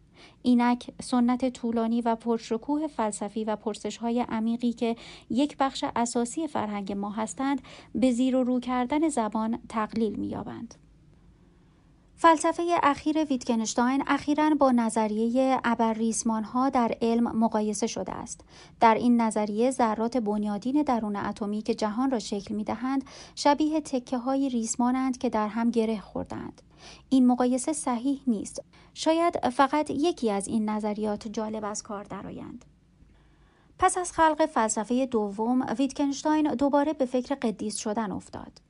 اینک 0.42 0.90
سنت 1.02 1.48
طولانی 1.48 2.00
و 2.00 2.14
پرشکوه 2.14 2.86
فلسفی 2.86 3.44
و 3.44 3.56
پرسش 3.56 3.96
های 3.96 4.20
عمیقی 4.28 4.72
که 4.72 4.96
یک 5.30 5.56
بخش 5.56 5.84
اساسی 5.96 6.46
فرهنگ 6.46 6.92
ما 6.92 7.10
هستند 7.10 7.62
به 7.94 8.10
زیر 8.10 8.36
و 8.36 8.44
رو 8.44 8.60
کردن 8.60 9.08
زبان 9.08 9.58
تقلیل 9.68 10.16
می‌یابند. 10.16 10.74
فلسفه 12.22 12.80
اخیر 12.82 13.24
ویتگنشتاین 13.24 14.04
اخیرا 14.06 14.50
با 14.58 14.70
نظریه 14.70 15.60
ابرریسمان 15.64 16.44
ها 16.44 16.68
در 16.68 16.96
علم 17.02 17.36
مقایسه 17.36 17.86
شده 17.86 18.12
است. 18.12 18.40
در 18.80 18.94
این 18.94 19.20
نظریه 19.20 19.70
ذرات 19.70 20.16
بنیادین 20.16 20.82
درون 20.82 21.16
اتمی 21.16 21.62
که 21.62 21.74
جهان 21.74 22.10
را 22.10 22.18
شکل 22.18 22.54
می 22.54 22.64
دهند 22.64 23.04
شبیه 23.34 23.80
تکه 23.80 24.18
های 24.18 24.48
ریسمانند 24.48 25.18
که 25.18 25.28
در 25.28 25.48
هم 25.48 25.70
گره 25.70 26.00
خوردند. 26.00 26.62
این 27.08 27.26
مقایسه 27.26 27.72
صحیح 27.72 28.20
نیست. 28.26 28.62
شاید 28.94 29.48
فقط 29.48 29.90
یکی 29.90 30.30
از 30.30 30.48
این 30.48 30.68
نظریات 30.68 31.28
جالب 31.28 31.64
از 31.64 31.82
کار 31.82 32.04
درآیند. 32.04 32.64
پس 33.78 33.98
از 33.98 34.12
خلق 34.12 34.46
فلسفه 34.46 35.06
دوم 35.06 35.66
ویتکنشتاین 35.78 36.54
دوباره 36.54 36.92
به 36.92 37.04
فکر 37.04 37.34
قدیس 37.34 37.76
شدن 37.76 38.12
افتاد 38.12 38.69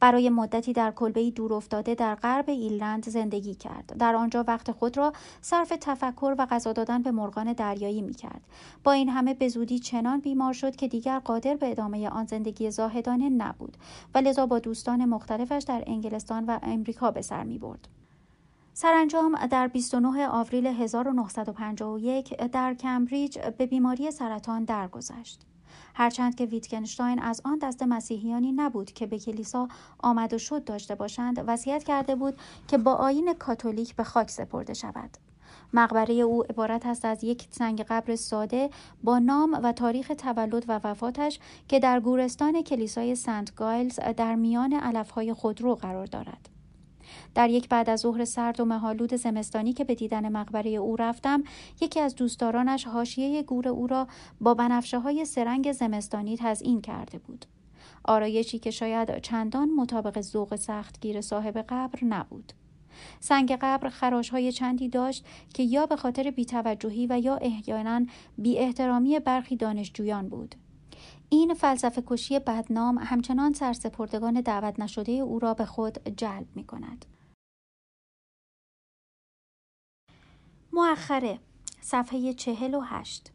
برای 0.00 0.30
مدتی 0.30 0.72
در 0.72 0.90
کلبه 0.90 1.30
دور 1.30 1.54
افتاده 1.54 1.94
در 1.94 2.14
غرب 2.14 2.50
ایرلند 2.50 3.08
زندگی 3.08 3.54
کرد 3.54 3.96
در 3.98 4.14
آنجا 4.14 4.44
وقت 4.48 4.72
خود 4.72 4.96
را 4.96 5.12
صرف 5.40 5.72
تفکر 5.80 6.34
و 6.38 6.46
غذا 6.46 6.72
دادن 6.72 7.02
به 7.02 7.10
مرغان 7.10 7.52
دریایی 7.52 8.02
می 8.02 8.14
کرد. 8.14 8.40
با 8.84 8.92
این 8.92 9.08
همه 9.08 9.34
به 9.34 9.48
زودی 9.48 9.78
چنان 9.78 10.20
بیمار 10.20 10.52
شد 10.52 10.76
که 10.76 10.88
دیگر 10.88 11.18
قادر 11.18 11.56
به 11.56 11.70
ادامه 11.70 12.08
آن 12.08 12.26
زندگی 12.26 12.70
زاهدانه 12.70 13.30
نبود 13.30 13.76
و 14.14 14.18
لذا 14.18 14.46
با 14.46 14.58
دوستان 14.58 15.04
مختلفش 15.04 15.64
در 15.68 15.84
انگلستان 15.86 16.44
و 16.44 16.58
امریکا 16.62 17.10
به 17.10 17.22
سر 17.22 17.44
می 17.44 17.58
برد. 17.58 17.88
سرانجام 18.76 19.46
در 19.46 19.68
29 19.68 20.28
آوریل 20.28 20.66
1951 20.66 22.36
در 22.36 22.74
کمبریج 22.74 23.38
به 23.38 23.66
بیماری 23.66 24.10
سرطان 24.10 24.64
درگذشت. 24.64 25.40
هرچند 25.94 26.34
که 26.34 26.44
ویتکنشتاین 26.44 27.18
از 27.18 27.40
آن 27.44 27.58
دست 27.58 27.82
مسیحیانی 27.82 28.52
نبود 28.52 28.92
که 28.92 29.06
به 29.06 29.18
کلیسا 29.18 29.68
آمد 29.98 30.32
و 30.34 30.38
شد 30.38 30.64
داشته 30.64 30.94
باشند 30.94 31.44
وصیت 31.46 31.84
کرده 31.84 32.14
بود 32.14 32.34
که 32.68 32.78
با 32.78 32.94
آین 32.94 33.34
کاتولیک 33.34 33.96
به 33.96 34.04
خاک 34.04 34.30
سپرده 34.30 34.74
شود 34.74 35.10
مقبره 35.74 36.14
او 36.14 36.42
عبارت 36.42 36.86
است 36.86 37.04
از 37.04 37.24
یک 37.24 37.46
سنگ 37.50 37.82
قبر 37.82 38.16
ساده 38.16 38.70
با 39.04 39.18
نام 39.18 39.60
و 39.62 39.72
تاریخ 39.72 40.12
تولد 40.18 40.64
و 40.68 40.80
وفاتش 40.84 41.38
که 41.68 41.80
در 41.80 42.00
گورستان 42.00 42.62
کلیسای 42.62 43.14
سنت 43.14 43.54
گایلز 43.54 44.00
در 44.16 44.34
میان 44.34 44.72
علفهای 44.72 45.32
خودرو 45.32 45.74
قرار 45.74 46.06
دارد. 46.06 46.53
در 47.34 47.50
یک 47.50 47.68
بعد 47.68 47.90
از 47.90 48.00
ظهر 48.00 48.24
سرد 48.24 48.60
و 48.60 48.64
مهالود 48.64 49.14
زمستانی 49.14 49.72
که 49.72 49.84
به 49.84 49.94
دیدن 49.94 50.28
مقبره 50.28 50.70
او 50.70 50.96
رفتم 50.96 51.44
یکی 51.80 52.00
از 52.00 52.14
دوستدارانش 52.14 52.84
حاشیه 52.86 53.42
گور 53.42 53.68
او 53.68 53.86
را 53.86 54.08
با 54.40 54.54
بنفشه 54.54 54.98
های 54.98 55.24
سرنگ 55.24 55.72
زمستانی 55.72 56.36
تزئین 56.36 56.80
کرده 56.80 57.18
بود 57.18 57.46
آرایشی 58.04 58.58
که 58.58 58.70
شاید 58.70 59.20
چندان 59.20 59.70
مطابق 59.70 60.20
ذوق 60.20 60.56
سختگیر 60.56 61.20
صاحب 61.20 61.58
قبر 61.68 62.04
نبود 62.04 62.52
سنگ 63.20 63.58
قبر 63.60 63.88
خراش 63.88 64.30
های 64.30 64.52
چندی 64.52 64.88
داشت 64.88 65.24
که 65.54 65.62
یا 65.62 65.86
به 65.86 65.96
خاطر 65.96 66.30
بیتوجهی 66.30 67.06
و 67.06 67.18
یا 67.18 67.36
احیانا 67.36 68.06
بی 68.38 68.58
احترامی 68.58 69.18
برخی 69.18 69.56
دانشجویان 69.56 70.28
بود. 70.28 70.54
این 71.28 71.54
فلسفه 71.54 72.02
کشی 72.06 72.38
بدنام 72.38 72.98
همچنان 72.98 73.52
سرسپردگان 73.52 74.40
دعوت 74.40 74.80
نشده 74.80 75.12
او 75.12 75.38
را 75.38 75.54
به 75.54 75.64
خود 75.64 76.08
جلب 76.16 76.46
می 76.54 76.64
کند. 76.64 77.04
مؤخره 80.72 81.38
صفحه 81.80 82.34
هشت 82.84 83.30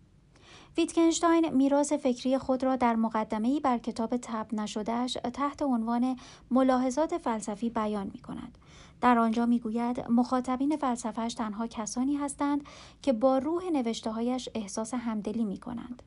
ویتکنشتاین 0.78 1.50
میراث 1.50 1.94
فکری 1.94 2.38
خود 2.38 2.64
را 2.64 2.76
در 2.76 2.96
مقدمه‌ای 2.96 3.60
بر 3.60 3.78
کتاب 3.78 4.18
تب 4.18 4.48
نشدهش 4.54 5.18
تحت 5.34 5.62
عنوان 5.62 6.16
ملاحظات 6.52 7.18
فلسفی 7.18 7.70
بیان 7.70 8.12
می 8.14 8.20
کند. 8.20 8.58
در 9.02 9.18
آنجا 9.18 9.46
می 9.46 9.60
گوید 9.60 10.10
مخاطبین 10.10 10.78
فلسفهش 10.78 11.34
تنها 11.34 11.68
کسانی 11.68 12.16
هستند 12.16 12.64
که 13.02 13.14
با 13.14 13.38
روح 13.38 13.70
نوشتههایش 13.70 14.50
احساس 14.56 14.94
همدلی 14.94 15.46
می 15.46 15.58
کنند. 15.58 16.04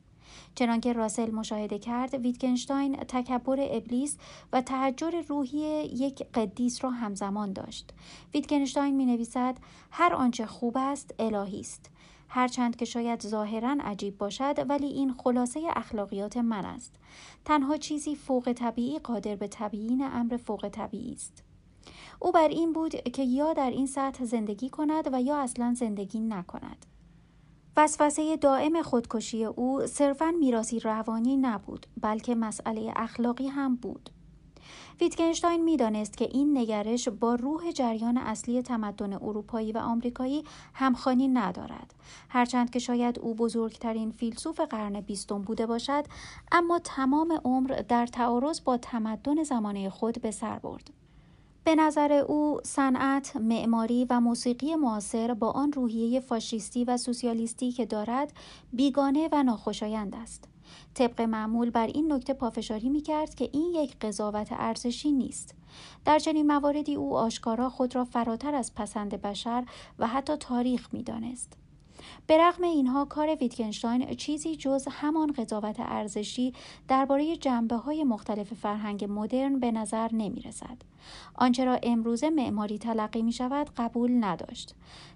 چنانکه 0.55 0.93
راسل 0.93 1.31
مشاهده 1.31 1.79
کرد 1.79 2.13
ویتگنشتاین 2.13 2.95
تکبر 2.95 3.57
ابلیس 3.71 4.17
و 4.53 4.61
تحجر 4.61 5.21
روحی 5.27 5.83
یک 5.83 6.23
قدیس 6.33 6.83
را 6.83 6.89
همزمان 6.89 7.53
داشت. 7.53 7.93
ویتگنشتاین 8.33 8.95
می 8.95 9.05
نویسد 9.05 9.57
هر 9.91 10.13
آنچه 10.13 10.45
خوب 10.45 10.77
است 10.77 11.15
الهی 11.19 11.59
است. 11.59 11.89
هرچند 12.29 12.75
که 12.75 12.85
شاید 12.85 13.21
ظاهرا 13.21 13.77
عجیب 13.83 14.17
باشد 14.17 14.65
ولی 14.69 14.87
این 14.87 15.13
خلاصه 15.13 15.59
اخلاقیات 15.75 16.37
من 16.37 16.65
است. 16.65 16.95
تنها 17.45 17.77
چیزی 17.77 18.15
فوق 18.15 18.53
طبیعی 18.53 18.99
قادر 18.99 19.35
به 19.35 19.47
تبیین 19.47 20.01
امر 20.01 20.37
فوق 20.37 20.69
طبیعی 20.69 21.13
است. 21.13 21.43
او 22.19 22.31
بر 22.31 22.47
این 22.47 22.73
بود 22.73 22.95
که 22.95 23.23
یا 23.23 23.53
در 23.53 23.69
این 23.69 23.87
سطح 23.87 24.25
زندگی 24.25 24.69
کند 24.69 25.09
و 25.13 25.21
یا 25.21 25.37
اصلا 25.37 25.73
زندگی 25.73 26.19
نکند. 26.19 26.85
وسوسه 27.77 28.37
دائم 28.37 28.81
خودکشی 28.81 29.45
او 29.45 29.87
صرفا 29.87 30.31
میراسی 30.39 30.79
روانی 30.79 31.37
نبود 31.37 31.87
بلکه 32.01 32.35
مسئله 32.35 32.93
اخلاقی 32.95 33.47
هم 33.47 33.75
بود. 33.75 34.09
ویتگنشتاین 35.01 35.63
می‌دانست 35.63 36.17
که 36.17 36.25
این 36.25 36.57
نگرش 36.57 37.09
با 37.09 37.35
روح 37.35 37.71
جریان 37.71 38.17
اصلی 38.17 38.61
تمدن 38.61 39.13
اروپایی 39.13 39.71
و 39.71 39.77
آمریکایی 39.77 40.43
همخوانی 40.73 41.27
ندارد. 41.27 41.93
هرچند 42.29 42.69
که 42.69 42.79
شاید 42.79 43.19
او 43.19 43.35
بزرگترین 43.35 44.11
فیلسوف 44.11 44.59
قرن 44.59 45.01
بیستم 45.01 45.41
بوده 45.41 45.65
باشد 45.65 46.05
اما 46.51 46.79
تمام 46.79 47.39
عمر 47.45 47.81
در 47.89 48.07
تعارض 48.07 48.61
با 48.63 48.77
تمدن 48.77 49.43
زمانه 49.43 49.89
خود 49.89 50.21
به 50.21 50.31
سر 50.31 50.59
برد. 50.59 51.02
به 51.65 51.75
نظر 51.75 52.11
او 52.11 52.59
صنعت، 52.63 53.35
معماری 53.35 54.05
و 54.09 54.19
موسیقی 54.19 54.75
معاصر 54.75 55.33
با 55.33 55.51
آن 55.51 55.71
روحیه 55.71 56.19
فاشیستی 56.19 56.85
و 56.85 56.97
سوسیالیستی 56.97 57.71
که 57.71 57.85
دارد 57.85 58.33
بیگانه 58.73 59.29
و 59.31 59.43
ناخوشایند 59.43 60.15
است. 60.15 60.47
طبق 60.93 61.21
معمول 61.21 61.69
بر 61.69 61.87
این 61.87 62.13
نکته 62.13 62.33
پافشاری 62.33 62.89
می 62.89 63.01
کرد 63.01 63.35
که 63.35 63.49
این 63.53 63.73
یک 63.75 63.99
قضاوت 63.99 64.47
ارزشی 64.51 65.11
نیست. 65.11 65.55
در 66.05 66.19
چنین 66.19 66.47
مواردی 66.47 66.95
او 66.95 67.17
آشکارا 67.17 67.69
خود 67.69 67.95
را 67.95 68.05
فراتر 68.05 68.55
از 68.55 68.75
پسند 68.75 69.21
بشر 69.21 69.65
و 69.99 70.07
حتی 70.07 70.35
تاریخ 70.35 70.89
می 70.93 71.03
دانست. 71.03 71.62
به 72.27 72.37
رغم 72.37 72.63
اینها 72.63 73.05
کار 73.05 73.35
ویتگنشتاین 73.35 74.15
چیزی 74.15 74.55
جز 74.55 74.87
همان 74.91 75.31
قضاوت 75.31 75.75
ارزشی 75.79 76.53
درباره 76.87 77.35
جنبه 77.35 77.75
های 77.75 78.03
مختلف 78.03 78.53
فرهنگ 78.53 79.05
مدرن 79.09 79.59
به 79.59 79.71
نظر 79.71 80.09
نمی 80.13 80.41
رسد. 80.41 80.77
آنچه 81.35 81.65
را 81.65 81.79
امروزه 81.83 82.29
معماری 82.29 82.77
تلقی 82.77 83.21
می 83.21 83.31
شود 83.31 83.69
قبول 83.77 84.23
نداشت. 84.23 84.75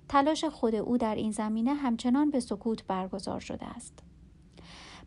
تلاش 0.10 0.46
خود 0.46 0.76
او 0.76 0.98
در 0.98 1.16
این 1.16 1.32
زمینه 1.32 1.74
همچنان 1.74 2.30
به 2.30 2.40
سکوت 2.40 2.84
برگزار 2.84 3.40
شده 3.40 3.66
است. 3.66 4.04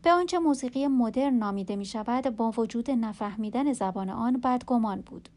به 0.03 0.11
آنچه 0.11 0.39
موسیقی 0.39 0.87
مدرن 0.87 1.33
نامیده 1.33 1.75
می 1.75 1.85
شود 1.85 2.23
با 2.35 2.51
وجود 2.57 2.91
نفهمیدن 2.91 3.73
زبان 3.73 4.09
آن 4.09 4.33
بدگمان 4.33 5.01
بود. 5.01 5.29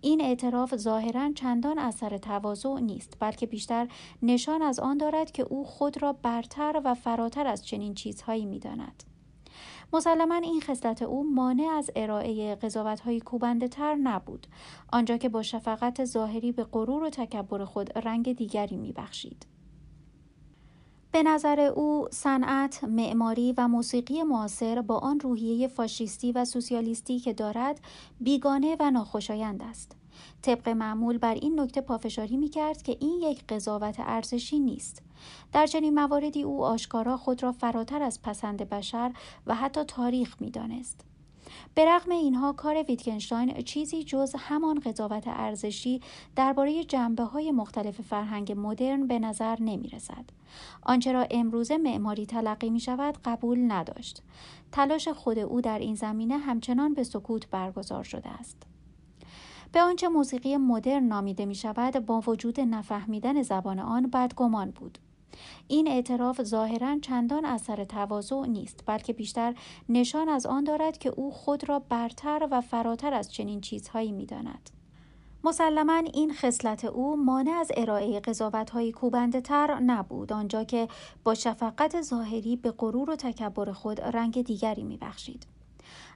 این 0.00 0.20
اعتراف 0.20 0.76
ظاهرا 0.76 1.32
چندان 1.32 1.78
اثر 1.78 2.18
تواضع 2.18 2.80
نیست 2.80 3.16
بلکه 3.20 3.46
بیشتر 3.46 3.88
نشان 4.22 4.62
از 4.62 4.80
آن 4.80 4.98
دارد 4.98 5.32
که 5.32 5.42
او 5.42 5.64
خود 5.64 6.02
را 6.02 6.12
برتر 6.12 6.80
و 6.84 6.94
فراتر 6.94 7.46
از 7.46 7.66
چنین 7.66 7.94
چیزهایی 7.94 8.46
می‌داند. 8.46 9.04
مسلما 9.92 10.34
این 10.34 10.60
خصلت 10.60 11.02
او 11.02 11.34
مانع 11.34 11.64
از 11.64 11.90
ارائه 11.96 12.58
های 13.04 13.20
کوبنده 13.20 13.68
تر 13.68 13.94
نبود 13.94 14.46
آنجا 14.92 15.16
که 15.16 15.28
با 15.28 15.42
شفقت 15.42 16.04
ظاهری 16.04 16.52
به 16.52 16.64
غرور 16.64 17.02
و 17.02 17.10
تکبر 17.10 17.64
خود 17.64 17.98
رنگ 17.98 18.32
دیگری 18.36 18.76
میبخشید. 18.76 19.53
به 21.14 21.22
نظر 21.22 21.60
او 21.60 22.08
صنعت، 22.10 22.84
معماری 22.84 23.54
و 23.56 23.68
موسیقی 23.68 24.22
معاصر 24.22 24.82
با 24.82 24.98
آن 24.98 25.20
روحیه 25.20 25.68
فاشیستی 25.68 26.32
و 26.32 26.44
سوسیالیستی 26.44 27.18
که 27.18 27.32
دارد 27.32 27.80
بیگانه 28.20 28.76
و 28.80 28.90
ناخوشایند 28.90 29.62
است. 29.62 29.96
طبق 30.42 30.68
معمول 30.68 31.18
بر 31.18 31.34
این 31.34 31.60
نکته 31.60 31.80
پافشاری 31.80 32.36
می 32.36 32.48
کرد 32.48 32.82
که 32.82 32.96
این 33.00 33.22
یک 33.22 33.44
قضاوت 33.46 33.96
ارزشی 33.98 34.58
نیست. 34.58 35.02
در 35.52 35.66
چنین 35.66 35.94
مواردی 35.94 36.42
او 36.42 36.64
آشکارا 36.64 37.16
خود 37.16 37.42
را 37.42 37.52
فراتر 37.52 38.02
از 38.02 38.22
پسند 38.22 38.68
بشر 38.68 39.12
و 39.46 39.54
حتی 39.54 39.84
تاریخ 39.84 40.36
می 40.40 40.50
دانست. 40.50 41.13
به 41.74 41.84
رغم 41.84 42.12
اینها 42.12 42.52
کار 42.52 42.82
ویتگنشتاین 42.82 43.62
چیزی 43.62 44.04
جز 44.04 44.34
همان 44.38 44.78
قضاوت 44.78 45.24
ارزشی 45.26 46.00
درباره 46.36 46.84
جنبه 46.84 47.22
های 47.22 47.52
مختلف 47.52 48.00
فرهنگ 48.00 48.54
مدرن 48.56 49.06
به 49.06 49.18
نظر 49.18 49.56
نمی 49.60 49.88
رسد. 49.88 50.24
آنچه 50.82 51.12
را 51.12 51.26
امروزه 51.30 51.76
معماری 51.76 52.26
تلقی 52.26 52.70
می 52.70 52.80
شود 52.80 53.18
قبول 53.24 53.72
نداشت. 53.72 54.22
تلاش 54.72 55.08
خود 55.08 55.38
او 55.38 55.60
در 55.60 55.78
این 55.78 55.94
زمینه 55.94 56.38
همچنان 56.38 56.94
به 56.94 57.04
سکوت 57.04 57.50
برگزار 57.50 58.04
شده 58.04 58.28
است. 58.28 58.62
به 59.72 59.80
آنچه 59.80 60.08
موسیقی 60.08 60.56
مدرن 60.56 61.04
نامیده 61.04 61.46
می 61.46 61.54
شود 61.54 62.06
با 62.06 62.20
وجود 62.26 62.60
نفهمیدن 62.60 63.42
زبان 63.42 63.78
آن 63.78 64.10
بدگمان 64.10 64.70
بود. 64.70 64.98
این 65.68 65.88
اعتراف 65.88 66.42
ظاهرا 66.42 66.98
چندان 66.98 67.44
اثر 67.44 67.84
تواضع 67.84 68.46
نیست 68.46 68.84
بلکه 68.86 69.12
بیشتر 69.12 69.54
نشان 69.88 70.28
از 70.28 70.46
آن 70.46 70.64
دارد 70.64 70.98
که 70.98 71.08
او 71.08 71.30
خود 71.30 71.68
را 71.68 71.78
برتر 71.78 72.48
و 72.50 72.60
فراتر 72.60 73.14
از 73.14 73.32
چنین 73.32 73.60
چیزهایی 73.60 74.12
می‌داند 74.12 74.70
مسلما 75.44 76.02
این 76.14 76.34
خصلت 76.34 76.84
او 76.84 77.16
مانع 77.16 77.50
از 77.50 77.72
ارائه 77.76 78.22
های 78.72 78.92
کوبنده 78.92 79.40
تر 79.40 79.80
نبود 79.80 80.32
آنجا 80.32 80.64
که 80.64 80.88
با 81.24 81.34
شفقت 81.34 82.02
ظاهری 82.02 82.56
به 82.56 82.70
غرور 82.70 83.10
و 83.10 83.16
تکبر 83.16 83.72
خود 83.72 84.00
رنگ 84.00 84.42
دیگری 84.42 84.82
میبخشید 84.82 85.46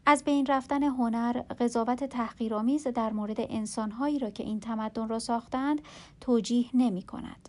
از 0.06 0.24
بین 0.24 0.46
رفتن 0.46 0.82
هنر 0.82 1.42
قضاوت 1.60 2.04
تحقیرآمیز 2.04 2.86
در 2.86 3.12
مورد 3.12 3.36
انسانهایی 3.38 4.18
را 4.18 4.30
که 4.30 4.44
این 4.44 4.60
تمدن 4.60 5.08
را 5.08 5.18
ساختند 5.18 5.80
توجیه 6.20 6.66
نمی 6.74 7.02
کند. 7.02 7.48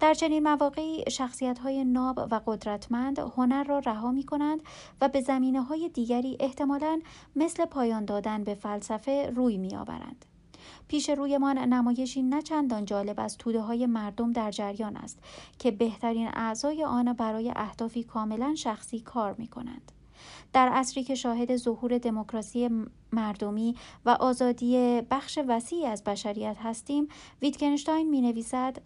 در 0.00 0.14
چنین 0.14 0.42
مواقعی 0.42 1.04
شخصیت 1.10 1.58
های 1.58 1.84
ناب 1.84 2.18
و 2.30 2.40
قدرتمند 2.46 3.18
هنر 3.18 3.64
را 3.64 3.78
رها 3.78 4.12
می 4.12 4.22
کنند 4.22 4.60
و 5.00 5.08
به 5.08 5.20
زمینه 5.20 5.62
های 5.62 5.88
دیگری 5.88 6.36
احتمالا 6.40 7.00
مثل 7.36 7.64
پایان 7.64 8.04
دادن 8.04 8.44
به 8.44 8.54
فلسفه 8.54 9.32
روی 9.34 9.58
می 9.58 9.76
آورند. 9.76 10.24
پیش 10.88 11.10
رویمان 11.10 11.58
نمایشی 11.58 12.22
نه 12.22 12.42
چندان 12.42 12.84
جالب 12.84 13.20
از 13.20 13.38
توده 13.38 13.60
های 13.60 13.86
مردم 13.86 14.32
در 14.32 14.50
جریان 14.50 14.96
است 14.96 15.18
که 15.58 15.70
بهترین 15.70 16.28
اعضای 16.34 16.84
آن 16.84 17.12
برای 17.12 17.52
اهدافی 17.56 18.04
کاملا 18.04 18.54
شخصی 18.54 19.00
کار 19.00 19.34
می 19.38 19.46
کنند. 19.46 19.92
در 20.52 20.68
عصری 20.68 21.04
که 21.04 21.14
شاهد 21.14 21.56
ظهور 21.56 21.98
دموکراسی 21.98 22.70
مردمی 23.12 23.76
و 24.04 24.10
آزادی 24.10 25.02
بخش 25.10 25.38
وسیعی 25.48 25.86
از 25.86 26.04
بشریت 26.04 26.56
هستیم 26.62 27.08
ویتگنشتاین 27.42 28.10
می 28.10 28.20
نویسد 28.20 28.76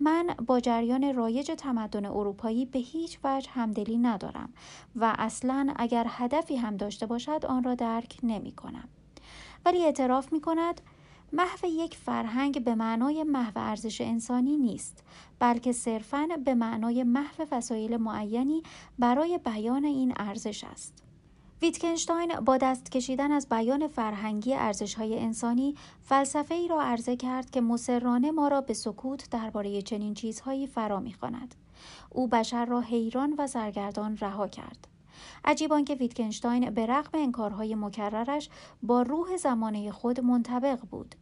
من 0.00 0.26
با 0.46 0.60
جریان 0.60 1.14
رایج 1.14 1.50
تمدن 1.58 2.06
اروپایی 2.06 2.66
به 2.66 2.78
هیچ 2.78 3.18
وجه 3.24 3.50
همدلی 3.50 3.98
ندارم 3.98 4.52
و 4.96 5.14
اصلا 5.18 5.72
اگر 5.76 6.06
هدفی 6.08 6.56
هم 6.56 6.76
داشته 6.76 7.06
باشد 7.06 7.46
آن 7.48 7.64
را 7.64 7.74
درک 7.74 8.18
نمی 8.22 8.52
کنم. 8.52 8.88
ولی 9.64 9.84
اعتراف 9.84 10.32
می 10.32 10.40
کند 10.40 10.80
محو 11.32 11.66
یک 11.66 11.96
فرهنگ 11.96 12.64
به 12.64 12.74
معنای 12.74 13.24
محو 13.24 13.52
ارزش 13.56 14.00
انسانی 14.00 14.56
نیست 14.56 15.04
بلکه 15.38 15.72
صرفاً 15.72 16.28
به 16.44 16.54
معنای 16.54 17.04
محو 17.04 17.46
وسایل 17.52 17.96
معینی 17.96 18.62
برای 18.98 19.38
بیان 19.38 19.84
این 19.84 20.14
ارزش 20.16 20.64
است 20.64 21.07
ویتکنشتاین 21.62 22.40
با 22.40 22.56
دست 22.56 22.90
کشیدن 22.90 23.32
از 23.32 23.48
بیان 23.48 23.88
فرهنگی 23.88 24.52
های 24.98 25.18
انسانی 25.18 25.74
فلسفه 26.02 26.54
ای 26.54 26.68
را 26.68 26.82
عرضه 26.82 27.16
کرد 27.16 27.50
که 27.50 27.60
مسررانه 27.60 28.30
ما 28.30 28.48
را 28.48 28.60
به 28.60 28.74
سکوت 28.74 29.30
درباره 29.30 29.82
چنین 29.82 30.14
چیزهایی 30.14 30.66
فرا 30.66 31.00
می‌خواند. 31.00 31.54
او 32.10 32.28
بشر 32.28 32.64
را 32.64 32.80
حیران 32.80 33.34
و 33.38 33.46
سرگردان 33.46 34.16
رها 34.16 34.48
کرد. 34.48 34.88
عجیب 35.44 35.84
که 35.84 35.94
ویتکنشتاین 35.94 36.70
به 36.70 36.86
رغم 36.86 37.10
انکارهای 37.14 37.74
مکررش 37.74 38.48
با 38.82 39.02
روح 39.02 39.36
زمانه 39.36 39.92
خود 39.92 40.20
منطبق 40.20 40.80
بود. 40.90 41.14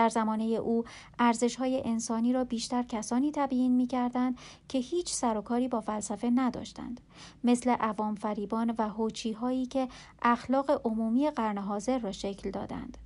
در 0.00 0.08
زمانه 0.08 0.44
او 0.44 0.84
ارزش 1.18 1.56
های 1.56 1.82
انسانی 1.84 2.32
را 2.32 2.44
بیشتر 2.44 2.82
کسانی 2.82 3.32
تبیین 3.34 3.72
می 3.72 3.86
کردند 3.86 4.38
که 4.68 4.78
هیچ 4.78 5.12
سر 5.12 5.40
با 5.40 5.80
فلسفه 5.80 6.30
نداشتند. 6.34 7.00
مثل 7.44 7.70
عوام 7.70 8.14
فریبان 8.14 8.74
و 8.78 8.88
هوچی 8.88 9.32
هایی 9.32 9.66
که 9.66 9.88
اخلاق 10.22 10.86
عمومی 10.86 11.30
قرن 11.30 11.58
حاضر 11.58 11.98
را 11.98 12.12
شکل 12.12 12.50
دادند. 12.50 12.98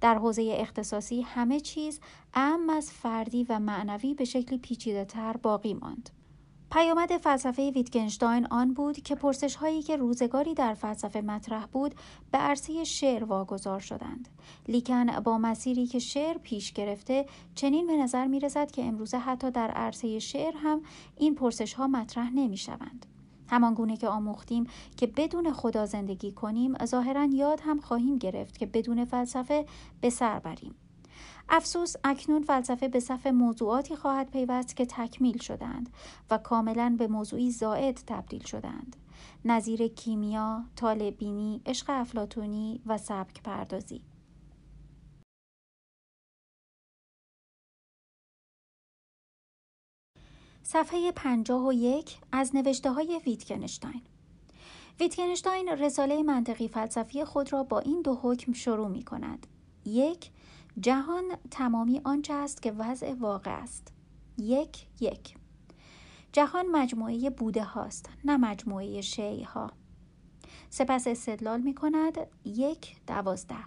در 0.00 0.14
حوزه 0.14 0.56
اختصاصی 0.58 1.20
همه 1.22 1.60
چیز 1.60 2.00
اهم 2.34 2.70
از 2.70 2.90
فردی 2.90 3.46
و 3.48 3.58
معنوی 3.58 4.14
به 4.14 4.24
شکلی 4.24 4.58
پیچیده 4.58 5.04
تر 5.04 5.36
باقی 5.36 5.74
ماند. 5.74 6.10
پیامد 6.72 7.16
فلسفه 7.16 7.70
ویتگنشتاین 7.70 8.46
آن 8.46 8.74
بود 8.74 9.00
که 9.00 9.14
پرسش 9.14 9.56
هایی 9.56 9.82
که 9.82 9.96
روزگاری 9.96 10.54
در 10.54 10.74
فلسفه 10.74 11.20
مطرح 11.20 11.66
بود 11.66 11.94
به 12.30 12.38
عرصه 12.38 12.84
شعر 12.84 13.24
واگذار 13.24 13.80
شدند. 13.80 14.28
لیکن 14.68 15.20
با 15.20 15.38
مسیری 15.38 15.86
که 15.86 15.98
شعر 15.98 16.38
پیش 16.38 16.72
گرفته 16.72 17.26
چنین 17.54 17.86
به 17.86 17.96
نظر 17.96 18.26
می 18.26 18.40
رسد 18.40 18.70
که 18.70 18.84
امروزه 18.84 19.18
حتی 19.18 19.50
در 19.50 19.70
عرصه 19.70 20.18
شعر 20.18 20.54
هم 20.56 20.82
این 21.16 21.34
پرسش 21.34 21.74
ها 21.74 21.86
مطرح 21.86 22.30
نمی 22.34 22.56
شوند 22.56 23.06
همان 23.48 23.74
گونه 23.74 23.96
که 23.96 24.08
آموختیم 24.08 24.66
که 24.96 25.06
بدون 25.06 25.52
خدا 25.52 25.86
زندگی 25.86 26.32
کنیم 26.32 26.84
ظاهرا 26.84 27.24
یاد 27.24 27.60
هم 27.64 27.80
خواهیم 27.80 28.18
گرفت 28.18 28.58
که 28.58 28.66
بدون 28.66 29.04
فلسفه 29.04 29.66
به 30.00 30.10
سر 30.10 30.38
بریم. 30.38 30.74
افسوس 31.48 31.94
اکنون 32.04 32.42
فلسفه 32.42 32.88
به 32.88 33.00
صف 33.00 33.26
موضوعاتی 33.26 33.96
خواهد 33.96 34.30
پیوست 34.30 34.76
که 34.76 34.86
تکمیل 34.86 35.38
شدند 35.38 35.88
و 36.30 36.38
کاملا 36.38 36.96
به 36.98 37.06
موضوعی 37.06 37.50
زائد 37.50 38.00
تبدیل 38.06 38.44
شدند. 38.44 38.96
نظیر 39.44 39.88
کیمیا، 39.88 40.64
طالبینی، 40.76 41.60
عشق 41.66 41.86
افلاتونی 41.88 42.82
و 42.86 42.98
سبک 42.98 43.42
پردازی. 43.42 44.02
صفحه 50.62 51.12
پنجاه 51.12 51.66
و 51.66 51.72
یک 51.72 52.18
از 52.32 52.56
نوشته 52.56 52.92
های 52.92 53.20
ویتکنشتاین 53.26 54.02
ویتکنشتاین 55.00 55.68
رساله 55.68 56.22
منطقی 56.22 56.68
فلسفی 56.68 57.24
خود 57.24 57.52
را 57.52 57.62
با 57.62 57.78
این 57.78 58.02
دو 58.02 58.18
حکم 58.22 58.52
شروع 58.52 58.88
می 58.88 59.02
کند. 59.02 59.46
یک 59.84 60.30
جهان 60.80 61.24
تمامی 61.50 62.00
آنچه 62.04 62.34
است 62.34 62.62
که 62.62 62.72
وضع 62.72 63.14
واقع 63.14 63.50
است. 63.50 63.92
یک 64.38 64.86
یک. 65.00 65.34
جهان 66.32 66.66
مجموعه 66.66 67.30
بوده 67.30 67.64
هاست 67.64 68.10
نه 68.24 68.36
مجموعه 68.36 69.00
شیع 69.00 69.44
ها 69.44 69.70
سپس 70.70 71.06
استدلال 71.06 71.60
می 71.60 71.74
کند 71.74 72.18
یک 72.44 72.96
دوازده. 73.06 73.64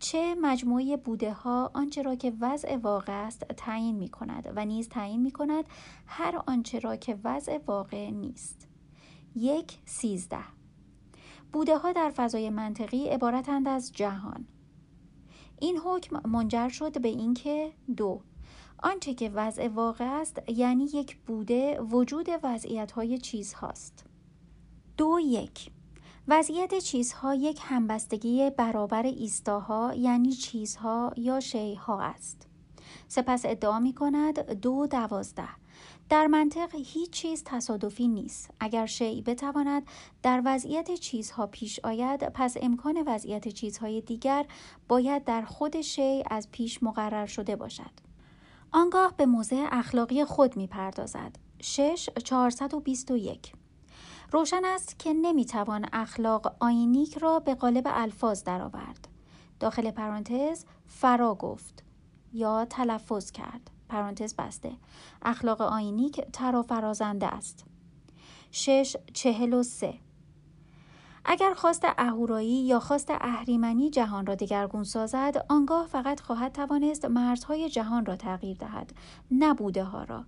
چه 0.00 0.34
مجموعه 0.42 0.96
بوده 0.96 1.32
ها 1.32 1.70
آنچه 1.74 2.02
را 2.02 2.14
که 2.14 2.32
وضع 2.40 2.76
واقع 2.76 3.26
است 3.26 3.44
تعیین 3.44 3.96
می 3.96 4.08
کند 4.08 4.52
و 4.56 4.64
نیز 4.64 4.88
تعیین 4.88 5.22
می 5.22 5.30
کند 5.30 5.64
هر 6.06 6.42
آنچه 6.46 6.78
را 6.78 6.96
که 6.96 7.18
وضع 7.24 7.58
واقع 7.66 8.10
نیست. 8.10 8.68
یک 9.36 9.78
سیزده. 9.84 10.44
بوده 11.52 11.78
ها 11.78 11.92
در 11.92 12.10
فضای 12.10 12.50
منطقی 12.50 13.08
عبارتند 13.08 13.68
از 13.68 13.92
جهان. 13.92 14.46
این 15.60 15.78
حکم 15.78 16.28
منجر 16.28 16.68
شد 16.68 17.00
به 17.00 17.08
اینکه 17.08 17.72
دو. 17.96 18.20
آنچه 18.82 19.14
که 19.14 19.30
وضع 19.34 19.68
واقع 19.68 20.20
است 20.20 20.42
یعنی 20.48 20.84
یک 20.84 21.16
بوده 21.16 21.80
وجود 21.80 22.28
وضعیت 22.42 22.92
های 22.92 23.18
چیز 23.18 23.52
هاست 23.52 24.04
دو 24.96 25.18
یک. 25.22 25.70
وضعیت 26.28 26.78
چیزها 26.78 27.34
یک 27.34 27.60
همبستگی 27.62 28.50
برابر 28.50 29.02
ایستاها 29.02 29.94
یعنی 29.94 30.32
چیزها 30.32 31.12
یا 31.16 31.40
شیها 31.40 32.02
است. 32.02 32.48
سپس 33.08 33.42
ادعا 33.44 33.80
می 33.80 33.92
کند 33.94 34.52
دو 34.52 34.86
دوازده. 34.86 35.48
در 36.08 36.26
منطق 36.26 36.74
هیچ 36.74 37.10
چیز 37.10 37.42
تصادفی 37.46 38.08
نیست 38.08 38.50
اگر 38.60 38.86
شیء 38.86 39.22
بتواند 39.22 39.82
در 40.22 40.42
وضعیت 40.44 40.94
چیزها 40.94 41.46
پیش 41.46 41.80
آید 41.84 42.28
پس 42.28 42.56
امکان 42.60 43.04
وضعیت 43.06 43.48
چیزهای 43.48 44.00
دیگر 44.00 44.46
باید 44.88 45.24
در 45.24 45.42
خود 45.42 45.80
شیء 45.80 46.22
از 46.30 46.50
پیش 46.50 46.82
مقرر 46.82 47.26
شده 47.26 47.56
باشد 47.56 47.90
آنگاه 48.72 49.14
به 49.16 49.26
موضع 49.26 49.66
اخلاقی 49.70 50.24
خود 50.24 50.56
می 50.56 50.66
پردازد 50.66 51.36
6 51.60 52.08
421 52.24 53.52
روشن 54.32 54.64
است 54.64 54.98
که 54.98 55.12
نمی‌توان 55.12 55.86
اخلاق 55.92 56.56
آینیک 56.60 57.18
را 57.18 57.40
به 57.40 57.54
قالب 57.54 57.84
الفاظ 57.86 58.44
درآورد. 58.44 59.08
داخل 59.60 59.90
پرانتز 59.90 60.64
فرا 60.86 61.34
گفت 61.34 61.84
یا 62.32 62.64
تلفظ 62.64 63.30
کرد. 63.30 63.70
پرانتز 63.94 64.34
بسته. 64.36 64.72
اخلاق 65.22 65.60
آینیک 65.60 66.20
ترا 66.32 66.62
فرازنده 66.62 67.26
است. 67.26 67.64
شش 68.50 68.96
چهل 69.12 69.52
و 69.52 69.62
سه. 69.62 69.94
اگر 71.24 71.54
خواست 71.54 71.84
اهورایی 71.98 72.66
یا 72.66 72.80
خواست 72.80 73.10
اهریمنی 73.10 73.90
جهان 73.90 74.26
را 74.26 74.34
دگرگون 74.34 74.84
سازد 74.84 75.46
آنگاه 75.48 75.86
فقط 75.86 76.20
خواهد 76.20 76.52
توانست 76.52 77.04
مرزهای 77.04 77.68
جهان 77.68 78.06
را 78.06 78.16
تغییر 78.16 78.56
دهد 78.56 78.92
نبوده 79.30 79.84
ها 79.84 80.04
را. 80.04 80.24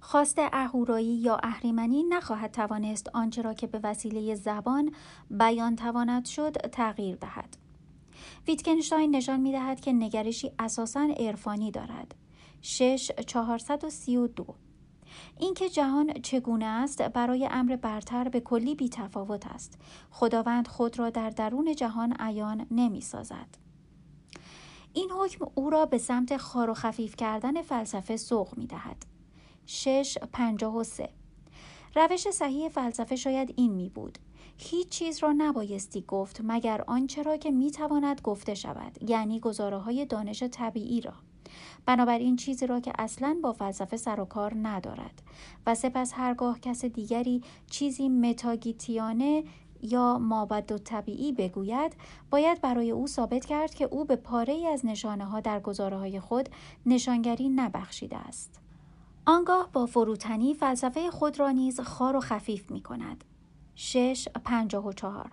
خواست 0.00 0.38
اهورایی 0.38 1.14
یا 1.14 1.36
اهریمنی 1.42 2.02
نخواهد 2.02 2.50
توانست 2.50 3.08
آنچه 3.14 3.42
را 3.42 3.54
که 3.54 3.66
به 3.66 3.80
وسیله 3.82 4.34
زبان 4.34 4.94
بیان 5.30 5.76
تواند 5.76 6.24
شد 6.24 6.52
تغییر 6.52 7.16
دهد. 7.16 7.56
ویتکنشتاین 8.48 9.16
نشان 9.16 9.40
می 9.40 9.52
دهد 9.52 9.80
که 9.80 9.92
نگرشی 9.92 10.52
اساساً 10.58 11.08
عرفانی 11.16 11.70
دارد. 11.70 12.21
6 12.62 13.10
432 13.26 14.54
اینکه 15.38 15.68
جهان 15.68 16.12
چگونه 16.12 16.64
است 16.64 17.02
برای 17.02 17.48
امر 17.50 17.76
برتر 17.76 18.28
به 18.28 18.40
کلی 18.40 18.74
بی 18.74 18.88
تفاوت 18.88 19.46
است. 19.46 19.78
خداوند 20.10 20.68
خود 20.68 20.98
را 20.98 21.10
در 21.10 21.30
درون 21.30 21.74
جهان 21.74 22.16
عیان 22.18 22.66
نمی 22.70 23.00
سازد 23.00 23.58
این 24.92 25.10
حکم 25.10 25.46
او 25.54 25.70
را 25.70 25.86
به 25.86 25.98
سمت 25.98 26.36
خار 26.36 26.70
و 26.70 26.74
خفیف 26.74 27.16
کردن 27.16 27.62
فلسفه 27.62 28.16
سوق 28.16 28.58
می 28.58 28.66
دهد 28.66 29.06
6 29.66 30.18
53 30.32 31.08
روش 31.94 32.30
صحیح 32.30 32.68
فلسفه 32.68 33.16
شاید 33.16 33.54
این 33.56 33.72
می 33.72 33.88
بود 33.88 34.18
هیچ 34.58 34.88
چیز 34.88 35.18
را 35.18 35.32
نبایستی 35.32 36.04
گفت 36.08 36.40
مگر 36.44 36.84
آنچه 36.86 37.22
را 37.22 37.36
که 37.36 37.50
می 37.50 37.70
تواند 37.70 38.20
گفته 38.20 38.54
شود 38.54 39.10
یعنی 39.10 39.40
گزاره 39.40 39.78
های 39.78 40.06
دانش 40.06 40.42
طبیعی 40.42 41.00
را. 41.00 41.14
بنابراین 41.86 42.36
چیزی 42.36 42.66
را 42.66 42.80
که 42.80 42.92
اصلا 42.98 43.36
با 43.42 43.52
فلسفه 43.52 43.96
سر 43.96 44.20
و 44.20 44.24
کار 44.24 44.52
ندارد. 44.62 45.22
و 45.66 45.74
سپس 45.74 46.12
هرگاه 46.14 46.60
کس 46.60 46.84
دیگری 46.84 47.42
چیزی 47.70 48.08
متاگیتیانه 48.08 49.44
یا 49.82 50.18
مابد 50.18 50.72
و 50.72 50.78
طبیعی 50.78 51.32
بگوید 51.32 51.96
باید 52.30 52.60
برای 52.60 52.90
او 52.90 53.06
ثابت 53.06 53.44
کرد 53.44 53.74
که 53.74 53.84
او 53.84 54.04
به 54.04 54.16
پاره 54.16 54.52
ای 54.52 54.66
از 54.66 54.86
نشانه 54.86 55.24
ها 55.24 55.40
در 55.40 55.60
گزاره 55.60 55.98
های 55.98 56.20
خود 56.20 56.48
نشانگری 56.86 57.48
نبخشیده 57.48 58.16
است. 58.16 58.60
آنگاه 59.26 59.68
با 59.72 59.86
فروتنی 59.86 60.54
فلسفه 60.54 61.10
خود 61.10 61.40
را 61.40 61.50
نیز 61.50 61.80
خار 61.80 62.16
و 62.16 62.20
خفیف 62.20 62.70
می 62.70 62.82
کند. 62.82 63.24
شش 63.74 64.28
پنجاه 64.44 64.86
و 64.86 64.92
چهار. 64.92 65.30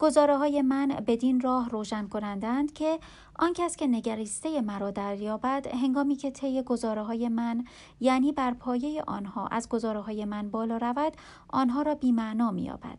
گزاره 0.00 0.36
های 0.36 0.62
من 0.62 0.88
بدین 0.88 1.40
راه 1.40 1.68
روشن 1.68 2.08
کنندند 2.08 2.72
که 2.72 2.98
آن 3.38 3.52
کس 3.52 3.76
که 3.76 3.86
نگریسته 3.86 4.60
مرا 4.60 4.90
دریابد 4.90 5.66
هنگامی 5.66 6.16
که 6.16 6.30
طی 6.30 6.62
گزاره 6.62 7.02
های 7.02 7.28
من 7.28 7.64
یعنی 8.00 8.32
بر 8.32 8.54
پایه 8.54 9.02
آنها 9.06 9.46
از 9.46 9.68
گزاره 9.68 10.00
های 10.00 10.24
من 10.24 10.50
بالا 10.50 10.76
رود 10.76 11.12
آنها 11.48 11.82
را 11.82 11.94
بیمعنا 11.94 12.50
مییابد. 12.50 12.98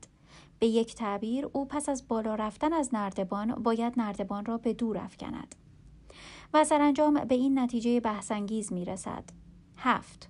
به 0.59 0.67
یک 0.67 0.95
تعبیر 0.95 1.49
او 1.53 1.65
پس 1.65 1.89
از 1.89 2.07
بالا 2.07 2.35
رفتن 2.35 2.73
از 2.73 2.89
نردبان 2.93 3.55
باید 3.55 3.93
نردبان 3.97 4.45
را 4.45 4.57
به 4.57 4.73
دور 4.73 4.97
افکند 4.97 5.55
و 6.53 6.63
سرانجام 6.63 7.13
به 7.13 7.35
این 7.35 7.59
نتیجه 7.59 7.99
بحثانگیز 7.99 8.73
می 8.73 8.85
رسد. 8.85 9.23
هفت. 9.77 10.29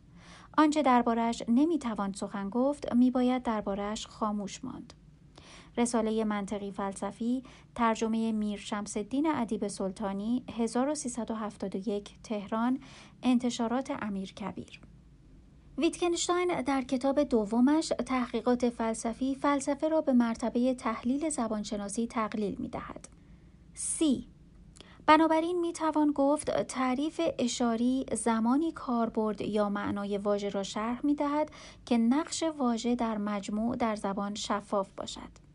آنچه 0.58 0.82
دربارش 0.82 1.44
نمی‌توان 1.48 2.14
سخن 2.14 2.50
گفت 2.50 2.94
میباید 2.94 3.44
دربارش 3.44 4.08
خاموش 4.08 4.64
ماند. 4.64 5.01
رساله 5.78 6.24
منطقی 6.24 6.72
فلسفی 6.72 7.44
ترجمه 7.76 8.32
میر 8.32 8.60
شمس 8.60 8.98
الدین 8.98 9.28
ادیب 9.28 9.68
سلطانی 9.68 10.44
1371 10.58 12.10
تهران 12.24 12.80
انتشارات 13.24 13.92
امیر 14.02 14.34
کبیر 14.34 14.82
ویتکنشتاین 15.78 16.62
در 16.62 16.82
کتاب 16.82 17.24
دومش 17.24 17.94
تحقیقات 18.06 18.70
فلسفی 18.70 19.36
فلسفه 19.36 19.88
را 19.88 20.02
به 20.02 20.14
مرتبه 20.14 20.74
تحلیل 20.74 21.30
زبانشناسی 21.30 22.08
تقلیل 22.08 22.56
می 22.60 22.70
دهد. 22.70 23.08
سی 23.74 24.28
بنابراین 25.06 25.60
می 25.60 25.74
توان 25.74 26.12
گفت 26.12 26.64
تعریف 26.64 27.22
اشاری 27.40 28.06
زمانی 28.14 28.72
کاربرد 28.72 29.42
یا 29.42 29.70
معنای 29.70 30.18
واژه 30.18 30.50
را 30.50 30.64
شرح 30.64 31.06
می 31.06 31.16
دهد 31.16 31.52
که 31.86 31.98
نقش 31.98 32.44
واژه 32.44 32.96
در 32.96 33.18
مجموع 33.18 33.76
در 33.76 33.96
زبان 33.96 34.36
شفاف 34.36 34.90
باشد. 34.98 35.51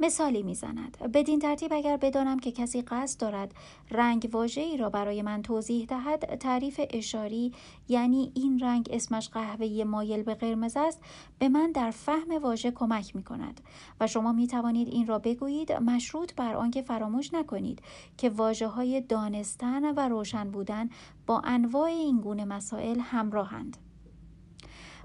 مثالی 0.00 0.42
می‌زند. 0.42 0.98
بدین 0.98 1.38
ترتیب 1.38 1.72
اگر 1.72 1.96
بدانم 1.96 2.38
که 2.38 2.52
کسی 2.52 2.82
قصد 2.82 3.20
دارد 3.20 3.54
رنگ 3.90 4.36
ای 4.56 4.76
را 4.76 4.90
برای 4.90 5.22
من 5.22 5.42
توضیح 5.42 5.86
دهد 5.86 6.38
تعریف 6.38 6.80
اشاری 6.90 7.52
یعنی 7.88 8.32
این 8.34 8.60
رنگ 8.60 8.88
اسمش 8.92 9.28
قهوه‌ای 9.28 9.84
مایل 9.84 10.22
به 10.22 10.34
قرمز 10.34 10.76
است 10.76 11.00
به 11.38 11.48
من 11.48 11.72
در 11.72 11.90
فهم 11.90 12.42
واژه 12.42 12.70
کمک 12.70 13.16
می 13.16 13.22
کند 13.22 13.60
و 14.00 14.06
شما 14.06 14.32
می 14.32 14.46
توانید 14.46 14.88
این 14.88 15.06
را 15.06 15.18
بگویید 15.18 15.72
مشروط 15.72 16.34
بر 16.34 16.54
آنکه 16.54 16.82
فراموش 16.82 17.34
نکنید 17.34 17.82
که 18.16 18.30
واجه 18.30 18.66
های 18.66 19.00
دانستن 19.00 19.94
و 19.94 20.08
روشن 20.08 20.50
بودن 20.50 20.90
با 21.26 21.40
انواع 21.40 21.88
این 21.88 22.20
گونه 22.20 22.44
مسائل 22.44 23.00
همراهند. 23.00 23.76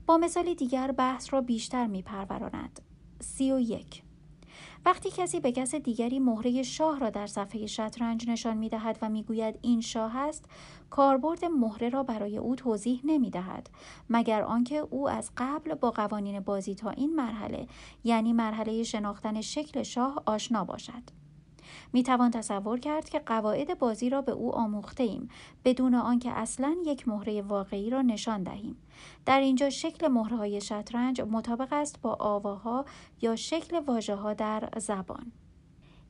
با 0.06 0.18
مثال 0.18 0.53
دیگر 0.53 0.91
بحث 0.91 1.34
را 1.34 1.41
بیشتر 1.41 1.88
می 1.88 2.02
پروراند. 2.02 2.82
سی 3.20 3.52
و 3.52 3.60
یک 3.60 4.03
وقتی 4.86 5.10
کسی 5.12 5.40
به 5.40 5.52
کس 5.52 5.76
دیگری 5.76 6.20
مهره 6.20 6.64
شاه 6.64 7.00
را 7.00 7.10
در 7.10 7.28
صفحه 7.28 7.66
شطرنج 7.66 8.30
نشان 8.30 8.58
می 8.58 8.70
دهد 8.70 8.98
و 9.02 9.10
می 9.10 9.24
گوید 9.24 9.60
این 9.62 9.82
شاه 9.82 10.18
است 10.18 10.46
کاربرد 10.90 11.46
مهره 11.46 11.90
را 11.90 12.04
برای 12.04 12.38
او 12.38 12.56
توضیح 12.56 13.02
نمی 13.04 13.30
دهد 13.30 13.70
مگر 14.10 14.42
آنکه 14.42 14.76
او 14.76 15.10
از 15.10 15.32
قبل 15.38 15.74
با 15.74 15.92
قوانین 15.92 16.40
بازی 16.40 16.76
تا 16.76 16.90
این 16.90 17.16
مرحله 17.16 17.68
یعنی 18.04 18.34
مرحله 18.34 18.84
شناختن 18.84 19.42
شکل 19.42 19.84
شاه 19.84 20.24
آشنا 20.26 20.64
باشد. 20.64 21.23
می 21.94 22.03
توان 22.03 22.32
تصور 22.32 22.80
کرد 22.80 23.10
که 23.10 23.20
قواعد 23.20 23.80
بازی 23.80 24.10
را 24.10 24.22
به 24.22 24.32
او 24.32 24.56
آموخته 24.56 25.03
ایم 25.03 25.30
بدون 25.65 25.95
آنکه 25.95 26.32
اصلا 26.32 26.76
یک 26.86 27.07
مهره 27.07 27.41
واقعی 27.41 27.90
را 27.90 28.02
نشان 28.02 28.44
دهیم. 28.44 28.78
در 29.26 29.40
اینجا 29.40 29.70
شکل 29.70 30.07
مهره 30.07 30.38
های 30.38 30.61
شطرنج 30.61 31.22
مطابق 31.22 31.74
است 31.74 32.02
با 32.02 32.14
آواها 32.20 32.86
یا 33.22 33.36
شکل 33.36 33.80
واژه 33.80 34.15
ها 34.15 34.34
در 34.34 34.70
زبان. 34.78 35.32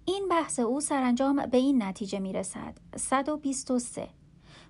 این 0.06 0.28
بحث 0.30 0.60
او 0.60 0.82
سرانجام 0.82 1.46
به 1.46 1.58
این 1.58 1.84
نتیجه 1.84 2.20
می 2.20 2.34
رسد 2.34 2.78
123 2.96 4.10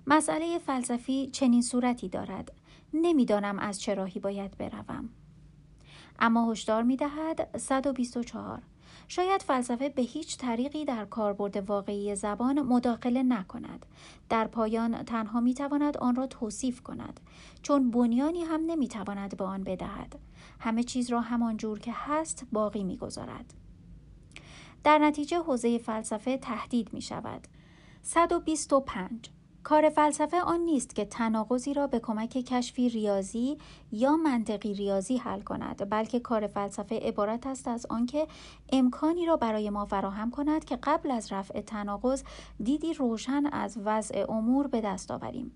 مسئله 0.06 0.58
فلسفی 0.58 1.26
چنین 1.26 1.62
صورتی 1.62 2.08
دارد. 2.08 2.52
نمی‌دانم 2.94 3.58
از 3.58 3.80
چه 3.80 3.94
راهی 3.94 4.20
باید 4.20 4.58
بروم. 4.58 5.08
اما 6.18 6.52
هشدار 6.52 6.82
می 6.82 6.96
دهد 6.96 7.58
124 7.58 8.62
شاید 9.08 9.42
فلسفه 9.42 9.88
به 9.88 10.02
هیچ 10.02 10.38
طریقی 10.38 10.84
در 10.84 11.04
کاربرد 11.04 11.56
واقعی 11.56 12.14
زبان 12.14 12.62
مداخله 12.62 13.22
نکند. 13.22 13.86
در 14.28 14.46
پایان 14.46 15.02
تنها 15.02 15.40
می 15.40 15.54
تواند 15.54 15.96
آن 15.96 16.16
را 16.16 16.26
توصیف 16.26 16.82
کند 16.82 17.20
چون 17.62 17.90
بنیانی 17.90 18.42
هم 18.42 18.60
نمی 18.66 18.88
تواند 18.88 19.36
به 19.36 19.44
آن 19.44 19.64
بدهد. 19.64 20.18
همه 20.60 20.82
چیز 20.82 21.10
را 21.10 21.20
همان 21.20 21.56
جور 21.56 21.78
که 21.78 21.92
هست 21.94 22.46
باقی 22.52 22.84
می 22.84 22.96
گذارد. 22.96 23.54
در 24.84 24.98
نتیجه 24.98 25.38
حوزه 25.38 25.78
فلسفه 25.78 26.38
تهدید 26.38 26.92
می 26.92 27.02
شود 27.02 27.48
125 28.02 29.30
کار 29.64 29.88
فلسفه 29.88 30.40
آن 30.40 30.60
نیست 30.60 30.94
که 30.94 31.04
تناقضی 31.04 31.74
را 31.74 31.86
به 31.86 31.98
کمک 31.98 32.30
کشفی 32.30 32.88
ریاضی 32.88 33.58
یا 33.92 34.16
منطقی 34.16 34.74
ریاضی 34.74 35.16
حل 35.16 35.40
کند 35.40 35.90
بلکه 35.90 36.20
کار 36.20 36.46
فلسفه 36.46 36.98
عبارت 36.98 37.46
است 37.46 37.68
از 37.68 37.86
آنکه 37.90 38.26
امکانی 38.72 39.26
را 39.26 39.36
برای 39.36 39.70
ما 39.70 39.86
فراهم 39.86 40.30
کند 40.30 40.64
که 40.64 40.78
قبل 40.82 41.10
از 41.10 41.32
رفع 41.32 41.60
تناقض 41.60 42.22
دیدی 42.62 42.94
روشن 42.94 43.46
از 43.46 43.78
وضع 43.84 44.24
امور 44.28 44.66
به 44.66 44.80
دست 44.80 45.10
آوریم 45.10 45.52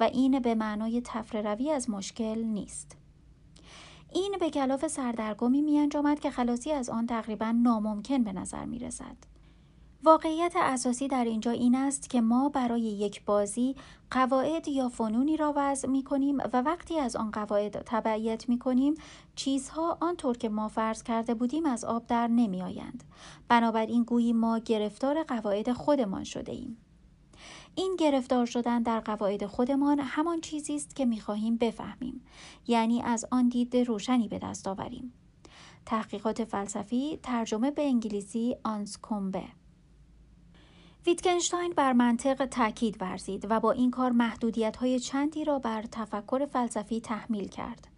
و 0.00 0.04
این 0.04 0.38
به 0.38 0.54
معنای 0.54 1.00
تفره 1.04 1.42
روی 1.42 1.70
از 1.70 1.90
مشکل 1.90 2.38
نیست 2.38 2.96
این 4.12 4.36
به 4.40 4.50
کلاف 4.50 4.86
سردرگمی 4.86 5.62
می 5.62 5.78
انجامد 5.78 6.20
که 6.20 6.30
خلاصی 6.30 6.72
از 6.72 6.90
آن 6.90 7.06
تقریبا 7.06 7.50
ناممکن 7.50 8.24
به 8.24 8.32
نظر 8.32 8.64
می 8.64 8.78
رسد. 8.78 9.35
واقعیت 10.06 10.52
اساسی 10.56 11.08
در 11.08 11.24
اینجا 11.24 11.50
این 11.50 11.74
است 11.74 12.10
که 12.10 12.20
ما 12.20 12.48
برای 12.48 12.80
یک 12.80 13.24
بازی 13.24 13.76
قواعد 14.10 14.68
یا 14.68 14.88
فنونی 14.88 15.36
را 15.36 15.52
وضع 15.56 15.88
می 15.88 16.02
کنیم 16.02 16.38
و 16.52 16.62
وقتی 16.62 16.98
از 16.98 17.16
آن 17.16 17.30
قواعد 17.30 17.82
تبعیت 17.86 18.48
می 18.48 18.58
کنیم 18.58 18.94
چیزها 19.36 19.98
آنطور 20.00 20.36
که 20.36 20.48
ما 20.48 20.68
فرض 20.68 21.02
کرده 21.02 21.34
بودیم 21.34 21.66
از 21.66 21.84
آب 21.84 22.06
در 22.06 22.28
نمی 22.28 22.62
آیند. 22.62 23.04
بنابراین 23.48 24.02
گویی 24.02 24.32
ما 24.32 24.58
گرفتار 24.58 25.22
قواعد 25.22 25.72
خودمان 25.72 26.24
شده 26.24 26.52
ایم. 26.52 26.76
این 27.74 27.96
گرفتار 27.98 28.46
شدن 28.46 28.82
در 28.82 29.00
قواعد 29.00 29.46
خودمان 29.46 30.00
همان 30.00 30.40
چیزی 30.40 30.76
است 30.76 30.96
که 30.96 31.04
می 31.04 31.20
خواهیم 31.20 31.56
بفهمیم 31.56 32.24
یعنی 32.66 33.02
از 33.02 33.24
آن 33.30 33.48
دید 33.48 33.76
روشنی 33.76 34.28
به 34.28 34.38
دست 34.38 34.68
آوریم. 34.68 35.12
تحقیقات 35.86 36.44
فلسفی 36.44 37.18
ترجمه 37.22 37.70
به 37.70 37.82
انگلیسی 37.82 38.56
آنسکومبه 38.64 39.44
ویتگنشتاین 41.06 41.72
بر 41.76 41.92
منطق 41.92 42.46
تاکید 42.46 42.96
ورزید 43.02 43.46
و 43.50 43.60
با 43.60 43.72
این 43.72 43.90
کار 43.90 44.10
محدودیت 44.10 44.76
های 44.76 45.00
چندی 45.00 45.44
را 45.44 45.58
بر 45.58 45.82
تفکر 45.82 46.46
فلسفی 46.46 47.00
تحمیل 47.00 47.48
کرد. 47.48 47.88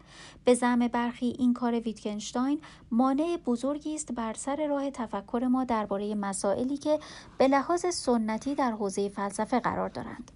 به 0.45 0.55
زعم 0.55 0.89
برخی 0.89 1.37
این 1.39 1.55
کار 1.55 1.81
ویتگنشتاین 1.81 2.61
مانع 2.91 3.37
بزرگی 3.47 3.95
است 3.95 4.13
بر 4.13 4.35
سر 4.35 4.67
راه 4.67 4.91
تفکر 4.91 5.49
ما 5.51 5.65
درباره 5.65 6.15
مسائلی 6.15 6.77
که 6.77 6.99
به 7.39 7.49
لحاظ 7.49 7.87
سنتی 7.87 8.55
در 8.55 8.71
حوزه 8.71 9.09
فلسفه 9.09 9.61
قرار 9.61 9.89
دارند. 9.89 10.31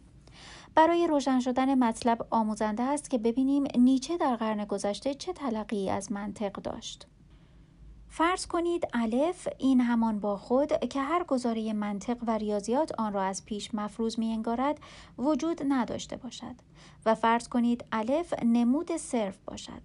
برای 0.75 1.07
روشن 1.07 1.41
شدن 1.41 1.79
مطلب 1.79 2.27
آموزنده 2.31 2.83
است 2.83 3.11
که 3.11 3.19
ببینیم 3.19 3.65
نیچه 3.79 4.17
در 4.17 4.37
قرن 4.37 4.65
گذشته 4.65 5.15
چه 5.15 5.33
تلقی 5.33 5.91
از 5.91 6.13
منطق 6.13 6.53
داشت. 6.53 7.07
فرض 8.15 8.47
کنید 8.47 8.89
الف 8.93 9.49
این 9.59 9.81
همان 9.81 10.21
با 10.21 10.37
خود 10.37 10.89
که 10.89 11.01
هر 11.01 11.25
گزاره 11.25 11.73
منطق 11.73 12.17
و 12.27 12.31
ریاضیات 12.39 12.93
آن 12.99 13.13
را 13.13 13.23
از 13.23 13.45
پیش 13.45 13.75
مفروض 13.75 14.19
می 14.19 14.33
انگارد 14.33 14.81
وجود 15.19 15.63
نداشته 15.69 16.17
باشد 16.17 16.55
و 17.07 17.15
فرض 17.15 17.49
کنید 17.49 17.85
الف 17.93 18.35
نمود 18.43 18.97
صرف 18.97 19.39
باشد. 19.47 19.83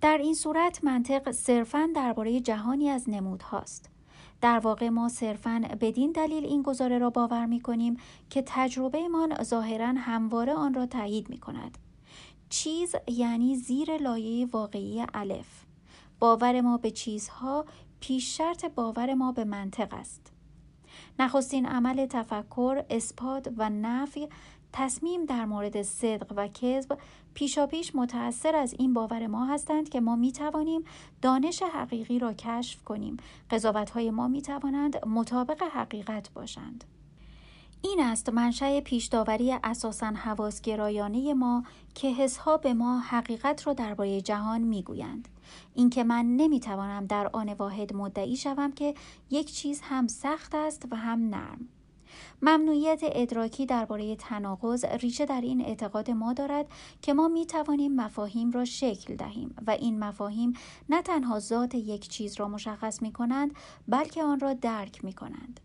در 0.00 0.18
این 0.18 0.34
صورت 0.34 0.84
منطق 0.84 1.30
صرفا 1.30 1.88
درباره 1.94 2.40
جهانی 2.40 2.90
از 2.90 3.10
نمود 3.10 3.42
هاست. 3.42 3.90
در 4.40 4.58
واقع 4.58 4.88
ما 4.88 5.08
صرفا 5.08 5.62
بدین 5.80 6.12
دلیل 6.12 6.44
این 6.44 6.62
گزاره 6.62 6.98
را 6.98 7.10
باور 7.10 7.46
می 7.46 7.60
کنیم 7.60 7.96
که 8.30 8.42
تجربه 8.46 9.08
من 9.08 9.36
ظاهرا 9.42 9.94
همواره 9.96 10.52
آن 10.52 10.74
را 10.74 10.86
تایید 10.86 11.30
می 11.30 11.38
کند 11.38 11.78
چیز 12.48 12.94
یعنی 13.08 13.56
زیر 13.56 13.96
لایه 13.96 14.46
واقعی 14.46 15.04
الف. 15.14 15.63
باور 16.18 16.60
ما 16.60 16.76
به 16.76 16.90
چیزها 16.90 17.64
پیش 18.00 18.36
شرط 18.36 18.64
باور 18.64 19.14
ما 19.14 19.32
به 19.32 19.44
منطق 19.44 19.94
است. 19.94 20.32
نخستین 21.18 21.66
عمل 21.66 22.06
تفکر 22.06 22.84
اثبات 22.90 23.48
و 23.56 23.70
نفی 23.70 24.28
تصمیم 24.72 25.24
در 25.24 25.44
مورد 25.44 25.82
صدق 25.82 26.32
و 26.36 26.48
کذب 26.48 26.98
پیشاپیش 27.34 27.94
متأثر 27.94 28.56
از 28.56 28.74
این 28.78 28.94
باور 28.94 29.26
ما 29.26 29.44
هستند 29.44 29.88
که 29.88 30.00
ما 30.00 30.16
می 30.16 30.32
توانیم 30.32 30.84
دانش 31.22 31.62
حقیقی 31.62 32.18
را 32.18 32.32
کشف 32.32 32.84
کنیم. 32.84 33.16
قضاوت 33.50 33.90
های 33.90 34.10
ما 34.10 34.28
می 34.28 34.42
توانند 34.42 35.06
مطابق 35.06 35.62
حقیقت 35.62 36.30
باشند. 36.32 36.84
این 37.82 38.00
است 38.00 38.28
منشأ 38.28 38.80
پیشداوری 38.80 39.52
اساسا 39.64 40.06
حواسگرایانه 40.06 41.34
ما 41.34 41.64
که 41.94 42.08
حسها 42.08 42.56
به 42.56 42.74
ما 42.74 42.98
حقیقت 42.98 43.66
را 43.66 43.72
درباره 43.72 44.20
جهان 44.20 44.60
می‌گویند. 44.60 45.28
اینکه 45.74 46.04
من 46.04 46.26
نمی‌توانم 46.36 47.06
در 47.06 47.30
آن 47.32 47.48
واحد 47.52 47.94
مدعی 47.94 48.36
شوم 48.36 48.72
که 48.72 48.94
یک 49.30 49.52
چیز 49.52 49.80
هم 49.80 50.06
سخت 50.06 50.54
است 50.54 50.86
و 50.90 50.96
هم 50.96 51.28
نرم 51.28 51.68
ممنوعیت 52.42 53.00
ادراکی 53.02 53.66
درباره 53.66 54.16
تناقض 54.16 54.84
ریشه 54.84 55.26
در 55.26 55.40
این 55.40 55.64
اعتقاد 55.64 56.10
ما 56.10 56.32
دارد 56.32 56.66
که 57.02 57.14
ما 57.14 57.28
می 57.28 57.46
توانیم 57.46 57.94
مفاهیم 57.94 58.50
را 58.50 58.64
شکل 58.64 59.16
دهیم 59.16 59.54
و 59.66 59.70
این 59.70 59.98
مفاهیم 59.98 60.52
نه 60.88 61.02
تنها 61.02 61.38
ذات 61.38 61.74
یک 61.74 62.08
چیز 62.08 62.40
را 62.40 62.48
مشخص 62.48 63.02
می 63.02 63.12
کنند 63.12 63.54
بلکه 63.88 64.22
آن 64.22 64.40
را 64.40 64.54
درک 64.54 65.04
می 65.04 65.12
کنند. 65.12 65.60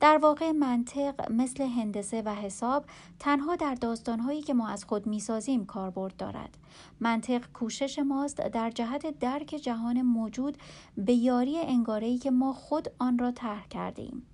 در 0.00 0.18
واقع 0.18 0.52
منطق 0.52 1.32
مثل 1.32 1.64
هندسه 1.64 2.22
و 2.22 2.34
حساب 2.34 2.84
تنها 3.18 3.56
در 3.56 3.74
داستانهایی 3.74 4.42
که 4.42 4.54
ما 4.54 4.68
از 4.68 4.84
خود 4.84 5.06
می‌سازیم 5.06 5.66
کاربرد 5.66 6.16
دارد 6.16 6.58
منطق 7.00 7.52
کوشش 7.52 7.98
ماست 7.98 8.36
در 8.36 8.70
جهت 8.70 9.18
درک 9.18 9.46
جهان 9.46 10.02
موجود 10.02 10.58
به 10.96 11.12
یاری 11.12 11.58
انگاره‌ای 11.58 12.18
که 12.18 12.30
ما 12.30 12.52
خود 12.52 12.88
آن 12.98 13.18
را 13.18 13.30
طرح 13.30 13.68
کرده 13.68 14.02
ایم. 14.02 14.26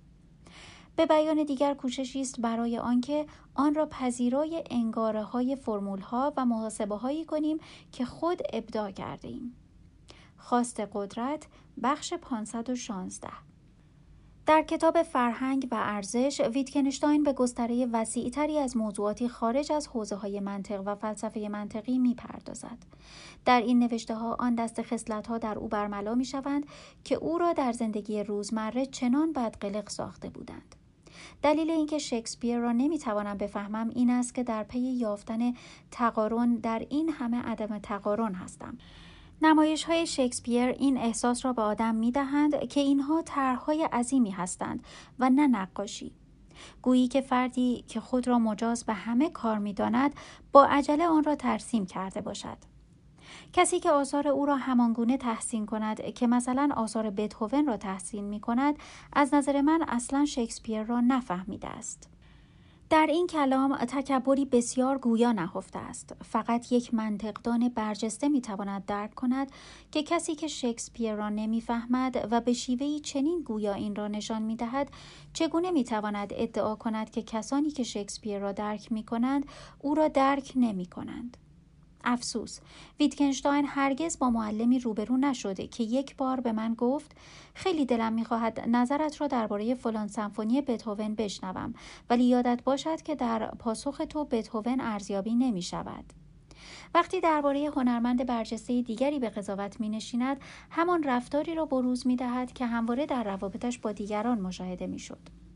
به 0.95 1.05
بیان 1.05 1.43
دیگر 1.43 1.73
کوششی 1.73 2.21
است 2.21 2.41
برای 2.41 2.77
آنکه 2.77 3.25
آن 3.55 3.75
را 3.75 3.85
پذیرای 3.85 4.63
انگاره 4.69 5.23
های 5.23 5.55
فرمول 5.55 5.99
ها 5.99 6.33
و 6.37 6.45
محاسبه 6.45 6.95
هایی 6.95 7.25
کنیم 7.25 7.57
که 7.91 8.05
خود 8.05 8.41
ابداع 8.53 8.91
کرده 8.91 9.27
ایم. 9.27 9.55
خواست 10.37 10.79
قدرت 10.93 11.47
بخش 11.83 12.13
516 12.13 13.46
در 14.47 14.61
کتاب 14.61 15.03
فرهنگ 15.03 15.67
و 15.71 15.75
ارزش 15.75 16.41
ویتکنشتاین 16.53 17.23
به 17.23 17.33
گستره 17.33 17.85
وسیعتری 17.85 18.59
از 18.59 18.77
موضوعاتی 18.77 19.29
خارج 19.29 19.71
از 19.71 19.87
حوزه 19.87 20.15
های 20.15 20.39
منطق 20.39 20.81
و 20.85 20.95
فلسفه 20.95 21.47
منطقی 21.51 21.97
می 21.97 22.15
پردازد. 22.15 22.77
در 23.45 23.61
این 23.61 23.79
نوشته 23.79 24.15
ها 24.15 24.35
آن 24.39 24.55
دست 24.55 24.81
خصلت 24.81 25.27
ها 25.27 25.37
در 25.37 25.59
او 25.59 25.67
برملا 25.67 26.15
می 26.15 26.25
شوند 26.25 26.65
که 27.03 27.15
او 27.15 27.37
را 27.37 27.53
در 27.53 27.71
زندگی 27.71 28.23
روزمره 28.23 28.85
چنان 28.85 29.33
بدقلق 29.33 29.89
ساخته 29.89 30.29
بودند. 30.29 30.75
دلیل 31.41 31.71
اینکه 31.71 31.97
شکسپیر 31.97 32.59
را 32.59 32.71
نمی‌توانم 32.71 33.37
بفهمم 33.37 33.89
این 33.89 34.09
است 34.09 34.35
که 34.35 34.43
در 34.43 34.63
پی 34.63 34.79
یافتن 34.79 35.53
تقارن 35.91 36.55
در 36.55 36.85
این 36.89 37.09
همه 37.09 37.41
عدم 37.41 37.79
تقارن 37.79 38.33
هستم 38.33 38.77
نمایش 39.41 39.83
های 39.83 40.07
شکسپیر 40.07 40.67
این 40.69 40.97
احساس 40.97 41.45
را 41.45 41.53
به 41.53 41.61
آدم 41.61 41.95
می 41.95 42.11
دهند 42.11 42.67
که 42.67 42.79
اینها 42.79 43.21
طرحهای 43.21 43.83
عظیمی 43.83 44.31
هستند 44.31 44.83
و 45.19 45.29
نه 45.29 45.47
نقاشی. 45.47 46.11
گویی 46.81 47.07
که 47.07 47.21
فردی 47.21 47.85
که 47.87 47.99
خود 47.99 48.27
را 48.27 48.39
مجاز 48.39 48.85
به 48.85 48.93
همه 48.93 49.29
کار 49.29 49.57
می 49.57 49.73
داند 49.73 50.15
با 50.51 50.65
عجله 50.65 51.07
آن 51.07 51.23
را 51.23 51.35
ترسیم 51.35 51.85
کرده 51.85 52.21
باشد. 52.21 52.57
کسی 53.53 53.79
که 53.79 53.91
آثار 53.91 54.27
او 54.27 54.45
را 54.45 54.55
همانگونه 54.55 55.17
تحسین 55.17 55.65
کند 55.65 56.13
که 56.13 56.27
مثلا 56.27 56.69
آثار 56.75 57.09
بتهوون 57.09 57.67
را 57.67 57.77
تحسین 57.77 58.23
می 58.23 58.39
کند 58.39 58.75
از 59.13 59.33
نظر 59.33 59.61
من 59.61 59.85
اصلا 59.87 60.25
شکسپیر 60.25 60.83
را 60.83 61.01
نفهمیده 61.01 61.67
است. 61.67 62.09
در 62.89 63.07
این 63.09 63.27
کلام 63.27 63.75
تکبری 63.75 64.45
بسیار 64.45 64.97
گویا 64.97 65.31
نهفته 65.31 65.79
است 65.79 66.15
فقط 66.23 66.71
یک 66.71 66.93
منطقدان 66.93 67.69
برجسته 67.69 68.29
می‌تواند 68.29 68.85
درک 68.85 69.15
کند 69.15 69.51
که 69.91 70.03
کسی 70.03 70.35
که 70.35 70.47
شکسپیر 70.47 71.15
را 71.15 71.29
نمی‌فهمد 71.29 72.27
و 72.31 72.41
به 72.41 72.53
شیوهی 72.53 72.99
چنین 72.99 73.41
گویا 73.41 73.73
این 73.73 73.95
را 73.95 74.07
نشان 74.07 74.41
می‌دهد 74.41 74.89
چگونه 75.33 75.71
می‌تواند 75.71 76.33
ادعا 76.35 76.75
کند 76.75 77.09
که 77.09 77.21
کسانی 77.21 77.71
که 77.71 77.83
شکسپیر 77.83 78.39
را 78.39 78.51
درک 78.51 78.91
می 78.91 79.03
کنند 79.03 79.45
او 79.79 79.95
را 79.95 80.07
درک 80.07 80.53
نمی 80.55 80.85
کنند. 80.85 81.37
افسوس 82.03 82.59
ویتکنشتاین 82.99 83.65
هرگز 83.67 84.19
با 84.19 84.29
معلمی 84.29 84.79
روبرو 84.79 85.17
نشده 85.17 85.67
که 85.67 85.83
یک 85.83 86.15
بار 86.15 86.39
به 86.39 86.51
من 86.51 86.73
گفت 86.73 87.11
خیلی 87.53 87.85
دلم 87.85 88.13
می‌خواهد 88.13 88.59
نظرت 88.67 89.21
را 89.21 89.27
درباره 89.27 89.75
فلان 89.75 90.07
سمفونی 90.07 90.61
بتهوون 90.61 91.15
بشنوم 91.15 91.73
ولی 92.09 92.23
یادت 92.23 92.63
باشد 92.63 93.01
که 93.01 93.15
در 93.15 93.47
پاسخ 93.47 94.01
تو 94.09 94.25
بتهوون 94.25 94.81
ارزیابی 94.81 95.35
نمی 95.35 95.61
شود. 95.61 96.13
وقتی 96.93 97.21
درباره 97.21 97.69
هنرمند 97.75 98.25
برجسته 98.25 98.81
دیگری 98.81 99.19
به 99.19 99.29
قضاوت 99.29 99.79
می 99.79 99.89
نشیند 99.89 100.37
همان 100.69 101.03
رفتاری 101.03 101.55
را 101.55 101.65
بروز 101.65 102.07
می 102.07 102.15
دهد 102.15 102.53
که 102.53 102.65
همواره 102.65 103.05
در 103.05 103.23
روابطش 103.23 103.77
با 103.77 103.91
دیگران 103.91 104.41
مشاهده 104.41 104.87
می 104.87 104.99
شد. 104.99 105.46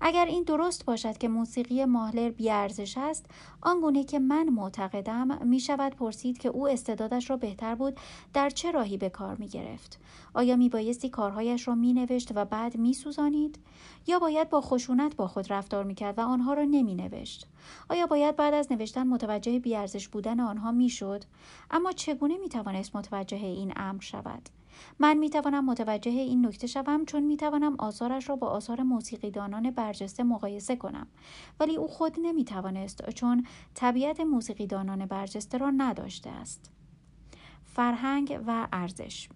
اگر 0.00 0.24
این 0.24 0.42
درست 0.42 0.84
باشد 0.84 1.18
که 1.18 1.28
موسیقی 1.28 1.84
ماهلر 1.84 2.30
بیارزش 2.30 2.98
است 2.98 3.26
آنگونه 3.60 4.04
که 4.04 4.18
من 4.18 4.48
معتقدم 4.48 5.46
می 5.46 5.60
شود 5.60 5.94
پرسید 5.94 6.38
که 6.38 6.48
او 6.48 6.68
استعدادش 6.68 7.30
را 7.30 7.36
بهتر 7.36 7.74
بود 7.74 8.00
در 8.34 8.50
چه 8.50 8.70
راهی 8.70 8.96
به 8.96 9.08
کار 9.08 9.36
می 9.36 9.48
گرفت 9.48 10.00
آیا 10.34 10.56
می 10.56 10.68
بایستی 10.68 11.08
کارهایش 11.08 11.68
را 11.68 11.74
می 11.74 11.92
نوشت 11.92 12.32
و 12.34 12.44
بعد 12.44 12.76
می 12.76 12.94
سوزانید؟ 12.94 13.58
یا 14.06 14.18
باید 14.18 14.50
با 14.50 14.60
خشونت 14.60 15.16
با 15.16 15.26
خود 15.26 15.52
رفتار 15.52 15.84
می 15.84 15.94
کرد 15.94 16.18
و 16.18 16.22
آنها 16.22 16.54
را 16.54 16.62
نمی 16.62 16.94
نوشت؟ 16.94 17.46
آیا 17.88 18.06
باید 18.06 18.36
بعد 18.36 18.54
از 18.54 18.72
نوشتن 18.72 19.06
متوجه 19.06 19.58
بیارزش 19.58 20.08
بودن 20.08 20.40
آنها 20.40 20.72
می 20.72 20.88
شد؟ 20.88 21.24
اما 21.70 21.92
چگونه 21.92 22.36
می 22.38 22.48
توانست 22.48 22.96
متوجه 22.96 23.36
این 23.36 23.72
امر 23.76 24.00
شود؟ 24.00 24.48
من 24.98 25.18
می 25.18 25.30
توانم 25.30 25.64
متوجه 25.64 26.10
این 26.10 26.46
نکته 26.46 26.66
شوم 26.66 27.04
چون 27.04 27.22
می 27.22 27.36
توانم 27.36 27.76
آثارش 27.78 28.28
را 28.28 28.36
با 28.36 28.46
آثار 28.46 28.82
موسیقیدانان 28.82 29.70
برجسته 29.70 30.22
مقایسه 30.22 30.76
کنم 30.76 31.06
ولی 31.60 31.76
او 31.76 31.88
خود 31.88 32.16
نمی 32.22 32.44
توانست 32.44 33.10
چون 33.10 33.46
طبیعت 33.74 34.20
موسیقیدانان 34.20 35.06
برجسته 35.06 35.58
را 35.58 35.70
نداشته 35.70 36.30
است 36.30 36.70
فرهنگ 37.64 38.40
و 38.46 38.68
ارزش 38.72 39.28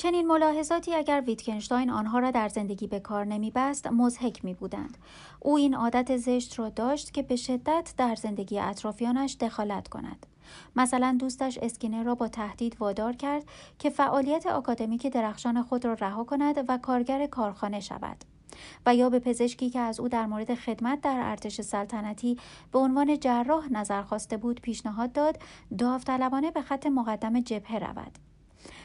چنین 0.00 0.26
ملاحظاتی 0.26 0.94
اگر 0.94 1.22
ویتکنشتاین 1.26 1.90
آنها 1.90 2.18
را 2.18 2.30
در 2.30 2.48
زندگی 2.48 2.86
به 2.86 3.00
کار 3.00 3.24
نمیبست 3.24 3.86
مزهک 3.86 4.44
می 4.44 4.54
بودند. 4.54 4.98
او 5.40 5.56
این 5.56 5.74
عادت 5.74 6.16
زشت 6.16 6.58
را 6.58 6.68
داشت 6.68 7.14
که 7.14 7.22
به 7.22 7.36
شدت 7.36 7.94
در 7.96 8.14
زندگی 8.14 8.58
اطرافیانش 8.58 9.36
دخالت 9.40 9.88
کند. 9.88 10.26
مثلا 10.76 11.16
دوستش 11.20 11.58
اسکینر 11.58 12.02
را 12.02 12.14
با 12.14 12.28
تهدید 12.28 12.76
وادار 12.80 13.12
کرد 13.12 13.44
که 13.78 13.90
فعالیت 13.90 14.46
آکادمیک 14.46 15.06
درخشان 15.06 15.62
خود 15.62 15.84
را 15.84 15.94
رها 15.94 16.24
کند 16.24 16.64
و 16.68 16.78
کارگر 16.78 17.26
کارخانه 17.26 17.80
شود. 17.80 18.24
و 18.86 18.94
یا 18.94 19.10
به 19.10 19.18
پزشکی 19.18 19.70
که 19.70 19.80
از 19.80 20.00
او 20.00 20.08
در 20.08 20.26
مورد 20.26 20.54
خدمت 20.54 21.00
در 21.00 21.20
ارتش 21.22 21.60
سلطنتی 21.60 22.38
به 22.72 22.78
عنوان 22.78 23.18
جراح 23.18 23.72
نظر 23.72 24.02
خواسته 24.02 24.36
بود 24.36 24.60
پیشنهاد 24.60 25.12
داد 25.12 25.38
داوطلبانه 25.78 26.50
به 26.50 26.62
خط 26.62 26.86
مقدم 26.86 27.40
جبهه 27.40 27.78
رود. 27.78 28.29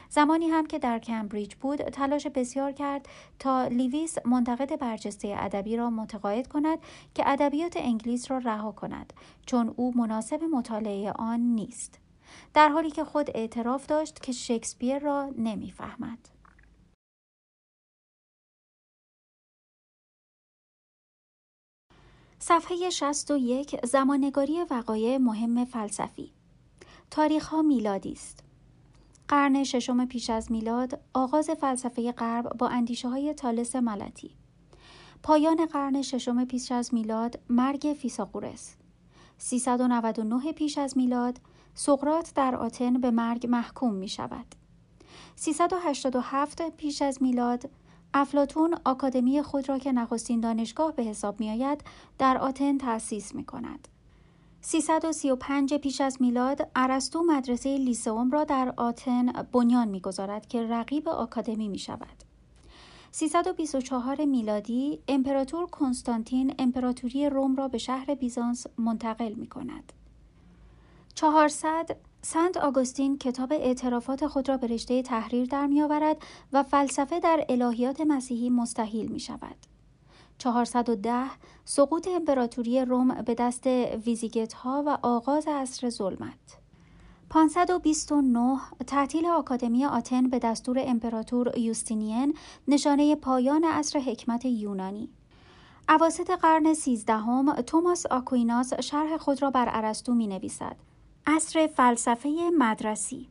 زمانی 0.08 0.48
هم 0.48 0.66
که 0.66 0.78
در 0.78 0.98
کمبریج 0.98 1.54
بود 1.54 1.82
تلاش 1.82 2.26
بسیار 2.26 2.72
کرد 2.72 3.08
تا 3.38 3.66
لیویس 3.66 4.16
منتقد 4.26 4.78
برجسته 4.78 5.34
ادبی 5.38 5.76
را 5.76 5.90
متقاعد 5.90 6.46
کند 6.48 6.78
که 7.14 7.28
ادبیات 7.30 7.76
انگلیس 7.76 8.30
را 8.30 8.38
رها 8.38 8.72
کند 8.72 9.12
چون 9.46 9.74
او 9.76 9.96
مناسب 9.96 10.42
مطالعه 10.44 11.12
آن 11.12 11.40
نیست. 11.40 11.98
در 12.54 12.68
حالی 12.68 12.90
که 12.90 13.04
خود 13.04 13.30
اعتراف 13.34 13.86
داشت 13.86 14.22
که 14.22 14.32
شکسپیر 14.32 14.98
را 14.98 15.30
نمی‌فهمد. 15.38 16.28
صفحه 22.38 22.90
61 22.90 23.86
زمانگاری 23.86 24.62
وقایع 24.70 25.18
مهم 25.18 25.64
فلسفی. 25.64 26.32
تاریخ 27.10 27.48
ها 27.48 27.62
میلادی 27.62 28.12
است. 28.12 28.45
قرن 29.28 29.64
ششم 29.64 30.06
پیش 30.06 30.30
از 30.30 30.52
میلاد 30.52 31.00
آغاز 31.14 31.50
فلسفه 31.50 32.12
غرب 32.12 32.48
با 32.58 32.68
اندیشه 32.68 33.08
های 33.08 33.34
تالس 33.34 33.76
ملتی. 33.76 34.36
پایان 35.22 35.66
قرن 35.66 36.02
ششم 36.02 36.44
پیش 36.44 36.72
از 36.72 36.94
میلاد 36.94 37.40
مرگ 37.48 37.96
فیساغورس 38.00 38.76
399 39.38 40.52
پیش 40.52 40.78
از 40.78 40.96
میلاد 40.96 41.40
سقرات 41.74 42.34
در 42.34 42.56
آتن 42.56 43.00
به 43.00 43.10
مرگ 43.10 43.46
محکوم 43.46 43.94
می 43.94 44.08
شود 44.08 44.46
387 45.36 46.70
پیش 46.70 47.02
از 47.02 47.22
میلاد 47.22 47.70
افلاتون 48.14 48.76
آکادمی 48.84 49.42
خود 49.42 49.68
را 49.68 49.78
که 49.78 49.92
نخستین 49.92 50.40
دانشگاه 50.40 50.92
به 50.92 51.02
حساب 51.02 51.40
می 51.40 51.50
آید 51.50 51.84
در 52.18 52.38
آتن 52.38 52.78
تأسیس 52.78 53.34
می 53.34 53.44
کند 53.44 53.88
335 54.68 55.74
پیش 55.74 56.00
از 56.00 56.16
میلاد 56.20 56.68
ارسطو 56.76 57.22
مدرسه 57.22 57.76
لیسئوم 57.76 58.30
را 58.30 58.44
در 58.44 58.74
آتن 58.76 59.32
بنیان 59.32 59.88
می‌گذارد 59.88 60.46
که 60.46 60.62
رقیب 60.62 61.08
آکادمی 61.08 61.68
می 61.68 61.78
شود. 61.78 62.24
324 63.10 64.24
میلادی 64.24 64.98
امپراتور 65.08 65.66
کنستانتین 65.66 66.54
امپراتوری 66.58 67.28
روم 67.28 67.56
را 67.56 67.68
به 67.68 67.78
شهر 67.78 68.14
بیزانس 68.14 68.66
منتقل 68.78 69.32
می 69.32 69.46
کند. 69.46 69.92
400 71.14 71.96
سنت 72.22 72.56
آگوستین 72.56 73.18
کتاب 73.18 73.52
اعترافات 73.52 74.26
خود 74.26 74.48
را 74.48 74.56
به 74.56 74.66
رشته 74.66 75.02
تحریر 75.02 75.46
در 75.46 75.66
می 75.66 75.82
آورد 75.82 76.16
و 76.52 76.62
فلسفه 76.62 77.20
در 77.20 77.46
الهیات 77.48 78.00
مسیحی 78.00 78.50
مستحیل 78.50 79.06
می 79.06 79.20
شود. 79.20 79.75
410 80.38 81.30
سقوط 81.64 82.08
امپراتوری 82.08 82.84
روم 82.84 83.22
به 83.22 83.34
دست 83.34 83.66
ویزیگت 84.06 84.52
ها 84.52 84.82
و 84.86 84.98
آغاز 85.02 85.48
عصر 85.48 85.90
ظلمت. 85.90 86.58
529 87.30 88.58
تعطیل 88.86 89.26
آکادمی 89.26 89.84
آتن 89.84 90.30
به 90.30 90.38
دستور 90.38 90.78
امپراتور 90.86 91.58
یوستینین 91.58 92.34
نشانه 92.68 93.16
پایان 93.16 93.64
عصر 93.64 93.98
حکمت 93.98 94.44
یونانی. 94.44 95.08
اواسط 95.88 96.30
قرن 96.30 96.74
سیزدهم 96.74 97.52
توماس 97.52 98.06
آکویناس 98.06 98.74
شرح 98.74 99.16
خود 99.16 99.42
را 99.42 99.50
بر 99.50 99.68
ارسطو 99.72 100.14
می 100.14 100.26
نویسد. 100.26 100.76
عصر 101.26 101.66
فلسفه 101.66 102.50
مدرسی. 102.58 103.28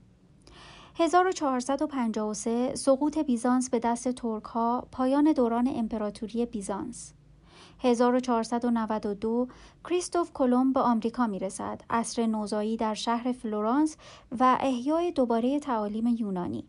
1453 0.98 2.76
سقوط 2.76 3.18
بیزانس 3.18 3.70
به 3.70 3.80
دست 3.80 4.12
ترک 4.12 4.44
ها 4.44 4.88
پایان 4.92 5.32
دوران 5.32 5.72
امپراتوری 5.76 6.46
بیزانس. 6.46 7.14
1492 7.80 9.48
کریستوف 9.84 10.32
کلمب 10.34 10.74
به 10.74 10.80
آمریکا 10.80 11.28
می 11.28 11.40
رسد 11.40 11.82
عصر 11.90 12.26
نوزایی 12.26 12.78
در 12.78 12.94
شهر 12.94 13.32
فلورانس 13.32 13.98
و 14.40 14.58
احیای 14.60 15.12
دوباره 15.12 15.60
تعالیم 15.60 16.08
یونانی. 16.08 16.64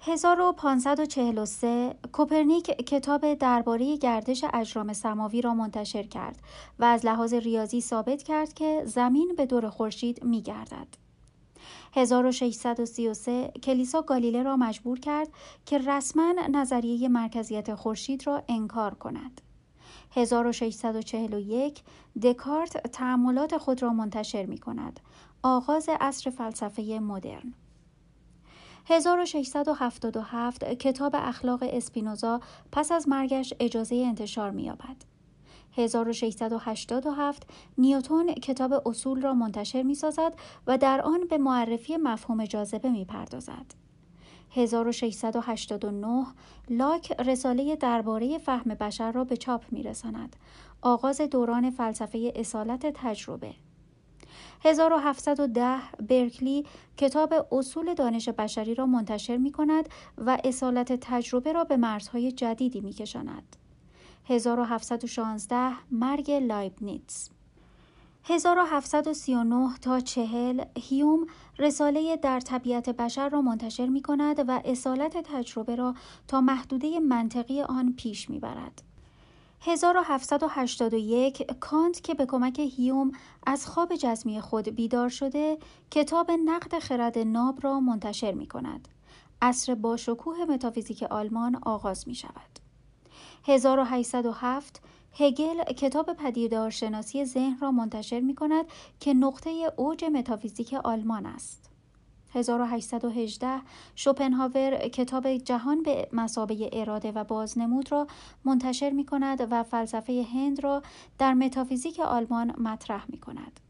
1543 0.00 1.96
کوپرنیک 2.12 2.64
کتاب 2.64 3.34
درباره 3.34 3.96
گردش 3.96 4.44
اجرام 4.52 4.92
سماوی 4.92 5.42
را 5.42 5.54
منتشر 5.54 6.02
کرد 6.02 6.38
و 6.78 6.84
از 6.84 7.06
لحاظ 7.06 7.34
ریاضی 7.34 7.80
ثابت 7.80 8.22
کرد 8.22 8.52
که 8.52 8.82
زمین 8.84 9.34
به 9.36 9.46
دور 9.46 9.70
خورشید 9.70 10.24
می 10.24 10.42
گردد. 10.42 11.07
1633 11.92 13.52
کلیسا 13.62 14.02
گالیله 14.02 14.42
را 14.42 14.56
مجبور 14.56 14.98
کرد 15.00 15.28
که 15.66 15.78
رسما 15.78 16.34
نظریه 16.52 17.08
مرکزیت 17.08 17.74
خورشید 17.74 18.26
را 18.26 18.42
انکار 18.48 18.94
کند. 18.94 19.40
1641 20.10 21.82
دکارت 22.22 22.86
تعملات 22.86 23.56
خود 23.56 23.82
را 23.82 23.92
منتشر 23.92 24.46
می 24.46 24.58
کند. 24.58 25.00
آغاز 25.42 25.88
عصر 26.00 26.30
فلسفه 26.30 26.82
مدرن 26.82 27.54
1677 28.86 30.64
کتاب 30.64 31.12
اخلاق 31.14 31.62
اسپینوزا 31.62 32.40
پس 32.72 32.92
از 32.92 33.08
مرگش 33.08 33.54
اجازه 33.60 33.96
انتشار 33.96 34.50
می‌یابد. 34.50 34.96
1687 35.76 37.46
نیوتون 37.78 38.34
کتاب 38.34 38.88
اصول 38.88 39.20
را 39.22 39.34
منتشر 39.34 39.82
می 39.82 39.94
سازد 39.94 40.32
و 40.66 40.78
در 40.78 41.00
آن 41.00 41.20
به 41.30 41.38
معرفی 41.38 41.96
مفهوم 41.96 42.44
جاذبه 42.44 42.90
می 42.90 43.04
پردازد. 43.04 43.74
1689 44.50 46.26
لاک 46.70 47.12
رساله 47.20 47.76
درباره 47.76 48.38
فهم 48.38 48.74
بشر 48.74 49.12
را 49.12 49.24
به 49.24 49.36
چاپ 49.36 49.64
می 49.70 49.82
رساند. 49.82 50.36
آغاز 50.82 51.20
دوران 51.20 51.70
فلسفه 51.70 52.32
اصالت 52.36 52.86
تجربه 52.94 53.54
1710 54.64 55.78
برکلی 56.08 56.64
کتاب 56.96 57.48
اصول 57.52 57.94
دانش 57.94 58.28
بشری 58.28 58.74
را 58.74 58.86
منتشر 58.86 59.36
می 59.36 59.52
کند 59.52 59.88
و 60.18 60.38
اصالت 60.44 60.92
تجربه 60.92 61.52
را 61.52 61.64
به 61.64 61.76
مرزهای 61.76 62.32
جدیدی 62.32 62.80
می 62.80 62.92
کشاند. 62.92 63.56
1716 64.28 65.72
مرگ 65.90 66.30
لایبنیتس 66.30 67.30
1739 68.24 69.76
تا 69.82 70.00
چهل 70.00 70.64
هیوم 70.78 71.26
رساله 71.58 72.16
در 72.16 72.40
طبیعت 72.40 72.90
بشر 72.90 73.28
را 73.28 73.42
منتشر 73.42 73.86
می 73.86 74.02
کند 74.02 74.44
و 74.48 74.62
اصالت 74.64 75.16
تجربه 75.16 75.76
را 75.76 75.94
تا 76.28 76.40
محدوده 76.40 77.00
منطقی 77.00 77.62
آن 77.62 77.94
پیش 77.96 78.30
می 78.30 78.38
برد. 78.38 78.82
1781 79.60 81.52
کانت 81.60 82.00
که 82.00 82.14
به 82.14 82.26
کمک 82.26 82.58
هیوم 82.58 83.12
از 83.46 83.66
خواب 83.66 83.96
جزمی 83.96 84.40
خود 84.40 84.68
بیدار 84.68 85.08
شده 85.08 85.58
کتاب 85.90 86.30
نقد 86.30 86.78
خرد 86.78 87.18
ناب 87.18 87.58
را 87.62 87.80
منتشر 87.80 88.32
می 88.32 88.46
کند. 88.46 88.88
عصر 89.42 89.74
باشکوه 89.74 90.44
متافیزیک 90.44 91.02
آلمان 91.02 91.58
آغاز 91.62 92.08
می 92.08 92.14
شود. 92.14 92.67
1807 93.48 94.82
هگل 95.18 95.62
کتاب 95.64 96.12
پدیدارشناسی 96.12 97.24
ذهن 97.24 97.58
را 97.60 97.70
منتشر 97.70 98.20
می 98.20 98.34
کند 98.34 98.64
که 99.00 99.14
نقطه 99.14 99.72
اوج 99.76 100.04
متافیزیک 100.04 100.74
آلمان 100.74 101.26
است. 101.26 101.70
1818 102.34 103.60
شوپنهاور 103.94 104.88
کتاب 104.88 105.36
جهان 105.36 105.82
به 105.82 106.08
مسابه 106.12 106.70
اراده 106.72 107.12
و 107.12 107.24
بازنمود 107.24 107.92
را 107.92 108.06
منتشر 108.44 108.90
می 108.90 109.06
کند 109.06 109.48
و 109.50 109.62
فلسفه 109.62 110.26
هند 110.32 110.64
را 110.64 110.82
در 111.18 111.34
متافیزیک 111.34 112.00
آلمان 112.00 112.54
مطرح 112.58 113.04
می 113.08 113.18
کند. 113.18 113.60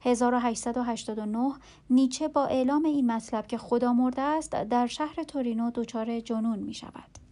1889 0.00 1.52
نیچه 1.90 2.28
با 2.28 2.46
اعلام 2.46 2.84
این 2.84 3.12
مطلب 3.12 3.46
که 3.46 3.58
خدا 3.58 3.92
مرده 3.92 4.22
است 4.22 4.50
در 4.50 4.86
شهر 4.86 5.22
تورینو 5.22 5.70
دچار 5.70 6.20
جنون 6.20 6.58
می 6.58 6.74
شود. 6.74 7.29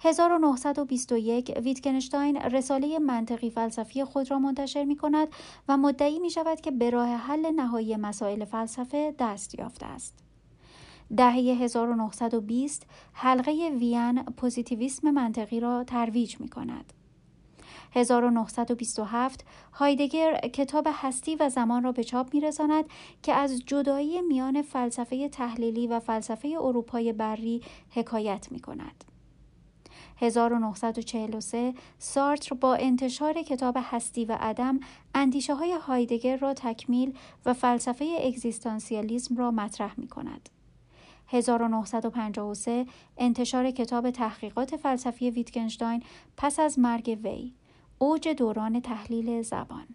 1921 0.00 1.50
ویتکنشتاین 1.64 2.36
رساله 2.36 2.98
منطقی 2.98 3.50
فلسفی 3.50 4.04
خود 4.04 4.30
را 4.30 4.38
منتشر 4.38 4.84
می 4.84 4.96
کند 4.96 5.28
و 5.68 5.76
مدعی 5.76 6.18
می 6.18 6.30
شود 6.30 6.60
که 6.60 6.70
به 6.70 6.90
راه 6.90 7.08
حل 7.08 7.46
نهایی 7.50 7.96
مسائل 7.96 8.44
فلسفه 8.44 9.14
دست 9.18 9.58
یافته 9.58 9.86
است. 9.86 10.14
دهه 11.16 11.34
1920 11.34 12.86
حلقه 13.12 13.52
وین 13.80 14.22
پوزیتیویسم 14.22 15.10
منطقی 15.10 15.60
را 15.60 15.84
ترویج 15.84 16.40
می 16.40 16.48
کند. 16.48 16.92
1927 17.92 19.44
هایدگر 19.72 20.38
کتاب 20.38 20.88
هستی 20.92 21.36
و 21.36 21.48
زمان 21.48 21.82
را 21.82 21.92
به 21.92 22.04
چاپ 22.04 22.34
میرساند 22.34 22.84
که 23.22 23.34
از 23.34 23.62
جدایی 23.66 24.20
میان 24.20 24.62
فلسفه 24.62 25.28
تحلیلی 25.28 25.86
و 25.86 26.00
فلسفه 26.00 26.48
اروپای 26.48 27.12
بری 27.12 27.62
حکایت 27.90 28.46
می 28.50 28.60
کند. 28.60 29.04
1943 30.20 31.74
سارتر 31.98 32.54
با 32.54 32.74
انتشار 32.74 33.42
کتاب 33.42 33.76
هستی 33.80 34.24
و 34.24 34.36
عدم 34.40 34.80
اندیشه 35.14 35.54
های 35.54 35.72
هایدگر 35.72 36.36
را 36.36 36.54
تکمیل 36.54 37.18
و 37.46 37.54
فلسفه 37.54 38.18
اگزیستانسیالیزم 38.24 39.36
را 39.36 39.50
مطرح 39.50 39.94
می 39.96 40.08
کند. 40.08 40.48
1953 41.28 42.86
انتشار 43.18 43.70
کتاب 43.70 44.10
تحقیقات 44.10 44.76
فلسفی 44.76 45.30
ویتگنشتاین 45.30 46.02
پس 46.36 46.60
از 46.60 46.78
مرگ 46.78 47.18
وی 47.24 47.52
اوج 47.98 48.28
دوران 48.28 48.80
تحلیل 48.80 49.42
زبان 49.42 49.86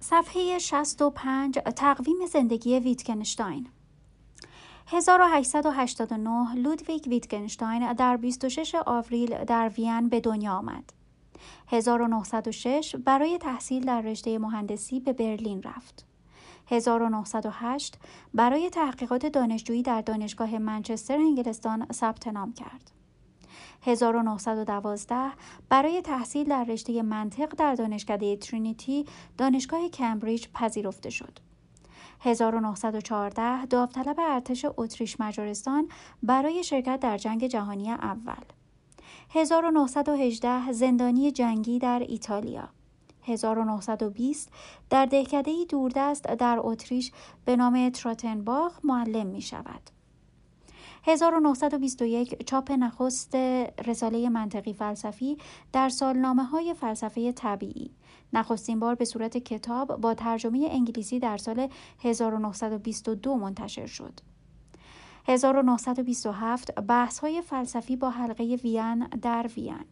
صفحه 0.00 0.58
65 0.58 1.58
تقویم 1.58 2.26
زندگی 2.26 2.78
ویتگنشتاین 2.78 3.68
1889 4.86 6.54
لودویگ 6.54 7.08
ویتگنشتاین 7.08 7.92
در 7.92 8.16
26 8.16 8.74
آوریل 8.86 9.44
در 9.44 9.68
وین 9.68 10.08
به 10.08 10.20
دنیا 10.20 10.52
آمد. 10.52 10.92
1906 11.66 12.96
برای 13.04 13.38
تحصیل 13.38 13.84
در 13.84 14.00
رشته 14.00 14.38
مهندسی 14.38 15.00
به 15.00 15.12
برلین 15.12 15.62
رفت. 15.62 16.06
1908 16.66 17.98
برای 18.34 18.70
تحقیقات 18.70 19.26
دانشجویی 19.26 19.82
در 19.82 20.00
دانشگاه 20.00 20.58
منچستر 20.58 21.16
انگلستان 21.16 21.86
ثبت 21.92 22.28
نام 22.28 22.52
کرد. 22.52 22.90
1912 23.82 25.16
برای 25.68 26.02
تحصیل 26.02 26.48
در 26.48 26.64
رشته 26.64 27.02
منطق 27.02 27.54
در 27.54 27.74
دانشکده 27.74 28.36
ترینیتی 28.36 29.06
دانشگاه 29.38 29.88
کمبریج 29.88 30.48
پذیرفته 30.54 31.10
شد. 31.10 31.38
1914 32.24 33.66
داوطلب 33.66 34.16
ارتش 34.20 34.66
اتریش 34.76 35.20
مجارستان 35.20 35.88
برای 36.22 36.64
شرکت 36.64 37.00
در 37.00 37.18
جنگ 37.18 37.46
جهانی 37.46 37.90
اول. 37.90 38.44
1918 39.30 40.72
زندانی 40.72 41.32
جنگی 41.32 41.78
در 41.78 41.98
ایتالیا. 42.08 42.68
1920 43.22 44.52
در 44.90 45.06
دهکده 45.06 45.52
دوردست 45.68 46.22
در 46.24 46.58
اتریش 46.62 47.12
به 47.44 47.56
نام 47.56 47.90
تراتنباخ 47.90 48.78
معلم 48.84 49.26
می 49.26 49.42
شود. 49.42 49.90
1921 51.06 52.46
چاپ 52.46 52.70
نخست 52.70 53.34
رساله 53.86 54.28
منطقی 54.28 54.72
فلسفی 54.72 55.38
در 55.72 55.88
سالنامه 55.88 56.44
های 56.44 56.74
فلسفه 56.74 57.32
طبیعی. 57.32 57.90
نخستین 58.34 58.80
بار 58.80 58.94
به 58.94 59.04
صورت 59.04 59.36
کتاب 59.36 59.96
با 59.96 60.14
ترجمه 60.14 60.68
انگلیسی 60.70 61.18
در 61.18 61.36
سال 61.36 61.68
1922 62.02 63.34
منتشر 63.34 63.86
شد. 63.86 64.20
1927 65.26 66.74
بحث 66.80 67.18
های 67.18 67.42
فلسفی 67.42 67.96
با 67.96 68.10
حلقه 68.10 68.44
وین 68.64 69.06
در 69.06 69.50
وین 69.56 69.84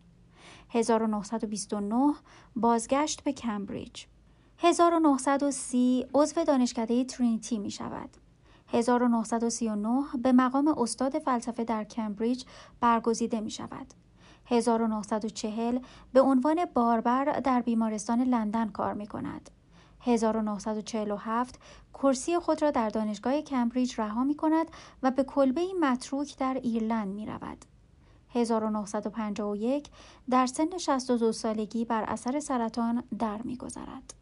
1929 0.70 2.14
بازگشت 2.56 3.24
به 3.24 3.32
کمبریج 3.32 4.04
1930 4.58 6.06
عضو 6.14 6.44
دانشکده 6.44 7.04
ترینیتی 7.04 7.58
می 7.58 7.70
شود 7.70 8.10
1939 8.68 10.02
به 10.22 10.32
مقام 10.32 10.68
استاد 10.68 11.18
فلسفه 11.18 11.64
در 11.64 11.84
کمبریج 11.84 12.44
برگزیده 12.80 13.40
می 13.40 13.50
شود. 13.50 14.01
1940 14.46 15.78
به 16.12 16.20
عنوان 16.20 16.64
باربر 16.74 17.24
در 17.24 17.60
بیمارستان 17.60 18.22
لندن 18.22 18.68
کار 18.68 18.94
می 18.94 19.06
کند. 19.06 19.50
1947 20.00 21.60
کرسی 21.94 22.38
خود 22.38 22.62
را 22.62 22.70
در 22.70 22.88
دانشگاه 22.88 23.42
کمبریج 23.42 24.00
رها 24.00 24.24
می 24.24 24.36
کند 24.36 24.66
و 25.02 25.10
به 25.10 25.24
کلبه 25.24 25.66
متروک 25.80 26.36
در 26.38 26.54
ایرلند 26.62 27.08
می 27.08 27.26
رود. 27.26 27.64
1951 28.30 29.88
در 30.30 30.46
سن 30.46 30.78
62 30.78 31.32
سالگی 31.32 31.84
بر 31.84 32.02
اثر 32.02 32.40
سرطان 32.40 33.02
در 33.18 33.42
می 33.42 33.56
گذرد. 33.56 34.14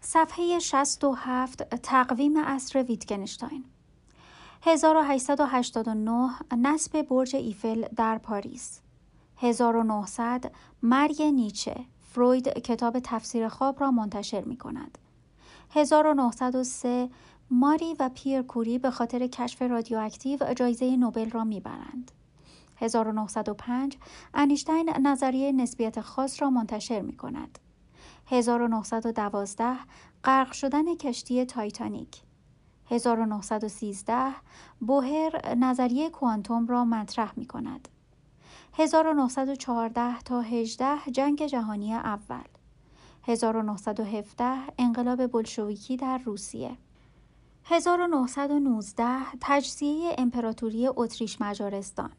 صفحه 0.00 0.58
67 0.58 1.62
تقویم 1.62 2.38
عصر 2.38 2.82
ویتگنشتاین 2.82 3.64
1889 4.62 6.30
نصب 6.58 7.02
برج 7.02 7.36
ایفل 7.36 7.86
در 7.96 8.18
پاریس 8.18 8.80
1900 9.36 10.52
مرگ 10.82 11.22
نیچه 11.22 11.74
فروید 12.00 12.48
کتاب 12.48 12.98
تفسیر 13.04 13.48
خواب 13.48 13.80
را 13.80 13.90
منتشر 13.90 14.44
می 14.44 14.56
کند 14.56 14.98
1903 15.70 17.10
ماری 17.50 17.94
و 17.98 18.10
پیر 18.14 18.42
کوری 18.42 18.78
به 18.78 18.90
خاطر 18.90 19.26
کشف 19.26 19.62
رادیواکتیو 19.62 20.54
جایزه 20.54 20.96
نوبل 20.96 21.30
را 21.30 21.44
می‌برند. 21.44 22.12
1905 22.76 23.96
انیشتین 24.34 24.90
نظریه 25.02 25.52
نسبیت 25.52 26.00
خاص 26.00 26.42
را 26.42 26.50
منتشر 26.50 27.00
می 27.00 27.16
کند. 27.16 27.58
1912 28.26 29.76
غرق 30.24 30.52
شدن 30.52 30.94
کشتی 30.94 31.44
تایتانیک 31.44 32.22
1913 32.90 34.34
بوهر 34.80 35.54
نظریه 35.54 36.10
کوانتوم 36.10 36.66
را 36.66 36.84
مطرح 36.84 37.32
می 37.36 37.46
کند 37.46 37.88
1914 38.72 40.20
تا 40.20 40.40
18 40.40 41.10
جنگ 41.12 41.46
جهانی 41.46 41.94
اول. 41.94 42.44
1917 43.22 44.58
انقلاب 44.78 45.26
بلشویکی 45.26 45.96
در 45.96 46.18
روسیه. 46.18 46.76
1919 47.64 49.04
تجزیه 49.40 50.14
امپراتوری 50.18 50.88
اتریش 50.96 51.40
مجارستان. 51.40 52.10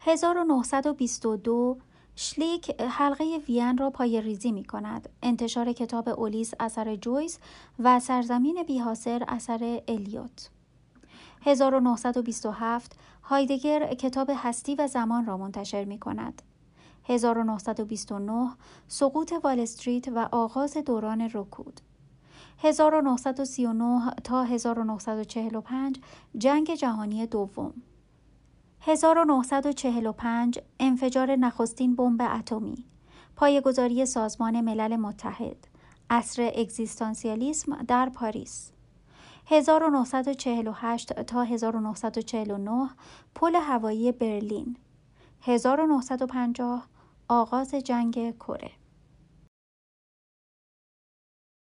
1922 0.00 1.78
شلیک 2.20 2.80
حلقه 2.80 3.38
وین 3.48 3.78
را 3.78 3.90
پای 3.90 4.20
ریزی 4.20 4.52
می 4.52 4.64
کند. 4.64 5.08
انتشار 5.22 5.72
کتاب 5.72 6.08
اولیس 6.08 6.52
اثر 6.60 6.96
جویس 6.96 7.38
و 7.78 8.00
سرزمین 8.00 8.62
بیحاصر 8.62 9.24
اثر 9.28 9.82
الیوت 9.88 10.50
1927 11.42 12.98
هایدگر 13.22 13.94
کتاب 13.94 14.30
هستی 14.36 14.74
و 14.74 14.86
زمان 14.86 15.26
را 15.26 15.36
منتشر 15.36 15.84
می 15.84 15.98
کند. 15.98 16.42
1929 17.04 18.50
سقوط 18.88 19.32
وال 19.44 19.60
استریت 19.60 20.08
و 20.08 20.28
آغاز 20.32 20.76
دوران 20.76 21.30
رکود 21.34 21.80
1939 22.58 24.10
تا 24.24 24.42
1945 24.42 26.00
جنگ 26.38 26.74
جهانی 26.74 27.26
دوم 27.26 27.74
1945 28.88 30.58
انفجار 30.80 31.36
نخستین 31.36 31.96
بمب 31.96 32.22
اتمی. 32.22 32.84
پایگذاری 33.36 34.06
سازمان 34.06 34.60
ملل 34.60 34.96
متحد. 34.96 35.56
عصر 36.10 36.52
اگزیستانسیالیسم 36.54 37.82
در 37.82 38.08
پاریس. 38.08 38.72
1948 39.46 41.22
تا 41.22 41.42
1949 41.42 42.90
پل 43.34 43.54
هوایی 43.54 44.12
برلین. 44.12 44.76
1950 45.42 46.88
آغاز 47.28 47.74
جنگ 47.74 48.38
کره. 48.38 48.70